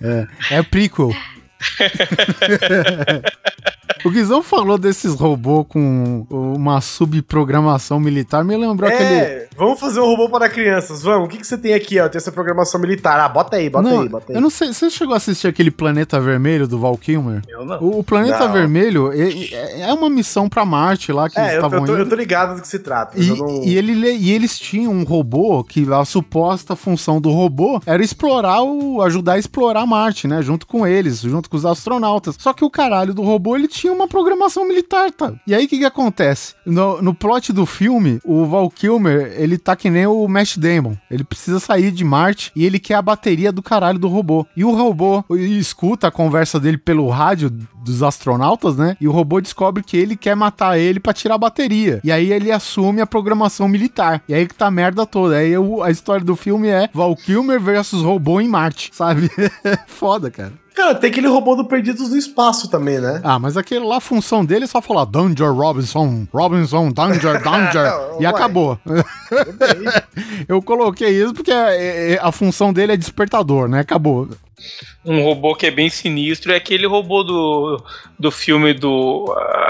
É, 0.00 0.26
é 0.58 0.62
prequel. 0.62 1.10
o 4.04 4.10
Guizão 4.10 4.42
falou 4.42 4.78
desses 4.78 5.14
robôs 5.14 5.66
com 5.68 6.26
uma 6.30 6.80
subprogramação 6.80 8.00
militar, 8.00 8.44
me 8.44 8.56
lembrou 8.56 8.88
aquele. 8.90 9.14
É, 9.14 9.48
vamos 9.56 9.78
fazer 9.78 10.00
um 10.00 10.04
robô 10.06 10.28
para 10.28 10.48
crianças, 10.48 11.02
vamos. 11.02 11.26
O 11.26 11.28
que, 11.30 11.38
que 11.38 11.46
você 11.46 11.56
tem 11.58 11.74
aqui, 11.74 11.98
ó? 12.00 12.08
Tem 12.08 12.18
essa 12.18 12.32
programação 12.32 12.80
militar. 12.80 13.18
Ah, 13.20 13.28
bota 13.28 13.56
aí, 13.56 13.68
bota 13.70 13.88
não, 13.88 14.00
aí, 14.02 14.08
bota 14.08 14.26
aí. 14.32 14.36
eu 14.36 14.40
não 14.40 14.50
sei, 14.50 14.72
você 14.72 14.90
chegou 14.90 15.14
a 15.14 15.16
assistir 15.16 15.46
aquele 15.48 15.70
Planeta 15.70 16.20
Vermelho 16.20 16.66
do 16.66 16.78
Val 16.78 16.96
Kilmer? 16.96 17.42
Eu 17.48 17.64
não. 17.64 17.80
O, 17.80 17.98
o 18.00 18.04
Planeta 18.04 18.40
Não. 18.46 18.52
Vermelho 18.52 19.12
é, 19.12 19.80
é- 19.82 19.92
uma 19.94 20.08
missão 20.08 20.48
pra 20.48 20.64
Marte 20.64 21.12
lá 21.12 21.28
que 21.28 21.38
eles 21.38 21.50
É, 21.50 21.56
eu, 21.56 21.60
eu, 21.60 21.66
estavam 21.66 21.84
tô, 21.86 21.96
eu 21.96 22.08
tô 22.08 22.14
ligado 22.14 22.56
do 22.56 22.62
que 22.62 22.68
se 22.68 22.78
trata. 22.78 23.18
E, 23.20 23.28
eu 23.28 23.36
não... 23.36 23.62
e 23.64 23.76
ele, 23.76 23.94
le- 23.94 24.16
e 24.16 24.30
eles 24.32 24.58
tinham 24.58 24.92
um 24.92 25.04
robô 25.04 25.62
que 25.64 25.86
a 25.92 26.04
suposta 26.04 26.74
função 26.76 27.20
do 27.20 27.30
robô 27.30 27.80
era 27.84 28.02
explorar 28.02 28.62
o. 28.62 29.02
ajudar 29.02 29.34
a 29.34 29.38
explorar 29.38 29.84
Marte, 29.86 30.26
né? 30.28 30.40
Junto 30.42 30.66
com 30.66 30.86
eles, 30.86 31.20
junto 31.20 31.48
com 31.50 31.56
os 31.56 31.66
astronautas. 31.66 32.36
Só 32.38 32.52
que 32.52 32.64
o 32.64 32.70
caralho 32.70 33.12
do 33.12 33.22
robô 33.22 33.56
ele 33.56 33.68
tinha 33.68 33.79
uma 33.88 34.08
programação 34.08 34.66
militar, 34.66 35.10
tá? 35.12 35.32
E 35.46 35.54
aí 35.54 35.64
o 35.64 35.68
que, 35.68 35.78
que 35.78 35.84
acontece? 35.84 36.54
No, 36.66 37.00
no 37.00 37.14
plot 37.14 37.52
do 37.52 37.64
filme, 37.64 38.20
o 38.24 38.44
Val 38.46 38.68
Kilmer, 38.70 39.32
ele 39.36 39.56
tá 39.56 39.76
que 39.76 39.88
nem 39.88 40.06
o 40.06 40.26
Matt 40.28 40.56
Damon. 40.58 40.94
Ele 41.10 41.24
precisa 41.24 41.60
sair 41.60 41.90
de 41.90 42.04
Marte 42.04 42.50
e 42.54 42.64
ele 42.66 42.78
quer 42.78 42.94
a 42.94 43.02
bateria 43.02 43.52
do 43.52 43.62
caralho 43.62 43.98
do 43.98 44.08
robô. 44.08 44.46
E 44.56 44.64
o 44.64 44.72
robô 44.74 45.24
escuta 45.30 46.08
a 46.08 46.10
conversa 46.10 46.58
dele 46.60 46.78
pelo 46.78 47.08
rádio 47.08 47.50
dos 47.84 48.02
astronautas, 48.02 48.76
né? 48.76 48.96
E 49.00 49.08
o 49.08 49.12
robô 49.12 49.40
descobre 49.40 49.82
que 49.82 49.96
ele 49.96 50.16
quer 50.16 50.34
matar 50.36 50.78
ele 50.78 51.00
pra 51.00 51.12
tirar 51.12 51.36
a 51.36 51.38
bateria. 51.38 52.00
E 52.04 52.12
aí 52.12 52.32
ele 52.32 52.50
assume 52.52 53.00
a 53.00 53.06
programação 53.06 53.68
militar. 53.68 54.22
E 54.28 54.34
aí 54.34 54.46
que 54.46 54.54
tá 54.54 54.66
a 54.66 54.70
merda 54.70 55.06
toda. 55.06 55.36
Aí 55.36 55.56
o- 55.56 55.82
a 55.82 55.90
história 55.90 56.24
do 56.24 56.36
filme 56.36 56.68
é 56.68 56.90
Val 56.92 57.14
Kilmer 57.16 57.60
versus 57.60 58.02
robô 58.02 58.40
em 58.40 58.48
Marte, 58.48 58.90
sabe? 58.92 59.30
Foda, 59.86 60.30
cara. 60.30 60.52
Cara, 60.80 60.94
tem 60.94 61.10
aquele 61.10 61.28
robô 61.28 61.54
do 61.54 61.64
Perdidos 61.66 62.08
no 62.08 62.16
Espaço 62.16 62.68
também, 62.70 62.98
né? 62.98 63.20
Ah, 63.22 63.38
mas 63.38 63.56
aquele 63.56 63.84
lá, 63.84 63.98
a 63.98 64.00
função 64.00 64.42
dele 64.44 64.64
é 64.64 64.66
só 64.66 64.80
falar 64.80 65.04
Danger 65.04 65.52
Robinson, 65.52 66.26
Robinson, 66.32 66.90
Danger, 66.90 67.40
Danger, 67.44 67.92
e 68.18 68.24
acabou. 68.24 68.78
Eu 70.48 70.62
coloquei 70.62 71.10
isso 71.22 71.34
porque 71.34 71.52
é- 71.52 72.12
é- 72.14 72.18
a 72.22 72.32
função 72.32 72.72
dele 72.72 72.92
é 72.92 72.96
despertador, 72.96 73.68
né? 73.68 73.80
Acabou. 73.80 74.28
Um 75.04 75.22
robô 75.22 75.54
que 75.54 75.66
é 75.66 75.70
bem 75.70 75.88
sinistro 75.88 76.52
é 76.52 76.56
aquele 76.56 76.86
robô 76.86 77.22
do, 77.22 77.82
do 78.18 78.30
filme 78.30 78.74
do. 78.74 79.24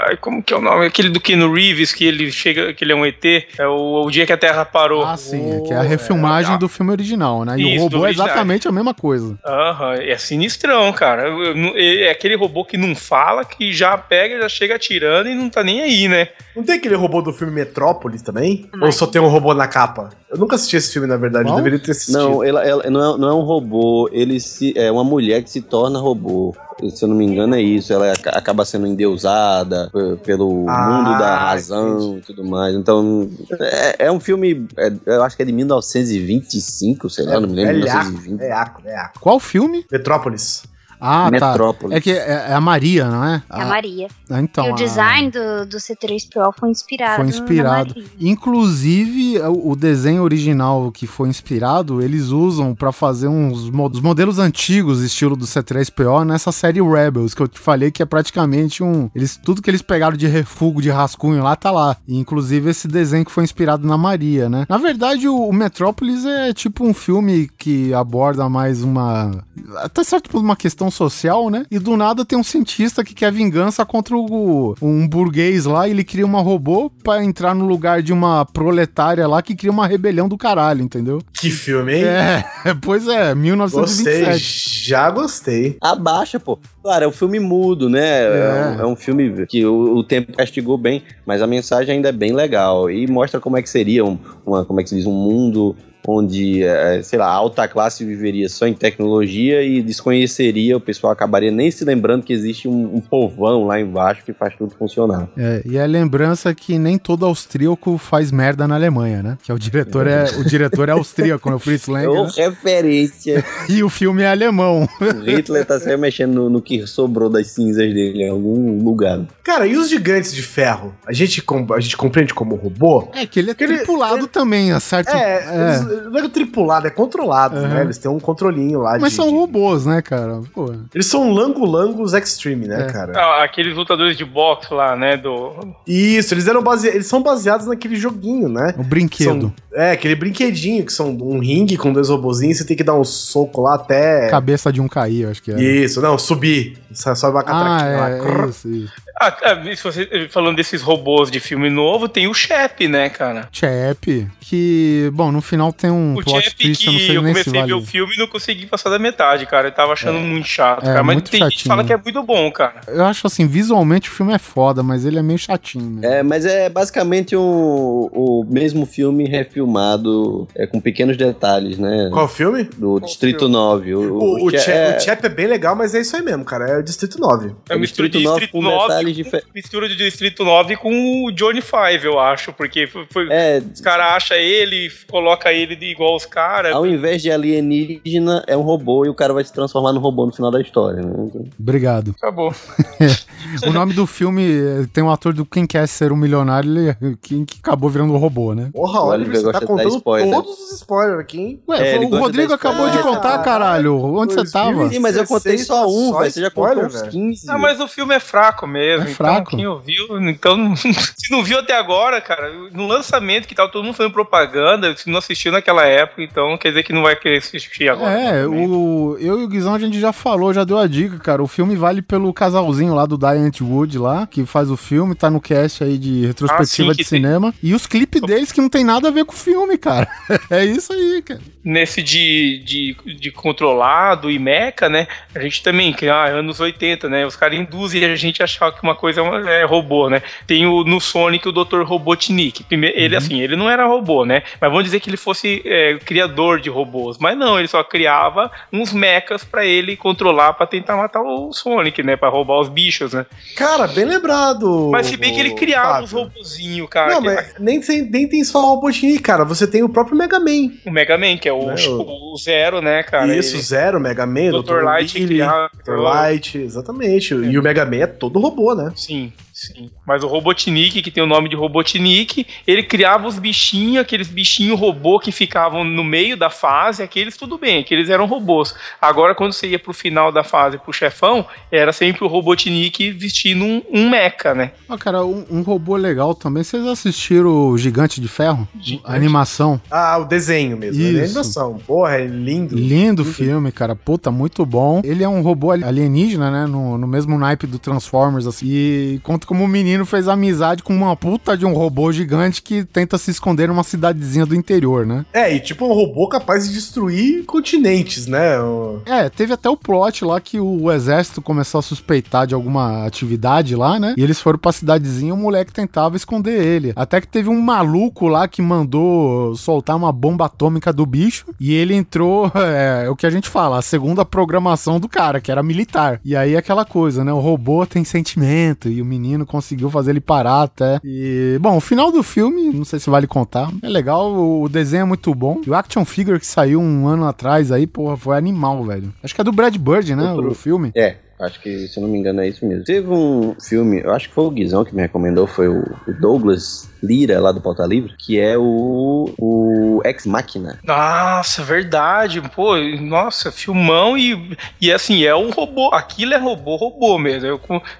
ai, 0.07 0.17
como 0.17 0.43
que 0.43 0.53
é 0.53 0.57
o 0.57 0.61
nome? 0.61 0.85
Aquele 0.85 1.09
do 1.09 1.19
Keanu 1.21 1.53
Reeves, 1.53 1.93
que 1.93 2.05
ele 2.05 2.29
chega, 2.31 2.73
que 2.73 2.83
ele 2.83 2.91
é 2.91 2.95
um 2.95 3.05
ET. 3.05 3.23
É 3.57 3.65
o, 3.67 4.03
o 4.05 4.11
dia 4.11 4.25
que 4.25 4.33
a 4.33 4.37
Terra 4.37 4.65
parou. 4.65 5.05
Ah, 5.05 5.15
sim, 5.15 5.53
é 5.57 5.61
que 5.61 5.73
é 5.73 5.77
a 5.77 5.81
refilmagem 5.81 6.57
do 6.57 6.67
filme 6.67 6.91
original, 6.91 7.45
né? 7.45 7.57
E 7.57 7.75
Isso, 7.75 7.85
o 7.85 7.89
do 7.89 7.95
robô 7.97 8.07
é 8.07 8.11
exatamente 8.11 8.67
a 8.67 8.71
mesma 8.71 8.93
coisa. 8.93 9.37
Aham, 9.45 9.93
é 9.95 10.17
sinistrão, 10.17 10.91
cara. 10.91 11.29
Não- 11.55 11.73
É 11.77 12.09
aquele 12.11 12.35
robô 12.35 12.65
que 12.65 12.77
não 12.77 12.93
fala, 12.95 13.45
que 13.45 13.71
já 13.71 13.97
pega, 13.97 14.41
já 14.41 14.49
chega 14.49 14.75
atirando 14.75 15.29
e 15.29 15.35
não 15.35 15.49
tá 15.49 15.63
nem 15.63 15.81
aí, 15.81 16.07
né? 16.09 16.27
Não 16.55 16.63
tem 16.63 16.75
aquele 16.75 16.95
robô 16.95 17.21
do 17.21 17.31
filme 17.31 17.53
Metrópolis 17.53 18.21
também? 18.21 18.69
Ou 18.81 18.91
só 18.91 19.07
tem 19.07 19.21
um 19.21 19.27
robô 19.29 19.53
na 19.53 19.67
capa? 19.67 20.09
Eu 20.29 20.37
nunca 20.37 20.55
assisti 20.55 20.75
esse 20.77 20.91
filme, 20.93 21.07
na 21.07 21.17
verdade. 21.17 21.49
Eu 21.49 21.55
deveria 21.55 21.79
ter 21.79 21.91
assistido. 21.91 22.17
Não, 22.17 22.43
ela, 22.43 22.65
ela 22.65 22.89
não, 22.89 23.15
é, 23.15 23.17
não 23.17 23.29
é 23.29 23.33
um 23.33 23.41
robô, 23.41 24.09
ele 24.11 24.39
se, 24.39 24.73
é 24.81 24.91
uma 24.91 25.03
mulher 25.03 25.43
que 25.43 25.49
se 25.49 25.61
torna 25.61 25.99
robô. 25.99 26.55
Se 26.95 27.03
eu 27.05 27.09
não 27.09 27.15
me 27.15 27.25
engano, 27.25 27.53
é 27.55 27.61
isso. 27.61 27.93
Ela 27.93 28.11
aca- 28.13 28.31
acaba 28.31 28.65
sendo 28.65 28.87
endeusada 28.87 29.89
pe- 29.93 30.15
pelo 30.23 30.67
Ah, 30.67 30.87
mundo 30.87 31.17
da 31.19 31.37
razão 31.37 32.17
e 32.17 32.21
tudo 32.21 32.43
mais. 32.43 32.75
Então, 32.75 33.29
é, 33.59 34.05
é 34.07 34.11
um 34.11 34.19
filme, 34.19 34.65
é- 34.77 34.91
eu 35.05 35.21
acho 35.23 35.35
que 35.35 35.43
é 35.43 35.45
de 35.45 35.51
1925, 35.51 37.09
sei 37.09 37.25
lá, 37.25 37.39
não 37.39 37.47
me 37.49 37.55
lembro. 37.55 37.75
É 37.75 37.79
Iaco, 37.85 38.03
1920. 38.05 38.41
é 38.41 38.47
Iaco, 38.49 38.81
é 38.85 38.91
Iaco. 38.91 39.19
Qual 39.19 39.39
filme? 39.39 39.85
Metrópolis. 39.91 40.63
Ah, 41.01 41.29
Metrópolis. 41.31 41.89
tá. 41.91 41.97
É 41.97 42.01
que 42.01 42.11
é, 42.11 42.45
é 42.49 42.53
a 42.53 42.61
Maria, 42.61 43.05
não 43.09 43.23
é? 43.25 43.43
É 43.51 43.61
a 43.61 43.65
Maria. 43.65 44.07
Ah, 44.29 44.39
então, 44.41 44.65
e 44.65 44.69
o 44.69 44.73
a- 44.73 44.75
design 44.75 45.31
do, 45.31 45.65
do 45.65 45.77
C3PO 45.77 46.53
foi 46.59 46.69
inspirado. 46.69 47.15
Foi 47.15 47.23
na 47.25 47.29
inspirado. 47.29 47.95
Maria. 47.95 48.05
Inclusive, 48.19 49.39
o 49.39 49.71
o 49.71 49.75
desenho 49.75 50.21
original 50.23 50.91
que 50.91 51.07
foi 51.07 51.29
inspirado, 51.29 52.01
eles 52.01 52.27
usam 52.27 52.75
pra 52.75 52.91
fazer 52.91 53.27
uns 53.29 53.69
mo- 53.69 53.87
os 53.89 54.01
modelos 54.01 54.37
antigos, 54.37 55.01
estilo 55.01 55.35
do 55.35 55.45
C3PO, 55.45 56.25
nessa 56.25 56.51
série 56.51 56.81
Rebels, 56.81 57.33
que 57.33 57.41
eu 57.41 57.47
te 57.47 57.57
falei 57.59 57.89
que 57.89 58.03
é 58.03 58.05
praticamente 58.05 58.83
um. 58.83 59.09
Eles, 59.15 59.37
tudo 59.41 59.61
que 59.61 59.69
eles 59.69 59.81
pegaram 59.81 60.17
de 60.17 60.27
refúgio, 60.27 60.81
de 60.81 60.89
rascunho 60.89 61.41
lá, 61.41 61.55
tá 61.55 61.71
lá. 61.71 61.95
E, 62.07 62.17
inclusive, 62.17 62.69
esse 62.69 62.87
desenho 62.87 63.23
que 63.23 63.31
foi 63.31 63.43
inspirado 63.45 63.87
na 63.87 63.97
Maria, 63.97 64.49
né? 64.49 64.65
Na 64.67 64.77
verdade, 64.77 65.27
o, 65.27 65.35
o 65.47 65.53
Metrópolis 65.53 66.25
é 66.25 66.53
tipo 66.53 66.83
um 66.85 66.93
filme 66.93 67.49
que 67.61 67.93
aborda 67.93 68.49
mais 68.49 68.81
uma. 68.81 69.45
Até 69.77 70.03
certo 70.03 70.31
por 70.31 70.41
uma 70.41 70.55
questão 70.55 70.89
social, 70.89 71.51
né? 71.51 71.63
E 71.69 71.77
do 71.77 71.95
nada 71.95 72.25
tem 72.25 72.35
um 72.35 72.43
cientista 72.43 73.03
que 73.03 73.13
quer 73.13 73.31
vingança 73.31 73.85
contra 73.85 74.17
o, 74.17 74.75
um 74.81 75.07
burguês 75.07 75.65
lá 75.65 75.87
e 75.87 75.91
ele 75.91 76.03
cria 76.03 76.25
uma 76.25 76.41
robô 76.41 76.89
pra 77.03 77.23
entrar 77.23 77.53
no 77.53 77.67
lugar 77.67 78.01
de 78.01 78.11
uma 78.11 78.43
proletária 78.45 79.27
lá 79.27 79.43
que 79.43 79.55
cria 79.55 79.71
uma 79.71 79.85
rebelião 79.85 80.27
do 80.27 80.39
caralho, 80.39 80.81
entendeu? 80.81 81.21
Que 81.33 81.51
filme, 81.51 81.97
hein? 81.97 82.03
É, 82.03 82.43
pois 82.81 83.07
é, 83.07 83.27
Gostei, 83.27 83.35
1927. 83.35 84.89
já 84.89 85.11
gostei. 85.11 85.77
Abaixa, 85.79 86.39
pô. 86.39 86.57
Claro, 86.81 87.05
é 87.05 87.07
um 87.07 87.11
filme 87.11 87.39
mudo, 87.39 87.87
né? 87.87 88.23
É, 88.23 88.75
um, 88.77 88.81
é 88.81 88.87
um 88.87 88.95
filme 88.95 89.45
que 89.45 89.63
o, 89.63 89.97
o 89.97 90.03
tempo 90.03 90.33
castigou 90.35 90.79
bem, 90.79 91.03
mas 91.27 91.43
a 91.43 91.47
mensagem 91.47 91.93
ainda 91.93 92.09
é 92.09 92.11
bem 92.11 92.33
legal. 92.33 92.89
E 92.89 93.05
mostra 93.05 93.39
como 93.39 93.55
é 93.55 93.61
que 93.61 93.69
seria 93.69 94.03
um, 94.03 94.17
uma, 94.43 94.65
como 94.65 94.79
é 94.79 94.83
que 94.83 94.89
se 94.89 94.95
diz, 94.95 95.05
um 95.05 95.11
mundo 95.11 95.75
onde, 96.07 96.63
é, 96.63 97.01
sei 97.03 97.19
lá, 97.19 97.27
a 97.27 97.33
alta 97.33 97.67
classe 97.67 98.03
viveria 98.05 98.47
só 98.49 98.65
em 98.67 98.73
tecnologia 98.73 99.61
e 99.63 99.81
desconheceria, 99.81 100.77
o 100.77 100.79
pessoal 100.79 101.13
acabaria 101.13 101.51
nem 101.51 101.69
se 101.71 101.83
lembrando 101.85 102.23
que 102.23 102.33
existe 102.33 102.67
um, 102.67 102.95
um 102.95 103.01
povão 103.01 103.65
lá 103.65 103.79
embaixo 103.79 104.23
que 104.25 104.33
faz 104.33 104.55
tudo 104.55 104.73
funcionar. 104.77 105.27
É, 105.37 105.61
e 105.65 105.77
a 105.79 105.85
lembrança 105.85 106.53
que 106.53 106.77
nem 106.77 106.97
todo 106.97 107.25
austríaco 107.25 107.97
faz 107.97 108.31
merda 108.31 108.67
na 108.67 108.75
Alemanha, 108.75 109.21
né? 109.21 109.37
Que 109.43 109.51
é 109.51 109.55
o 109.55 109.59
diretor 109.59 110.07
é, 110.07 110.25
o 110.37 110.43
diretor 110.43 110.89
é 110.89 110.91
austríaco, 110.93 111.49
né? 111.49 111.55
o 111.55 111.59
Fritz 111.59 111.87
Lang, 111.87 112.07
Ô, 112.07 112.23
né? 112.25 112.31
referência. 112.35 113.43
E 113.69 113.83
o 113.83 113.89
filme 113.89 114.23
é 114.23 114.27
alemão. 114.27 114.87
o 114.99 115.21
Hitler 115.29 115.65
tá 115.65 115.79
se 115.79 115.95
mexendo 115.97 116.33
no, 116.33 116.49
no 116.49 116.61
que 116.61 116.85
sobrou 116.87 117.29
das 117.29 117.47
cinzas 117.47 117.93
dele 117.93 118.23
em 118.23 118.29
algum 118.29 118.83
lugar. 118.83 119.21
Cara, 119.43 119.65
e 119.67 119.77
os 119.77 119.89
gigantes 119.89 120.33
de 120.33 120.41
ferro? 120.41 120.93
A 121.05 121.13
gente, 121.13 121.43
a 121.75 121.79
gente 121.79 121.95
compreende 121.97 122.33
como 122.33 122.55
robô? 122.55 123.09
É 123.13 123.25
que 123.25 123.39
ele 123.39 123.51
é 123.51 123.53
Que 123.53 123.63
ele- 123.63 123.77
tripulado 123.77 124.27
também, 124.27 124.71
a 124.71 124.79
certo... 124.79 125.09
É, 125.15 125.45
eles, 125.53 125.90
não 126.09 126.19
é 126.19 126.29
tripulado, 126.29 126.87
é 126.87 126.89
controlado, 126.89 127.55
Uhum. 127.57 127.67
né? 127.67 127.81
Eles 127.81 127.97
têm 127.97 128.09
um 128.09 128.19
controlinho 128.19 128.79
lá 128.81 128.97
Mas 128.99 129.11
de- 129.11 129.15
são 129.17 129.27
de- 129.27 129.33
robôs, 129.33 129.85
né, 129.85 130.01
cara? 130.01 130.41
Pô. 130.53 130.73
Eles 130.93 131.05
são 131.07 131.31
langolangos 131.31 132.13
extreme, 132.13 132.67
né, 132.67 132.83
É. 132.87 132.91
cara? 132.91 133.13
Ah, 133.17 133.43
aqueles 133.43 133.75
lutadores 133.75 134.17
de 134.17 134.25
boxe 134.25 134.73
lá, 134.73 134.95
né? 134.95 135.17
Do. 135.17 135.51
Isso, 135.87 136.33
eles 136.33 136.47
eram 136.47 136.61
base... 136.63 136.87
eles 136.87 137.07
são 137.07 137.21
baseados 137.21 137.67
naquele 137.67 137.95
joguinho, 137.95 138.47
né? 138.49 138.73
O 138.77 138.83
brinquedo. 138.83 139.41
São- 139.41 139.53
é, 139.73 139.91
aquele 139.91 140.15
brinquedinho 140.15 140.85
que 140.85 140.91
são 140.93 141.09
um 141.21 141.39
ringue 141.39 141.77
com 141.77 141.91
dois 141.93 142.09
robozinhos, 142.09 142.57
você 142.57 142.65
tem 142.65 142.75
que 142.75 142.83
dar 142.83 142.95
um 142.95 143.03
soco 143.03 143.61
lá 143.61 143.75
até. 143.75 144.29
Cabeça 144.29 144.71
de 144.71 144.81
um 144.81 144.87
cair, 144.87 145.21
eu 145.23 145.31
acho 145.31 145.41
que 145.41 145.51
é. 145.51 145.61
Isso, 145.61 146.01
não, 146.01 146.17
subir. 146.17 146.77
Só- 146.93 147.15
Sobe 147.15 147.33
uma 147.35 147.41
Ah, 147.41 147.43
catraquinha 147.43 147.97
lá. 147.97 148.09
é, 148.09 148.19
é 148.45 148.49
isso, 148.49 148.69
isso. 148.69 148.93
Ah, 149.21 149.37
ah, 149.43 149.75
se 149.75 149.83
você, 149.83 150.27
falando 150.29 150.55
desses 150.55 150.81
robôs 150.81 151.29
de 151.29 151.39
filme 151.39 151.69
novo, 151.69 152.09
tem 152.09 152.27
o 152.27 152.33
Shep, 152.33 152.87
né, 152.87 153.07
cara? 153.07 153.47
Chap, 153.51 154.27
que, 154.39 155.11
bom, 155.13 155.31
no 155.31 155.41
final 155.41 155.71
tem 155.71 155.91
um 155.91 156.15
O 156.17 156.23
plot 156.23 156.43
Shep 156.43 156.55
twist, 156.55 156.87
eu 156.87 156.91
não 156.91 156.99
que 156.99 157.05
sei 157.05 157.17
eu 157.17 157.21
nem 157.21 157.35
se 157.35 157.43
comecei 157.43 157.61
a 157.61 157.65
ver 157.67 157.73
o 157.73 157.85
filme 157.85 158.15
e 158.15 158.17
não 158.17 158.25
consegui 158.25 158.65
passar 158.65 158.89
da 158.89 158.97
metade, 158.97 159.45
cara. 159.45 159.67
Eu 159.67 159.71
tava 159.71 159.93
achando 159.93 160.17
muito 160.19 160.47
chato, 160.47 160.83
é, 160.83 160.87
cara. 160.87 161.03
Mas 161.03 161.15
muito 161.17 161.29
tem 161.29 161.39
gente 161.39 161.51
que 161.51 161.57
chatinho. 161.57 161.75
fala 161.75 161.83
que 161.83 161.93
é 161.93 161.97
muito 161.97 162.23
bom, 162.23 162.51
cara. 162.51 162.81
Eu 162.87 163.05
acho 163.05 163.27
assim, 163.27 163.45
visualmente 163.45 164.09
o 164.09 164.11
filme 164.11 164.33
é 164.33 164.39
foda, 164.39 164.81
mas 164.81 165.05
ele 165.05 165.19
é 165.19 165.21
meio 165.21 165.37
chatinho. 165.37 165.99
Né? 165.99 166.19
É, 166.19 166.23
mas 166.23 166.43
é 166.43 166.67
basicamente 166.67 167.35
um, 167.35 168.09
o 168.11 168.43
mesmo 168.49 168.87
filme 168.87 169.27
refilmado 169.27 170.47
é, 170.55 170.65
com 170.65 170.81
pequenos 170.81 171.15
detalhes, 171.15 171.77
né? 171.77 172.09
Qual 172.11 172.27
filme? 172.27 172.63
Do 172.63 172.99
Distrito 172.99 173.47
9. 173.47 173.93
O, 173.93 174.13
O, 174.13 174.47
o, 174.47 174.51
Chap, 174.51 174.69
é, 174.69 174.97
o 174.97 174.99
Chap 174.99 175.23
é 175.23 175.29
bem 175.29 175.47
legal, 175.47 175.75
mas 175.75 175.93
é 175.93 176.01
isso 176.01 176.15
aí 176.15 176.23
mesmo, 176.23 176.43
cara. 176.43 176.67
É 176.67 176.77
o 176.79 176.83
Distrito 176.83 177.19
9. 177.19 177.51
É 177.69 177.77
mistura 177.77 178.09
de 178.09 178.17
Distrito 178.17 178.23
9 178.23 178.39
Distrito 178.39 178.51
com 178.51 178.61
9 178.61 178.87
detalhes 178.87 179.10
com- 179.13 179.23
difer- 179.23 179.43
mistura 179.53 179.87
de 179.89 179.95
Distrito 179.95 180.43
9 180.43 180.75
com 180.77 181.25
o 181.25 181.31
Johnny 181.31 181.61
Five, 181.61 182.05
eu 182.05 182.19
acho. 182.19 182.51
Porque 182.53 182.87
foi, 182.87 183.05
foi- 183.09 183.27
é, 183.31 183.61
os 183.73 183.81
caras 183.81 184.07
acham 184.07 184.37
ele, 184.37 184.89
coloca 185.09 185.51
ele 185.53 185.75
de 185.75 185.85
igual 185.85 186.15
os 186.15 186.25
caras. 186.25 186.73
ao 186.73 186.85
invés 186.85 187.21
de 187.21 187.31
alienígena, 187.31 188.43
é 188.47 188.55
um 188.55 188.61
robô 188.61 189.05
e 189.05 189.09
o 189.09 189.13
cara 189.13 189.33
vai 189.33 189.43
se 189.43 189.53
transformar 189.53 189.93
no 189.93 189.99
robô 189.99 190.25
no 190.25 190.31
final 190.33 190.51
da 190.51 190.61
história, 190.61 191.01
né? 191.01 191.13
Então, 191.27 191.45
Obrigado. 191.59 192.15
Acabou. 192.17 192.53
O 193.67 193.71
nome 193.71 193.93
do 193.93 194.05
filme 194.05 194.43
eh, 194.43 194.85
tem 194.93 195.03
um 195.03 195.09
ator 195.09 195.33
do 195.33 195.43
Quem 195.45 195.65
Quer 195.65 195.87
Ser 195.87 196.11
um 196.11 196.15
Milionário, 196.15 196.69
ele, 196.69 197.17
que, 197.21 197.43
que 197.43 197.57
acabou 197.59 197.89
virando 197.89 198.13
um 198.13 198.17
robô, 198.17 198.53
né? 198.53 198.69
Porra, 198.71 199.01
olha, 199.01 199.25
você 199.25 199.51
tá 199.51 199.59
contando 199.61 199.95
spoiler. 199.97 200.31
todos 200.33 200.51
os 200.59 200.71
spoilers 200.73 201.19
aqui, 201.19 201.39
hein? 201.39 201.63
Ué, 201.67 201.95
É, 201.95 201.99
o 201.99 202.07
Rodrigo 202.17 202.53
acabou 202.53 202.89
de 202.89 202.99
contar, 202.99 203.39
caralho. 203.39 203.97
Onde 203.97 204.33
você 204.35 204.49
tava? 204.51 204.87
Sim, 204.89 204.99
mas 204.99 205.17
eu 205.17 205.25
contei 205.25 205.57
só 205.57 205.87
um, 205.87 206.17
velho. 206.17 206.31
Você 206.31 206.39
já 206.41 206.51
contou 206.51 206.85
uns 206.85 206.93
velho. 206.93 207.11
15. 207.11 207.49
Ah, 207.49 207.57
mas 207.57 207.79
o 207.79 207.87
filme 207.87 208.13
é 208.15 208.19
fraco 208.19 208.67
mesmo. 208.67 208.90
É 208.93 209.01
então, 209.01 209.13
fraco. 209.13 209.55
quem 209.55 209.65
ouviu, 209.67 210.19
então. 210.29 210.75
se 210.75 211.31
não 211.31 211.43
viu 211.43 211.59
até 211.59 211.77
agora, 211.77 212.19
cara, 212.21 212.51
no 212.71 212.87
lançamento 212.87 213.47
que 213.47 213.55
tava 213.55 213.69
todo 213.71 213.83
mundo 213.83 213.95
fazendo 213.95 214.13
propaganda, 214.13 214.95
se 214.95 215.09
não 215.09 215.19
assistiu 215.19 215.51
naquela 215.51 215.85
época, 215.85 216.21
então 216.23 216.57
quer 216.57 216.69
dizer 216.69 216.83
que 216.83 216.93
não 216.93 217.03
vai 217.03 217.15
querer 217.15 217.37
assistir 217.37 217.89
agora. 217.89 218.11
É, 218.19 218.45
o, 218.47 219.17
eu 219.19 219.39
e 219.39 219.43
o 219.43 219.47
Guizão 219.47 219.73
a 219.73 219.79
gente 219.79 219.99
já 219.99 220.11
falou, 220.13 220.53
já 220.53 220.63
deu 220.63 220.77
a 220.77 220.87
dica, 220.87 221.17
cara. 221.19 221.41
O 221.43 221.47
filme 221.47 221.75
vale 221.75 222.01
pelo 222.01 222.33
casalzinho 222.33 222.93
lá 222.93 223.05
do 223.05 223.17
Diane 223.17 223.51
Wood 223.61 223.97
lá, 223.97 224.25
que 224.27 224.45
faz 224.45 224.69
o 224.69 224.77
filme, 224.77 225.15
tá 225.15 225.29
no 225.29 225.41
cast 225.41 225.83
aí 225.83 225.97
de 225.97 226.25
retrospectiva 226.25 226.91
Ah, 226.91 226.93
sim, 226.93 226.97
de 226.97 227.03
que 227.03 227.09
tem- 227.09 227.19
cinema. 227.19 227.53
E 227.61 227.73
os 227.73 227.85
clipes 227.85 228.21
deles 228.21 228.51
que 228.51 228.61
não 228.61 228.69
tem 228.69 228.83
nada 228.83 229.07
a 229.07 229.11
ver 229.11 229.25
com 229.25 229.33
o 229.33 229.37
filme, 229.37 229.77
cara. 229.77 230.07
é 230.49 230.65
isso 230.65 230.93
aí, 230.93 231.21
cara. 231.21 231.41
Nesse 231.63 232.01
de, 232.01 232.63
de, 232.65 232.95
de 233.19 233.31
controlado 233.31 234.31
e 234.31 234.39
meca, 234.39 234.89
né? 234.89 235.07
A 235.35 235.39
gente 235.39 235.61
também, 235.61 235.93
que 235.93 236.07
ah, 236.09 236.25
anos 236.25 236.59
80, 236.59 237.07
né? 237.07 237.25
Os 237.25 237.35
caras 237.35 237.59
induzem 237.59 238.03
a 238.03 238.15
gente 238.15 238.41
a 238.41 238.45
achar 238.45 238.71
que 238.71 238.80
uma 238.83 238.95
coisa 238.95 239.21
é 239.21 239.23
uma- 239.23 239.49
é 239.49 239.63
robô, 239.63 240.09
né? 240.09 240.21
Tem 240.47 240.65
o, 240.65 240.83
no 240.83 240.99
Sonic 240.99 241.47
o 241.47 241.51
Dr. 241.51 241.81
Robotnik. 241.83 242.63
Primeiro, 242.63 242.97
ele, 242.97 243.15
assim, 243.15 243.41
ele 243.41 243.55
não 243.55 243.69
era 243.69 243.85
robô, 243.85 244.25
né? 244.25 244.43
Mas 244.59 244.69
vamos 244.69 244.83
dizer 244.85 244.99
que 244.99 245.09
ele 245.09 245.17
fosse 245.17 245.61
é, 245.65 245.97
criador 246.05 246.59
de 246.59 246.69
robôs. 246.69 247.17
Mas 247.19 247.37
não, 247.37 247.57
ele 247.59 247.67
só 247.67 247.83
criava 247.83 248.51
uns 248.71 248.93
mechas 248.93 249.43
pra 249.43 249.65
ele 249.65 249.95
controlar, 249.95 250.53
pra 250.53 250.65
tentar 250.67 250.95
matar 250.97 251.21
o 251.21 251.51
Sonic, 251.53 252.01
né? 252.03 252.15
Pra 252.15 252.29
roubar 252.29 252.59
os 252.59 252.69
bichos, 252.69 253.13
né? 253.13 253.25
Cara, 253.55 253.87
bem 253.87 254.05
lembrado. 254.05 254.89
Mas 254.91 255.07
se 255.07 255.17
bem 255.17 255.33
que 255.33 255.39
ele 255.39 255.53
criava 255.53 256.03
os 256.03 256.11
robozinhos, 256.11 256.89
cara. 256.89 257.13
Não, 257.13 257.21
que- 257.21 257.27
mas 257.29 257.53
nem, 257.59 257.79
tem- 257.81 258.09
nem 258.09 258.27
tem 258.27 258.43
só 258.43 258.59
o 258.59 258.75
Robotnik, 258.75 259.19
cara. 259.19 259.43
Você 259.45 259.67
tem 259.67 259.83
o 259.83 259.89
próprio 259.89 260.17
Mega 260.17 260.39
Man. 260.39 260.71
O 260.85 260.91
Mega 260.91 261.17
Man, 261.17 261.37
que 261.37 261.47
é 261.49 261.53
o, 261.53 261.65
Né, 261.65 261.75
o 261.87 262.35
Zero, 262.37 262.81
né, 262.81 263.03
cara? 263.03 263.35
Isso, 263.35 263.55
Ele- 263.55 263.61
Zero, 263.63 263.99
Mega 263.99 264.25
Man, 264.25 264.49
o 264.53 264.61
Dr. 264.63 264.83
Light 264.83 265.13
criava. 265.25 265.69
Dr. 265.83 265.95
Light, 265.99 266.57
exatamente. 266.57 267.33
E 267.33 267.57
o 267.57 267.63
Mega 267.63 267.85
Man 267.85 267.97
é 267.97 268.07
todo 268.07 268.39
robô, 268.39 268.70
né? 268.75 268.91
Sim, 268.95 269.31
sim. 269.67 269.89
Mas 270.05 270.23
o 270.23 270.27
Robotnik, 270.27 271.01
que 271.01 271.11
tem 271.11 271.23
o 271.23 271.27
nome 271.27 271.49
de 271.49 271.55
Robotnik, 271.55 272.45
ele 272.65 272.83
criava 272.83 273.27
os 273.27 273.37
bichinhos, 273.37 274.01
aqueles 274.01 274.27
bichinhos 274.27 274.79
robô 274.79 275.19
que 275.19 275.31
ficavam 275.31 275.83
no 275.83 276.03
meio 276.03 276.35
da 276.35 276.49
fase, 276.49 277.03
aqueles 277.03 277.37
tudo 277.37 277.57
bem, 277.57 277.79
aqueles 277.79 278.09
eram 278.09 278.25
robôs. 278.25 278.73
Agora, 279.01 279.35
quando 279.35 279.53
você 279.53 279.67
ia 279.67 279.79
pro 279.79 279.93
final 279.93 280.31
da 280.31 280.43
fase, 280.43 280.77
pro 280.77 280.93
chefão, 280.93 281.45
era 281.71 281.93
sempre 281.93 282.23
o 282.23 282.27
Robotnik 282.27 283.11
vestindo 283.11 283.63
um, 283.63 283.81
um 283.91 284.09
mecha, 284.09 284.53
né? 284.53 284.71
Ó, 284.89 284.97
cara, 284.97 285.23
um, 285.25 285.45
um 285.49 285.61
robô 285.61 285.95
legal 285.95 286.33
também. 286.33 286.63
Vocês 286.63 286.85
assistiram 286.85 287.69
o 287.69 287.77
Gigante 287.77 288.19
de 288.19 288.27
Ferro? 288.27 288.67
A 289.03 289.13
animação. 289.13 289.79
Ah, 289.89 290.17
o 290.17 290.25
desenho 290.25 290.77
mesmo. 290.77 291.01
Isso. 291.01 291.17
É 291.17 291.21
a 291.21 291.23
animação. 291.25 291.77
Porra, 291.85 292.15
é 292.15 292.25
lindo. 292.25 292.75
Lindo 292.75 293.23
filme, 293.23 293.71
cara. 293.71 293.95
Puta, 293.95 294.31
muito 294.31 294.65
bom. 294.65 295.01
Ele 295.03 295.23
é 295.23 295.29
um 295.29 295.41
robô 295.41 295.71
alienígena, 295.71 296.49
né? 296.49 296.65
No, 296.65 296.97
no 296.97 297.07
mesmo 297.07 297.37
naipe 297.37 297.67
do 297.67 297.79
Transformers, 297.79 298.47
assim. 298.47 298.65
E 298.67 299.19
conta 299.23 299.47
como 299.51 299.65
o 299.65 299.67
menino 299.67 300.05
fez 300.05 300.29
amizade 300.29 300.81
com 300.81 300.95
uma 300.95 301.13
puta 301.13 301.57
de 301.57 301.65
um 301.65 301.73
robô 301.73 302.09
gigante 302.09 302.61
que 302.61 302.85
tenta 302.85 303.17
se 303.17 303.31
esconder 303.31 303.67
numa 303.67 303.83
cidadezinha 303.83 304.45
do 304.45 304.55
interior, 304.55 305.05
né? 305.05 305.25
É, 305.33 305.53
e 305.53 305.59
tipo 305.59 305.83
um 305.85 305.91
robô 305.93 306.29
capaz 306.29 306.65
de 306.65 306.73
destruir 306.73 307.43
continentes, 307.43 308.27
né? 308.27 308.57
O- 308.61 309.01
É, 309.05 309.27
teve 309.27 309.51
até 309.51 309.69
o 309.69 309.75
plot 309.75 310.23
lá 310.23 310.39
que 310.39 310.57
o 310.57 310.89
exército 310.89 311.41
começou 311.41 311.79
a 311.79 311.81
suspeitar 311.81 312.47
de 312.47 312.55
alguma 312.55 313.05
atividade 313.05 313.75
lá, 313.75 313.99
né? 313.99 314.13
E 314.17 314.23
eles 314.23 314.39
foram 314.39 314.57
pra 314.57 314.71
cidadezinha 314.71 315.31
e 315.31 315.33
o 315.33 315.37
moleque 315.37 315.73
tentava 315.73 316.15
esconder 316.15 316.57
ele. 316.65 316.93
Até 316.95 317.19
que 317.19 317.27
teve 317.27 317.49
um 317.49 317.59
maluco 317.59 318.29
lá 318.29 318.47
que 318.47 318.61
mandou 318.61 319.53
soltar 319.57 319.97
uma 319.97 320.13
bomba 320.13 320.45
atômica 320.45 320.93
do 320.93 321.05
bicho 321.05 321.47
e 321.59 321.73
ele 321.73 321.93
entrou, 321.93 322.49
é, 322.55 323.09
o 323.09 323.17
que 323.17 323.25
a 323.25 323.29
gente 323.29 323.49
fala, 323.49 323.79
a 323.79 323.81
segunda 323.81 324.23
programação 324.23 324.97
do 324.97 325.09
cara, 325.09 325.41
que 325.41 325.51
era 325.51 325.61
militar. 325.61 326.21
E 326.23 326.37
aí 326.37 326.55
aquela 326.55 326.85
coisa, 326.85 327.25
né? 327.25 327.33
O 327.33 327.39
robô 327.39 327.85
tem 327.85 328.05
sentimento 328.05 328.87
e 328.87 329.01
o 329.01 329.05
menino 329.05 329.40
conseguiu 329.45 329.89
fazer 329.89 330.11
ele 330.11 330.21
parar 330.21 330.63
até. 330.63 330.99
E, 331.03 331.57
bom, 331.61 331.77
o 331.77 331.81
final 331.81 332.11
do 332.11 332.21
filme, 332.23 332.69
não 332.73 332.85
sei 332.85 332.99
se 332.99 333.09
vale 333.09 333.27
contar, 333.27 333.71
é 333.81 333.89
legal, 333.89 334.31
o 334.33 334.67
desenho 334.69 335.01
é 335.01 335.05
muito 335.05 335.33
bom. 335.35 335.61
E 335.65 335.69
o 335.69 335.75
action 335.75 336.03
figure 336.05 336.39
que 336.39 336.45
saiu 336.47 336.79
um 336.79 337.07
ano 337.07 337.25
atrás 337.25 337.71
aí, 337.71 337.85
porra, 337.87 338.15
foi 338.17 338.37
animal, 338.37 338.83
velho. 338.83 339.13
Acho 339.23 339.33
que 339.35 339.41
é 339.41 339.43
do 339.43 339.51
Brad 339.51 339.75
Bird, 339.77 340.15
né? 340.15 340.31
Outro- 340.31 340.51
O 340.51 340.55
filme. 340.55 340.91
É, 340.95 341.17
acho 341.41 341.59
que, 341.61 341.87
se 341.87 341.99
não 341.99 342.07
me 342.07 342.17
engano, 342.17 342.41
é 342.41 342.47
isso 342.47 342.65
mesmo. 342.65 342.83
Teve 342.83 343.09
um 343.09 343.55
filme, 343.59 344.01
eu 344.01 344.13
acho 344.13 344.29
que 344.29 344.35
foi 344.35 344.45
o 344.45 344.51
Guizão 344.51 344.85
que 344.85 344.95
me 344.95 345.01
recomendou, 345.01 345.47
foi 345.47 345.67
o, 345.67 345.81
o 346.07 346.13
Douglas 346.19 346.89
Lira, 347.01 347.39
lá 347.39 347.51
do 347.51 347.61
Pauta 347.61 347.85
Livre, 347.85 348.15
que 348.17 348.39
é 348.39 348.57
o, 348.57 349.33
o 349.39 350.01
Ex 350.05 350.25
Machina. 350.25 350.79
Nossa, 350.83 351.63
verdade. 351.63 352.41
Pô, 352.55 352.77
nossa, 352.77 353.51
filmão 353.51 354.17
e, 354.17 354.55
e 354.79 354.91
assim, 354.91 355.23
é 355.23 355.35
um 355.35 355.49
robô. 355.49 355.89
Aquilo 355.93 356.33
é 356.33 356.37
robô, 356.37 356.75
robô 356.75 357.17
mesmo. 357.17 357.47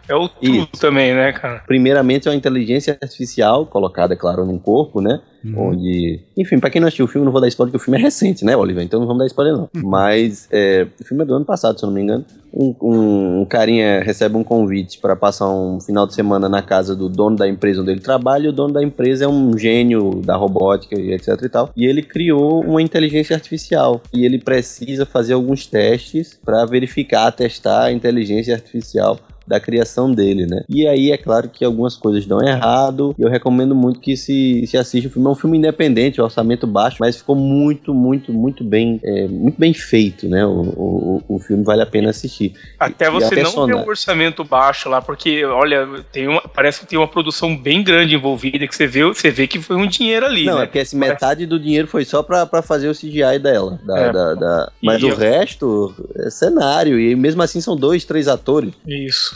É 0.07 0.15
o, 0.15 0.25
é 0.25 0.67
também, 0.79 1.13
né, 1.13 1.33
cara? 1.33 1.63
Primeiramente, 1.65 2.27
é 2.27 2.31
uma 2.31 2.37
inteligência 2.37 2.97
artificial 3.01 3.65
colocada, 3.65 4.15
claro, 4.15 4.45
num 4.45 4.59
corpo, 4.59 5.01
né? 5.01 5.19
Onde. 5.55 6.19
Enfim, 6.37 6.59
pra 6.59 6.69
quem 6.69 6.79
não 6.79 6.87
assistiu 6.87 7.05
o 7.05 7.07
filme, 7.07 7.25
não 7.25 7.31
vou 7.31 7.41
dar 7.41 7.47
spoiler, 7.47 7.71
porque 7.71 7.81
o 7.81 7.85
filme 7.85 7.97
é 7.99 8.01
recente, 8.03 8.45
né, 8.45 8.55
Oliver? 8.55 8.83
Então 8.83 8.99
não 8.99 9.07
vamos 9.07 9.21
dar 9.21 9.25
spoiler, 9.27 9.53
não. 9.55 9.69
Mas 9.75 10.47
é, 10.51 10.87
o 10.99 11.03
filme 11.03 11.23
é 11.23 11.25
do 11.25 11.33
ano 11.33 11.45
passado, 11.45 11.79
se 11.79 11.83
eu 11.85 11.87
não 11.87 11.95
me 11.95 12.01
engano. 12.01 12.25
Um, 12.53 12.75
um- 12.81 13.41
um 13.41 13.45
carinha 13.45 14.01
recebe 14.03 14.35
um 14.35 14.43
convite 14.43 14.99
para 14.99 15.15
passar 15.15 15.49
um 15.49 15.79
final 15.79 16.05
de 16.05 16.13
semana 16.13 16.49
na 16.49 16.61
casa 16.61 16.93
do 16.95 17.07
dono 17.07 17.37
da 17.37 17.47
empresa 17.47 17.81
onde 17.81 17.91
ele 17.91 18.01
trabalha. 18.01 18.45
E 18.45 18.49
o 18.49 18.53
dono 18.53 18.73
da 18.73 18.83
empresa 18.83 19.23
é 19.25 19.27
um 19.27 19.57
gênio 19.57 20.21
da 20.23 20.35
robótica 20.35 20.99
e 20.99 21.13
etc 21.13 21.29
e 21.43 21.49
tal. 21.49 21.69
E 21.77 21.85
ele 21.85 22.01
criou 22.03 22.61
uma 22.63 22.81
inteligência 22.81 23.35
artificial. 23.35 24.01
E 24.13 24.25
ele 24.25 24.37
precisa 24.37 25.05
fazer 25.05 25.33
alguns 25.33 25.65
testes 25.65 26.37
para 26.43 26.65
verificar, 26.65 27.31
testar 27.31 27.85
a 27.85 27.91
inteligência 27.91 28.53
artificial 28.53 29.17
da 29.51 29.59
criação 29.59 30.11
dele, 30.11 30.45
né? 30.47 30.63
E 30.69 30.87
aí 30.87 31.11
é 31.11 31.17
claro 31.17 31.49
que 31.49 31.63
algumas 31.65 31.95
coisas 31.95 32.25
dão 32.25 32.41
errado. 32.41 33.13
E 33.19 33.21
eu 33.21 33.29
recomendo 33.29 33.75
muito 33.75 33.99
que 33.99 34.15
se, 34.15 34.65
se 34.65 34.77
assista 34.77 35.09
o 35.09 35.11
filme. 35.11 35.27
É 35.27 35.31
um 35.31 35.35
filme 35.35 35.57
independente, 35.57 36.21
orçamento 36.21 36.65
baixo, 36.65 36.97
mas 36.99 37.17
ficou 37.17 37.35
muito, 37.35 37.93
muito, 37.93 38.31
muito 38.33 38.63
bem, 38.63 38.99
é, 39.03 39.27
muito 39.27 39.59
bem 39.59 39.73
feito, 39.73 40.27
né? 40.29 40.45
O, 40.45 40.61
o, 40.61 41.23
o 41.35 41.39
filme 41.39 41.63
vale 41.63 41.81
a 41.81 41.85
pena 41.85 42.09
assistir. 42.09 42.53
Até 42.79 43.07
E 43.07 43.11
você 43.11 43.23
não 43.25 43.29
vê 43.29 43.35
persona- 43.35 43.75
um 43.77 43.87
orçamento 43.87 44.43
baixo 44.43 44.87
lá, 44.89 45.01
porque, 45.01 45.43
olha, 45.45 45.87
tem 46.11 46.27
uma, 46.27 46.41
parece 46.41 46.79
que 46.81 46.85
tem 46.87 46.97
uma 46.97 47.07
produção 47.07 47.55
bem 47.55 47.83
grande 47.83 48.15
envolvida, 48.15 48.65
que 48.67 48.75
você 48.75 48.87
vê, 48.87 49.03
você 49.03 49.29
vê 49.29 49.47
que 49.47 49.59
foi 49.59 49.75
um 49.75 49.85
dinheiro 49.87 50.25
ali, 50.25 50.45
Não, 50.45 50.57
né? 50.57 50.63
é 50.63 50.65
porque 50.65 50.79
assim, 50.79 50.97
metade 50.97 51.45
do 51.45 51.59
dinheiro 51.59 51.87
foi 51.87 52.05
só 52.05 52.23
pra, 52.23 52.45
pra 52.45 52.61
fazer 52.61 52.87
o 52.89 52.93
CGI 52.95 53.37
dela. 53.41 53.79
da- 53.85 53.99
É. 53.99 54.11
da- 54.13 54.33
da- 54.35 54.71
Mas 54.81 55.01
E 55.01 55.05
o 55.05 55.09
eu- 55.09 55.15
resto 55.17 55.93
é 56.15 56.29
cenário. 56.29 56.99
E 56.99 57.15
mesmo 57.15 57.41
assim 57.41 57.59
são 57.59 57.75
dois, 57.75 58.05
três 58.05 58.27
atores. 58.27 58.71
Isso. 58.87 59.35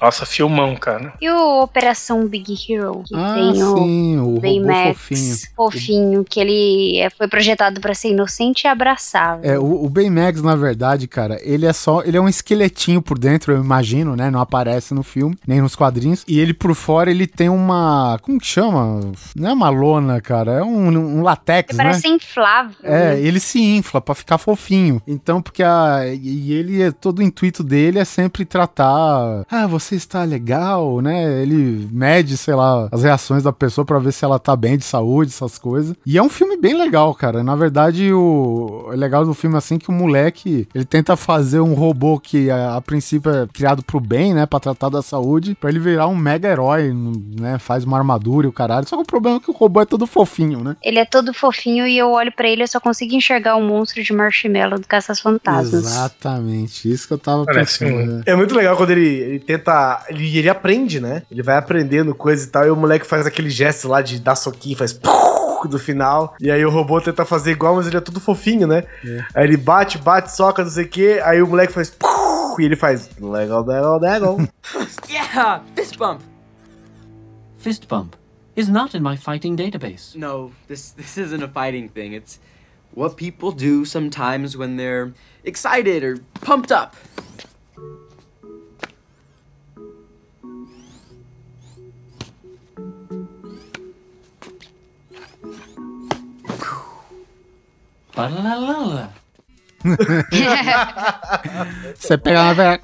Nossa, 0.00 0.24
filmão, 0.24 0.74
cara. 0.76 1.12
E 1.20 1.28
o 1.30 1.62
Operação 1.62 2.26
Big 2.26 2.54
Hero, 2.68 3.02
que 3.06 3.14
Ah, 3.14 3.34
tem 3.34 3.62
o 3.62 3.76
sim, 3.76 4.16
o 4.18 4.24
robô 4.24 4.40
Baymax 4.40 4.98
fofinho. 4.98 5.36
fofinho, 5.56 6.24
que 6.24 6.40
ele 6.40 6.98
é- 6.98 7.10
foi 7.10 7.28
projetado 7.28 7.80
pra 7.80 7.94
ser 7.94 8.08
inocente 8.10 8.64
e 8.64 8.68
abraçável. 8.68 9.48
É, 9.50 9.58
o, 9.58 9.84
o 9.84 9.88
Baymax, 9.88 10.42
na 10.42 10.56
verdade, 10.56 11.06
cara, 11.06 11.38
ele 11.42 11.66
é 11.66 11.72
só. 11.72 12.02
Ele 12.02 12.16
é 12.16 12.20
um 12.20 12.28
esqueletinho 12.28 13.02
por 13.02 13.18
dentro, 13.18 13.52
eu 13.52 13.60
imagino, 13.62 14.16
né? 14.16 14.30
Não 14.30 14.40
aparece 14.40 14.94
no 14.94 15.02
filme, 15.02 15.36
nem 15.46 15.60
nos 15.60 15.76
quadrinhos. 15.76 16.24
E 16.26 16.38
ele 16.40 16.54
por 16.54 16.74
fora, 16.74 17.10
ele 17.10 17.26
tem 17.26 17.48
uma. 17.48 18.18
Como 18.22 18.38
que 18.40 18.46
chama? 18.46 19.00
Não 19.36 19.50
é 19.50 19.52
uma 19.52 19.68
lona, 19.70 20.20
cara. 20.20 20.52
É 20.52 20.62
um, 20.62 20.88
um 21.18 21.22
latex, 21.22 21.70
Ele 21.74 21.78
né? 21.78 21.84
parece 21.90 22.08
inflável. 22.08 22.74
É, 22.82 23.14
né? 23.14 23.20
ele 23.20 23.38
se 23.40 23.60
infla 23.60 24.00
pra 24.00 24.14
ficar 24.14 24.38
fofinho. 24.38 25.02
Então, 25.06 25.42
porque 25.42 25.62
a. 25.62 26.00
E 26.06 26.52
ele, 26.52 26.82
é- 26.82 26.90
todo 26.90 27.18
o 27.18 27.22
intuito 27.22 27.62
dele 27.62 27.98
é 27.98 28.04
sempre 28.04 28.44
tratar. 28.44 29.44
Ah, 29.50 29.66
você 29.66 29.89
está 29.94 30.24
legal, 30.24 31.00
né? 31.00 31.42
Ele 31.42 31.88
mede, 31.92 32.36
sei 32.36 32.54
lá, 32.54 32.88
as 32.90 33.02
reações 33.02 33.42
da 33.42 33.52
pessoa 33.52 33.84
pra 33.84 33.98
ver 33.98 34.12
se 34.12 34.24
ela 34.24 34.38
tá 34.38 34.54
bem 34.56 34.76
de 34.76 34.84
saúde, 34.84 35.30
essas 35.32 35.58
coisas. 35.58 35.94
E 36.04 36.16
é 36.18 36.22
um 36.22 36.28
filme 36.28 36.56
bem 36.56 36.76
legal, 36.76 37.14
cara. 37.14 37.42
Na 37.42 37.56
verdade, 37.56 38.12
o 38.12 38.88
é 38.92 38.96
legal 38.96 39.24
do 39.24 39.34
filme 39.34 39.56
assim 39.56 39.78
que 39.78 39.88
o 39.88 39.92
moleque, 39.92 40.66
ele 40.74 40.84
tenta 40.84 41.16
fazer 41.16 41.60
um 41.60 41.74
robô 41.74 42.18
que 42.18 42.50
a, 42.50 42.76
a 42.76 42.80
princípio 42.80 43.30
é 43.30 43.46
criado 43.52 43.82
pro 43.82 44.00
bem, 44.00 44.34
né, 44.34 44.46
Pra 44.46 44.58
tratar 44.60 44.88
da 44.88 45.02
saúde, 45.02 45.54
pra 45.54 45.70
ele 45.70 45.78
virar 45.78 46.08
um 46.08 46.16
mega 46.16 46.48
herói, 46.48 46.92
né? 46.92 47.58
Faz 47.58 47.84
uma 47.84 47.96
armadura 47.98 48.46
e 48.46 48.50
o 48.50 48.52
caralho. 48.52 48.88
Só 48.88 48.96
que 48.96 49.02
o 49.02 49.06
problema 49.06 49.36
é 49.36 49.40
que 49.40 49.50
o 49.50 49.54
robô 49.54 49.80
é 49.80 49.84
todo 49.84 50.06
fofinho, 50.06 50.64
né? 50.64 50.76
Ele 50.82 50.98
é 50.98 51.04
todo 51.04 51.32
fofinho 51.32 51.86
e 51.86 51.96
eu 51.96 52.10
olho 52.10 52.32
pra 52.32 52.48
ele 52.48 52.62
e 52.62 52.64
eu 52.64 52.68
só 52.68 52.80
consigo 52.80 53.14
enxergar 53.14 53.56
o 53.56 53.62
monstro 53.62 54.02
de 54.02 54.12
marshmallow 54.12 54.78
do 54.78 54.86
Caças-Fantasmas. 54.86 55.72
Exatamente, 55.74 56.90
isso 56.90 57.06
que 57.06 57.14
eu 57.14 57.18
tava 57.18 57.44
Parece 57.44 57.78
pensando. 57.80 58.00
um- 58.02 58.06
né? 58.06 58.22
É 58.26 58.34
muito 58.34 58.54
legal 58.54 58.76
quando 58.76 58.90
ele, 58.90 59.06
ele 59.06 59.38
tenta. 59.40 59.70
Ele, 60.08 60.38
ele 60.38 60.48
aprende, 60.48 61.00
né? 61.00 61.22
Ele 61.30 61.42
vai 61.42 61.56
aprendendo 61.56 62.14
coisa 62.14 62.46
e 62.46 62.48
tal, 62.48 62.66
e 62.66 62.70
o 62.70 62.76
moleque 62.76 63.06
faz 63.06 63.26
aquele 63.26 63.50
gesto 63.50 63.88
lá 63.88 64.00
de 64.02 64.18
dar 64.20 64.36
soquinho, 64.36 64.76
faz. 64.76 64.98
do 65.68 65.78
final. 65.78 66.34
E 66.40 66.50
aí 66.50 66.64
o 66.64 66.70
robô 66.70 67.00
tenta 67.00 67.24
fazer 67.24 67.50
igual, 67.52 67.76
mas 67.76 67.86
ele 67.86 67.96
é 67.96 68.00
tudo 68.00 68.18
fofinho, 68.18 68.66
né? 68.66 68.84
Aí 69.34 69.44
ele 69.44 69.56
bate, 69.58 69.98
bate, 69.98 70.34
soca, 70.34 70.64
não 70.64 70.70
sei 70.70 70.84
o 70.84 70.88
quê. 70.88 71.20
Aí 71.24 71.42
o 71.42 71.46
moleque 71.46 71.72
faz. 71.72 71.92
E 72.58 72.64
ele 72.64 72.76
faz. 72.76 73.10
Legal, 73.20 73.64
legal, 73.64 73.98
legal. 74.00 74.38
Yeah, 75.10 75.62
fist 75.76 75.98
bump. 75.98 76.22
Fist 77.58 77.86
bump 77.88 78.16
is 78.56 78.68
not 78.68 78.96
in 78.96 79.02
my 79.02 79.16
fighting 79.16 79.56
database. 79.56 80.14
No, 80.16 80.50
this 80.68 80.92
this 80.92 81.18
isn't 81.18 81.42
a 81.42 81.48
fighting 81.48 81.88
thing. 81.88 82.14
It's 82.14 82.38
what 82.94 83.16
people 83.16 83.52
do 83.52 83.84
sometimes 83.84 84.56
when 84.56 84.76
they're 84.76 85.12
excited 85.44 86.02
or 86.04 86.18
pumped 86.40 86.70
up. 86.72 86.94
Ba-la-la-la. 98.14 99.10
Você 101.96 102.18
pega 102.18 102.44
na 102.44 102.52
verdade. 102.52 102.82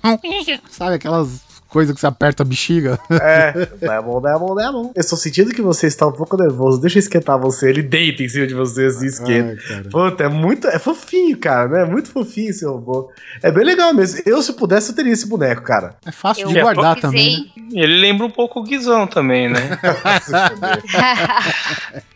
Sabe 0.71 0.95
aquelas 0.95 1.45
coisas 1.69 1.95
que 1.95 2.01
você 2.01 2.07
aperta 2.07 2.43
a 2.43 2.47
bexiga? 2.47 2.99
É, 3.11 3.69
é 3.83 4.01
bom, 4.01 4.27
é 4.27 4.39
bom, 4.39 4.59
é 4.59 4.73
bom. 4.73 4.93
Eu 4.95 5.01
estou 5.01 5.19
sentindo 5.19 5.53
que 5.53 5.61
você 5.61 5.87
está 5.87 6.07
um 6.07 6.13
pouco 6.13 6.37
nervoso. 6.37 6.81
Deixa 6.81 6.97
eu 6.97 7.01
esquentar 7.01 7.39
você. 7.39 7.69
Ele 7.69 7.83
deita 7.83 8.23
em 8.23 8.29
cima 8.29 8.47
de 8.47 8.55
você 8.55 8.87
assim, 8.87 9.07
esquenta. 9.07 9.59
Ai. 9.69 9.83
Puta, 9.83 10.25
é 10.25 10.29
muito. 10.29 10.67
É 10.69 10.79
fofinho, 10.79 11.37
cara, 11.37 11.69
né? 11.69 11.83
É 11.83 11.85
muito 11.85 12.11
fofinho 12.11 12.49
esse 12.49 12.65
robô. 12.65 13.11
É 13.43 13.51
bem 13.51 13.65
legal 13.65 13.93
mesmo. 13.93 14.23
Eu, 14.25 14.43
se 14.43 14.55
pudesse, 14.55 14.91
eu 14.91 14.97
teria 14.97 15.13
esse 15.13 15.29
boneco, 15.29 15.63
cara. 15.63 15.97
É 16.07 16.13
fácil 16.13 16.45
Eu 16.45 16.49
de 16.49 16.61
guardar 16.61 16.99
também, 16.99 17.53
né? 17.57 17.67
Ele 17.73 18.01
lembra 18.01 18.27
um 18.27 18.31
pouco 18.31 18.61
o 18.61 18.63
Guizão 18.63 19.07
também, 19.07 19.51
né? 19.51 19.61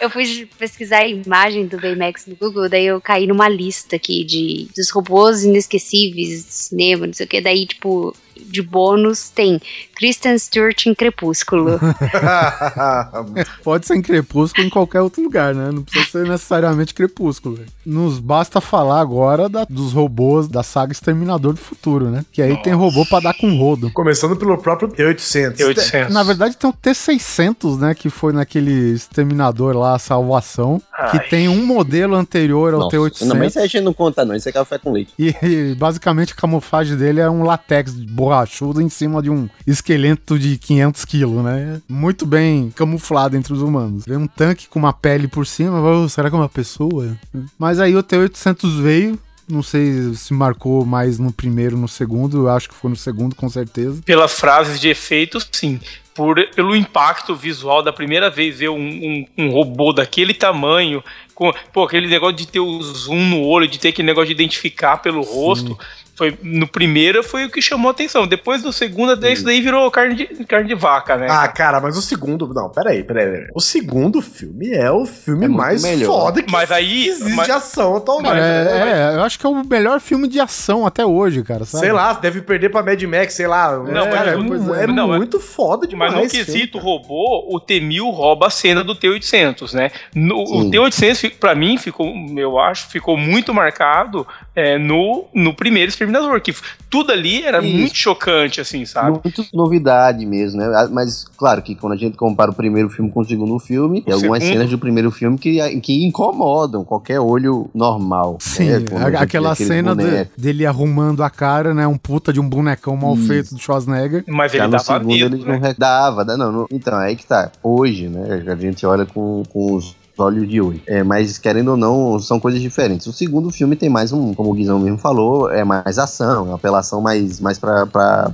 eu 0.00 0.10
fui 0.10 0.48
pesquisar 0.58 0.98
a 0.98 1.08
imagem 1.08 1.66
do 1.66 1.80
Baymax 1.80 2.26
no 2.26 2.36
Google, 2.36 2.68
daí 2.68 2.86
eu 2.86 3.00
caí 3.00 3.26
numa 3.26 3.48
lista 3.48 3.96
aqui 3.96 4.24
de 4.24 4.68
dos 4.76 4.90
robôs 4.90 5.44
inesquecíveis 5.44 6.44
do 6.44 6.50
cinema, 6.50 7.06
não 7.06 7.14
sei 7.14 7.26
o 7.26 7.28
que. 7.28 7.40
Daí, 7.40 7.66
tipo, 7.66 8.14
de 8.42 8.62
bônus 8.62 9.28
tem 9.28 9.60
Kristen 9.96 10.38
Stewart 10.38 10.86
em 10.86 10.94
Crepúsculo. 10.94 11.78
Pode 13.62 13.86
ser 13.86 13.96
em 13.96 14.02
Crepúsculo 14.02 14.66
em 14.66 14.70
qualquer 14.70 15.00
outro 15.00 15.22
lugar, 15.22 15.54
né? 15.54 15.70
Não 15.70 15.82
precisa 15.82 16.10
ser 16.10 16.28
necessariamente 16.28 16.94
Crepúsculo. 16.94 17.58
Nos 17.84 18.18
basta 18.18 18.60
falar 18.60 19.00
agora 19.00 19.48
da- 19.48 19.66
dos 19.68 19.92
robôs 19.92 20.48
da 20.48 20.62
saga 20.62 20.92
Exterminador 20.92 21.52
do 21.52 21.58
Futuro, 21.60 22.10
né? 22.10 22.24
Que 22.32 22.42
aí 22.42 22.56
tem 22.62 22.72
robô 22.72 23.04
pra 23.06 23.20
dar 23.20 23.34
com 23.34 23.56
rodo. 23.56 23.90
Começando 23.92 24.36
pelo 24.36 24.56
próprio 24.58 24.88
T-800. 24.88 25.56
T-800. 25.56 26.08
Na 26.08 26.22
verdade, 26.22 26.56
tem 26.56 26.68
o 26.68 26.72
T600, 26.72 27.78
né? 27.78 27.94
Que 27.94 28.10
foi 28.10 28.32
naquele 28.32 28.92
Exterminador 28.92 29.76
lá, 29.76 29.94
a 29.94 29.98
Salvação. 29.98 30.80
Que 31.10 31.18
Ai. 31.18 31.28
tem 31.28 31.48
um 31.48 31.64
modelo 31.66 32.14
anterior 32.14 32.74
ao 32.74 32.80
Nossa, 32.80 32.96
T800. 32.96 33.26
Não, 33.26 33.36
mas 33.36 33.48
isso 33.48 33.58
aí 33.58 33.64
a 33.64 33.68
gente 33.68 33.84
não 33.84 33.92
conta, 33.92 34.24
não. 34.24 34.34
Isso 34.34 34.48
é 34.48 34.52
café 34.52 34.78
com 34.78 34.92
leite. 34.92 35.12
E, 35.18 35.34
e, 35.42 35.74
basicamente 35.74 36.32
a 36.32 36.36
camuflagem 36.36 36.96
dele 36.96 37.20
é 37.20 37.28
um 37.28 37.42
latex 37.42 37.92
borrachudo 38.32 38.80
em 38.80 38.88
cima 38.88 39.22
de 39.22 39.30
um 39.30 39.48
esqueleto 39.66 40.38
de 40.38 40.56
500 40.56 41.04
quilos, 41.04 41.44
né? 41.44 41.80
Muito 41.88 42.24
bem 42.24 42.70
camuflado 42.70 43.36
entre 43.36 43.52
os 43.52 43.60
humanos. 43.60 44.04
Vem 44.06 44.16
um 44.16 44.26
tanque 44.26 44.68
com 44.68 44.78
uma 44.78 44.92
pele 44.92 45.28
por 45.28 45.46
cima, 45.46 45.80
oh, 45.80 46.08
será 46.08 46.30
que 46.30 46.34
é 46.34 46.38
uma 46.38 46.48
pessoa? 46.48 47.16
Mas 47.58 47.78
aí 47.78 47.94
o 47.94 48.02
T-800 48.02 48.80
veio, 48.80 49.18
não 49.48 49.62
sei 49.62 50.14
se 50.14 50.32
marcou 50.32 50.86
mais 50.86 51.18
no 51.18 51.30
primeiro, 51.30 51.76
no 51.76 51.88
segundo, 51.88 52.46
eu 52.46 52.48
acho 52.48 52.70
que 52.70 52.74
foi 52.74 52.90
no 52.90 52.96
segundo 52.96 53.36
com 53.36 53.48
certeza. 53.48 54.00
Pelas 54.02 54.40
frases 54.40 54.80
de 54.80 54.88
efeito, 54.88 55.38
sim. 55.52 55.78
Por, 56.14 56.36
pelo 56.54 56.76
impacto 56.76 57.34
visual 57.34 57.82
da 57.82 57.90
primeira 57.90 58.28
vez 58.28 58.58
ver 58.58 58.68
um, 58.68 58.76
um, 58.76 59.26
um 59.38 59.50
robô 59.50 59.94
daquele 59.94 60.34
tamanho, 60.34 61.02
com 61.34 61.50
pô, 61.72 61.84
aquele 61.84 62.06
negócio 62.06 62.36
de 62.36 62.46
ter 62.46 62.60
o 62.60 62.82
zoom 62.82 63.28
no 63.30 63.42
olho, 63.42 63.66
de 63.66 63.78
ter 63.78 63.88
aquele 63.88 64.06
negócio 64.06 64.26
de 64.26 64.32
identificar 64.32 64.98
pelo 64.98 65.22
rosto. 65.22 65.78
Foi, 66.14 66.36
no 66.42 66.66
primeiro 66.66 67.22
foi 67.22 67.46
o 67.46 67.50
que 67.50 67.62
chamou 67.62 67.88
a 67.88 67.92
atenção. 67.92 68.26
Depois 68.26 68.62
do 68.62 68.72
segundo, 68.72 69.16
daí 69.16 69.32
isso 69.32 69.44
daí 69.44 69.60
virou 69.62 69.90
carne 69.90 70.14
de, 70.14 70.26
carne 70.44 70.68
de 70.68 70.74
vaca, 70.74 71.16
né? 71.16 71.26
Ah, 71.30 71.48
cara, 71.48 71.80
mas 71.80 71.96
o 71.96 72.02
segundo. 72.02 72.46
Não, 72.52 72.68
peraí, 72.68 73.02
peraí. 73.02 73.26
peraí. 73.30 73.46
O 73.54 73.60
segundo 73.60 74.20
filme 74.20 74.70
é 74.72 74.90
o 74.90 75.06
filme 75.06 75.46
É 75.46 75.48
muito 75.48 75.58
mais 75.60 75.82
melhor. 75.82 76.06
foda 76.06 76.42
que 76.42 76.52
Mas 76.52 76.70
aí- 76.70 77.08
existe 77.08 77.34
mas- 77.34 77.46
de 77.46 77.52
ação 77.52 77.96
atualmente. 77.96 78.34
Né? 78.34 79.10
é, 79.10 79.12
é, 79.12 79.16
eu 79.16 79.22
acho 79.22 79.38
que 79.38 79.46
é 79.46 79.48
o 79.48 79.62
melhor 79.66 80.00
filme 80.00 80.28
de 80.28 80.38
ação 80.38 80.86
até 80.86 81.04
hoje, 81.04 81.42
cara, 81.42 81.64
sabe? 81.64 81.84
Sei 81.84 81.92
lá, 81.92 82.12
deve 82.12 82.42
perder 82.42 82.68
pra 82.70 82.82
Mad 82.82 83.02
Max, 83.04 83.32
sei 83.34 83.46
lá. 83.46 83.76
Não, 83.78 84.02
é, 84.06 84.36
mas 84.36 84.68
é, 84.78 84.84
é. 84.84 84.86
Não, 84.86 85.08
muito 85.08 85.40
foda 85.40 85.86
demais. 85.86 86.12
Mas 86.12 86.24
no 86.24 86.28
quesito 86.30 86.78
filme. 86.78 86.84
robô, 86.86 87.46
o 87.48 87.58
T-1000 87.58 88.10
rouba 88.10 88.48
a 88.48 88.50
cena 88.50 88.84
do 88.84 88.94
T-800, 88.94 89.72
né? 89.72 89.90
No- 90.14 90.42
o 90.42 90.62
Sim. 90.62 90.70
T-800, 90.70 91.16
fi- 91.20 91.30
pra 91.30 91.54
mim, 91.54 91.78
ficou, 91.78 92.12
eu 92.36 92.58
acho, 92.58 92.88
ficou 92.88 93.16
muito 93.16 93.54
marcado 93.54 94.26
é, 94.54 94.76
no, 94.78 95.24
no 95.34 95.54
primeiro 95.54 95.90
Exterminador, 96.02 96.40
que 96.40 96.54
tudo 96.90 97.12
ali 97.12 97.42
era 97.44 97.62
Isso. 97.64 97.76
muito 97.76 97.96
chocante, 97.96 98.60
assim, 98.60 98.84
sabe? 98.84 99.20
Muito 99.22 99.44
novidade 99.52 100.26
mesmo, 100.26 100.60
né? 100.60 100.66
Ah, 100.74 100.88
Mas, 100.90 101.24
claro 101.36 101.62
que 101.62 101.74
quando 101.74 101.92
a 101.94 101.96
gente 101.96 102.16
compara 102.16 102.50
o 102.50 102.54
primeiro 102.54 102.88
filme 102.90 103.10
com 103.10 103.20
o 103.20 103.24
segundo 103.24 103.58
filme, 103.58 104.02
tem 104.02 104.12
O 104.12 104.16
algumas 104.16 104.42
segundo- 104.42 104.58
cenas 104.58 104.70
do 104.70 104.78
primeiro 104.78 105.10
filme 105.10 105.38
que, 105.38 105.80
que 105.80 106.04
incomodam 106.04 106.84
qualquer 106.84 107.20
olho 107.20 107.70
normal. 107.74 108.36
Sim, 108.40 108.68
né? 108.70 108.78
A 109.16 109.22
aquela 109.22 109.54
cena 109.54 109.94
de- 109.94 110.28
dele 110.36 110.66
arrumando 110.66 111.22
a 111.22 111.30
cara, 111.30 111.72
né? 111.72 111.86
Um 111.86 111.96
puta 111.96 112.32
de 112.32 112.40
um 112.40 112.48
bonecão 112.48 112.96
mal 112.96 113.14
Isso. 113.14 113.26
feito 113.28 113.54
do 113.54 113.60
Schwarzenegger. 113.60 114.24
Mas 114.26 114.52
Já 114.52 114.58
ele 114.58 114.66
no 114.66 114.70
dava 114.72 114.84
segundo 114.84 115.06
medo, 115.06 115.36
eles 115.36 115.44
né? 115.46 115.58
não 115.62 115.74
dava, 115.78 116.24
dá, 116.24 116.36
não, 116.36 116.52
não. 116.52 116.66
Então, 116.70 116.98
aí 116.98 117.16
que 117.16 117.24
tá. 117.26 117.50
Hoje, 117.62 118.08
né? 118.08 118.42
A 118.46 118.56
gente 118.56 118.84
olha 118.84 119.06
com, 119.06 119.42
com 119.48 119.74
os 119.74 119.94
olhos 120.18 120.48
de 120.48 120.60
hoje. 120.60 120.82
É, 120.86 121.02
mas 121.02 121.38
querendo 121.38 121.72
ou 121.72 121.76
não, 121.76 122.18
são 122.18 122.38
coisas 122.38 122.60
diferentes. 122.60 123.06
O 123.06 123.12
segundo 123.12 123.50
filme 123.50 123.76
tem 123.76 123.88
mais 123.88 124.12
um, 124.12 124.34
como 124.34 124.50
o 124.50 124.54
Guizão 124.54 124.78
mesmo 124.78 124.98
falou, 124.98 125.50
é 125.50 125.64
mais 125.64 125.98
ação, 125.98 126.46
é 126.46 126.48
uma 126.48 126.54
apelação 126.56 127.00
mais, 127.00 127.40
mais 127.40 127.58
pra, 127.58 127.86
pra, 127.86 128.32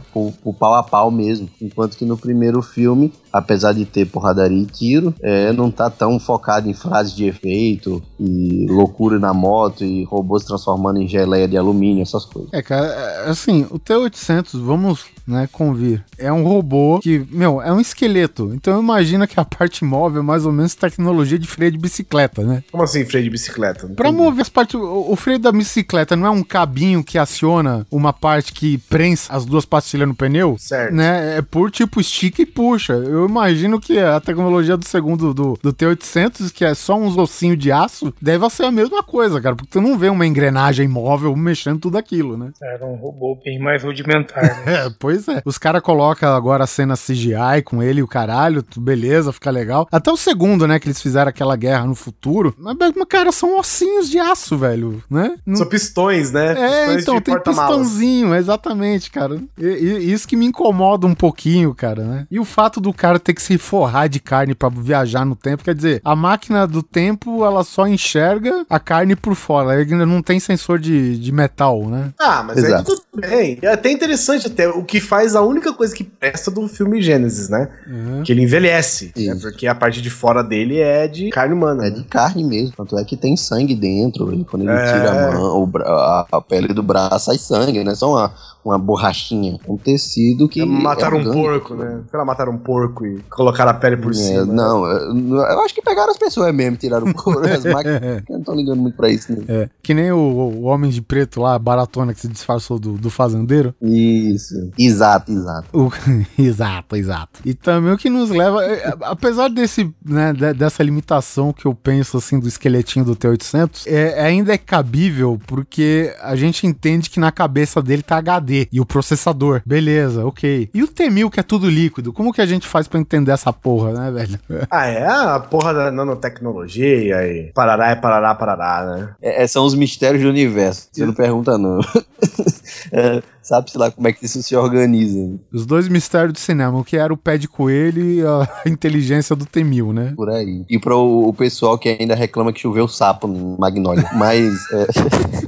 pau 0.58 0.74
a 0.74 0.82
pau 0.82 1.10
mesmo. 1.10 1.48
Enquanto 1.60 1.96
que 1.96 2.04
no 2.04 2.16
primeiro 2.16 2.62
filme, 2.62 3.12
apesar 3.32 3.72
de 3.72 3.84
ter 3.84 4.06
porradaria 4.06 4.62
e 4.62 4.66
tiro, 4.66 5.14
é, 5.22 5.52
não 5.52 5.70
tá 5.70 5.90
tão 5.90 6.18
focado 6.18 6.68
em 6.68 6.74
frases 6.74 7.14
de 7.14 7.24
efeito 7.26 8.02
e 8.18 8.66
loucura 8.68 9.18
na 9.18 9.32
moto 9.34 9.84
e 9.84 10.04
robôs 10.04 10.44
transformando 10.44 11.00
em 11.00 11.08
geleia 11.08 11.46
de 11.48 11.56
alumínio, 11.56 12.02
essas 12.02 12.24
coisas. 12.24 12.52
É, 12.52 12.62
cara, 12.62 12.86
é, 12.86 13.30
assim, 13.30 13.66
o 13.70 13.78
T-800, 13.78 14.58
vamos, 14.60 15.04
né, 15.26 15.48
convir, 15.52 16.04
é 16.16 16.32
um 16.32 16.42
robô 16.44 16.98
que, 17.00 17.24
meu, 17.30 17.60
é 17.62 17.72
um 17.72 17.80
esqueleto. 17.80 18.52
Então 18.54 18.80
imagina 18.80 19.26
que 19.26 19.38
a 19.38 19.44
parte 19.44 19.84
móvel 19.84 20.20
é 20.22 20.24
mais 20.24 20.44
ou 20.46 20.52
menos 20.52 20.74
tecnologia 20.74 21.38
de 21.38 21.46
freio 21.46 21.72
de 21.72 21.78
bicicleta, 21.78 22.42
né? 22.42 22.62
Como 22.70 22.82
assim, 22.82 23.04
freio 23.04 23.24
de 23.24 23.30
bicicleta? 23.30 23.86
Não 23.86 23.94
Pra 23.94 24.08
entendi. 24.08 24.22
mover 24.24 24.42
as 24.42 24.48
partes, 24.48 24.74
o, 24.74 25.06
o 25.12 25.16
freio 25.16 25.38
da 25.38 25.52
bicicleta 25.52 26.16
não 26.16 26.26
é 26.26 26.30
um 26.30 26.42
cabinho 26.42 27.02
que 27.04 27.18
aciona 27.18 27.86
uma 27.90 28.12
parte 28.12 28.52
que 28.52 28.78
prensa 28.78 29.32
as 29.32 29.44
duas 29.44 29.64
pastilhas 29.64 30.08
no 30.08 30.14
pneu? 30.14 30.56
Certo. 30.58 30.94
Né? 30.94 31.38
É 31.38 31.42
por 31.42 31.70
tipo 31.70 32.00
estica 32.00 32.42
e 32.42 32.46
puxa. 32.46 32.94
Eu 32.94 33.17
eu 33.18 33.28
imagino 33.28 33.80
que 33.80 33.98
a 33.98 34.20
tecnologia 34.20 34.76
do 34.76 34.84
segundo 34.86 35.32
do, 35.34 35.58
do 35.62 35.72
T800, 35.72 36.52
que 36.52 36.64
é 36.64 36.74
só 36.74 36.94
uns 36.96 37.16
ossinhos 37.16 37.58
de 37.58 37.70
aço, 37.72 38.12
deve 38.20 38.48
ser 38.50 38.64
a 38.64 38.70
mesma 38.70 39.02
coisa, 39.02 39.40
cara, 39.40 39.54
porque 39.56 39.70
tu 39.70 39.80
não 39.80 39.98
vê 39.98 40.08
uma 40.08 40.26
engrenagem 40.26 40.86
móvel 40.88 41.34
mexendo 41.36 41.78
tudo 41.80 41.98
aquilo, 41.98 42.36
né? 42.36 42.50
Era 42.62 42.84
um 42.86 42.94
robô 42.94 43.38
bem 43.44 43.58
mais 43.58 43.82
rudimentar. 43.82 44.42
Né? 44.42 44.64
É, 44.78 44.90
pois 44.98 45.26
é. 45.28 45.42
Os 45.44 45.58
caras 45.58 45.82
colocam 45.82 46.32
agora 46.34 46.64
a 46.64 46.66
cena 46.66 46.94
CGI 46.94 47.62
com 47.64 47.82
ele 47.82 48.00
e 48.00 48.02
o 48.02 48.06
caralho, 48.08 48.64
beleza, 48.76 49.32
fica 49.32 49.50
legal. 49.50 49.88
Até 49.90 50.10
o 50.10 50.16
segundo, 50.16 50.66
né, 50.66 50.78
que 50.78 50.86
eles 50.86 51.00
fizeram 51.00 51.28
aquela 51.30 51.56
guerra 51.56 51.86
no 51.86 51.94
futuro. 51.94 52.54
Mas, 52.58 52.76
cara, 53.08 53.32
são 53.32 53.58
ossinhos 53.58 54.08
de 54.08 54.18
aço, 54.18 54.56
velho, 54.56 55.02
né? 55.10 55.36
São 55.54 55.66
pistões, 55.66 56.30
né? 56.32 56.52
É, 56.52 56.78
Pistões 56.96 57.02
então, 57.02 57.20
tem 57.20 57.38
pistãozinho, 57.40 58.34
exatamente, 58.34 59.10
cara. 59.10 59.40
E, 59.58 59.64
e- 59.66 60.12
isso 60.12 60.26
que 60.28 60.36
me 60.36 60.46
incomoda 60.46 61.06
um 61.06 61.14
pouquinho, 61.14 61.74
cara, 61.74 62.02
né? 62.04 62.26
E 62.30 62.38
o 62.38 62.44
fato 62.44 62.80
do 62.80 62.92
cara 62.92 63.07
ter 63.16 63.32
que 63.32 63.40
se 63.40 63.56
forrar 63.56 64.08
de 64.08 64.18
carne 64.18 64.56
pra 64.56 64.68
viajar 64.68 65.24
no 65.24 65.36
tempo, 65.36 65.62
quer 65.62 65.74
dizer, 65.74 66.00
a 66.04 66.16
máquina 66.16 66.66
do 66.66 66.82
tempo, 66.82 67.44
ela 67.44 67.62
só 67.62 67.86
enxerga 67.86 68.66
a 68.68 68.80
carne 68.80 69.14
por 69.14 69.36
fora, 69.36 69.74
ela 69.74 69.82
ainda 69.82 70.04
não 70.04 70.20
tem 70.20 70.40
sensor 70.40 70.80
de, 70.80 71.16
de 71.16 71.30
metal, 71.30 71.86
né? 71.86 72.12
Ah, 72.18 72.42
mas 72.42 72.58
aí 72.58 72.64
Exato. 72.64 73.00
Bem. 73.20 73.58
É 73.62 73.68
até 73.68 73.90
interessante 73.90 74.46
até 74.46 74.68
o 74.68 74.82
que 74.84 75.00
faz 75.00 75.34
a 75.36 75.42
única 75.42 75.72
coisa 75.72 75.94
que 75.94 76.04
presta 76.04 76.50
do 76.50 76.66
filme 76.68 77.00
Gênesis, 77.02 77.48
né? 77.48 77.68
Uhum. 77.86 78.22
Que 78.22 78.32
ele 78.32 78.42
envelhece, 78.42 79.12
né? 79.16 79.36
Porque 79.40 79.66
a 79.66 79.74
parte 79.74 80.00
de 80.02 80.10
fora 80.10 80.42
dele 80.42 80.78
é 80.78 81.06
de 81.08 81.30
carne 81.30 81.54
humana. 81.54 81.86
É 81.86 81.90
né? 81.90 81.96
de 81.96 82.04
carne 82.04 82.44
mesmo, 82.44 82.72
tanto 82.76 82.98
é 82.98 83.04
que 83.04 83.16
tem 83.16 83.36
sangue 83.36 83.74
dentro. 83.74 84.32
E 84.34 84.44
quando 84.44 84.62
ele 84.62 84.72
É. 84.72 84.84
tira 84.84 85.28
a 85.28 85.32
mão, 85.32 85.70
a, 85.84 86.26
a 86.32 86.40
pele 86.40 86.68
do 86.68 86.82
braço, 86.82 87.26
sai 87.26 87.38
sangue, 87.38 87.84
né? 87.84 87.94
Só 87.94 88.10
uma, 88.10 88.32
uma 88.64 88.78
borrachinha. 88.78 89.58
Um 89.68 89.76
tecido 89.76 90.48
que. 90.48 90.64
mataram 90.64 91.18
é 91.18 91.20
um 91.22 91.32
porco, 91.32 91.74
né? 91.74 92.00
Sei 92.10 92.18
lá, 92.18 92.24
mataram 92.24 92.52
um 92.52 92.58
porco 92.58 93.06
e 93.06 93.20
colocaram 93.30 93.70
a 93.70 93.74
pele 93.74 93.96
por 93.96 94.10
É, 94.12 94.14
cima. 94.14 94.44
né? 94.44 94.52
não, 94.54 94.84
eu, 94.86 95.36
eu 95.36 95.60
acho 95.60 95.74
que 95.74 95.82
pegaram 95.82 96.10
as 96.10 96.18
pessoas 96.18 96.54
mesmo, 96.54 96.76
tiraram 96.76 97.06
o 97.08 97.14
couro, 97.14 97.46
as 97.46 97.64
máquinas 97.66 98.22
não 98.28 98.38
estão 98.40 98.54
ligando 98.54 98.80
muito 98.80 98.96
pra 98.96 99.08
isso, 99.10 99.32
né? 99.32 99.44
É, 99.48 99.68
que 99.82 99.94
nem 99.94 100.10
o, 100.12 100.16
o 100.18 100.62
Homem 100.64 100.90
de 100.90 101.00
Preto 101.02 101.40
lá, 101.40 101.54
a 101.54 101.58
baratona 101.58 102.12
que 102.12 102.20
se 102.20 102.28
disfarçou 102.28 102.78
do, 102.78 102.92
do 102.92 103.07
fazendeiro. 103.10 103.74
Isso. 103.82 104.70
Exato, 104.78 105.32
exato. 105.32 105.66
O- 105.72 105.90
exato, 106.40 106.96
exato. 106.96 107.40
E 107.44 107.54
também 107.54 107.92
o 107.92 107.98
que 107.98 108.08
nos 108.10 108.30
leva, 108.30 108.64
é, 108.64 108.94
apesar 109.02 109.48
desse, 109.48 109.90
né, 110.04 110.32
de- 110.32 110.54
dessa 110.54 110.82
limitação 110.82 111.52
que 111.52 111.66
eu 111.66 111.74
penso 111.74 112.16
assim 112.16 112.38
do 112.38 112.48
esqueletinho 112.48 113.04
do 113.04 113.16
T800, 113.16 113.84
é, 113.86 114.22
ainda 114.22 114.52
é 114.52 114.58
cabível 114.58 115.38
porque 115.46 116.14
a 116.20 116.34
gente 116.36 116.66
entende 116.66 117.10
que 117.10 117.20
na 117.20 117.30
cabeça 117.32 117.80
dele 117.82 118.02
tá 118.02 118.16
HD 118.18 118.68
e 118.72 118.80
o 118.80 118.86
processador, 118.86 119.62
beleza, 119.64 120.24
ok. 120.26 120.68
E 120.72 120.82
o 120.82 120.88
T1000 120.88 121.30
que 121.30 121.40
é 121.40 121.42
tudo 121.42 121.68
líquido, 121.68 122.12
como 122.12 122.32
que 122.32 122.40
a 122.40 122.46
gente 122.46 122.66
faz 122.66 122.86
pra 122.88 122.98
entender 123.00 123.32
essa 123.32 123.52
porra, 123.52 123.92
né, 123.92 124.10
velho? 124.10 124.38
Ah, 124.70 124.86
é 124.86 125.06
a 125.06 125.40
porra 125.40 125.72
da 125.72 125.90
nanotecnologia 125.90 127.26
e 127.26 127.50
parará 127.54 127.90
é 127.90 127.96
parará, 127.96 128.34
parará, 128.34 128.86
né? 128.96 129.08
É, 129.20 129.42
é, 129.42 129.46
são 129.46 129.64
os 129.64 129.74
mistérios 129.74 130.22
do 130.22 130.28
universo. 130.28 130.88
Você 130.92 131.04
não 131.06 131.14
pergunta, 131.14 131.56
não. 131.58 131.80
É, 132.92 133.22
Sabe-se 133.42 133.78
lá 133.78 133.90
como 133.90 134.06
é 134.06 134.12
que 134.12 134.26
isso 134.26 134.42
se 134.42 134.54
organiza. 134.54 135.18
né? 135.18 135.38
Os 135.50 135.64
dois 135.64 135.88
mistérios 135.88 136.34
do 136.34 136.38
cinema, 136.38 136.78
o 136.78 136.84
que 136.84 136.98
era 136.98 137.12
o 137.12 137.16
pé 137.16 137.38
de 137.38 137.48
coelho 137.48 138.04
e 138.04 138.20
a 138.22 138.46
inteligência 138.68 139.34
do 139.34 139.46
T1000, 139.46 139.92
né? 139.94 140.12
Por 140.14 140.28
aí. 140.28 140.66
E 140.68 140.78
pro 140.78 140.98
o 141.26 141.32
pessoal 141.32 141.78
que 141.78 141.88
ainda 141.88 142.14
reclama 142.14 142.52
que 142.52 142.60
choveu 142.60 142.86
sapo 142.86 143.26
no 143.26 143.56
Magnolia. 143.58 144.04
Mas. 144.14 144.54
é, 144.72 144.86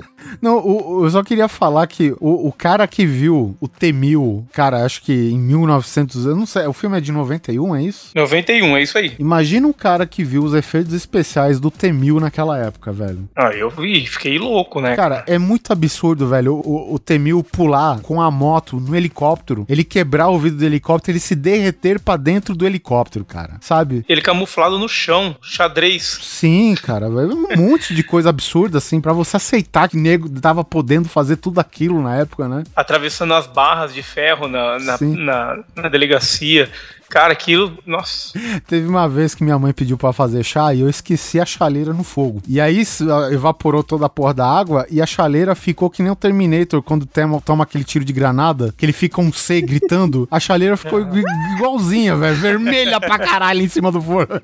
Não, 0.40 0.58
o- 0.58 1.04
eu 1.04 1.10
só 1.10 1.22
queria 1.22 1.48
falar 1.48 1.86
que 1.86 2.12
o, 2.20 2.48
o 2.48 2.52
cara 2.52 2.86
que 2.86 3.04
viu 3.06 3.56
o 3.60 3.68
T-1000, 3.68 4.44
cara, 4.52 4.84
acho 4.84 5.02
que 5.02 5.12
em 5.12 5.38
1900, 5.38 6.26
eu 6.26 6.36
não 6.36 6.46
sei, 6.46 6.66
o 6.66 6.72
filme 6.72 6.96
é 6.96 7.00
de 7.00 7.12
91, 7.12 7.76
é 7.76 7.82
isso? 7.82 8.10
91, 8.14 8.76
é 8.76 8.82
isso 8.82 8.96
aí. 8.98 9.12
Imagina 9.18 9.66
um 9.66 9.72
cara 9.72 10.06
que 10.06 10.24
viu 10.24 10.42
os 10.42 10.54
efeitos 10.54 10.92
especiais 10.94 11.60
do 11.60 11.70
T-1000 11.70 12.20
naquela 12.20 12.58
época, 12.58 12.92
velho. 12.92 13.28
Ah, 13.36 13.50
eu 13.50 13.68
vi, 13.70 14.06
fiquei 14.06 14.38
louco, 14.38 14.80
né? 14.80 14.96
Cara, 14.96 15.24
é 15.26 15.38
muito 15.38 15.72
absurdo, 15.72 16.26
velho, 16.28 16.54
o, 16.54 16.94
o 16.94 16.98
T-1000 16.98 17.44
pular 17.44 18.00
com 18.00 18.20
a 18.20 18.30
moto 18.30 18.78
no 18.80 18.96
helicóptero, 18.96 19.64
ele 19.68 19.84
quebrar 19.84 20.28
o 20.28 20.38
vidro 20.38 20.58
do 20.58 20.64
helicóptero, 20.64 21.12
ele 21.12 21.20
se 21.20 21.34
derreter 21.34 22.00
pra 22.00 22.16
dentro 22.16 22.54
do 22.54 22.66
helicóptero, 22.66 23.24
cara, 23.24 23.58
sabe? 23.60 24.04
Ele 24.08 24.20
camuflado 24.22 24.78
no 24.78 24.88
chão, 24.88 25.36
xadrez. 25.42 26.18
Sim, 26.22 26.74
cara, 26.82 27.10
velho, 27.10 27.34
um 27.34 27.56
monte 27.56 27.94
de 27.94 28.02
coisa 28.02 28.30
absurda, 28.30 28.78
assim, 28.78 29.00
pra 29.00 29.12
você 29.12 29.36
aceitar 29.36 29.88
que 29.88 29.96
nego 29.96 30.29
tava 30.40 30.62
podendo 30.62 31.08
fazer 31.08 31.36
tudo 31.36 31.58
aquilo 31.58 32.02
na 32.02 32.16
época, 32.16 32.48
né? 32.48 32.64
Atravessando 32.76 33.34
as 33.34 33.46
barras 33.46 33.94
de 33.94 34.02
ferro 34.02 34.48
na, 34.48 34.78
na, 34.78 34.98
na, 35.00 35.58
na 35.74 35.88
delegacia. 35.88 36.70
Cara, 37.10 37.32
aquilo. 37.32 37.76
Nossa. 37.84 38.32
Teve 38.68 38.86
uma 38.88 39.08
vez 39.08 39.34
que 39.34 39.42
minha 39.44 39.58
mãe 39.58 39.72
pediu 39.72 39.98
pra 39.98 40.12
fazer 40.12 40.44
chá 40.44 40.72
e 40.72 40.80
eu 40.80 40.88
esqueci 40.88 41.40
a 41.40 41.44
chaleira 41.44 41.92
no 41.92 42.04
fogo. 42.04 42.40
E 42.48 42.60
aí 42.60 42.80
s- 42.80 43.02
a- 43.10 43.32
evaporou 43.32 43.82
toda 43.82 44.06
a 44.06 44.08
porra 44.08 44.32
da 44.32 44.46
água 44.46 44.86
e 44.88 45.02
a 45.02 45.06
chaleira 45.06 45.54
ficou 45.56 45.90
que 45.90 46.02
nem 46.04 46.12
o 46.12 46.16
Terminator 46.16 46.80
quando 46.82 47.04
toma, 47.04 47.40
toma 47.40 47.64
aquele 47.64 47.82
tiro 47.82 48.04
de 48.04 48.12
granada, 48.12 48.72
que 48.76 48.86
ele 48.86 48.92
fica 48.92 49.20
um 49.20 49.32
C 49.32 49.60
gritando. 49.60 50.28
A 50.30 50.38
chaleira 50.38 50.76
ficou 50.76 51.00
igu- 51.02 51.20
igualzinha, 51.56 52.16
velho, 52.16 52.36
vermelha 52.36 53.00
pra 53.00 53.18
caralho 53.18 53.60
em 53.60 53.68
cima 53.68 53.90
do 53.90 54.00
forno. 54.00 54.40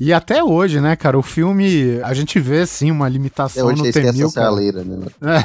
e 0.00 0.12
até 0.12 0.42
hoje, 0.42 0.80
né, 0.80 0.96
cara, 0.96 1.16
o 1.16 1.22
filme, 1.22 2.00
a 2.02 2.12
gente 2.12 2.40
vê 2.40 2.66
sim 2.66 2.90
uma 2.90 3.06
é 3.06 3.10
limitação 3.10 3.66
hoje 3.68 3.82
no 3.82 3.86
esquece 3.86 4.12
T-1000, 4.12 4.24
essa 4.26 4.34
cara. 4.34 4.46
chaleira, 4.48 4.82
né? 4.84 5.06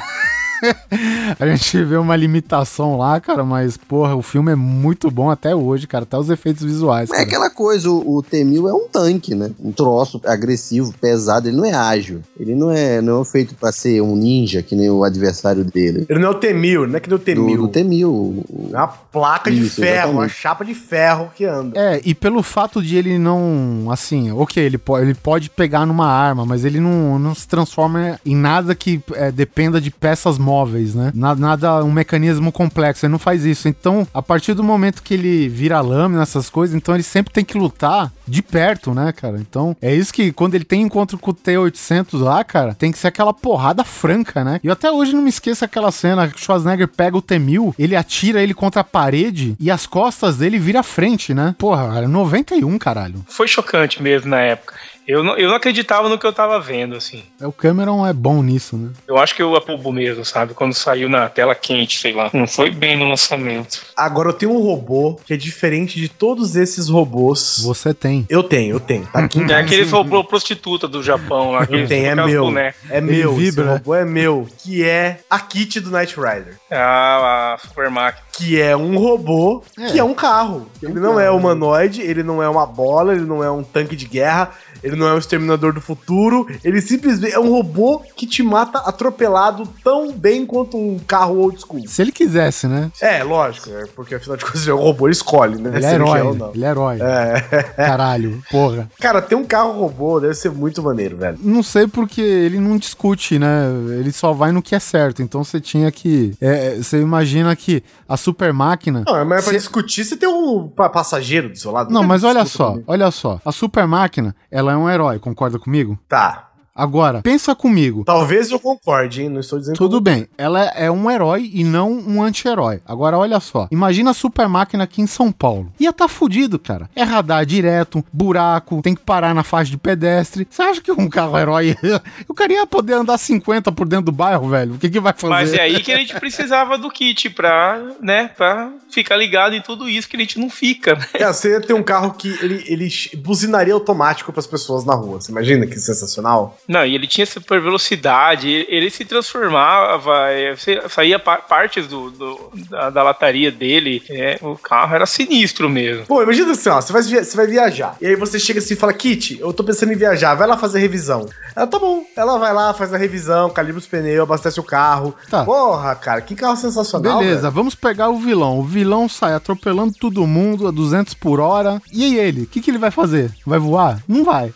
A 1.40 1.48
gente 1.48 1.84
vê 1.84 1.98
uma 1.98 2.15
limitação 2.15 2.98
lá, 2.98 3.19
cara, 3.19 3.44
mas, 3.44 3.77
porra, 3.77 4.15
o 4.15 4.22
filme 4.22 4.52
é 4.52 4.56
muito 4.56 5.10
bom 5.11 5.30
até 5.30 5.56
hoje, 5.56 5.88
cara. 5.88 6.03
Até 6.03 6.18
os 6.18 6.30
efeitos 6.30 6.64
visuais. 6.64 7.10
É 7.10 7.14
cara. 7.14 7.23
aquela 7.26 7.49
coisa, 7.49 7.90
o, 7.90 8.18
o 8.18 8.23
T-1000 8.23 8.69
é 8.69 8.73
um 8.73 8.88
tanque, 8.88 9.36
né? 9.36 9.52
Um 9.60 9.72
troço 9.72 10.22
agressivo, 10.26 10.94
pesado, 10.99 11.48
ele 11.48 11.57
não 11.57 11.65
é 11.65 11.73
ágil. 11.73 12.22
Ele 12.40 12.56
não 12.56 12.72
é, 12.72 13.02
não 13.02 13.22
é 13.22 13.26
feito 13.26 13.56
pra 13.56 13.72
ser 13.72 14.02
um 14.02 14.15
ninja, 14.15 14.61
que 14.61 14.76
nem 14.76 14.90
o 14.90 15.03
adversário 15.03 15.64
dele. 15.64 16.06
Ele 16.10 16.19
não 16.19 16.27
é 16.30 16.32
o 16.32 16.36
T-1000, 16.36 16.88
não 16.88 16.95
é 16.95 16.99
que 16.99 17.10
nem 17.10 17.15
o 17.15 17.19
Do, 17.19 17.23
T-1000. 17.26 17.57
do 17.57 17.68
T-1000. 17.68 18.06
o- 18.07 18.69
É 18.73 18.77
uma 18.77 18.88
placa 18.88 19.52
de 19.52 19.61
Isso, 19.61 19.82
ferro, 19.82 20.11
uma 20.11 20.26
exatamente. 20.26 20.34
chapa 20.34 20.65
de 20.65 20.73
ferro 20.73 21.32
que 21.36 21.45
anda. 21.45 21.80
É, 21.80 22.02
e 22.06 22.14
pelo 22.14 22.41
fato 22.44 22.82
de 22.82 22.95
ele 22.95 23.18
não. 23.18 23.88
Assim, 23.91 24.32
ok, 24.32 24.64
ele, 24.64 24.77
po 24.77 24.98
ele 24.98 25.14
pode 25.14 25.49
pegar 25.49 25.86
numa 25.86 26.07
arma, 26.07 26.45
mas 26.45 26.65
ele 26.65 26.80
não, 26.80 27.18
não 27.19 27.34
se 27.36 27.48
transforma 27.48 28.19
em 28.26 28.36
nada 28.36 28.73
que 28.76 29.02
é, 29.14 29.32
dependa 29.32 29.80
de 29.80 29.91
peças 29.91 30.38
móveis, 30.46 30.94
né? 30.94 31.12
Na- 31.16 31.36
Nada, 31.36 31.84
um 31.84 31.92
mecanismo 31.92 32.52
complexo. 32.52 33.06
Ele 33.06 33.12
não 33.12 33.20
faz 33.20 33.44
isso. 33.46 33.68
Então, 33.68 34.08
a 34.14 34.22
partir 34.22 34.54
do 34.54 34.64
momento 34.64 35.02
que 35.04 35.14
ele 35.16 35.50
vira 35.50 35.82
lâmina, 35.82 36.22
essas 36.22 36.50
coisas, 36.50 36.76
então 36.76 36.94
ele 36.94 37.04
sempre 37.04 37.34
tem 37.34 37.44
que 37.44 37.58
lutar 37.58 38.12
de 38.28 38.42
perto, 38.42 38.94
né, 38.94 39.12
cara? 39.12 39.38
Então, 39.40 39.76
é 39.82 39.94
isso 39.94 40.14
que 40.14 40.32
quando 40.32 40.56
ele 40.56 40.64
tem 40.64 40.82
encontro 40.82 41.18
com 41.18 41.32
o 41.32 41.34
T-800 41.34 42.20
lá, 42.20 42.44
cara, 42.44 42.74
tem 42.74 42.92
que 42.92 42.98
ser 42.98 43.08
aquela 43.08 43.34
porrada 43.34 43.84
franca, 43.84 44.44
né? 44.44 44.60
E 44.64 44.70
até 44.70 44.92
hoje 44.92 45.14
não 45.14 45.22
me 45.22 45.30
esqueço 45.30 45.66
aquela 45.66 45.92
cena 45.92 46.28
que 46.28 46.36
o 46.36 46.40
Schwarzenegger 46.40 46.88
pega 46.88 47.18
o 47.18 47.22
T-1000, 47.22 47.74
ele 47.78 47.96
atira 47.96 48.42
ele 48.42 48.54
contra 48.54 48.82
a 48.82 48.84
parede 48.84 49.56
e 49.60 49.70
as 49.72 49.86
costas 49.86 50.38
dele 50.38 50.58
vira 50.60 50.84
frente, 50.84 51.34
né? 51.34 51.56
Porra, 51.58 51.88
cara, 51.90 52.08
91, 52.08 52.78
caralho. 52.78 53.24
Foi 53.28 53.48
chocante 53.48 54.02
mesmo 54.02 54.30
na 54.30 54.40
época. 54.40 54.74
Eu 55.07 55.23
não, 55.23 55.38
eu 55.38 55.48
não 55.49 55.56
acreditava 55.56 56.10
no 56.10 56.18
que 56.18 56.26
eu 56.26 56.34
tava 56.34 56.60
vendo, 56.60 56.95
assim. 56.95 57.23
É, 57.40 57.45
O 57.45 57.52
Cameron 57.52 58.06
é 58.06 58.11
bom 58.14 58.41
nisso, 58.41 58.76
né? 58.76 58.90
Eu 59.07 59.18
acho 59.18 59.36
que 59.36 59.41
eu 59.41 59.56
apubo 59.56 59.91
mesmo, 59.91 60.26
sabe? 60.26 60.53
Quando 60.53 60.73
saiu 60.73 61.07
na 61.07 61.30
tela 61.30 61.53
quente, 61.53 61.99
sei 61.99 62.14
lá. 62.14 62.30
Não 62.34 62.48
foi 62.48 62.72
bem 62.72 62.98
no 62.98 63.07
lançamento. 63.07 63.82
Agora 63.95 64.30
eu 64.30 64.34
tenho 64.34 64.52
um 64.53 64.61
robô 64.61 65.19
que 65.26 65.34
é 65.34 65.38
diferente 65.38 65.99
de 65.99 66.10
todos 66.10 66.56
esses 66.56 66.90
robôs. 66.90 67.60
Você 67.64 67.94
tem. 67.94 68.26
Eu 68.30 68.41
tenho, 68.44 68.76
eu 68.76 68.80
tenho. 68.80 69.06
Tá 69.07 69.19
aqui 69.19 69.40
em 69.40 69.45
É 69.56 69.56
aquele 69.60 69.84
robô 69.84 70.23
prostituta 70.23 70.88
do 70.88 71.03
Japão 71.03 71.52
lá. 71.52 71.65
Que 71.68 71.76
Eu 71.76 71.88
tenho, 71.88 72.07
é 72.07 72.15
meu. 72.15 72.57
É 72.57 72.73
Ele 72.90 73.02
meu, 73.02 73.36
vibra, 73.36 73.64
esse 73.65 73.73
robô 73.73 73.94
é 73.95 74.06
meu. 74.06 74.48
Que 74.57 74.84
é 74.84 75.19
a 75.30 75.40
Kit 75.40 75.80
do 75.80 75.91
Knight 75.91 76.15
Rider. 76.15 76.57
Ah, 76.72 77.53
a 77.53 77.57
super 77.68 77.90
máquina. 77.90 78.26
Que 78.38 78.60
é 78.60 78.76
um 78.76 78.98
robô, 78.98 79.64
que 79.91 79.98
é 79.98 80.03
um 80.03 80.14
carro. 80.14 80.68
ele 80.84 80.99
não 80.99 81.18
é 81.18 81.32
humanoide, 81.32 82.02
ele 82.02 82.22
não 82.22 82.44
é 82.44 82.49
uma 82.49 82.65
bola, 82.65 83.14
ele 83.15 83.23
não 83.23 83.41
é 83.41 83.49
um 83.49 83.64
tanque 83.64 83.95
de 83.95 84.06
guerra, 84.06 84.52
ele 84.86 84.95
não 84.95 85.07
é 85.07 85.14
um 85.14 85.18
exterminador 85.18 85.74
do 85.74 85.82
futuro. 85.82 86.48
Ele 86.64 86.80
simplesmente 86.82 87.34
é 87.34 87.40
um 87.40 87.49
robô 87.49 88.02
que 88.16 88.26
te 88.28 88.41
mata 88.44 88.80
atropelado 88.80 89.68
tão 89.84 90.12
bem 90.12 90.45
quanto 90.45 90.78
um 90.78 90.99
carro 90.99 91.38
old 91.40 91.60
school. 91.60 91.88
Se 91.88 92.02
ele 92.02 92.12
quisesse, 92.12 92.68
né? 92.68 92.91
É, 93.02 93.24
lógico, 93.24 93.70
é 93.72 93.86
porque 93.95 94.16
afinal 94.16 94.38
de 94.38 94.45
contas 94.45 94.62
ele 94.62 94.72
é 94.72 94.74
um 94.76 94.80
robô, 94.82 95.07
ele 95.07 95.14
escolhe, 95.14 95.60
né? 95.62 95.72
Ele 95.76 95.86
é 95.86 95.94
herói. 95.94 96.22
ou 96.22 96.36
não. 96.36 96.52
Ele 96.53 96.64
é 96.66 96.70
herói. 96.70 96.98
É. 97.02 97.64
Caralho, 97.76 98.41
porra. 98.52 98.90
Cara, 98.99 99.22
ter 99.22 99.36
um 99.36 99.44
carro 99.45 99.72
robô 99.72 100.20
deve 100.20 100.34
ser 100.34 100.52
muito 100.52 100.82
maneiro, 100.84 101.18
velho. 101.18 101.38
Não 101.41 101.64
sei 101.64 101.88
porque 101.88 102.22
ele 102.22 102.60
não 102.60 102.78
discute, 102.78 103.40
né? 103.40 103.66
Ele 103.99 104.12
só 104.12 104.34
vai 104.34 104.52
no 104.52 104.62
que 104.62 104.76
é 104.76 104.80
certo. 104.80 105.22
Então 105.22 105.44
você 105.44 105.60
tinha 105.60 105.91
que. 105.91 106.34
é, 106.41 106.76
você 106.76 106.99
imagina 107.02 107.56
que 107.56 107.84
a 108.07 108.18
super 108.18 108.53
máquina. 108.53 109.03
Não, 109.06 109.26
mas 109.26 109.44
pra 109.44 109.53
Se- 109.53 109.60
discutir, 109.60 110.03
você 110.06 110.16
tem 110.16 110.28
um 110.30 110.68
pa- 110.68 110.90
passageiro 110.90 111.49
do 111.49 111.57
seu 111.57 111.72
lado. 111.72 111.91
Não, 111.91 112.03
mas 112.03 112.24
olha 112.24 112.45
só, 112.45 112.72
comigo. 112.72 112.84
olha 112.88 113.12
só. 113.12 113.40
A 113.45 113.52
super 113.52 113.88
máquina, 113.88 114.36
ela 114.52 114.72
é 114.76 114.78
um 114.78 114.90
herói, 114.90 115.20
concorda 115.20 115.58
comigo? 115.58 115.98
Tá. 116.08 116.52
Agora, 116.76 117.22
pensa 117.22 117.56
comigo. 117.56 118.04
Talvez 118.04 118.52
eu 118.52 118.60
concorde, 118.60 119.22
hein? 119.22 119.30
Não 119.30 119.40
estou 119.40 119.58
dizendo 119.58 119.78
Tudo 119.78 120.02
bem, 120.02 120.28
ela 120.38 120.62
é 120.76 120.92
um 120.92 121.10
herói 121.10 121.50
e 121.54 121.64
não 121.64 121.94
um 121.94 122.22
anti-herói. 122.22 122.82
Agora, 122.86 123.18
olha 123.18 123.40
só. 123.40 123.70
Imagina 123.72 124.12
a 124.12 124.14
super 124.14 124.50
máquina 124.50 124.84
aqui 124.84 125.02
em 125.02 125.08
São 125.08 125.32
Paulo. 125.32 125.72
Ia 125.80 125.94
tá 125.94 126.10
fudido, 126.10 126.60
cara. 126.60 126.90
É 126.94 127.04
radar 127.04 127.46
direto, 127.46 128.04
buraco, 128.12 128.82
tem 128.82 128.94
que 128.94 129.02
parar 129.02 129.34
na 129.34 129.42
faixa 129.42 129.72
de 129.72 129.78
pedestre. 129.78 130.46
Você 130.50 130.62
acha 130.62 130.82
que 130.82 130.92
um 130.92 131.08
carro 131.08 131.38
herói. 131.38 131.78
o 132.28 132.34
cara 132.34 132.52
ia 132.52 132.68
poder 132.68 132.94
andar 132.94 133.18
50 133.18 133.72
por 133.72 133.88
dentro 133.88 134.08
do 134.08 134.12
bairro, 134.12 134.50
velho? 134.50 134.74
O 134.74 134.78
que, 134.78 134.90
que 134.90 135.00
vai 135.00 135.14
fazer? 135.14 135.30
Mas 135.30 135.54
é 135.54 135.62
aí 135.62 135.82
que 135.82 135.94
a 135.94 135.98
gente 135.98 136.20
precisava 136.20 136.78
do 136.78 136.92
kit 136.92 137.30
pra, 137.30 137.82
né, 138.02 138.30
pra 138.36 138.70
ficar 138.90 139.16
ligado 139.16 139.56
em 139.56 139.62
tudo 139.62 139.88
isso 139.88 140.10
que 140.10 140.18
a 140.18 140.20
gente 140.20 140.38
não 140.38 140.50
fica. 140.50 140.96
né? 140.96 141.06
É, 141.14 141.28
você 141.28 141.52
ia 141.52 141.62
ter 141.62 141.74
um 141.74 141.84
carro 141.84 142.14
que 142.14 142.28
ele, 142.42 142.64
ele 142.68 142.90
buzinaria 143.18 143.74
automático 143.74 144.34
pras 144.34 144.46
pessoas 144.46 144.84
na 144.84 144.94
rua. 144.94 145.22
Você 145.22 145.32
imagina 145.32 145.66
que 145.66 145.80
sensacional? 145.80 146.58
Não, 146.68 146.86
e 146.86 146.96
ele 146.96 147.08
tinha 147.08 147.26
super 147.26 147.62
velocidade, 147.62 148.50
ele, 148.70 148.90
se 148.90 149.06
transformava, 149.06 150.30
é, 150.32 150.56
saía 150.90 151.20
pa- 151.20 151.38
partes 151.38 151.88
do, 151.88 152.10
do- 152.12 152.52
da, 152.70 152.90
da 152.90 153.04
lataria 153.04 153.52
dele. 153.52 154.02
é, 154.10 154.38
o 154.42 154.58
carro 154.58 154.96
era 154.96 155.06
sinistro 155.06 155.70
mesmo. 155.70 156.06
Pô, 156.06 156.22
imagina 156.24 156.52
assim, 156.52 156.70
ó, 156.70 156.82
você 156.82 156.92
vai, 156.92 157.04
você 157.04 157.38
vai 157.38 157.48
viajar. 157.48 157.96
E 158.02 158.08
aí 158.08 158.16
você 158.16 158.40
chega 158.40 158.60
assim 158.60 158.74
e 158.74 158.78
fala, 158.78 158.94
Kit, 158.94 159.38
eu 159.40 159.54
tô 159.54 159.64
pensando 159.64 159.92
em 159.94 159.96
viajar, 159.96 160.34
vai 160.36 160.48
lá 160.48 160.58
fazer 160.58 160.80
revisão. 160.80 161.28
Ela, 161.56 161.68
tá 161.68 161.78
bom. 161.80 162.04
Ela 162.16 162.38
vai 162.38 162.54
lá, 162.54 162.74
faz 162.74 162.94
a 162.94 162.98
revisão, 162.98 163.50
calibra 163.50 163.80
os 163.80 163.88
pneus, 163.88 164.24
abastece 164.24 164.60
o 164.60 164.64
carro. 164.64 165.16
Tá. 165.30 165.44
Porra, 165.46 165.96
cara, 165.96 166.22
que 166.22 166.36
carro 166.36 166.58
sensacional, 166.58 167.20
Beleza, 167.20 167.42
velho. 167.44 167.54
vamos 167.54 167.76
pegar 167.76 168.10
o 168.10 168.18
vilão. 168.18 168.60
O 168.60 168.64
vilão 168.64 169.08
sai 169.08 169.34
atropelando 169.34 169.94
todo 170.00 170.26
mundo 170.28 170.68
a 170.68 170.72
200 170.72 171.14
por 171.14 171.40
hora. 171.40 171.82
E 171.92 172.04
aí 172.06 172.18
ele? 172.18 172.42
O 172.44 172.48
que, 172.48 172.60
que 172.62 172.72
ele 172.72 172.78
vai 172.78 172.92
fazer? 172.92 173.32
Vai 173.46 173.60
voar? 173.60 174.00
Não 174.08 174.24
vai. 174.24 174.52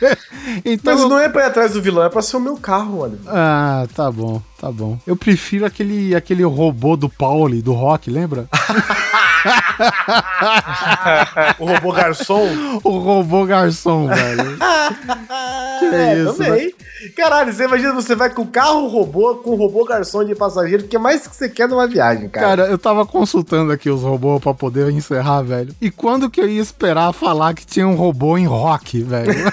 então. 0.64 0.94
Mas 0.94 1.08
não 1.08 1.18
é 1.18 1.28
pra 1.28 1.42
ir 1.42 1.46
atrás 1.46 1.72
do 1.72 1.82
vilão, 1.82 2.04
é 2.04 2.08
pra 2.08 2.22
ser 2.22 2.36
o 2.36 2.40
meu 2.40 2.56
carro, 2.56 3.00
olha. 3.00 3.18
Ah, 3.26 3.86
tá 3.94 4.10
bom, 4.10 4.42
tá 4.60 4.70
bom. 4.70 4.98
Eu 5.06 5.16
prefiro 5.16 5.66
aquele, 5.66 6.14
aquele 6.14 6.42
robô 6.44 6.96
do 6.96 7.08
Pauli, 7.08 7.62
do 7.62 7.72
rock, 7.72 8.10
lembra? 8.10 8.48
o 11.58 11.66
robô 11.66 11.92
garçom? 11.92 12.48
o 12.84 12.98
robô 12.98 13.44
garçom, 13.46 14.08
velho. 14.08 14.58
que 15.78 15.84
É, 15.86 16.18
isso, 16.22 16.34
também. 16.34 16.66
né? 16.66 16.72
Caralho, 17.16 17.52
você 17.52 17.64
imagina 17.64 17.92
você 17.92 18.14
vai 18.16 18.28
com 18.30 18.42
o 18.42 18.46
carro 18.46 18.88
robô, 18.88 19.36
com 19.36 19.50
o 19.50 19.54
robô 19.54 19.84
garçom 19.84 20.24
de 20.24 20.34
passageiro, 20.34 20.84
o 20.84 20.88
que 20.88 20.98
mais 20.98 21.26
que 21.28 21.36
você 21.36 21.48
quer 21.48 21.68
numa 21.68 21.86
viagem, 21.86 22.28
cara? 22.28 22.46
Cara, 22.48 22.66
eu 22.70 22.76
tava 22.78 23.06
consultando 23.06 23.70
aqui 23.70 23.88
os 23.88 24.02
robôs 24.02 24.42
pra 24.42 24.52
poder 24.52 24.90
encerrar, 24.90 25.42
velho. 25.42 25.72
E 25.80 25.90
quando 25.92 26.28
que 26.28 26.40
eu 26.40 26.48
ia 26.48 26.60
esperar 26.60 27.12
falar 27.12 27.54
que 27.54 27.64
tinha 27.64 27.86
um 27.86 27.94
robô 27.94 28.36
em 28.36 28.46
rock, 28.46 29.00
velho? 29.02 29.32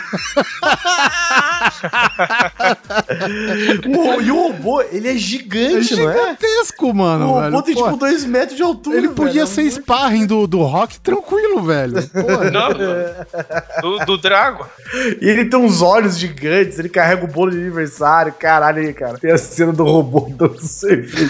O- 3.87 4.21
e 4.21 4.31
o 4.31 4.35
robô, 4.47 4.81
ele 4.81 5.09
é 5.09 5.15
gigante, 5.15 5.95
não 5.95 6.09
é? 6.09 6.13
Gigantesco, 6.13 6.93
mano, 6.93 7.25
O 7.25 7.27
robô 7.29 7.41
velho. 7.41 7.61
tem 7.63 7.75
Pô, 7.75 7.83
tipo 7.85 7.97
2 7.97 8.25
metros 8.25 8.57
de 8.57 8.63
altura. 8.63 8.97
Ele 8.97 9.09
podia 9.09 9.45
velho. 9.45 9.47
ser 9.47 9.63
sparring 9.75 10.25
do, 10.25 10.47
do 10.47 10.61
rock 10.63 10.99
tranquilo, 10.99 11.61
velho. 11.63 11.93
Pô, 12.09 12.21
Não, 12.51 12.69
do, 13.81 14.05
do 14.05 14.17
Drago. 14.17 14.67
E 15.21 15.27
ele 15.29 15.45
tem 15.45 15.59
uns 15.59 15.81
olhos 15.81 16.17
gigantes, 16.17 16.79
ele 16.79 16.89
carrega 16.89 17.23
o 17.23 17.27
bolo 17.27 17.51
de 17.51 17.57
aniversário, 17.57 18.33
caralho 18.33 18.79
aí, 18.79 18.93
cara. 18.93 19.17
Tem 19.17 19.31
a 19.31 19.37
cena 19.37 19.71
do 19.73 19.83
robô 19.83 20.27
dando 20.35 20.59
cerveja. 20.61 21.29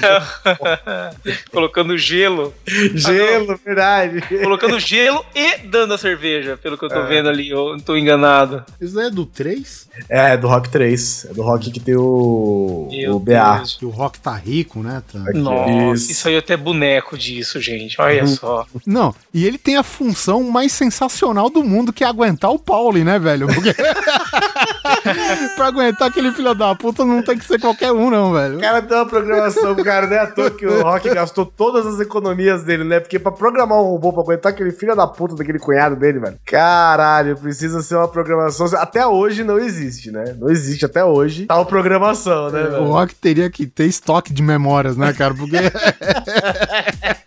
Colocando 1.52 1.98
gelo. 1.98 2.54
Gelo, 2.94 3.60
verdade. 3.64 4.22
Colocando 4.44 4.80
gelo 4.80 5.24
e 5.36 5.58
dando 5.68 5.94
a 5.94 5.98
cerveja, 5.98 6.58
pelo 6.62 6.78
que 6.78 6.86
eu 6.86 6.90
tô 6.90 7.00
É. 7.00 7.08
vendo 7.08 7.30
ali, 7.30 7.50
eu 7.50 7.72
não 7.72 7.80
tô 7.80 7.96
enganado. 7.98 8.64
Isso 8.80 9.00
aí 9.00 9.08
é 9.08 9.10
do 9.10 9.26
3? 9.26 9.90
É, 10.10 10.34
é 10.34 10.38
do 10.38 10.48
Rock 10.48 10.70
3. 10.70 11.28
É 11.30 11.34
do 11.34 11.42
Rock 11.42 11.72
que 11.72 11.80
tem 11.80 11.96
o. 11.96 12.88
Meu 12.92 13.16
o 13.16 13.20
BA. 13.20 13.58
Deus. 13.58 13.82
O 13.82 13.90
rock 13.90 14.20
tá 14.20 14.34
rico, 14.36 14.80
né? 14.82 15.02
Tá-. 15.12 15.20
Nossa, 15.34 15.94
Isso. 15.94 16.12
isso 16.12 16.28
aí 16.28 16.38
até 16.38 16.58
boneco 16.58 17.18
disso, 17.18 17.60
gente. 17.62 18.00
Olha 18.00 18.24
só. 18.36 18.66
Não, 18.86 19.14
e 19.34 19.46
ele 19.46 19.58
tem 19.58 19.78
a 19.78 19.84
função 19.84 20.44
mais 20.44 20.72
sensacional 20.72 21.50
do 21.50 21.64
mundo, 21.64 21.94
que 21.94 22.04
é 22.04 22.08
aguentar 22.08 22.52
o 22.52 22.60
Pauli, 22.60 23.04
né, 23.04 23.20
velho? 23.20 23.48
Porque... 23.48 23.74
pra 25.56 25.68
aguentar 25.68 26.08
aquele 26.08 26.32
filho 26.32 26.54
da 26.54 26.76
puta 26.76 27.06
não 27.06 27.22
tem 27.22 27.38
que 27.38 27.46
ser 27.46 27.60
qualquer 27.60 27.92
um, 27.92 28.10
não, 28.10 28.34
velho. 28.34 28.58
O 28.58 28.62
cara 28.62 28.82
tem 28.82 28.98
uma 28.98 29.06
programação, 29.06 29.76
cara, 29.76 30.08
não 30.08 30.16
é 30.16 30.20
à 30.20 30.28
toa 30.28 30.52
que 30.52 30.66
o 30.66 30.82
Rock 30.82 31.10
gastou 31.14 31.46
todas 31.46 31.86
as 31.86 32.00
economias 32.00 32.64
dele, 32.64 32.84
né? 32.84 33.00
Porque 33.00 33.20
pra 33.20 33.32
programar 33.32 33.80
um 33.80 33.90
robô, 33.92 34.14
pra 34.14 34.22
aguentar 34.24 34.52
aquele 34.52 34.72
filho 34.72 34.96
da 34.96 35.08
puta 35.08 35.36
daquele 35.36 35.60
cunhado 35.60 35.96
dele, 35.96 36.20
velho. 36.20 36.38
Caralho, 36.46 37.38
precisa 37.38 37.82
ser 37.82 37.96
uma 37.96 38.08
programação. 38.08 38.68
Até 38.78 39.06
hoje 39.06 39.44
não 39.44 39.58
existe, 39.60 40.12
né? 40.12 40.36
Não 40.40 40.50
existe 40.50 40.86
até 40.86 41.04
hoje 41.04 41.46
tal 41.46 41.66
programação, 41.66 42.50
né, 42.50 42.64
O 42.64 42.72
velho? 42.72 42.84
Rock 42.86 43.16
teria 43.16 43.50
que 43.50 43.66
ter 43.66 43.86
estoque 43.86 44.34
de 44.34 44.42
memórias, 44.42 44.98
né, 44.98 45.14
cara? 45.14 45.34
Porque. 45.34 45.58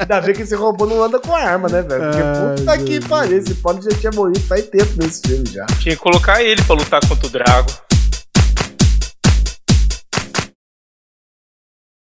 Ainda 0.00 0.20
bem 0.20 0.34
que 0.34 0.42
esse 0.42 0.54
robô 0.54 0.86
não 0.86 1.02
anda 1.02 1.18
com 1.18 1.34
arma, 1.34 1.68
né, 1.68 1.82
velho? 1.82 2.02
Porque 2.04 2.62
puta 2.62 2.78
que 2.78 3.08
pariu, 3.08 3.38
esse 3.38 3.54
pode 3.54 3.84
já 3.84 3.96
tinha 3.98 4.12
morrido 4.12 4.40
faz 4.40 4.66
tempo 4.66 4.92
nesse 4.96 5.20
filme 5.26 5.44
já. 5.50 5.66
Tinha 5.78 5.96
que 5.96 6.02
colocar 6.02 6.42
ele 6.42 6.62
pra 6.62 6.74
lutar 6.74 7.00
contra 7.06 7.26
o 7.26 7.30
Drago. 7.30 7.70